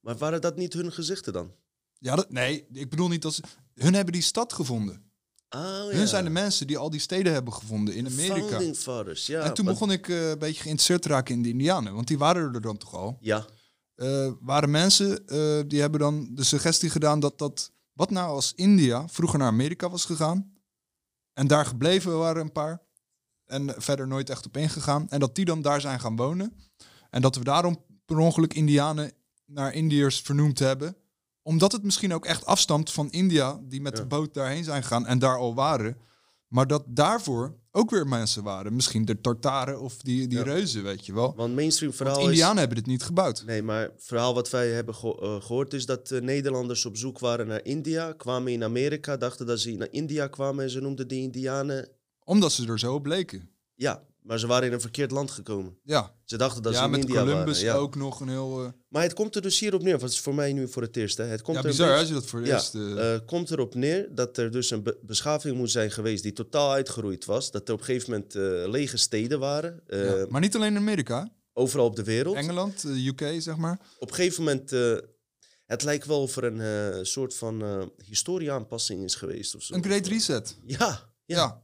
Maar 0.00 0.16
waren 0.16 0.40
dat 0.40 0.56
niet 0.56 0.72
hun 0.72 0.92
gezichten 0.92 1.32
dan? 1.32 1.54
Ja, 1.98 2.16
dat, 2.16 2.30
nee, 2.30 2.66
ik 2.72 2.90
bedoel 2.90 3.08
niet 3.08 3.22
dat 3.22 3.34
ze... 3.34 3.42
Hun 3.74 3.94
hebben 3.94 4.12
die 4.12 4.22
stad 4.22 4.52
gevonden. 4.52 5.10
Oh, 5.48 5.60
ja. 5.60 5.88
Hun 5.96 6.08
zijn 6.08 6.24
de 6.24 6.30
mensen 6.30 6.66
die 6.66 6.78
al 6.78 6.90
die 6.90 7.00
steden 7.00 7.32
hebben 7.32 7.52
gevonden 7.52 7.94
in 7.94 8.06
Amerika. 8.06 8.46
Founding 8.48 8.76
Fathers, 8.76 9.26
ja. 9.26 9.42
en 9.42 9.54
toen 9.54 9.64
begon 9.64 9.90
ik 9.90 10.08
eh, 10.08 10.30
een 10.30 10.38
beetje 10.38 10.62
geïnteresseerd 10.62 11.02
te 11.02 11.08
raken 11.08 11.34
in 11.34 11.42
de 11.42 11.48
Indianen. 11.48 11.94
Want 11.94 12.06
die 12.06 12.18
waren 12.18 12.54
er 12.54 12.60
dan 12.60 12.76
toch 12.76 12.94
al. 12.94 13.18
Ja, 13.20 13.46
Eh, 13.94 14.32
waren 14.40 14.70
mensen 14.70 15.26
eh, 15.26 15.60
die 15.66 15.80
hebben 15.80 16.00
dan 16.00 16.28
de 16.34 16.44
suggestie 16.44 16.90
gedaan 16.90 17.20
dat 17.20 17.38
dat... 17.38 17.72
Wat 17.92 18.10
nou 18.10 18.28
als 18.28 18.52
India 18.54 19.08
vroeger 19.08 19.38
naar 19.38 19.48
Amerika 19.48 19.90
was 19.90 20.04
gegaan... 20.04 20.52
en 21.32 21.46
daar 21.46 21.66
gebleven 21.66 22.18
waren 22.18 22.42
een 22.42 22.52
paar... 22.52 22.82
en 23.52 23.74
verder 23.76 24.06
nooit 24.08 24.30
echt 24.30 24.46
op 24.46 24.56
ingegaan... 24.56 25.06
en 25.08 25.20
dat 25.20 25.34
die 25.34 25.44
dan 25.44 25.62
daar 25.62 25.80
zijn 25.80 26.00
gaan 26.00 26.16
wonen... 26.16 26.52
en 27.10 27.22
dat 27.22 27.36
we 27.36 27.44
daarom 27.44 27.84
per 28.06 28.18
ongeluk 28.18 28.54
Indianen 28.54 29.12
naar 29.46 29.72
Indiërs 29.74 30.20
vernoemd 30.20 30.58
hebben... 30.58 30.96
omdat 31.42 31.72
het 31.72 31.82
misschien 31.82 32.14
ook 32.14 32.26
echt 32.26 32.46
afstamt 32.46 32.90
van 32.92 33.10
India... 33.10 33.60
die 33.62 33.80
met 33.80 33.96
Ja. 33.96 34.02
de 34.02 34.08
boot 34.08 34.34
daarheen 34.34 34.64
zijn 34.64 34.82
gegaan 34.82 35.06
en 35.06 35.18
daar 35.18 35.38
al 35.38 35.54
waren... 35.54 35.96
maar 36.48 36.66
dat 36.66 36.84
daarvoor 36.86 37.60
ook 37.74 37.90
weer 37.90 38.06
mensen 38.06 38.42
waren. 38.42 38.74
Misschien 38.74 39.04
de 39.04 39.20
Tartaren 39.20 39.80
of 39.80 39.96
die, 39.96 40.26
die 40.28 40.38
Ja. 40.38 40.44
reuzen, 40.44 40.82
weet 40.82 41.06
je 41.06 41.12
wel. 41.12 41.34
want 41.36 41.54
mainstream 41.54 41.92
verhaal 41.92 42.16
Want 42.16 42.28
Indianen 42.28 42.58
hebben 42.58 42.76
dit 42.76 42.86
niet 42.86 43.02
gebouwd. 43.02 43.42
Nee, 43.46 43.62
maar 43.62 43.82
het 43.82 43.92
verhaal 44.04 44.34
wat 44.34 44.50
wij 44.50 44.68
hebben 44.70 44.94
eh, 44.94 45.42
gehoord 45.42 45.74
is 45.74 45.86
dat 45.86 46.10
eh, 46.10 46.20
Nederlanders 46.20 46.84
op 46.86 46.96
zoek 46.96 47.18
waren 47.18 47.46
naar 47.46 47.64
India, 47.64 48.12
kwamen 48.12 48.52
in 48.52 48.64
Amerika, 48.64 49.16
dachten 49.16 49.46
dat 49.46 49.60
ze 49.60 49.70
naar 49.72 49.88
India 49.90 50.26
kwamen 50.26 50.64
en 50.64 50.70
ze 50.70 50.80
noemden 50.80 51.08
die 51.08 51.22
Indianen... 51.22 51.88
Omdat 52.24 52.52
ze 52.52 52.66
er 52.66 52.78
zo 52.78 52.94
op 52.94 53.02
bleken. 53.02 53.50
Ja, 53.74 54.02
maar 54.22 54.38
ze 54.38 54.46
waren 54.46 54.66
in 54.66 54.72
een 54.74 54.80
verkeerd 54.80 55.10
land 55.10 55.30
gekomen. 55.30 55.78
Ja, 55.82 56.14
Ze 56.24 56.36
dachten 56.36 56.62
dat 56.62 56.74
ze 56.76 56.82
in 56.82 56.90
met 56.90 57.00
India 57.00 57.20
Columbus 57.20 57.62
waren. 57.62 57.74
Ja. 57.74 57.80
ook 57.80 57.94
nog 57.96 58.20
een 58.20 58.28
heel... 58.28 58.64
eh, 58.64 58.70
Maar 58.88 59.02
het 59.02 59.12
komt 59.12 59.34
er 59.36 59.42
dus 59.42 59.58
hierop 59.60 59.82
neer, 59.82 59.98
wat 59.98 60.10
is 60.10 60.20
voor 60.20 60.34
mij 60.34 60.52
nu 60.52 60.68
voor 60.68 60.82
het 60.82 60.96
eerst. 60.96 61.16
Hè. 61.16 61.24
Het 61.24 61.42
komt 61.42 61.56
ja, 61.56 61.62
er 61.62 61.68
bizar 61.68 61.86
hè, 61.88 61.92
beetje- 61.92 62.14
als 62.14 62.14
je 62.14 62.20
dat 62.20 62.30
voor 62.30 62.38
het 62.38 62.48
Ja, 62.48 62.54
eerst... 62.54 62.74
eh, 62.98 63.14
eh, 63.14 63.20
komt 63.26 63.50
erop 63.50 63.74
neer 63.74 64.14
dat 64.14 64.36
er 64.36 64.50
dus 64.50 64.70
een 64.70 64.82
be- 64.82 64.98
beschaving 65.02 65.56
moet 65.56 65.70
zijn 65.70 65.90
geweest 65.90 66.22
die 66.22 66.32
totaal 66.32 66.70
uitgeroeid 66.72 67.24
was. 67.24 67.50
Dat 67.50 67.68
er 67.68 67.74
op 67.74 67.80
een 67.80 67.84
gegeven 67.86 68.10
moment 68.10 68.34
lege 68.70 68.96
steden 68.96 69.38
waren, 69.38 69.82
ja. 69.86 70.26
Maar 70.28 70.40
niet 70.40 70.54
alleen 70.56 70.70
in 70.72 70.76
Amerika. 70.76 71.32
overal 71.52 71.86
op 71.86 71.96
de 71.96 72.04
wereld. 72.04 72.36
Engeland, 72.36 72.84
UK 72.84 73.22
zeg 73.38 73.56
maar. 73.56 73.80
Op 73.98 74.08
een 74.08 74.14
gegeven 74.14 74.44
moment, 74.44 74.70
het 75.66 75.82
lijkt 75.82 76.06
wel 76.06 76.22
of 76.22 76.36
er 76.36 76.44
een 76.44 77.06
soort 77.06 77.34
van 77.34 77.62
eh 77.62 77.82
historieaanpassing 78.04 79.04
is 79.04 79.14
geweest 79.14 79.54
of 79.54 79.62
zo. 79.62 79.74
Een 79.74 79.84
great 79.84 80.06
reset. 80.06 80.56
Ja, 80.64 80.78
Ja. 81.24 81.36
ja. 81.36 81.62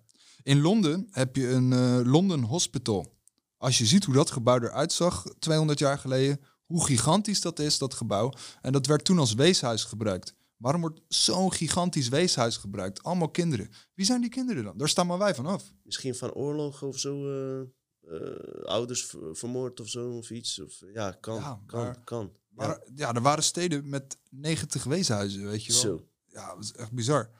In 0.49 0.61
Londen 0.61 1.09
heb 1.11 1.36
je 1.36 1.49
een 1.49 1.72
eh, 1.72 2.01
London 2.05 2.42
Hospital. 2.42 3.16
Als 3.57 3.78
je 3.78 3.86
ziet 3.86 4.05
hoe 4.05 4.14
dat 4.14 4.30
gebouw 4.30 4.59
eruit 4.61 4.92
zag 4.92 5.24
200 5.38 5.78
jaar 5.78 5.99
geleden, 5.99 6.40
hoe 6.66 6.84
gigantisch 6.84 7.40
dat 7.40 7.59
is, 7.59 7.78
dat 7.78 7.94
gebouw. 7.94 8.32
En 8.61 8.72
dat 8.72 8.86
werd 8.86 9.05
toen 9.05 9.18
als 9.18 9.34
weeshuis 9.34 9.84
gebruikt. 9.84 10.34
Waarom 10.57 10.80
wordt 10.80 11.01
zo'n 11.09 11.53
gigantisch 11.53 12.09
weeshuis 12.09 12.57
gebruikt? 12.57 13.03
Allemaal 13.03 13.28
kinderen. 13.30 13.70
Wie 13.94 14.07
zijn 14.07 14.20
die 14.20 14.30
kinderen 14.30 14.64
dan? 14.64 14.76
Daar 14.76 14.88
staan 14.88 15.07
maar 15.07 15.18
wij 15.18 15.34
vanaf. 15.34 15.72
Misschien 15.82 16.14
van 16.14 16.32
oorlog 16.32 16.82
of 16.82 16.99
zo. 16.99 17.30
eh, 17.30 17.61
eh, 17.61 18.64
ouders 18.64 19.05
ver- 19.05 19.36
vermoord 19.36 19.80
of 19.80 19.88
zo 19.88 20.11
of 20.16 20.30
iets. 20.30 20.61
Of, 20.61 20.82
ja, 20.94 21.11
kan, 21.11 21.34
Ja, 21.34 21.61
kan, 21.66 21.80
maar- 21.82 22.01
kan. 22.05 22.32
Ja, 22.57 22.66
Maar 22.66 22.80
ja, 22.94 23.14
er 23.14 23.22
waren 23.22 23.44
steden 23.44 23.88
met 23.88 24.18
90 24.30 24.84
weeshuizen, 24.84 25.46
weet 25.46 25.64
je 25.64 25.72
wel. 25.72 25.80
zo. 25.80 26.05
Ja, 26.26 26.55
dat 26.55 26.64
is 26.64 26.72
echt 26.72 26.92
bizar. 26.92 27.30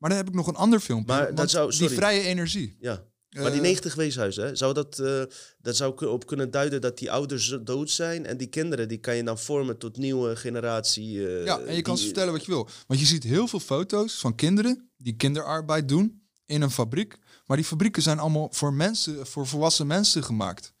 Maar 0.00 0.10
dan 0.10 0.18
heb 0.18 0.28
ik 0.28 0.34
nog 0.34 0.46
een 0.46 0.54
ander 0.56 0.80
filmpje. 0.80 1.14
Maar 1.14 1.34
dat 1.34 1.50
die 1.78 1.88
vrije 1.88 2.20
energie. 2.22 2.76
Ja. 2.80 3.04
Maar 3.30 3.44
die 3.50 3.54
Eh, 3.60 3.60
90 3.66 3.94
weeshuizen, 3.94 4.44
hè, 4.44 4.56
zou 4.56 4.74
dat, 4.74 4.98
eh, 4.98 5.22
dat 5.58 5.76
zou 5.76 6.06
op 6.06 6.26
kunnen 6.26 6.50
duiden 6.50 6.80
dat 6.80 6.98
die 6.98 7.10
ouders 7.10 7.58
dood 7.62 7.90
zijn. 7.90 8.26
En 8.26 8.36
die 8.36 8.46
kinderen, 8.46 8.88
die 8.88 8.98
kan 8.98 9.16
je 9.16 9.24
dan 9.24 9.38
vormen 9.38 9.78
tot 9.78 9.96
nieuwe 9.96 10.36
generatie. 10.36 11.26
eh, 11.28 11.44
Ja, 11.44 11.58
en 11.60 11.74
je 11.74 11.82
kan 11.82 11.98
ze 11.98 12.04
vertellen 12.04 12.32
wat 12.32 12.44
je 12.44 12.50
wil. 12.50 12.68
Want 12.86 13.00
je 13.00 13.06
ziet 13.06 13.22
heel 13.22 13.46
veel 13.48 13.60
foto's 13.60 14.14
van 14.18 14.34
kinderen 14.34 14.90
die 14.96 15.16
kinderarbeid 15.16 15.88
doen 15.88 16.22
in 16.46 16.62
een 16.62 16.70
fabriek. 16.70 17.18
Maar 17.46 17.56
die 17.56 17.66
fabrieken 17.66 18.02
zijn 18.02 18.18
allemaal 18.18 18.48
voor 18.50 18.72
mensen, 18.72 19.26
voor 19.26 19.46
volwassen 19.46 19.86
mensen 19.86 20.24
gemaakt. 20.24 20.72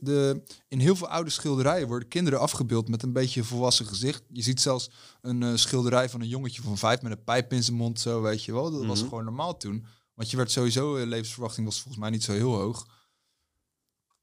De, 0.00 0.42
in 0.68 0.78
heel 0.80 0.96
veel 0.96 1.08
oude 1.08 1.30
schilderijen 1.30 1.88
worden 1.88 2.08
kinderen 2.08 2.40
afgebeeld 2.40 2.88
met 2.88 3.02
een 3.02 3.12
beetje 3.12 3.40
een 3.40 3.46
volwassen 3.46 3.86
gezicht. 3.86 4.22
Je 4.28 4.42
ziet 4.42 4.60
zelfs 4.60 4.90
een 5.20 5.42
eh, 5.42 5.54
schilderij 5.56 6.08
van 6.08 6.20
een 6.20 6.28
jongetje 6.28 6.62
van 6.62 6.78
vijf 6.78 7.02
met 7.02 7.12
een 7.12 7.24
pijp 7.24 7.52
in 7.52 7.62
zijn 7.62 7.76
mond, 7.76 8.00
zo 8.00 8.22
weet 8.22 8.44
je 8.44 8.52
wel. 8.52 8.70
Dat 8.70 8.86
was 8.86 8.98
Mhm. 9.00 9.08
gewoon 9.08 9.24
normaal 9.24 9.56
toen. 9.56 9.86
Want 10.14 10.30
je 10.30 10.36
werd 10.36 10.50
sowieso, 10.50 10.96
eh, 10.96 11.06
levensverwachting 11.06 11.66
was 11.66 11.76
volgens 11.80 12.02
mij 12.02 12.10
niet 12.10 12.24
zo 12.24 12.32
heel 12.32 12.54
hoog. 12.54 12.86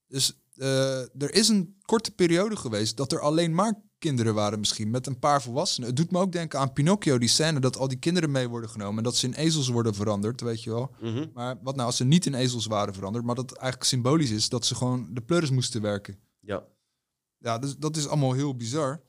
Dus 0.07 0.41
eh, 0.53 0.99
er 1.21 1.33
is 1.33 1.47
een 1.47 1.77
korte 1.85 2.11
periode 2.11 2.55
geweest 2.55 2.97
dat 2.97 3.11
er 3.11 3.19
alleen 3.19 3.53
maar 3.55 3.81
kinderen 4.03 4.33
waren 4.33 4.59
misschien, 4.59 4.89
met 4.89 5.07
een 5.07 5.19
paar 5.19 5.41
volwassenen. 5.41 5.87
Het 5.87 5.97
doet 5.97 6.11
me 6.11 6.19
ook 6.19 6.31
denken 6.31 6.59
aan 6.59 6.73
Pinocchio, 6.73 7.17
die 7.17 7.29
scène 7.29 7.59
dat 7.59 7.77
al 7.77 7.87
die 7.87 7.97
kinderen 7.99 8.31
mee 8.31 8.47
worden 8.47 8.69
genomen 8.69 8.97
en 8.97 9.03
dat 9.03 9.15
ze 9.15 9.25
in 9.27 9.33
ezels 9.33 9.67
worden 9.67 9.95
veranderd, 9.95 10.41
weet 10.41 10.63
je 10.63 10.69
wel. 10.69 10.91
Mhm. 11.01 11.27
Maar 11.33 11.57
wat 11.61 11.75
nou 11.75 11.87
als 11.87 11.97
ze 11.97 12.03
niet 12.03 12.25
in 12.25 12.33
ezels 12.33 12.65
waren 12.65 12.93
veranderd, 12.93 13.25
maar 13.25 13.35
dat 13.35 13.51
eigenlijk 13.51 13.89
symbolisch 13.89 14.29
is 14.29 14.49
dat 14.49 14.65
ze 14.65 14.75
gewoon 14.75 15.07
de 15.13 15.21
pleuris 15.21 15.49
moesten 15.49 15.81
werken. 15.81 16.19
Ja. 16.39 16.63
Ja, 17.37 17.57
dus 17.59 17.77
dat 17.77 17.97
is 17.97 18.07
allemaal 18.07 18.33
heel 18.33 18.55
bizar. 18.55 19.01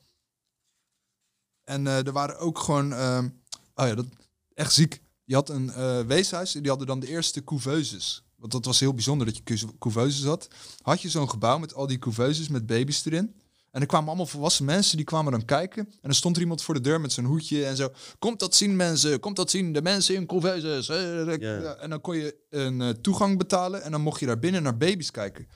En 1.63 1.87
eh, 1.87 2.05
er 2.07 2.11
waren 2.11 2.37
ook 2.39 2.59
gewoon, 2.59 2.93
ehm, 2.93 3.29
oh 3.75 3.87
ja, 3.87 3.95
dat 3.95 4.05
echt 4.53 4.73
ziek. 4.73 5.01
Je 5.23 5.33
had 5.35 5.49
een 5.49 5.69
eh, 5.69 5.99
weeshuis 6.01 6.55
en 6.55 6.59
die 6.61 6.69
hadden 6.69 6.87
dan 6.87 6.99
de 6.99 7.07
eerste 7.07 7.43
couveuses. 7.43 8.23
Want 8.35 8.51
dat 8.51 8.65
was 8.65 8.79
heel 8.79 8.93
bijzonder 8.93 9.27
dat 9.27 9.37
je 9.37 9.43
cou- 9.43 9.75
couveuses 9.79 10.25
had. 10.25 10.47
Had 10.81 11.01
je 11.01 11.09
zo'n 11.09 11.29
gebouw 11.29 11.57
met 11.57 11.73
al 11.73 11.87
die 11.87 11.97
couveuses 11.99 12.47
met 12.47 12.65
baby's 12.65 13.05
erin. 13.05 13.35
En 13.75 13.81
er 13.81 13.87
kwamen 13.87 14.07
allemaal 14.07 14.25
volwassen 14.25 14.65
mensen 14.65 14.97
die 14.97 15.05
kwamen 15.05 15.31
dan 15.31 15.45
kijken. 15.45 15.85
En 15.85 15.97
dan 16.01 16.13
stond 16.13 16.35
er 16.35 16.41
iemand 16.41 16.61
voor 16.61 16.73
de 16.73 16.81
deur 16.81 17.01
met 17.01 17.11
zijn 17.11 17.25
hoedje 17.25 17.65
en 17.65 17.75
zo. 17.75 17.89
Komt 18.19 18.39
dat 18.39 18.55
zien 18.55 18.75
mensen, 18.75 19.19
komt 19.19 19.35
dat 19.35 19.49
zien, 19.49 19.73
de 19.73 19.81
mensen 19.81 20.15
in 20.15 20.25
couveuses. 20.25 20.89
Eh, 20.89 21.25
Ja. 21.25 21.61
ja, 21.61 21.75
En 21.75 21.89
dan 21.89 22.01
kon 22.01 22.17
je 22.17 22.35
een 22.49 22.81
eh, 22.81 22.89
toegang 22.89 23.37
betalen 23.37 23.83
en 23.83 23.91
dan 23.91 24.01
mocht 24.01 24.19
je 24.19 24.25
daar 24.25 24.39
binnen 24.39 24.63
naar 24.63 24.77
baby's 24.77 25.11
kijken. 25.11 25.47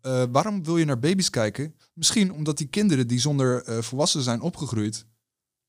Eh, 0.00 0.22
waarom 0.30 0.64
wil 0.64 0.76
je 0.76 0.84
naar 0.84 0.98
baby's 0.98 1.30
kijken? 1.30 1.74
Misschien 1.94 2.32
omdat 2.32 2.58
die 2.58 2.66
kinderen 2.66 3.06
die 3.06 3.20
zonder 3.20 3.64
eh, 3.64 3.78
volwassen 3.78 4.22
zijn 4.22 4.40
opgegroeid, 4.40 5.06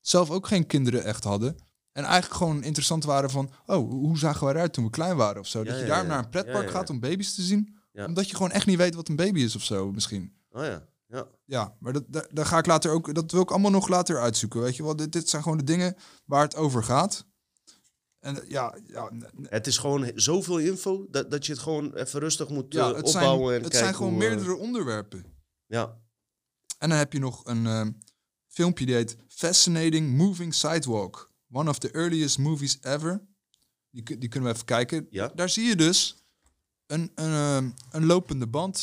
zelf 0.00 0.30
ook 0.30 0.46
geen 0.46 0.66
kinderen 0.66 1.04
echt 1.04 1.24
hadden. 1.24 1.56
En 1.92 2.04
eigenlijk 2.04 2.34
gewoon 2.34 2.62
interessant 2.62 3.04
waren 3.04 3.30
van, 3.30 3.50
oh, 3.66 3.90
hoe 3.90 4.18
zagen 4.18 4.44
wij 4.44 4.54
eruit 4.54 4.72
toen 4.72 4.84
we 4.84 4.90
klein 4.90 5.16
waren 5.16 5.40
of 5.40 5.46
zo. 5.46 5.58
Ja, 5.58 5.64
dat 5.64 5.74
je 5.74 5.82
ja, 5.82 5.88
daar 5.88 6.02
ja. 6.02 6.08
naar 6.08 6.18
een 6.18 6.30
pretpark 6.30 6.70
gaat 6.70 6.90
om 6.90 7.00
baby's 7.00 7.34
te 7.34 7.42
zien. 7.42 7.76
Omdat 7.92 8.28
je 8.28 8.36
gewoon 8.36 8.50
echt 8.50 8.66
niet 8.66 8.76
weet 8.76 8.94
wat 8.94 9.08
een 9.08 9.16
baby 9.16 9.40
is 9.40 9.56
of 9.56 9.62
zo, 9.62 9.92
misschien. 9.92 10.32
Oh 10.50 10.62
ja. 10.62 10.90
Ja. 11.12 11.28
Ja, 11.44 11.76
maar 11.80 11.92
dat, 11.92 12.04
daar, 12.08 12.26
daar 12.30 12.46
ga 12.46 12.58
ik 12.58 12.66
later 12.66 12.90
ook, 12.90 13.14
dat 13.14 13.32
wil 13.32 13.42
ik 13.42 13.50
allemaal 13.50 13.70
nog 13.70 13.88
later 13.88 14.20
uitzoeken. 14.20 14.60
Weet 14.60 14.76
je 14.76 14.82
wel, 14.82 14.96
dit, 14.96 15.12
dit 15.12 15.28
zijn 15.28 15.42
gewoon 15.42 15.58
de 15.58 15.64
dingen 15.64 15.96
waar 16.24 16.42
het 16.42 16.56
over 16.56 16.84
gaat. 16.84 17.26
En 18.18 18.42
eh, 18.42 18.48
ja, 18.48 18.76
ja, 18.86 19.10
Het 19.42 19.66
is 19.66 19.78
gewoon 19.78 20.12
zoveel 20.14 20.58
info 20.58 21.06
dat, 21.10 21.30
dat 21.30 21.46
je 21.46 21.52
het 21.52 21.60
gewoon 21.60 21.94
even 21.94 22.20
rustig 22.20 22.48
moet 22.48 22.72
ja 22.72 22.90
eh, 22.90 22.96
het, 22.96 23.08
zijn, 23.08 23.24
opbouwen. 23.24 23.56
en 23.56 23.62
het 23.62 23.74
zijn 23.74 23.94
gewoon 23.94 24.12
hoe, 24.12 24.22
eh, 24.22 24.28
meerdere 24.28 24.56
onderwerpen. 24.56 25.24
ja. 25.66 26.00
En 26.78 26.88
dan 26.88 26.98
heb 26.98 27.12
je 27.12 27.18
nog 27.18 27.46
een 27.46 28.02
filmpje 28.46 28.86
die 28.86 28.94
heet 28.94 29.16
Fascinating 29.28 30.16
Moving 30.16 30.54
Sidewalk. 30.54 31.30
One 31.50 31.70
of 31.70 31.78
the 31.78 31.90
earliest 31.90 32.38
movies 32.38 32.78
ever. 32.80 33.26
Die, 33.90 34.18
die 34.18 34.28
kunnen 34.28 34.48
we 34.48 34.54
even 34.54 34.66
kijken. 34.66 35.06
Ja. 35.10 35.32
Daar 35.34 35.48
zie 35.48 35.64
je 35.64 35.76
dus 35.76 36.16
een, 36.86 37.12
een, 37.14 37.74
een 37.90 38.06
lopende 38.06 38.46
band 38.46 38.78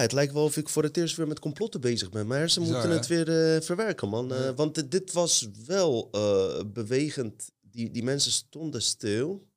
het 0.00 0.12
lijkt 0.12 0.32
wel 0.32 0.44
of 0.44 0.56
ik 0.56 0.68
voor 0.68 0.82
het 0.82 0.96
eerst 0.96 1.16
weer 1.16 1.26
met 1.28 1.38
complotten 1.38 1.80
bezig 1.80 2.10
ben. 2.10 2.26
Maar 2.26 2.50
ze 2.50 2.60
moeten 2.60 2.90
het 2.90 3.06
weer 3.06 3.54
eh, 3.54 3.60
verwerken, 3.62 4.08
man. 4.08 4.32
Eh, 4.34 4.50
want 4.56 4.74
dit- 4.74 4.90
dit 4.90 5.12
was 5.12 5.48
wel 5.66 6.08
eh, 6.12 6.60
bewegend. 6.66 7.50
Die, 7.60 7.90
die 7.90 8.02
mensen 8.02 8.32
stonden 8.32 8.82
stil. 8.82 9.48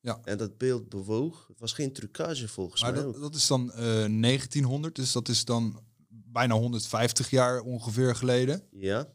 Ja. 0.00 0.20
En 0.24 0.38
dat 0.38 0.58
beeld 0.58 0.88
bewoog. 0.88 1.44
Het 1.48 1.60
was 1.60 1.72
geen 1.72 1.92
trucage 1.92 2.48
volgens 2.48 2.82
Maar 2.82 2.92
mij. 2.92 3.02
dat, 3.02 3.20
dat 3.20 3.34
is 3.34 3.46
dan 3.46 3.72
eh, 3.72 3.82
1900, 3.82 4.94
dus 4.94 5.12
dat 5.12 5.28
is 5.28 5.44
dan 5.44 5.80
bijna 6.08 6.54
150 6.54 7.30
jaar 7.30 7.60
ongeveer 7.60 8.16
geleden. 8.16 8.62
Ja, 8.70 9.08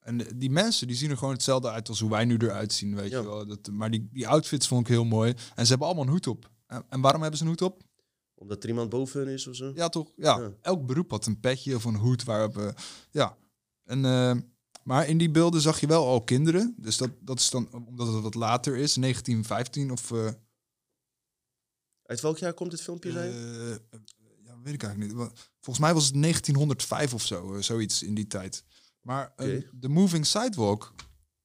En 0.00 0.18
die 0.36 0.50
mensen 0.50 0.86
die 0.86 0.96
zien 0.96 1.10
er 1.10 1.16
gewoon 1.16 1.32
hetzelfde 1.34 1.70
uit 1.70 1.88
als 1.88 2.00
hoe 2.00 2.10
wij 2.10 2.24
nu 2.24 2.36
eruit 2.36 2.72
zien, 2.72 2.94
weet 2.94 3.10
Ja. 3.10 3.18
je 3.20 3.26
wel. 3.26 3.46
Dat, 3.46 3.68
maar 3.70 3.90
die, 3.90 4.08
die 4.12 4.28
outfits 4.28 4.66
vond 4.68 4.80
ik 4.80 4.92
heel 4.92 5.04
mooi. 5.04 5.34
En 5.54 5.62
ze 5.64 5.68
hebben 5.70 5.86
allemaal 5.86 6.04
een 6.04 6.10
hoed 6.10 6.26
op. 6.26 6.50
En, 6.66 6.84
en 6.88 7.00
waarom 7.00 7.20
hebben 7.20 7.38
ze 7.38 7.44
een 7.44 7.50
hoed 7.50 7.62
op? 7.62 7.82
Omdat 8.42 8.62
er 8.62 8.68
iemand 8.68 8.88
boven 8.90 9.20
hun 9.20 9.28
is 9.34 9.46
of 9.46 9.54
zo. 9.56 9.72
Ja, 9.74 9.88
toch? 9.88 10.12
Ja, 10.16 10.38
Ja. 10.38 10.52
elk 10.60 10.86
beroep 10.86 11.10
had 11.10 11.26
een 11.26 11.40
petje 11.40 11.74
of 11.74 11.84
een 11.84 11.96
hoed 11.96 12.24
waarop... 12.24 12.74
ja. 13.10 13.36
En, 13.84 14.04
eh, 14.04 14.34
maar 14.84 15.08
in 15.08 15.18
die 15.18 15.30
beelden 15.30 15.60
zag 15.60 15.80
je 15.80 15.86
wel 15.86 16.06
al 16.06 16.22
kinderen. 16.24 16.74
Dus 16.78 16.96
dat, 16.96 17.10
dat 17.20 17.38
is 17.38 17.50
dan, 17.50 17.72
omdat 17.86 18.06
het 18.12 18.22
wat 18.22 18.34
later 18.34 18.76
is, 18.76 18.94
1915 18.94 19.90
of... 19.90 20.10
eh, 20.12 20.28
Uit 22.02 22.20
welk 22.20 22.38
jaar 22.38 22.54
komt 22.54 22.70
dit 22.70 22.80
filmpje 22.82 23.12
zijn? 23.12 23.32
eh, 23.32 23.70
ja, 24.44 24.58
weet 24.62 24.74
ik 24.74 24.82
eigenlijk 24.82 25.14
niet. 25.18 25.30
Volgens 25.60 25.84
mij 25.84 25.94
was 25.94 26.04
het 26.06 26.14
1905 26.22 27.14
of 27.14 27.22
zo, 27.22 27.60
zoiets 27.60 28.02
in 28.02 28.14
die 28.14 28.26
tijd. 28.26 28.64
Maar 29.00 29.32
de 29.72 29.88
Moving 29.88 30.26
Sidewalk... 30.26 30.94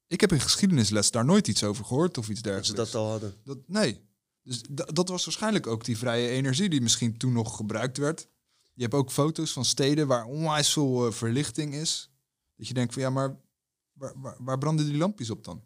Ik 0.09 0.21
heb 0.21 0.31
in 0.31 0.39
geschiedenisles 0.39 1.11
daar 1.11 1.25
nooit 1.25 1.47
iets 1.47 1.63
over 1.63 1.85
gehoord 1.85 2.17
of 2.17 2.29
iets 2.29 2.41
dat 2.41 2.53
dergelijks. 2.53 2.67
ze 2.91 2.97
dat 2.97 3.01
al 3.01 3.09
hadden. 3.09 3.35
Dat, 3.43 3.57
nee. 3.67 4.06
Dus 4.47 4.61
da- 4.69 4.85
dat 4.85 5.09
was 5.09 5.25
waarschijnlijk 5.25 5.67
ook 5.67 5.85
die 5.85 5.97
vrije 5.97 6.29
energie 6.29 6.69
die 6.69 6.81
misschien 6.81 7.17
toen 7.17 7.33
nog 7.33 7.55
gebruikt 7.55 7.97
werd. 7.97 8.27
Je 8.73 8.81
hebt 8.81 8.93
ook 8.93 9.11
foto's 9.11 9.51
van 9.53 9.65
steden 9.65 10.07
waar 10.07 10.25
onwijs 10.25 10.73
veel 10.73 11.07
eh, 11.07 11.11
verlichting 11.13 11.73
is. 11.73 12.09
Dat 12.55 12.67
je 12.67 12.73
denkt 12.73 12.93
van 12.93 13.01
ja, 13.01 13.09
maar 13.09 13.39
waar, 13.93 14.13
waar, 14.15 14.35
waar 14.39 14.57
branden 14.57 14.85
die 14.85 14.97
lampjes 14.97 15.29
op 15.29 15.43
dan? 15.43 15.63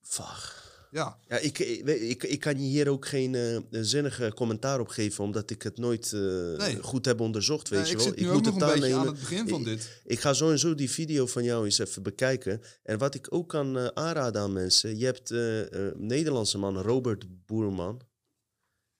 Fuck. 0.00 0.63
Ja, 0.94 1.18
Ja, 1.28 1.36
ik, 1.38 1.58
ik, 1.58 1.86
ik, 1.86 2.22
ik 2.22 2.40
kan 2.40 2.58
je 2.58 2.64
hier 2.68 2.88
ook 2.88 3.06
geen 3.06 3.34
eh, 3.34 3.58
zinnige 3.70 4.32
commentaar 4.34 4.80
op 4.80 4.88
geven, 4.88 5.24
omdat 5.24 5.50
ik 5.50 5.62
het 5.62 5.78
nooit 5.78 6.12
eh, 6.12 6.20
Nee. 6.56 6.82
goed 6.82 7.04
heb 7.04 7.20
onderzocht, 7.20 7.68
weet 7.68 7.80
Eh, 7.80 7.86
je 7.86 8.12
ik 8.14 8.26
wel. 8.26 8.34
nog 8.40 8.46
een 8.46 8.52
het 8.52 8.54
beetje 8.54 8.68
aan 8.70 8.72
aannemen. 8.72 9.06
het 9.06 9.18
begin 9.20 9.48
van 9.48 9.60
Ik- 9.60 9.66
dit. 9.66 10.00
Ik 10.04 10.20
ga 10.20 10.32
sowieso 10.32 10.74
die 10.74 10.90
video 10.90 11.26
van 11.26 11.44
jou 11.44 11.64
eens 11.64 11.78
even 11.78 12.02
bekijken. 12.02 12.60
En 12.82 12.98
wat 12.98 13.14
ik 13.14 13.26
ook 13.30 13.48
kan 13.48 13.78
eh, 13.78 13.86
aanraden 13.86 14.42
aan 14.42 14.52
mensen, 14.52 14.98
je 14.98 15.04
hebt 15.04 15.30
eh, 15.30 15.60
eh, 15.60 15.68
een 15.72 16.06
Nederlandse 16.06 16.58
man, 16.58 16.78
Robert 16.78 17.24
Boerman. 17.46 18.00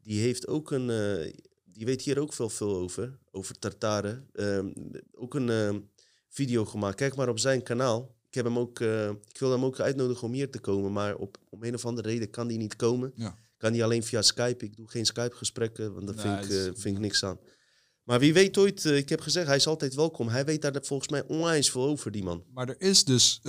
Die 0.02 0.20
heeft 0.20 0.46
ook 0.46 0.70
een, 0.70 0.90
eh, 0.90 1.32
die 1.64 1.86
weet 1.86 2.02
hier 2.02 2.18
ook 2.20 2.32
veel, 2.32 2.48
veel 2.50 2.76
over, 2.76 3.18
over 3.30 3.58
tartaren. 3.58 4.28
Ehm, 4.32 4.72
ook 5.12 5.34
een 5.34 5.88
video 6.28 6.64
gemaakt. 6.64 6.96
Kijk 6.96 7.16
maar 7.16 7.28
op 7.28 7.38
zijn 7.38 7.62
kanaal. 7.62 8.14
Ik, 8.34 8.40
heb 8.42 8.52
hem 8.52 8.58
ook, 8.58 8.80
eh, 8.80 9.08
ik 9.08 9.38
wil 9.38 9.50
hem 9.50 9.64
ook 9.64 9.80
uitnodigen 9.80 10.26
om 10.26 10.32
hier 10.32 10.50
te 10.50 10.58
komen, 10.58 10.92
maar 10.92 11.14
op, 11.16 11.38
om 11.50 11.62
een 11.62 11.74
of 11.74 11.86
andere 11.86 12.08
reden 12.08 12.30
kan 12.30 12.46
die 12.46 12.58
niet 12.58 12.76
komen. 12.76 13.12
Ja. 13.14 13.38
Kan 13.56 13.72
die 13.72 13.84
alleen 13.84 14.02
via 14.02 14.22
Skype. 14.22 14.64
Ik 14.64 14.76
doe 14.76 14.90
geen 14.90 15.06
Skype-gesprekken, 15.06 15.94
want 15.94 16.06
daar 16.06 16.14
Nee, 16.16 16.24
vind, 16.24 16.44
ik, 16.44 16.50
is- 16.50 16.66
eh, 16.66 16.72
vind 16.74 16.94
ik 16.96 16.98
niks 17.02 17.24
aan. 17.24 17.38
Maar 18.02 18.18
wie 18.18 18.32
weet 18.32 18.58
ooit, 18.58 18.84
eh, 18.84 18.96
ik 18.96 19.08
heb 19.08 19.20
gezegd, 19.20 19.46
hij 19.46 19.56
is 19.56 19.66
altijd 19.66 19.94
welkom. 19.94 20.28
Hij 20.28 20.44
weet 20.44 20.62
daar 20.62 20.78
volgens 20.82 21.08
mij 21.10 21.24
onwijs 21.26 21.70
veel 21.70 21.84
over, 21.84 22.10
die 22.10 22.22
man. 22.22 22.44
Maar 22.54 22.68
er 22.68 22.80
is 22.80 23.04
dus 23.04 23.40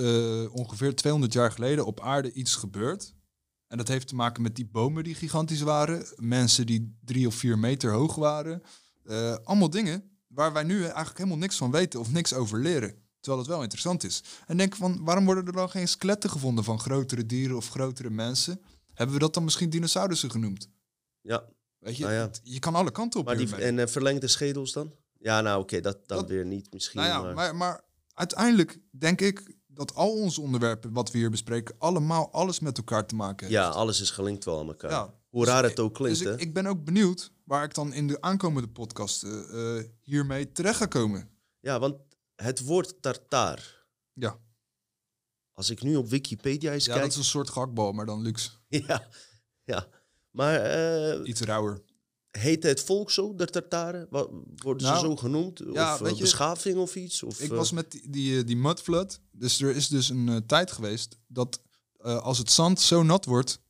ongeveer 0.52 0.94
200 0.94 1.32
jaar 1.32 1.52
geleden 1.52 1.86
op 1.86 2.00
aarde 2.00 2.32
iets 2.32 2.54
gebeurd. 2.54 3.14
En 3.68 3.76
dat 3.76 3.88
heeft 3.88 4.08
te 4.08 4.14
maken 4.14 4.42
met 4.42 4.56
die 4.56 4.68
bomen 4.72 5.04
die 5.04 5.14
gigantisch 5.14 5.60
waren. 5.62 6.06
Mensen 6.16 6.66
die 6.66 6.96
drie 7.04 7.26
of 7.26 7.34
vier 7.34 7.58
meter 7.58 7.92
hoog 7.92 8.14
waren. 8.14 8.62
Allemaal 9.44 9.70
dingen 9.70 10.18
waar 10.26 10.52
wij 10.52 10.62
nu 10.64 10.82
eigenlijk 10.82 11.16
helemaal 11.18 11.38
niks 11.38 11.56
van 11.56 11.70
weten 11.70 12.00
of 12.00 12.12
niks 12.12 12.32
over 12.32 12.60
leren. 12.60 13.04
Terwijl 13.26 13.44
het 13.46 13.54
wel 13.54 13.62
interessant 13.62 14.04
is. 14.04 14.22
En 14.46 14.56
denk 14.56 14.76
van, 14.76 15.04
waarom 15.04 15.24
worden 15.24 15.46
er 15.46 15.52
dan 15.52 15.70
geen 15.70 15.88
skeletten 15.88 16.30
gevonden 16.30 16.64
van 16.64 16.78
grotere 16.80 17.26
dieren 17.26 17.56
of 17.56 17.68
grotere 17.68 18.10
mensen? 18.10 18.60
Hebben 18.94 19.14
we 19.14 19.20
dat 19.20 19.34
dan 19.34 19.44
misschien 19.44 19.70
dinosaurussen 19.70 20.30
genoemd? 20.30 20.68
Ja, 21.20 21.44
Weet 21.78 21.96
je, 21.96 22.02
Nou 22.02 22.14
ja. 22.14 22.30
je 22.42 22.58
kan 22.58 22.74
alle 22.74 22.90
kanten 22.90 23.20
op 23.20 23.26
maar 23.26 23.36
die, 23.36 23.54
en 23.56 23.78
eh, 23.78 23.86
verlengde 23.86 24.28
schedels 24.28 24.72
dan? 24.72 24.92
Ja, 25.18 25.40
nou 25.40 25.60
oké, 25.62 25.80
dat 25.80 26.08
dan 26.08 26.18
Dat- 26.18 26.28
weer 26.28 26.44
niet 26.46 26.72
misschien. 26.72 27.00
Nou 27.00 27.12
ja, 27.12 27.22
maar... 27.22 27.34
maar, 27.34 27.56
maar 27.56 27.80
uiteindelijk 28.14 28.78
denk 28.90 29.20
ik 29.20 29.54
dat 29.66 29.94
al 29.94 30.12
onze 30.12 30.40
onderwerpen 30.40 30.92
wat 30.92 31.10
we 31.10 31.18
hier 31.18 31.30
bespreken, 31.30 31.74
allemaal 31.78 32.32
alles 32.32 32.60
met 32.60 32.76
elkaar 32.78 33.06
te 33.06 33.14
maken 33.14 33.46
heeft. 33.46 33.58
ja, 33.58 33.68
alles 33.68 34.00
is 34.00 34.10
gelinkt 34.10 34.44
wel 34.44 34.58
aan 34.60 34.66
elkaar. 34.68 34.90
Ja. 34.90 35.14
Hoe 35.28 35.44
Dus 35.44 35.52
raar 35.52 35.62
het 35.62 35.80
ook 35.80 35.94
klinkt, 35.94 36.18
dus 36.18 36.28
hè? 36.28 36.34
ik, 36.34 36.40
ik 36.40 36.54
ben 36.54 36.66
ook 36.66 36.84
benieuwd 36.84 37.32
waar 37.44 37.64
ik 37.64 37.74
dan 37.74 37.92
in 37.92 38.06
de 38.06 38.20
aankomende 38.20 38.68
podcast 38.68 39.22
eh, 39.22 39.76
hiermee 40.02 40.52
terecht 40.52 40.76
ga 40.76 40.86
komen. 40.86 41.28
Ja, 41.60 41.78
want 41.78 41.96
het 42.36 42.60
woord 42.64 43.02
tartaar. 43.02 43.84
Ja, 44.12 44.38
Als 45.52 45.70
ik 45.70 45.82
nu 45.82 45.96
op 45.96 46.08
Wikipedia 46.08 46.72
eens 46.72 46.84
ja 46.84 46.90
kijk... 46.92 47.02
dat 47.04 47.12
is 47.12 47.18
een 47.18 47.24
soort 47.24 47.50
gehaktbal, 47.50 47.92
maar 47.92 48.06
dan 48.06 48.22
luxe. 48.22 48.50
ja, 48.88 49.08
ja. 49.64 49.88
Maar 50.30 50.60
eh, 50.60 51.20
Iets 51.28 51.40
rauwer. 51.40 51.82
heet 52.30 52.62
het 52.62 52.80
volk 52.82 53.10
zo, 53.10 53.34
de 53.34 53.46
tartaren? 53.46 54.06
Worden 54.10 54.86
Nou, 54.86 54.98
ze 54.98 55.04
zo 55.04 55.16
genoemd? 55.16 55.62
ja, 55.72 55.92
of 55.94 55.98
weet 56.00 56.10
eh, 56.10 56.16
je, 56.16 56.22
beschaving 56.22 56.76
of 56.78 56.94
iets? 56.96 57.22
Of, 57.22 57.40
Ik 57.40 57.50
eh, 57.50 57.56
was 57.56 57.72
met 57.72 57.90
die, 57.90 58.10
die, 58.10 58.44
die 58.44 58.56
mudflood. 58.56 59.20
Dus 59.30 59.60
er 59.60 59.76
is 59.76 59.88
dus 59.88 60.08
een 60.08 60.46
tijd 60.46 60.72
geweest 60.72 61.18
dat 61.26 61.60
als 61.98 62.38
het 62.38 62.50
zand 62.50 62.80
zo 62.80 63.02
nat 63.02 63.24
wordt, 63.24 63.60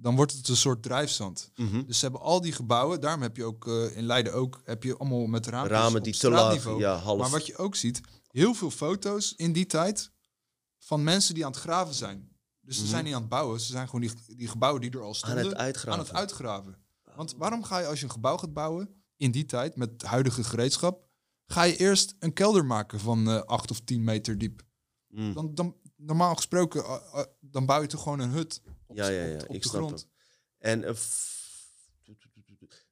dan 0.00 0.16
wordt 0.16 0.32
het 0.32 0.48
een 0.48 0.56
soort 0.56 0.82
drijfzand. 0.82 1.50
mhm. 1.54 1.82
Dus 1.86 1.98
ze 1.98 2.04
hebben 2.04 2.20
al 2.22 2.40
die 2.40 2.52
gebouwen, 2.52 3.00
daarom 3.00 3.22
heb 3.22 3.36
je 3.36 3.44
ook 3.44 3.66
eh, 3.66 3.96
in 3.96 4.04
Leiden 4.04 4.32
ook, 4.34 4.60
heb 4.64 4.82
je 4.82 4.96
allemaal 4.96 5.26
met 5.26 5.46
raampjes 5.46 5.78
Ramen 5.78 5.98
op 5.98 6.04
die 6.04 6.16
te 6.16 6.30
laag, 6.30 6.78
ja, 6.78 6.96
half. 6.96 7.18
Maar 7.18 7.30
wat 7.30 7.46
je 7.46 7.56
ook 7.56 7.74
ziet, 7.74 8.00
heel 8.30 8.54
veel 8.54 8.70
foto's 8.70 9.34
in 9.36 9.52
die 9.52 9.66
tijd 9.66 10.10
van 10.78 11.04
mensen 11.04 11.34
die 11.34 11.44
aan 11.44 11.50
het 11.52 11.60
graven 11.60 11.94
zijn. 11.94 12.28
Dus 12.60 12.76
ze 12.76 12.82
Mhm. 12.82 12.90
zijn 12.90 13.04
niet 13.04 13.14
aan 13.14 13.20
het 13.20 13.28
bouwen, 13.30 13.60
ze 13.60 13.66
zijn 13.72 13.86
gewoon 13.86 14.00
die, 14.00 14.36
die 14.36 14.48
gebouwen 14.48 14.80
die 14.80 14.90
er 14.90 15.00
al 15.00 15.06
aan 15.06 15.14
stonden 15.14 15.44
het 15.44 15.54
uitgraven. 15.54 15.92
aan 15.92 16.06
het 16.06 16.12
uitgraven. 16.14 16.76
Want 17.16 17.34
waarom 17.36 17.62
ga 17.64 17.78
je 17.78 17.86
als 17.86 17.98
je 17.98 18.04
een 18.04 18.10
gebouw 18.10 18.36
gaat 18.36 18.52
bouwen, 18.52 19.02
in 19.16 19.30
die 19.30 19.44
tijd, 19.44 19.76
met 19.76 20.02
huidige 20.02 20.44
gereedschap, 20.44 21.08
ga 21.46 21.62
je 21.62 21.76
eerst 21.76 22.14
een 22.18 22.32
kelder 22.32 22.64
maken 22.66 23.00
van 23.00 23.28
eh 23.30 23.40
8 23.42 23.70
of 23.70 23.80
10 23.80 24.04
meter 24.04 24.38
diep. 24.38 24.62
Mm. 25.08 25.34
Dan, 25.34 25.54
dan, 25.54 25.76
normaal 25.96 26.34
gesproken, 26.36 26.84
eh, 26.84 27.22
dan 27.40 27.66
bouw 27.66 27.80
je 27.80 27.86
toch 27.86 28.02
gewoon 28.02 28.18
een 28.20 28.30
hut 28.30 28.62
Ja, 28.94 29.08
ja, 29.08 29.24
ja, 29.24 29.34
op, 29.34 29.48
op 29.48 29.54
ik 29.54 29.62
de 29.62 29.68
snap 29.68 29.82
grond. 29.82 30.06
En 30.58 30.84
eh, 30.84 30.94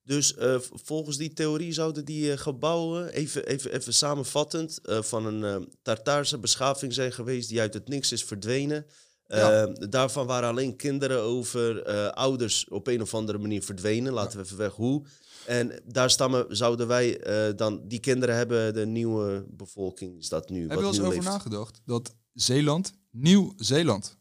dus 0.04 0.34
eh, 0.34 0.56
volgens 0.60 1.16
die 1.16 1.32
theorie 1.32 1.72
zouden 1.72 2.04
die 2.04 2.32
eh, 2.32 2.38
gebouwen, 2.38 3.08
even, 3.08 3.46
even, 3.46 3.72
even 3.72 3.94
samenvattend, 3.94 4.80
van 4.82 5.26
een 5.26 5.72
Tartaarse 5.82 6.38
beschaving 6.38 6.94
zijn 6.94 7.12
geweest 7.12 7.48
die 7.48 7.60
uit 7.60 7.74
het 7.74 7.88
niks 7.88 8.12
is 8.12 8.24
verdwenen. 8.24 8.86
Ja. 9.26 9.66
Daarvan 9.66 10.26
waren 10.26 10.48
alleen 10.48 10.76
kinderen 10.76 11.22
over, 11.22 11.84
ouders 12.12 12.68
op 12.68 12.86
een 12.86 13.02
of 13.02 13.14
andere 13.14 13.38
manier 13.38 13.62
verdwenen. 13.62 14.12
Laten 14.12 14.38
we 14.38 14.44
even 14.44 14.56
weg 14.56 14.72
hoe. 14.72 15.04
En 15.46 15.82
daar 15.84 16.10
stammen, 16.10 16.56
zouden 16.56 16.86
wij 16.86 17.20
dan, 17.56 17.88
die 17.88 18.00
kinderen 18.00 18.36
hebben 18.36 18.74
de 18.74 18.86
nieuwe 18.86 19.46
bevolking, 19.48 20.18
is 20.18 20.28
dat 20.28 20.48
nu? 20.48 20.68
Heb 20.68 20.70
je 20.70 20.74
wat 20.74 20.82
wel 20.84 20.88
eens 20.88 21.00
over 21.00 21.12
leeft. 21.12 21.26
nagedacht 21.26 21.80
dat 21.84 22.14
Zeeland, 22.32 22.92
Nieuw-Zeeland, 23.10 24.17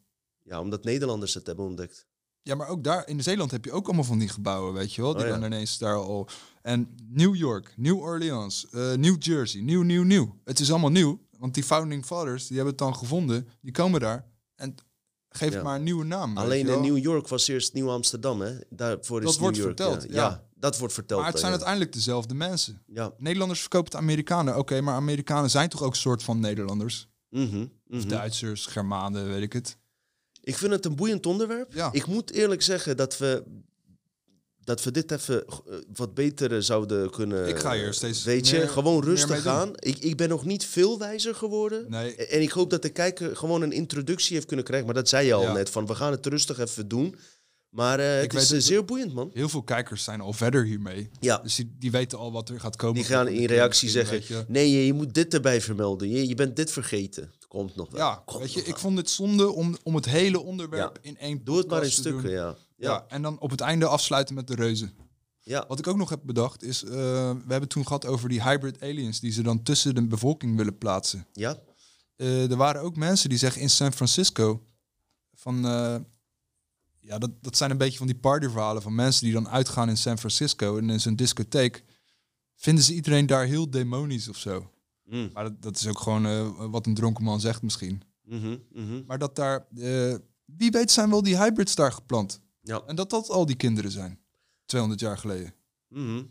Ja, 0.48 0.60
omdat 0.62 0.84
Nederlanders 0.84 1.34
het 1.34 1.48
hebben 1.48 1.66
ontdekt. 1.66 2.06
Ja, 2.42 2.56
maar 2.56 2.68
ook 2.68 2.84
daar 2.84 3.08
in 3.08 3.24
Zeeland 3.24 3.52
heb 3.52 3.66
je 3.66 3.72
ook 3.72 3.86
allemaal 3.86 4.04
van 4.04 4.20
die 4.20 4.30
gebouwen, 4.30 4.74
weet 4.74 4.94
je 4.94 5.02
wel. 5.02 5.14
Die 5.14 5.22
Oh, 5.24 5.28
ja. 5.30 5.38
dan 5.40 5.44
ineens 5.44 5.78
daar 5.78 5.96
al. 5.96 6.28
En 6.62 6.96
New 7.10 7.36
York, 7.36 7.74
New 7.78 7.98
Orleans, 8.00 8.68
eh, 8.72 8.94
New 8.94 9.16
Jersey, 9.24 9.62
nieuw, 9.62 9.82
nieuw, 9.82 10.04
nieuw. 10.04 10.38
Het 10.44 10.60
is 10.60 10.70
allemaal 10.72 10.90
nieuw, 10.90 11.20
want 11.38 11.54
die 11.54 11.64
founding 11.64 12.06
fathers, 12.06 12.48
die 12.48 12.56
hebben 12.56 12.76
het 12.76 12.84
dan 12.84 12.96
gevonden. 12.96 13.48
Die 13.62 13.72
komen 13.72 14.00
daar 14.00 14.26
en 14.56 14.76
geef 15.30 15.50
Ja. 15.50 15.56
het 15.56 15.64
maar 15.64 15.76
een 15.76 15.84
nieuwe 15.84 16.04
naam. 16.06 16.38
Alleen 16.38 16.68
in. 16.68 16.82
New 16.82 16.98
York 16.98 17.28
was 17.28 17.48
eerst 17.48 17.74
Nieuw 17.74 17.90
Amsterdam, 17.90 18.42
hè? 18.42 18.54
Daarvoor 18.70 19.20
is 19.20 19.26
Dat 19.26 19.34
New 19.34 19.42
wordt 19.44 19.58
York, 19.58 19.78
verteld, 19.78 20.14
Ja. 20.14 20.44
dat 20.56 20.78
wordt 20.78 20.94
verteld. 20.94 21.22
Maar 21.22 21.30
het 21.30 21.40
zijn 21.40 21.52
uiteindelijk 21.52 21.94
dezelfde 21.94 22.34
mensen. 22.34 22.82
Ja. 22.86 23.14
Nederlanders 23.18 23.60
verkopen 23.60 23.92
het 23.92 24.02
Amerikanen. 24.02 24.58
Oké, 24.58 24.82
maar 24.82 24.96
Amerikanen 24.96 25.50
zijn 25.50 25.70
toch 25.70 25.82
ook 25.84 25.92
een 25.92 25.98
soort 25.98 26.24
van 26.24 26.40
Nederlanders? 26.40 27.10
Of 27.32 27.40
mhm. 27.40 28.08
Duitsers, 28.08 28.66
Germanen, 28.66 29.28
weet 29.28 29.42
ik 29.42 29.54
het. 29.54 29.78
Ik 30.48 30.58
vind 30.58 30.72
het 30.72 30.86
een 30.86 30.96
boeiend 30.96 31.26
onderwerp. 31.26 31.74
Ja. 31.74 31.90
Ik 31.92 32.06
moet 32.06 32.32
eerlijk 32.32 32.62
zeggen 32.62 32.98
dat 32.98 33.18
we, 33.18 33.44
dat 34.64 34.84
we 34.84 34.92
dit 34.92 35.12
even 35.12 35.46
eh, 35.48 35.54
wat 35.94 36.14
beter 36.14 36.54
eh, 36.56 36.62
zouden 36.62 37.10
kunnen... 37.10 37.48
Ik 37.48 37.60
ga 37.60 37.74
hier 37.74 37.94
steeds 37.94 38.24
Weet 38.24 38.48
je, 38.50 38.58
meer- 38.58 38.70
gewoon 38.70 39.04
rustig 39.04 39.46
aan. 39.46 39.72
Ik, 39.76 39.98
ik 39.98 40.18
ben 40.18 40.30
nog 40.30 40.46
niet 40.46 40.66
veel 40.66 41.00
wijzer 41.00 41.36
geworden. 41.36 41.86
Nee, 41.90 42.16
En 42.16 42.42
ik 42.42 42.50
hoop 42.52 42.70
dat 42.70 42.82
de 42.82 42.90
kijker 42.90 43.36
gewoon 43.36 43.62
een 43.62 43.72
introductie 43.72 44.36
heeft 44.36 44.48
kunnen 44.48 44.66
krijgen. 44.66 44.86
Maar 44.88 44.96
dat 44.96 45.10
zei 45.10 45.26
je 45.28 45.34
al 45.34 45.42
Ja. 45.42 45.54
net, 45.54 45.70
van 45.70 45.86
we 45.86 45.96
gaan 45.96 46.12
het 46.12 46.26
rustig 46.26 46.60
even 46.60 46.88
doen. 46.88 47.16
Maar 47.78 48.00
eh, 48.00 48.22
het 48.22 48.34
is 48.34 48.52
eh, 48.52 48.60
zeer 48.60 48.86
boeiend, 48.86 49.14
man. 49.14 49.30
heel 49.34 49.50
veel 49.50 49.64
kijkers 49.64 50.04
zijn 50.04 50.22
al 50.22 50.34
verder 50.34 50.66
hiermee. 50.66 51.10
Ja. 51.20 51.38
Dus 51.38 51.56
die, 51.56 51.76
die 51.80 51.92
weten 51.92 52.18
al 52.18 52.32
wat 52.32 52.50
er 52.50 52.60
gaat 52.60 52.76
komen. 52.76 52.96
Die 52.96 53.04
gaan 53.04 53.28
in 53.28 53.46
reactie 53.46 53.90
zeggen, 53.90 54.22
je. 54.28 54.46
nee, 54.48 54.72
je, 54.72 54.86
je 54.86 54.94
moet 54.94 55.14
dit 55.14 55.34
erbij 55.34 55.62
vermelden. 55.62 56.10
Je, 56.10 56.28
je 56.28 56.36
bent 56.36 56.56
dit 56.56 56.72
vergeten. 56.72 57.24
Het 57.34 57.48
komt 57.48 57.76
nog 57.76 57.90
wel. 57.90 58.00
Ja, 58.00 58.24
Komt 58.26 58.40
weet 58.40 58.54
je, 58.54 58.64
ik 58.64 58.78
vond 58.78 58.98
het 58.98 59.10
zonde 59.10 59.52
om, 59.52 59.78
om 59.84 59.96
het 59.96 60.06
hele 60.06 60.40
onderwerp 60.40 61.00
in 61.02 61.18
één 61.18 61.44
Doe 61.44 61.58
het 61.58 61.68
maar 61.68 61.84
in 61.84 61.92
stukken, 61.92 62.30
ja. 62.30 62.56
Ja. 62.78 62.90
Ja, 62.90 63.06
en 63.08 63.22
dan 63.22 63.40
op 63.40 63.50
het 63.50 63.62
einde 63.62 63.88
afsluiten 63.88 64.36
met 64.36 64.48
de 64.48 64.56
reuzen. 64.56 64.92
ja. 65.42 65.66
Wat 65.68 65.80
ik 65.80 65.88
ook 65.88 65.98
nog 65.98 66.10
heb 66.10 66.20
bedacht 66.24 66.64
is, 66.64 66.84
eh, 66.84 66.90
we 67.32 67.48
hebben 67.48 67.70
toen 67.70 67.86
gehad 67.88 68.06
over 68.06 68.30
die 68.30 68.44
hybrid 68.44 68.82
aliens 68.82 69.20
die 69.20 69.32
ze 69.32 69.42
dan 69.42 69.64
tussen 69.64 69.96
de 69.96 70.08
bevolking 70.08 70.58
willen 70.58 70.78
plaatsen. 70.78 71.28
ja. 71.34 71.58
Er 72.18 72.56
waren 72.56 72.82
ook 72.82 72.96
mensen 72.96 73.30
die 73.30 73.38
zeggen 73.38 73.62
in 73.62 73.70
San 73.70 73.94
Francisco 73.94 74.64
van, 75.34 75.66
ja, 77.08 77.18
dat, 77.18 77.32
dat 77.42 77.58
zijn 77.58 77.72
een 77.72 77.78
beetje 77.78 77.98
van 77.98 78.08
die 78.08 78.16
partyverhalen 78.16 78.82
van 78.82 78.96
mensen 78.96 79.24
die 79.24 79.34
dan 79.34 79.50
uitgaan 79.50 79.90
in 79.90 79.98
San 79.98 80.18
Francisco 80.18 80.78
en 80.78 80.90
in 80.90 81.00
zo'n 81.00 81.16
discotheek. 81.16 81.84
Vinden 82.56 82.84
ze 82.84 82.94
iedereen 82.94 83.26
daar 83.26 83.46
heel 83.46 83.70
demonisch 83.70 84.28
of 84.28 84.38
zo. 84.38 84.72
Mm. 85.04 85.30
Maar 85.34 85.44
dat, 85.44 85.62
dat 85.62 85.76
is 85.76 85.88
ook 85.88 86.00
gewoon 86.00 86.26
eh, 86.26 86.70
wat 86.72 86.86
een 86.86 86.94
dronken 86.94 87.24
man 87.24 87.40
zegt 87.40 87.62
misschien. 87.62 88.02
Mhm, 88.24 88.58
mhm. 88.72 89.04
Maar 89.06 89.18
dat 89.18 89.36
daar, 89.36 89.68
eh, 89.76 90.16
wie 90.46 90.72
weet 90.72 90.92
zijn 90.92 91.10
wel 91.10 91.24
die 91.24 91.38
hybrids 91.38 91.76
daar 91.76 91.92
geplant. 91.92 92.42
Ja. 92.62 92.82
En 92.86 92.96
dat 92.96 93.10
dat 93.10 93.30
al 93.30 93.46
die 93.46 93.56
kinderen 93.56 93.92
zijn. 93.92 94.20
200 94.66 95.02
jaar 95.02 95.18
geleden. 95.18 95.54
Mhm. 95.88 96.24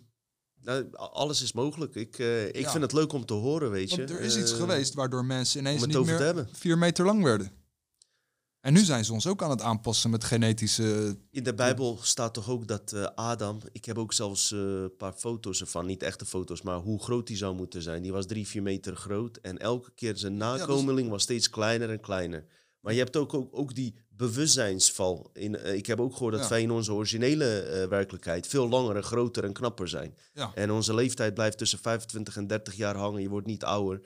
Nou, 0.62 0.97
alles 0.97 1.43
is 1.43 1.53
mogelijk. 1.53 1.94
Ik, 1.94 2.19
eh, 2.19 2.47
ik 2.47 2.57
Ja. 2.57 2.70
vind 2.70 2.82
het 2.82 2.93
leuk 2.93 3.12
om 3.12 3.24
te 3.24 3.35
horen, 3.35 3.70
weet 3.70 3.90
je. 3.90 3.97
Want 3.97 4.11
er 4.11 4.20
is 4.20 4.36
iets 4.36 4.53
geweest 4.53 4.94
waardoor 4.94 5.24
mensen 5.24 5.61
ineens 5.61 5.86
niet 5.86 6.05
meer 6.05 6.48
vier 6.53 6.78
meter 6.78 7.05
lang 7.05 7.23
werden. 7.23 7.51
En 8.66 8.72
nu 8.72 8.80
zijn 8.80 9.05
ze 9.05 9.12
ons 9.12 9.26
ook 9.26 9.43
aan 9.43 9.51
het 9.51 9.60
aanpassen 9.60 10.10
met 10.10 10.24
genetische... 10.24 11.16
In 11.30 11.43
de 11.43 11.55
Bijbel 11.55 11.98
staat 12.02 12.34
toch 12.34 12.51
ook 12.51 12.66
dat 12.66 12.93
eh, 12.93 13.05
Adam, 13.14 13.59
ik 13.72 13.84
heb 13.84 13.98
ook 13.98 14.12
zelfs 14.12 14.52
eh, 14.52 14.59
een 14.59 14.97
paar 14.97 15.12
foto's 15.12 15.60
ervan, 15.60 15.86
niet 15.86 16.02
echte 16.02 16.24
foto's, 16.26 16.62
maar 16.62 16.78
hoe 16.78 17.02
groot 17.02 17.26
die 17.26 17.36
zou 17.36 17.55
moeten 17.55 17.82
zijn. 17.82 18.02
Die 18.02 18.12
was 18.12 18.26
drie, 18.26 18.47
vier 18.47 18.62
meter 18.62 18.97
groot 18.97 19.36
en 19.36 19.59
elke 19.59 19.90
keer 19.94 20.16
zijn 20.16 20.32
is- 20.32 20.38
nakomeling 20.38 21.09
was 21.09 21.22
steeds 21.22 21.51
kleiner 21.51 21.90
en 21.90 22.01
kleiner. 22.01 22.44
Maar 22.80 22.93
je 22.93 22.98
hebt 23.01 23.16
ook, 23.16 23.34
ook, 23.34 23.48
ook 23.59 23.74
die 23.74 23.94
bewustzijnsval. 24.09 25.30
In, 25.32 25.56
eh, 25.56 25.74
ik 25.74 25.86
heb 25.86 26.01
ook 26.01 26.12
gehoord 26.12 26.32
dat 26.34 26.43
Ja. 26.43 26.48
wij 26.48 26.62
in 26.62 26.70
onze 26.70 26.93
originele 26.93 27.60
eh, 27.60 27.88
werkelijkheid 27.88 28.47
veel 28.47 28.68
langer 28.68 28.97
en 28.97 29.02
groter 29.02 29.44
en 29.44 29.52
knapper 29.52 29.88
zijn. 29.88 30.14
Ja. 30.32 30.51
En 30.55 30.70
onze 30.70 30.94
leeftijd 30.94 31.34
blijft 31.34 31.59
tussen 31.59 31.78
25 31.78 32.36
en 32.36 32.47
30 32.47 32.74
jaar 32.74 32.97
hangen. 32.97 33.22
Je 33.22 33.28
wordt 33.28 33.47
niet 33.47 33.64
ouder. 33.64 34.01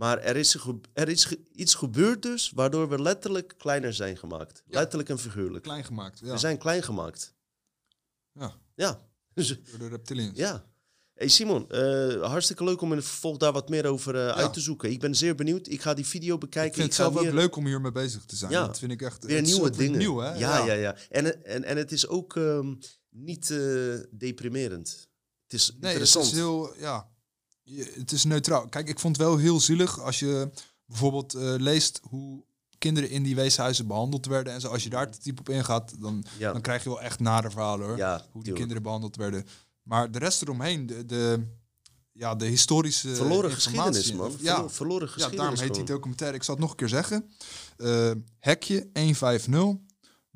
Maar 0.00 0.18
er 0.18 0.36
is, 0.36 0.56
er 0.92 1.08
is 1.08 1.34
iets 1.52 1.74
gebeurd 1.74 2.22
dus, 2.22 2.50
waardoor 2.54 2.88
we 2.88 3.02
letterlijk 3.02 3.54
kleiner 3.58 3.94
zijn 3.94 4.16
gemaakt. 4.16 4.62
Ja. 4.66 4.78
Letterlijk 4.78 5.08
en 5.08 5.18
figuurlijk. 5.18 5.64
Klein 5.64 5.84
gemaakt. 5.84 6.18
Ja. 6.18 6.32
We 6.32 6.38
zijn 6.38 6.58
klein 6.58 6.82
gemaakt. 6.82 7.34
Ja, 8.32 8.54
Ja. 8.74 9.00
Dus, 9.34 9.48
door 9.48 9.78
de 9.78 9.88
reptilians. 9.88 10.38
ja. 10.38 10.64
Hey 11.14 11.28
Simon, 11.28 11.70
eh, 11.70 12.22
hartstikke 12.22 12.64
leuk 12.64 12.80
om 12.80 12.90
in 12.90 12.96
het 12.96 13.06
vervolg 13.06 13.36
daar 13.36 13.52
wat 13.52 13.68
meer 13.68 13.86
over 13.86 14.14
eh, 14.14 14.28
uit 14.28 14.52
te 14.52 14.60
zoeken. 14.60 14.90
Ik 14.90 15.00
ben 15.00 15.14
zeer 15.14 15.34
benieuwd. 15.34 15.68
Ik 15.68 15.80
ga 15.80 15.94
die 15.94 16.06
video 16.06 16.38
bekijken. 16.38 16.70
Ik 16.70 16.76
vind 16.76 16.86
het 16.86 16.96
ga 16.96 17.12
zelf 17.12 17.26
ook 17.26 17.32
leuk 17.32 17.56
om 17.56 17.66
hiermee 17.66 17.92
bezig 17.92 18.24
te 18.24 18.36
zijn. 18.36 18.50
Ja. 18.50 18.66
Dat 18.66 18.78
vind 18.78 18.92
ik 18.92 19.02
echt 19.02 19.24
Weer 19.24 19.36
het 19.36 19.46
nieuwe 19.46 19.70
dingen. 19.70 19.98
Nieuw, 19.98 20.18
hè? 20.18 20.34
Ja, 20.34 20.64
ja, 20.64 20.72
ja. 20.72 20.96
En, 21.08 21.44
en, 21.44 21.64
en 21.64 21.76
het 21.76 21.92
is 21.92 22.06
ook 22.06 22.36
ehm, 22.36 22.74
niet 23.10 23.50
eh, 23.50 23.94
deprimerend. 24.10 25.08
Het 25.42 25.52
is 25.52 25.76
Nee, 25.80 25.98
het 25.98 26.16
is 26.16 26.32
heel, 26.32 26.74
ja, 26.78 27.09
je- 27.76 27.92
het 27.98 28.12
is 28.12 28.24
neutraal. 28.24 28.68
Kijk, 28.68 28.88
ik 28.88 28.98
vond 28.98 29.16
het 29.16 29.26
wel 29.26 29.36
heel 29.36 29.60
zielig 29.60 30.00
als 30.00 30.18
je 30.18 30.50
bijvoorbeeld 30.84 31.34
eh, 31.34 31.54
leest 31.58 32.00
hoe 32.08 32.44
kinderen 32.78 33.10
in 33.10 33.22
die 33.22 33.34
weeshuizen 33.34 33.86
behandeld 33.86 34.26
werden 34.26 34.52
en 34.52 34.60
zo. 34.60 34.68
Als 34.68 34.82
je 34.82 34.90
daar 34.90 35.10
te 35.10 35.18
diep 35.22 35.38
op 35.40 35.48
ingaat, 35.48 35.92
dan, 36.00 36.24
Ja. 36.38 36.52
dan 36.52 36.60
krijg 36.60 36.82
je 36.82 36.88
wel 36.88 37.00
echt 37.00 37.20
nare 37.20 37.50
verhalen 37.50 37.86
hoor. 37.86 37.96
Ja, 37.96 38.12
hoe 38.12 38.22
die 38.22 38.32
tuurlijk. 38.32 38.56
kinderen 38.56 38.82
behandeld 38.82 39.16
werden. 39.16 39.46
Maar 39.82 40.10
de 40.10 40.18
rest 40.18 40.42
eromheen, 40.42 40.86
de, 40.86 41.06
de, 41.06 41.46
ja, 42.12 42.34
de 42.34 42.44
historische 42.46 43.14
Verloren 43.14 43.50
geschiedenis, 43.52 44.12
man. 44.12 44.32
Ja, 44.40 44.54
Verlo- 44.54 44.68
verloren 44.68 45.06
ja, 45.06 45.12
geschiedenis. 45.12 45.40
daarom 45.40 45.58
heet 45.60 45.74
die 45.74 45.84
documentaire. 45.94 46.36
Ik 46.36 46.42
zal 46.42 46.54
het 46.54 46.62
nog 46.62 46.70
een 46.72 46.76
keer 46.76 46.88
zeggen. 46.88 47.30
Eh, 47.76 48.10
hekje 48.38 48.88
150. 48.92 49.76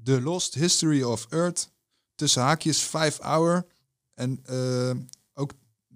The 0.03 0.21
Lost 0.21 0.55
History 0.55 1.03
of 1.03 1.27
Earth. 1.31 1.71
Tussen 2.15 2.43
haakjes 2.43 2.79
5 2.83 3.19
hour. 3.21 3.67
En 4.15 4.41
eh, 4.45 4.91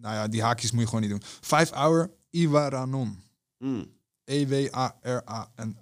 nou 0.00 0.14
ja, 0.14 0.28
die 0.28 0.42
haakjes 0.42 0.70
moet 0.70 0.80
je 0.80 0.86
gewoon 0.86 1.02
niet 1.02 1.10
doen. 1.10 1.22
5 1.40 1.70
hour 1.70 2.10
Iwaranon. 2.30 3.22
Mm. 3.58 3.96
E-W-A-R-A-N-O-N. 4.24 5.72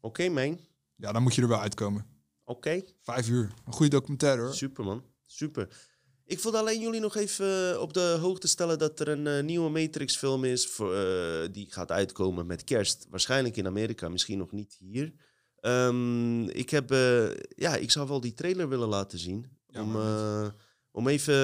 Oké, 0.00 0.28
man. 0.28 0.58
Ja, 0.96 1.12
dan 1.12 1.22
moet 1.22 1.34
je 1.34 1.42
er 1.42 1.48
wel 1.48 1.60
uitkomen. 1.60 2.06
Oké. 2.44 2.82
Vijf 3.02 3.28
uur. 3.28 3.52
Een 3.64 3.72
goede 3.72 3.90
documentaire 3.90 4.42
hoor. 4.42 4.54
Super, 4.54 4.84
man. 4.84 5.02
Super. 5.26 5.68
Ik 6.26 6.40
wilde 6.40 6.58
alleen 6.58 6.80
jullie 6.80 7.00
nog 7.00 7.16
even 7.16 7.72
eh, 7.72 7.80
op 7.80 7.92
de 7.92 8.16
hoogte 8.20 8.48
stellen 8.48 8.78
dat 8.78 9.00
er 9.00 9.08
een 9.08 9.26
eh, 9.26 9.42
nieuwe 9.42 9.70
Matrix-film 9.70 10.44
is. 10.44 10.66
Voor, 10.66 10.94
eh, 10.94 11.48
die 11.52 11.66
gaat 11.70 11.90
uitkomen 11.90 12.46
met 12.46 12.64
kerst. 12.64 13.06
Waarschijnlijk 13.10 13.56
in 13.56 13.66
Amerika, 13.66 14.08
misschien 14.08 14.38
nog 14.38 14.52
niet 14.52 14.76
hier. 14.78 15.12
Ehm, 15.60 16.42
ik, 16.42 16.70
heb, 16.70 16.90
ja, 17.56 17.76
ik 17.76 17.90
zou 17.90 18.08
wel 18.08 18.20
die 18.20 18.34
trailer 18.34 18.68
willen 18.68 18.88
laten 18.88 19.18
zien. 19.18 19.46
Ja, 19.66 19.82
om, 19.82 19.92
om 20.96 21.08
even 21.08 21.34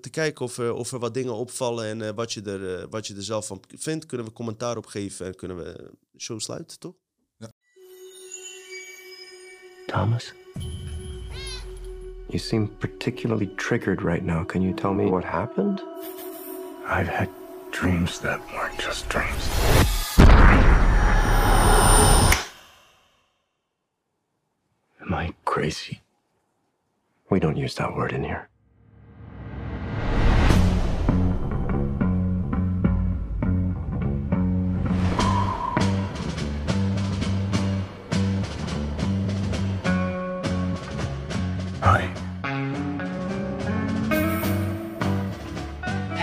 te 0.00 0.10
kijken 0.10 0.44
of 0.44 0.58
er, 0.58 0.74
of 0.74 0.92
er 0.92 0.98
wat 0.98 1.14
dingen 1.14 1.34
opvallen 1.34 1.86
en 1.86 2.02
eh, 2.02 2.14
wat, 2.14 2.32
je 2.32 2.42
er, 2.42 2.78
eh, 2.78 2.86
wat 2.90 3.06
je 3.06 3.14
er 3.14 3.22
zelf 3.22 3.46
van 3.46 3.62
vindt. 3.76 4.06
Kunnen 4.06 4.26
we 4.26 4.32
commentaar 4.32 4.76
op 4.76 4.86
geven 4.86 5.26
en 5.26 5.34
kunnen 5.34 5.56
we 5.56 5.90
de 6.10 6.20
show 6.20 6.40
sluiten, 6.40 6.78
toch? 6.78 6.94
Thomas? 9.86 10.32
You 12.26 12.38
seem 12.38 12.76
particularly 12.78 13.54
triggered 13.56 14.00
right 14.02 14.24
now. 14.24 14.46
Can 14.46 14.62
you 14.62 14.74
tell 14.74 14.92
me 14.92 15.10
what 15.10 15.24
happened? 15.24 15.82
I've 16.86 17.08
had 17.08 17.28
dreams 17.70 18.18
that 18.18 18.40
weren't 18.52 18.78
just 18.78 19.08
dreams. 19.08 19.48
Am 25.00 25.12
I 25.12 25.34
crazy? 25.42 26.00
We 27.28 27.38
don't 27.38 27.56
use 27.56 27.74
that 27.74 27.94
word 27.94 28.12
in 28.12 28.22
here. 28.22 28.48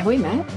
We 0.07 0.17
met? 0.17 0.49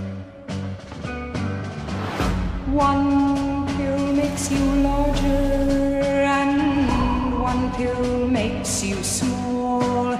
One 2.70 3.66
pill 3.76 4.12
makes 4.12 4.48
you 4.48 4.64
larger, 4.88 6.22
and 6.38 7.42
one 7.42 7.72
pill 7.72 8.28
makes 8.28 8.84
you 8.84 9.02
small. 9.02 10.14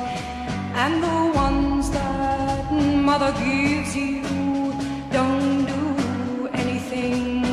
And 0.83 0.95
the 1.01 1.21
ones 1.45 1.91
that 1.93 2.73
mother 2.73 3.33
gives 3.45 3.95
you 3.95 4.23
don't 5.13 5.65
do 5.65 6.49
anything 6.53 7.45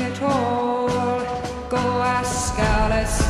at 0.00 0.20
all. 0.22 0.88
Go 1.68 1.84
ask 2.18 2.58
Alice 2.58 3.22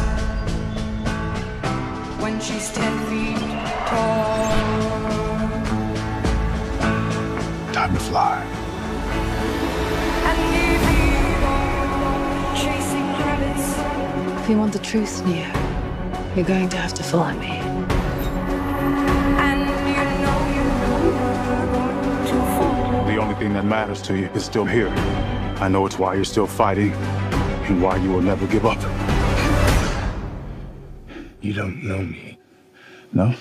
when 2.22 2.40
she's 2.40 2.72
ten 2.72 3.09
fly. 8.10 8.44
If 10.26 10.82
you 10.98 11.22
go 11.46 11.56
chasing 12.56 13.06
rabbits. 13.22 13.66
If 14.42 14.50
you 14.50 14.58
want 14.58 14.72
the 14.72 14.80
truth, 14.80 15.24
Neo, 15.24 15.48
you're 16.34 16.44
going 16.44 16.68
to 16.70 16.76
have 16.76 16.92
to 16.94 17.04
follow 17.04 17.32
me. 17.34 17.52
And 19.46 19.60
you 19.90 20.02
know 20.24 20.38
you're 20.56 20.74
going 20.88 22.26
to 22.30 22.36
fall. 22.56 23.06
The 23.06 23.16
only 23.16 23.36
thing 23.36 23.52
that 23.52 23.64
matters 23.64 24.02
to 24.02 24.18
you 24.18 24.26
is 24.34 24.44
still 24.44 24.64
here. 24.64 24.88
I 25.64 25.68
know 25.68 25.86
it's 25.86 25.98
why 25.98 26.14
you're 26.14 26.24
still 26.24 26.48
fighting 26.48 26.92
and 27.68 27.80
why 27.80 27.96
you 27.98 28.10
will 28.10 28.22
never 28.22 28.44
give 28.48 28.66
up. 28.66 28.80
You 31.40 31.52
don't 31.52 31.84
know 31.84 32.02
me. 32.02 32.38
No? 33.12 33.34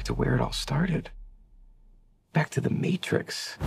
Back 0.00 0.06
to 0.06 0.14
where 0.14 0.34
it 0.34 0.40
all 0.40 0.52
started. 0.52 1.10
Back 2.32 2.48
to 2.50 2.60
the 2.62 2.70
Matrix. 2.70 3.58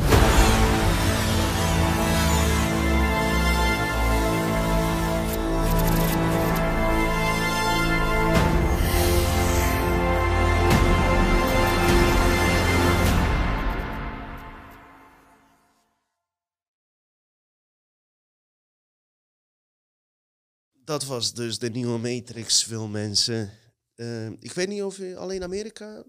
Dat 20.85 21.05
was 21.05 21.33
dus 21.33 21.59
de 21.59 21.69
nieuwe 21.69 21.97
Matrix 21.97 22.63
film, 22.63 22.91
mensen. 22.91 23.51
Eh, 23.95 24.27
ik 24.27 24.51
weet 24.53 24.67
niet 24.67 24.83
of 24.83 24.99
alleen 25.15 25.43
Amerika 25.43 26.03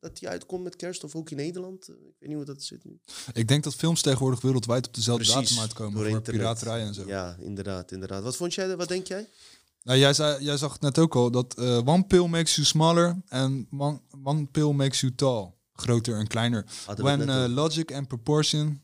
dat 0.00 0.18
die 0.18 0.28
uitkomt 0.28 0.62
met 0.64 0.76
kerst 0.76 1.04
of 1.04 1.14
ook 1.14 1.30
in 1.30 1.36
Nederland. 1.36 1.88
Eh, 1.88 1.94
ik 1.94 2.14
weet 2.18 2.28
niet 2.28 2.36
hoe 2.36 2.46
dat 2.46 2.62
zit 2.62 2.84
nu. 2.84 2.98
Ik 3.32 3.48
denk 3.48 3.64
dat 3.64 3.74
films 3.74 4.02
tegenwoordig 4.02 4.40
wereldwijd 4.40 4.86
op 4.86 4.94
dezelfde 4.94 5.24
Precies, 5.24 5.48
datum 5.48 5.62
uitkomen. 5.62 5.92
door 5.94 6.04
Voor 6.06 6.16
internet. 6.16 6.40
piraterij 6.40 6.80
en 6.80 6.94
zo. 6.94 7.06
Ja, 7.06 7.36
inderdaad, 7.40 7.92
inderdaad. 7.92 8.22
Wat 8.22 8.36
vond 8.36 8.54
jij, 8.54 8.76
wat 8.76 8.88
denk 8.88 9.06
jij? 9.06 9.28
Nou, 9.82 9.98
jij, 9.98 10.14
zei, 10.14 10.44
jij 10.44 10.56
zag 10.56 10.72
het 10.72 10.80
net 10.80 10.98
ook 10.98 11.14
al, 11.14 11.30
dat 11.30 11.54
eh, 11.54 11.76
one 11.84 12.04
pill 12.04 12.26
makes 12.26 12.54
you 12.54 12.66
smaller 12.66 13.16
en 13.28 13.66
one, 13.70 14.00
one 14.24 14.46
pill 14.46 14.70
makes 14.72 15.00
you 15.00 15.14
tall. 15.14 15.52
Groter 15.72 16.14
en 16.18 16.26
kleiner. 16.26 16.64
Hadden 16.84 17.06
het 17.06 17.16
When 17.16 17.28
uh, 17.28 17.42
over. 17.42 17.48
logic 17.48 17.92
and 17.92 18.08
proportion 18.08 18.82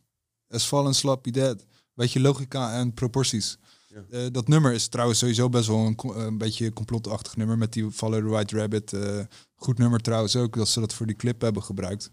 as 0.48 0.64
fallen 0.64 0.94
sloppy 0.94 1.30
dead. 1.30 1.64
Weet 1.94 2.12
je, 2.12 2.20
logica 2.20 2.74
en 2.74 2.92
proporties. 2.94 3.58
Ja. 3.94 4.04
Eh, 4.10 4.26
dat 4.32 4.48
nummer 4.48 4.72
is 4.72 4.86
trouwens 4.88 5.18
sowieso 5.18 5.48
best 5.48 5.66
wel 5.68 5.86
een, 5.86 5.94
co- 5.94 6.14
een 6.14 6.38
beetje 6.38 6.72
complotachtig 6.72 7.36
nummer 7.36 7.58
met 7.58 7.72
die 7.72 7.90
Follow 7.90 8.20
the 8.20 8.28
White 8.28 8.56
Rabbit. 8.56 8.92
eh, 8.92 9.20
goed 9.54 9.78
nummer 9.78 10.00
trouwens 10.00 10.36
ook, 10.36 10.56
dat 10.56 10.68
ze 10.68 10.80
dat 10.80 10.94
voor 10.94 11.06
die 11.06 11.16
clip 11.16 11.40
hebben 11.40 11.62
gebruikt. 11.62 12.10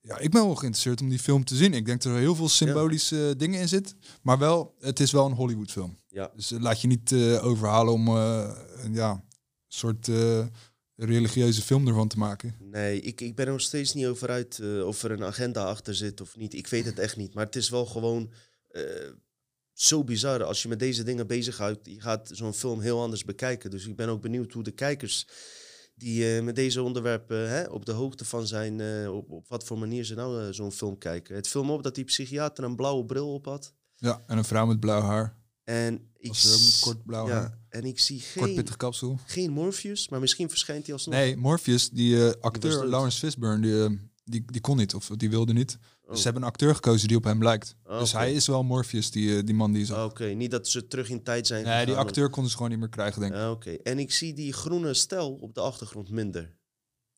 Ja, 0.00 0.18
ik 0.18 0.30
ben 0.30 0.44
wel 0.44 0.54
geïnteresseerd 0.54 1.00
om 1.00 1.08
die 1.08 1.18
film 1.18 1.44
te 1.44 1.56
zien. 1.56 1.74
Ik 1.74 1.86
denk 1.86 2.02
dat 2.02 2.12
er 2.12 2.18
heel 2.18 2.34
veel 2.34 2.48
symbolische 2.48 3.34
dingen 3.36 3.60
in 3.60 3.68
zit. 3.68 3.94
Maar 4.22 4.38
wel, 4.38 4.74
het 4.80 5.00
is 5.00 5.12
wel 5.12 5.26
een 5.26 5.32
Hollywood 5.32 5.70
film. 5.70 5.96
Ja. 6.08 6.30
Dus 6.36 6.50
eh, 6.52 6.60
laat 6.60 6.80
je 6.80 6.86
niet 6.88 7.12
eh, 7.12 7.44
overhalen 7.44 7.92
om 7.92 8.08
eh, 8.08 8.50
een 8.82 8.94
ja, 8.94 9.24
soort 9.66 10.08
eh, 10.08 10.46
religieuze 10.96 11.62
film 11.62 11.88
ervan 11.88 12.08
te 12.08 12.18
maken. 12.18 12.54
Nee, 12.60 13.00
ik, 13.00 13.20
ik 13.20 13.34
ben 13.34 13.46
er 13.46 13.52
nog 13.52 13.60
steeds 13.60 13.94
niet 13.94 14.06
over 14.06 14.28
uit 14.28 14.58
eh, 14.58 14.86
of 14.86 15.02
er 15.02 15.10
een 15.10 15.24
agenda 15.24 15.64
achter 15.64 15.94
zit 15.94 16.20
of 16.20 16.36
niet. 16.36 16.54
Ik 16.54 16.66
weet 16.66 16.84
het 16.84 16.98
echt 16.98 17.16
niet. 17.16 17.34
Maar 17.34 17.44
het 17.44 17.56
is 17.56 17.68
wel 17.68 17.86
gewoon 17.86 18.30
eh, 18.68 18.82
zo 19.80 20.04
bizar. 20.04 20.44
Als 20.44 20.62
je 20.62 20.68
met 20.68 20.78
deze 20.78 21.02
dingen 21.02 21.26
bezighoudt, 21.26 21.78
je 21.82 22.00
gaat 22.00 22.30
zo'n 22.32 22.54
film 22.54 22.80
heel 22.80 23.02
anders 23.02 23.24
bekijken. 23.24 23.70
Dus 23.70 23.86
ik 23.86 23.96
ben 23.96 24.08
ook 24.08 24.20
benieuwd 24.20 24.52
hoe 24.52 24.62
de 24.62 24.70
kijkers 24.70 25.26
die 25.94 26.36
eh, 26.36 26.42
met 26.42 26.56
deze 26.56 26.82
onderwerpen 26.82 27.48
hè, 27.48 27.64
op 27.64 27.86
de 27.86 27.92
hoogte 27.92 28.24
van 28.24 28.46
zijn, 28.46 28.80
eh, 28.80 29.14
op, 29.14 29.30
op 29.30 29.48
wat 29.48 29.64
voor 29.64 29.78
manier 29.78 30.04
ze 30.04 30.14
nou 30.14 30.42
eh, 30.42 30.52
zo'n 30.52 30.72
film 30.72 30.98
kijken. 30.98 31.34
Het 31.34 31.48
viel 31.48 31.64
me 31.64 31.72
op 31.72 31.82
dat 31.82 31.94
die 31.94 32.04
psychiater 32.04 32.64
een 32.64 32.76
blauwe 32.76 33.04
bril 33.04 33.32
op 33.32 33.44
had. 33.44 33.74
Ja, 33.96 34.22
en 34.26 34.38
een 34.38 34.44
vrouw 34.44 34.66
met 34.66 34.80
blauw 34.80 35.00
haar. 35.00 35.36
En 35.64 35.94
ik, 36.16 36.32
met 36.32 36.78
kort 36.80 37.04
blauw 37.04 37.28
ja, 37.28 37.34
haar. 37.34 37.58
En 37.68 37.84
ik 37.84 37.98
zie 37.98 38.22
Kort 38.34 38.46
geen, 38.46 38.54
pittig 38.54 38.76
kapsel. 38.76 39.18
geen 39.26 39.50
Morpheus, 39.50 40.08
maar 40.08 40.20
misschien 40.20 40.48
verschijnt 40.48 40.84
hij 40.84 40.94
alsnog. 40.94 41.14
Nee, 41.14 41.36
Morpheus, 41.36 41.90
die 41.90 42.24
acteur 42.24 42.70
dood. 42.70 42.88
Lawrence 42.88 43.18
Fishburne, 43.18 43.60
die, 43.60 44.10
die, 44.24 44.44
die 44.52 44.60
kon 44.60 44.76
niet. 44.76 44.94
Of 44.94 45.06
die 45.16 45.30
wilde 45.30 45.52
niet. 45.52 45.78
Oh. 46.08 46.14
Dus 46.14 46.22
ze 46.22 46.28
hebben 46.30 46.42
een 46.42 46.48
acteur 46.52 46.74
gekozen 46.74 47.08
die 47.08 47.16
op 47.16 47.24
hem 47.24 47.42
lijkt. 47.42 47.76
Oh, 47.84 47.98
dus 47.98 48.12
hij 48.12 48.32
is 48.32 48.46
wel 48.46 48.62
Morpheus, 48.64 49.10
die, 49.10 49.36
eh, 49.36 49.44
die 49.44 49.54
man 49.54 49.72
die 49.72 49.82
is. 49.82 49.92
Ah, 49.92 50.04
Oké, 50.04 50.24
niet 50.24 50.50
dat 50.50 50.68
ze 50.68 50.86
terug 50.86 51.10
in 51.10 51.22
tijd 51.22 51.46
zijn 51.46 51.64
nee, 51.64 51.86
die 51.86 51.94
acteur 51.94 52.30
konden 52.30 52.50
ze 52.50 52.56
gewoon 52.56 52.70
niet 52.72 52.80
meer 52.80 52.88
krijgen, 52.88 53.20
denk 53.20 53.34
ik. 53.34 53.40
Ah, 53.40 53.50
Oké, 53.50 53.70
en 53.70 53.98
ik 53.98 54.12
zie 54.12 54.34
die 54.34 54.52
groene 54.52 54.94
stel 54.94 55.34
op 55.34 55.54
de 55.54 55.60
achtergrond 55.60 56.10
minder. 56.10 56.56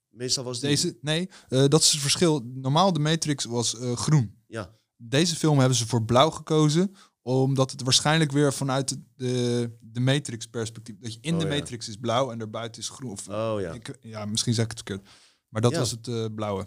Meestal 0.08 0.44
was 0.44 0.60
die... 0.60 0.68
Deze, 0.68 0.98
nee, 1.00 1.28
eh, 1.48 1.64
dat 1.68 1.80
is 1.80 1.90
het 1.92 2.00
verschil. 2.00 2.42
Normaal 2.54 2.92
de 2.92 2.98
Matrix 2.98 3.44
was 3.44 3.78
eh, 3.78 3.96
groen. 3.96 4.38
Ja, 4.46 4.70
Deze 4.96 5.36
film 5.36 5.58
hebben 5.58 5.76
ze 5.76 5.86
voor 5.86 6.04
blauw 6.04 6.30
gekozen, 6.30 6.94
omdat 7.22 7.70
het 7.70 7.82
waarschijnlijk 7.82 8.32
weer 8.32 8.52
vanuit 8.52 8.98
de, 9.16 9.70
de, 9.80 10.00
Matrix 10.00 10.46
perspectief. 10.46 10.96
Dat 10.98 11.12
je 11.12 11.18
in 11.20 11.34
Oh, 11.34 11.40
de 11.40 11.46
ja. 11.46 11.54
Matrix 11.54 11.88
is 11.88 11.96
blauw 11.96 12.30
en 12.30 12.38
daarbuiten 12.38 12.80
is 12.82 12.88
groen. 12.88 13.10
Of, 13.10 13.28
oh 13.28 13.60
ja. 13.60 13.72
ik, 13.72 13.98
ja, 14.00 14.24
misschien 14.24 14.54
zeg 14.54 14.64
ik 14.64 14.70
het 14.70 14.82
verkeerd. 14.86 15.08
Maar 15.48 15.62
dat 15.62 15.72
Ja. 15.72 15.78
was 15.78 15.90
het 15.90 16.34
blauwe. 16.34 16.66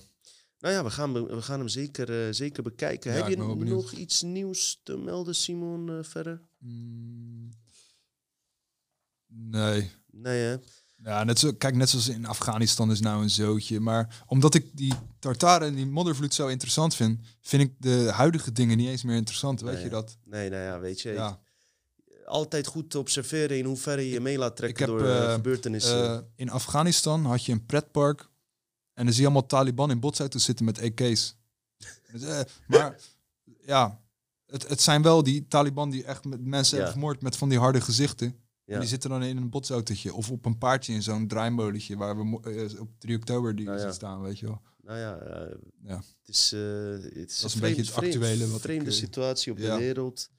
Nou 0.63 0.75
ja, 0.75 0.83
we 0.83 0.89
gaan, 0.89 1.13
we 1.27 1.41
gaan 1.41 1.59
hem 1.59 1.67
zeker, 1.67 2.27
eh, 2.27 2.33
zeker 2.33 2.63
bekijken. 2.63 3.11
Ja, 3.11 3.17
Heb 3.17 3.27
je 3.27 3.35
nog 3.65 3.91
iets 3.91 4.21
nieuws 4.21 4.79
te 4.83 4.97
melden, 4.97 5.35
Simon, 5.35 5.89
eh, 5.89 5.95
verder? 6.03 6.41
Mm, 6.57 7.49
nee. 9.27 9.91
Nee, 10.11 10.39
hè? 10.41 10.55
Ja, 11.03 11.23
net 11.23 11.39
zo, 11.39 11.51
kijk, 11.53 11.75
net 11.75 11.89
zoals 11.89 12.07
in 12.07 12.25
Afghanistan 12.25 12.91
is 12.91 12.99
nou 12.99 13.21
een 13.23 13.29
zootje. 13.29 13.79
Maar 13.79 14.23
omdat 14.27 14.53
ik 14.55 14.77
die 14.77 14.93
Tartaren 15.19 15.67
en 15.67 15.75
die 15.75 15.85
moddervloed 15.85 16.33
zo 16.33 16.47
interessant 16.47 16.95
vind, 16.95 17.19
vind 17.41 17.63
ik 17.63 17.73
de 17.79 18.09
huidige 18.13 18.51
dingen 18.51 18.77
niet 18.77 18.87
eens 18.87 19.03
meer 19.03 19.15
interessant. 19.15 19.61
Weet 19.61 19.73
Nee, 19.73 19.83
je 19.83 19.89
dat? 19.89 20.17
Nee, 20.23 20.49
nou 20.49 20.61
ja, 20.63 20.79
weet 20.79 21.01
je. 21.01 21.11
ik- 21.13 21.37
altijd 22.25 22.67
goed 22.67 22.89
te 22.89 22.99
observeren 22.99 23.57
in 23.57 23.65
hoeverre 23.65 24.01
je 24.01 24.09
je 24.13 24.19
mee 24.19 24.37
laat 24.37 24.55
trekken 24.55 24.85
heb 24.89 24.97
door 24.99 25.07
eh, 25.07 25.33
gebeurtenissen. 25.33 26.31
in 26.35 26.49
Afghanistan 26.49 27.25
had 27.25 27.45
je 27.45 27.51
een 27.51 27.65
pretpark 27.65 28.29
en 28.93 29.03
dan 29.05 29.13
zie 29.13 29.21
je 29.21 29.27
allemaal 29.27 29.45
Taliban 29.47 29.91
in 29.91 29.99
botsauto's 29.99 30.43
zitten 30.43 30.65
met 30.65 30.81
AK's. 30.81 31.35
Dus, 32.11 32.21
eh, 32.21 32.39
maar 32.67 32.99
ja, 33.65 34.01
het, 34.45 34.67
het 34.67 34.81
zijn 34.81 35.01
wel 35.01 35.23
die 35.23 35.47
Taliban 35.47 35.89
die 35.89 36.03
echt 36.03 36.23
met 36.25 36.41
mensen 36.45 36.77
Ja. 36.77 36.83
hebben 36.83 36.99
vermoord 37.01 37.21
met 37.21 37.35
van 37.37 37.49
die 37.49 37.59
harde 37.59 37.81
gezichten. 37.81 38.27
ja. 38.65 38.73
En 38.73 38.79
die 38.79 38.89
zitten 38.89 39.09
dan 39.09 39.23
in 39.23 39.37
een 39.37 39.49
botsautootje 39.49 40.13
of 40.13 40.31
op 40.31 40.45
een 40.45 40.57
paardje 40.57 40.93
in 40.93 41.03
zo'n 41.03 41.27
draaimolentje 41.27 41.97
waar 41.97 42.17
we 42.17 42.39
eh, 42.71 42.79
op 42.79 42.89
3 42.97 43.15
oktober 43.15 43.55
die 43.55 43.65
Nou 43.65 43.79
ja. 43.79 43.91
staan, 43.91 44.21
weet 44.21 44.39
je 44.39 44.45
wel. 44.45 44.61
Nou 44.81 44.99
ja, 44.99 45.15
eh, 45.17 45.55
Ja. 45.83 45.95
het 45.95 46.27
is, 46.35 46.51
het 46.51 47.31
is 47.31 47.43
een 47.43 47.49
vreemd- 47.49 47.61
beetje 47.75 47.93
het 47.93 48.03
actuele 48.03 48.47
wat 48.47 48.61
vreemde 48.61 48.91
situatie 48.91 49.51
op 49.51 49.57
de 49.57 49.75
wereld. 49.77 50.29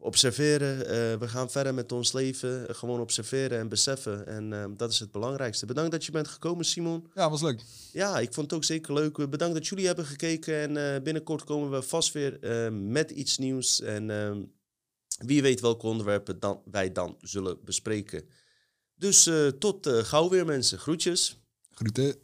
Observeren, 0.00 0.86
eh, 0.86 1.18
we 1.18 1.28
gaan 1.28 1.50
verder 1.50 1.74
met 1.74 1.92
ons 1.92 2.12
leven. 2.12 2.68
eh, 2.68 2.74
gewoon 2.74 3.00
observeren 3.00 3.58
en 3.58 3.68
beseffen. 3.68 4.26
En 4.26 4.52
eh, 4.52 4.64
dat 4.76 4.90
is 4.92 4.98
het 4.98 5.10
belangrijkste. 5.10 5.66
Bedankt 5.66 5.90
dat 5.90 6.04
je 6.04 6.12
bent 6.12 6.28
gekomen, 6.28 6.64
Simon. 6.64 7.10
Ja, 7.14 7.30
was 7.30 7.42
leuk. 7.42 7.62
Ja, 7.92 8.18
ik 8.18 8.32
vond 8.32 8.46
het 8.50 8.54
ook 8.58 8.64
zeker 8.64 8.92
leuk. 8.94 9.18
Eh, 9.18 9.28
Bedankt 9.28 9.54
dat 9.54 9.66
jullie 9.66 9.86
hebben 9.86 10.04
gekeken. 10.04 10.76
En 10.76 11.02
binnenkort 11.02 11.44
komen 11.44 11.70
we 11.70 11.82
vast 11.82 12.12
weer 12.12 12.38
met 12.72 13.10
iets 13.10 13.38
nieuws. 13.38 13.80
En 13.80 14.10
ehm, 14.10 14.42
wie 15.26 15.42
weet 15.42 15.60
welke 15.60 15.86
onderwerpen 15.86 16.40
dan, 16.40 16.62
wij 16.70 16.92
dan 16.92 17.16
zullen 17.20 17.64
bespreken. 17.64 18.28
Dus 18.94 19.30
tot 19.58 19.86
gauw 19.88 20.28
weer, 20.28 20.44
mensen. 20.44 20.78
Groetjes. 20.78 21.38
Groeten. 21.70 22.14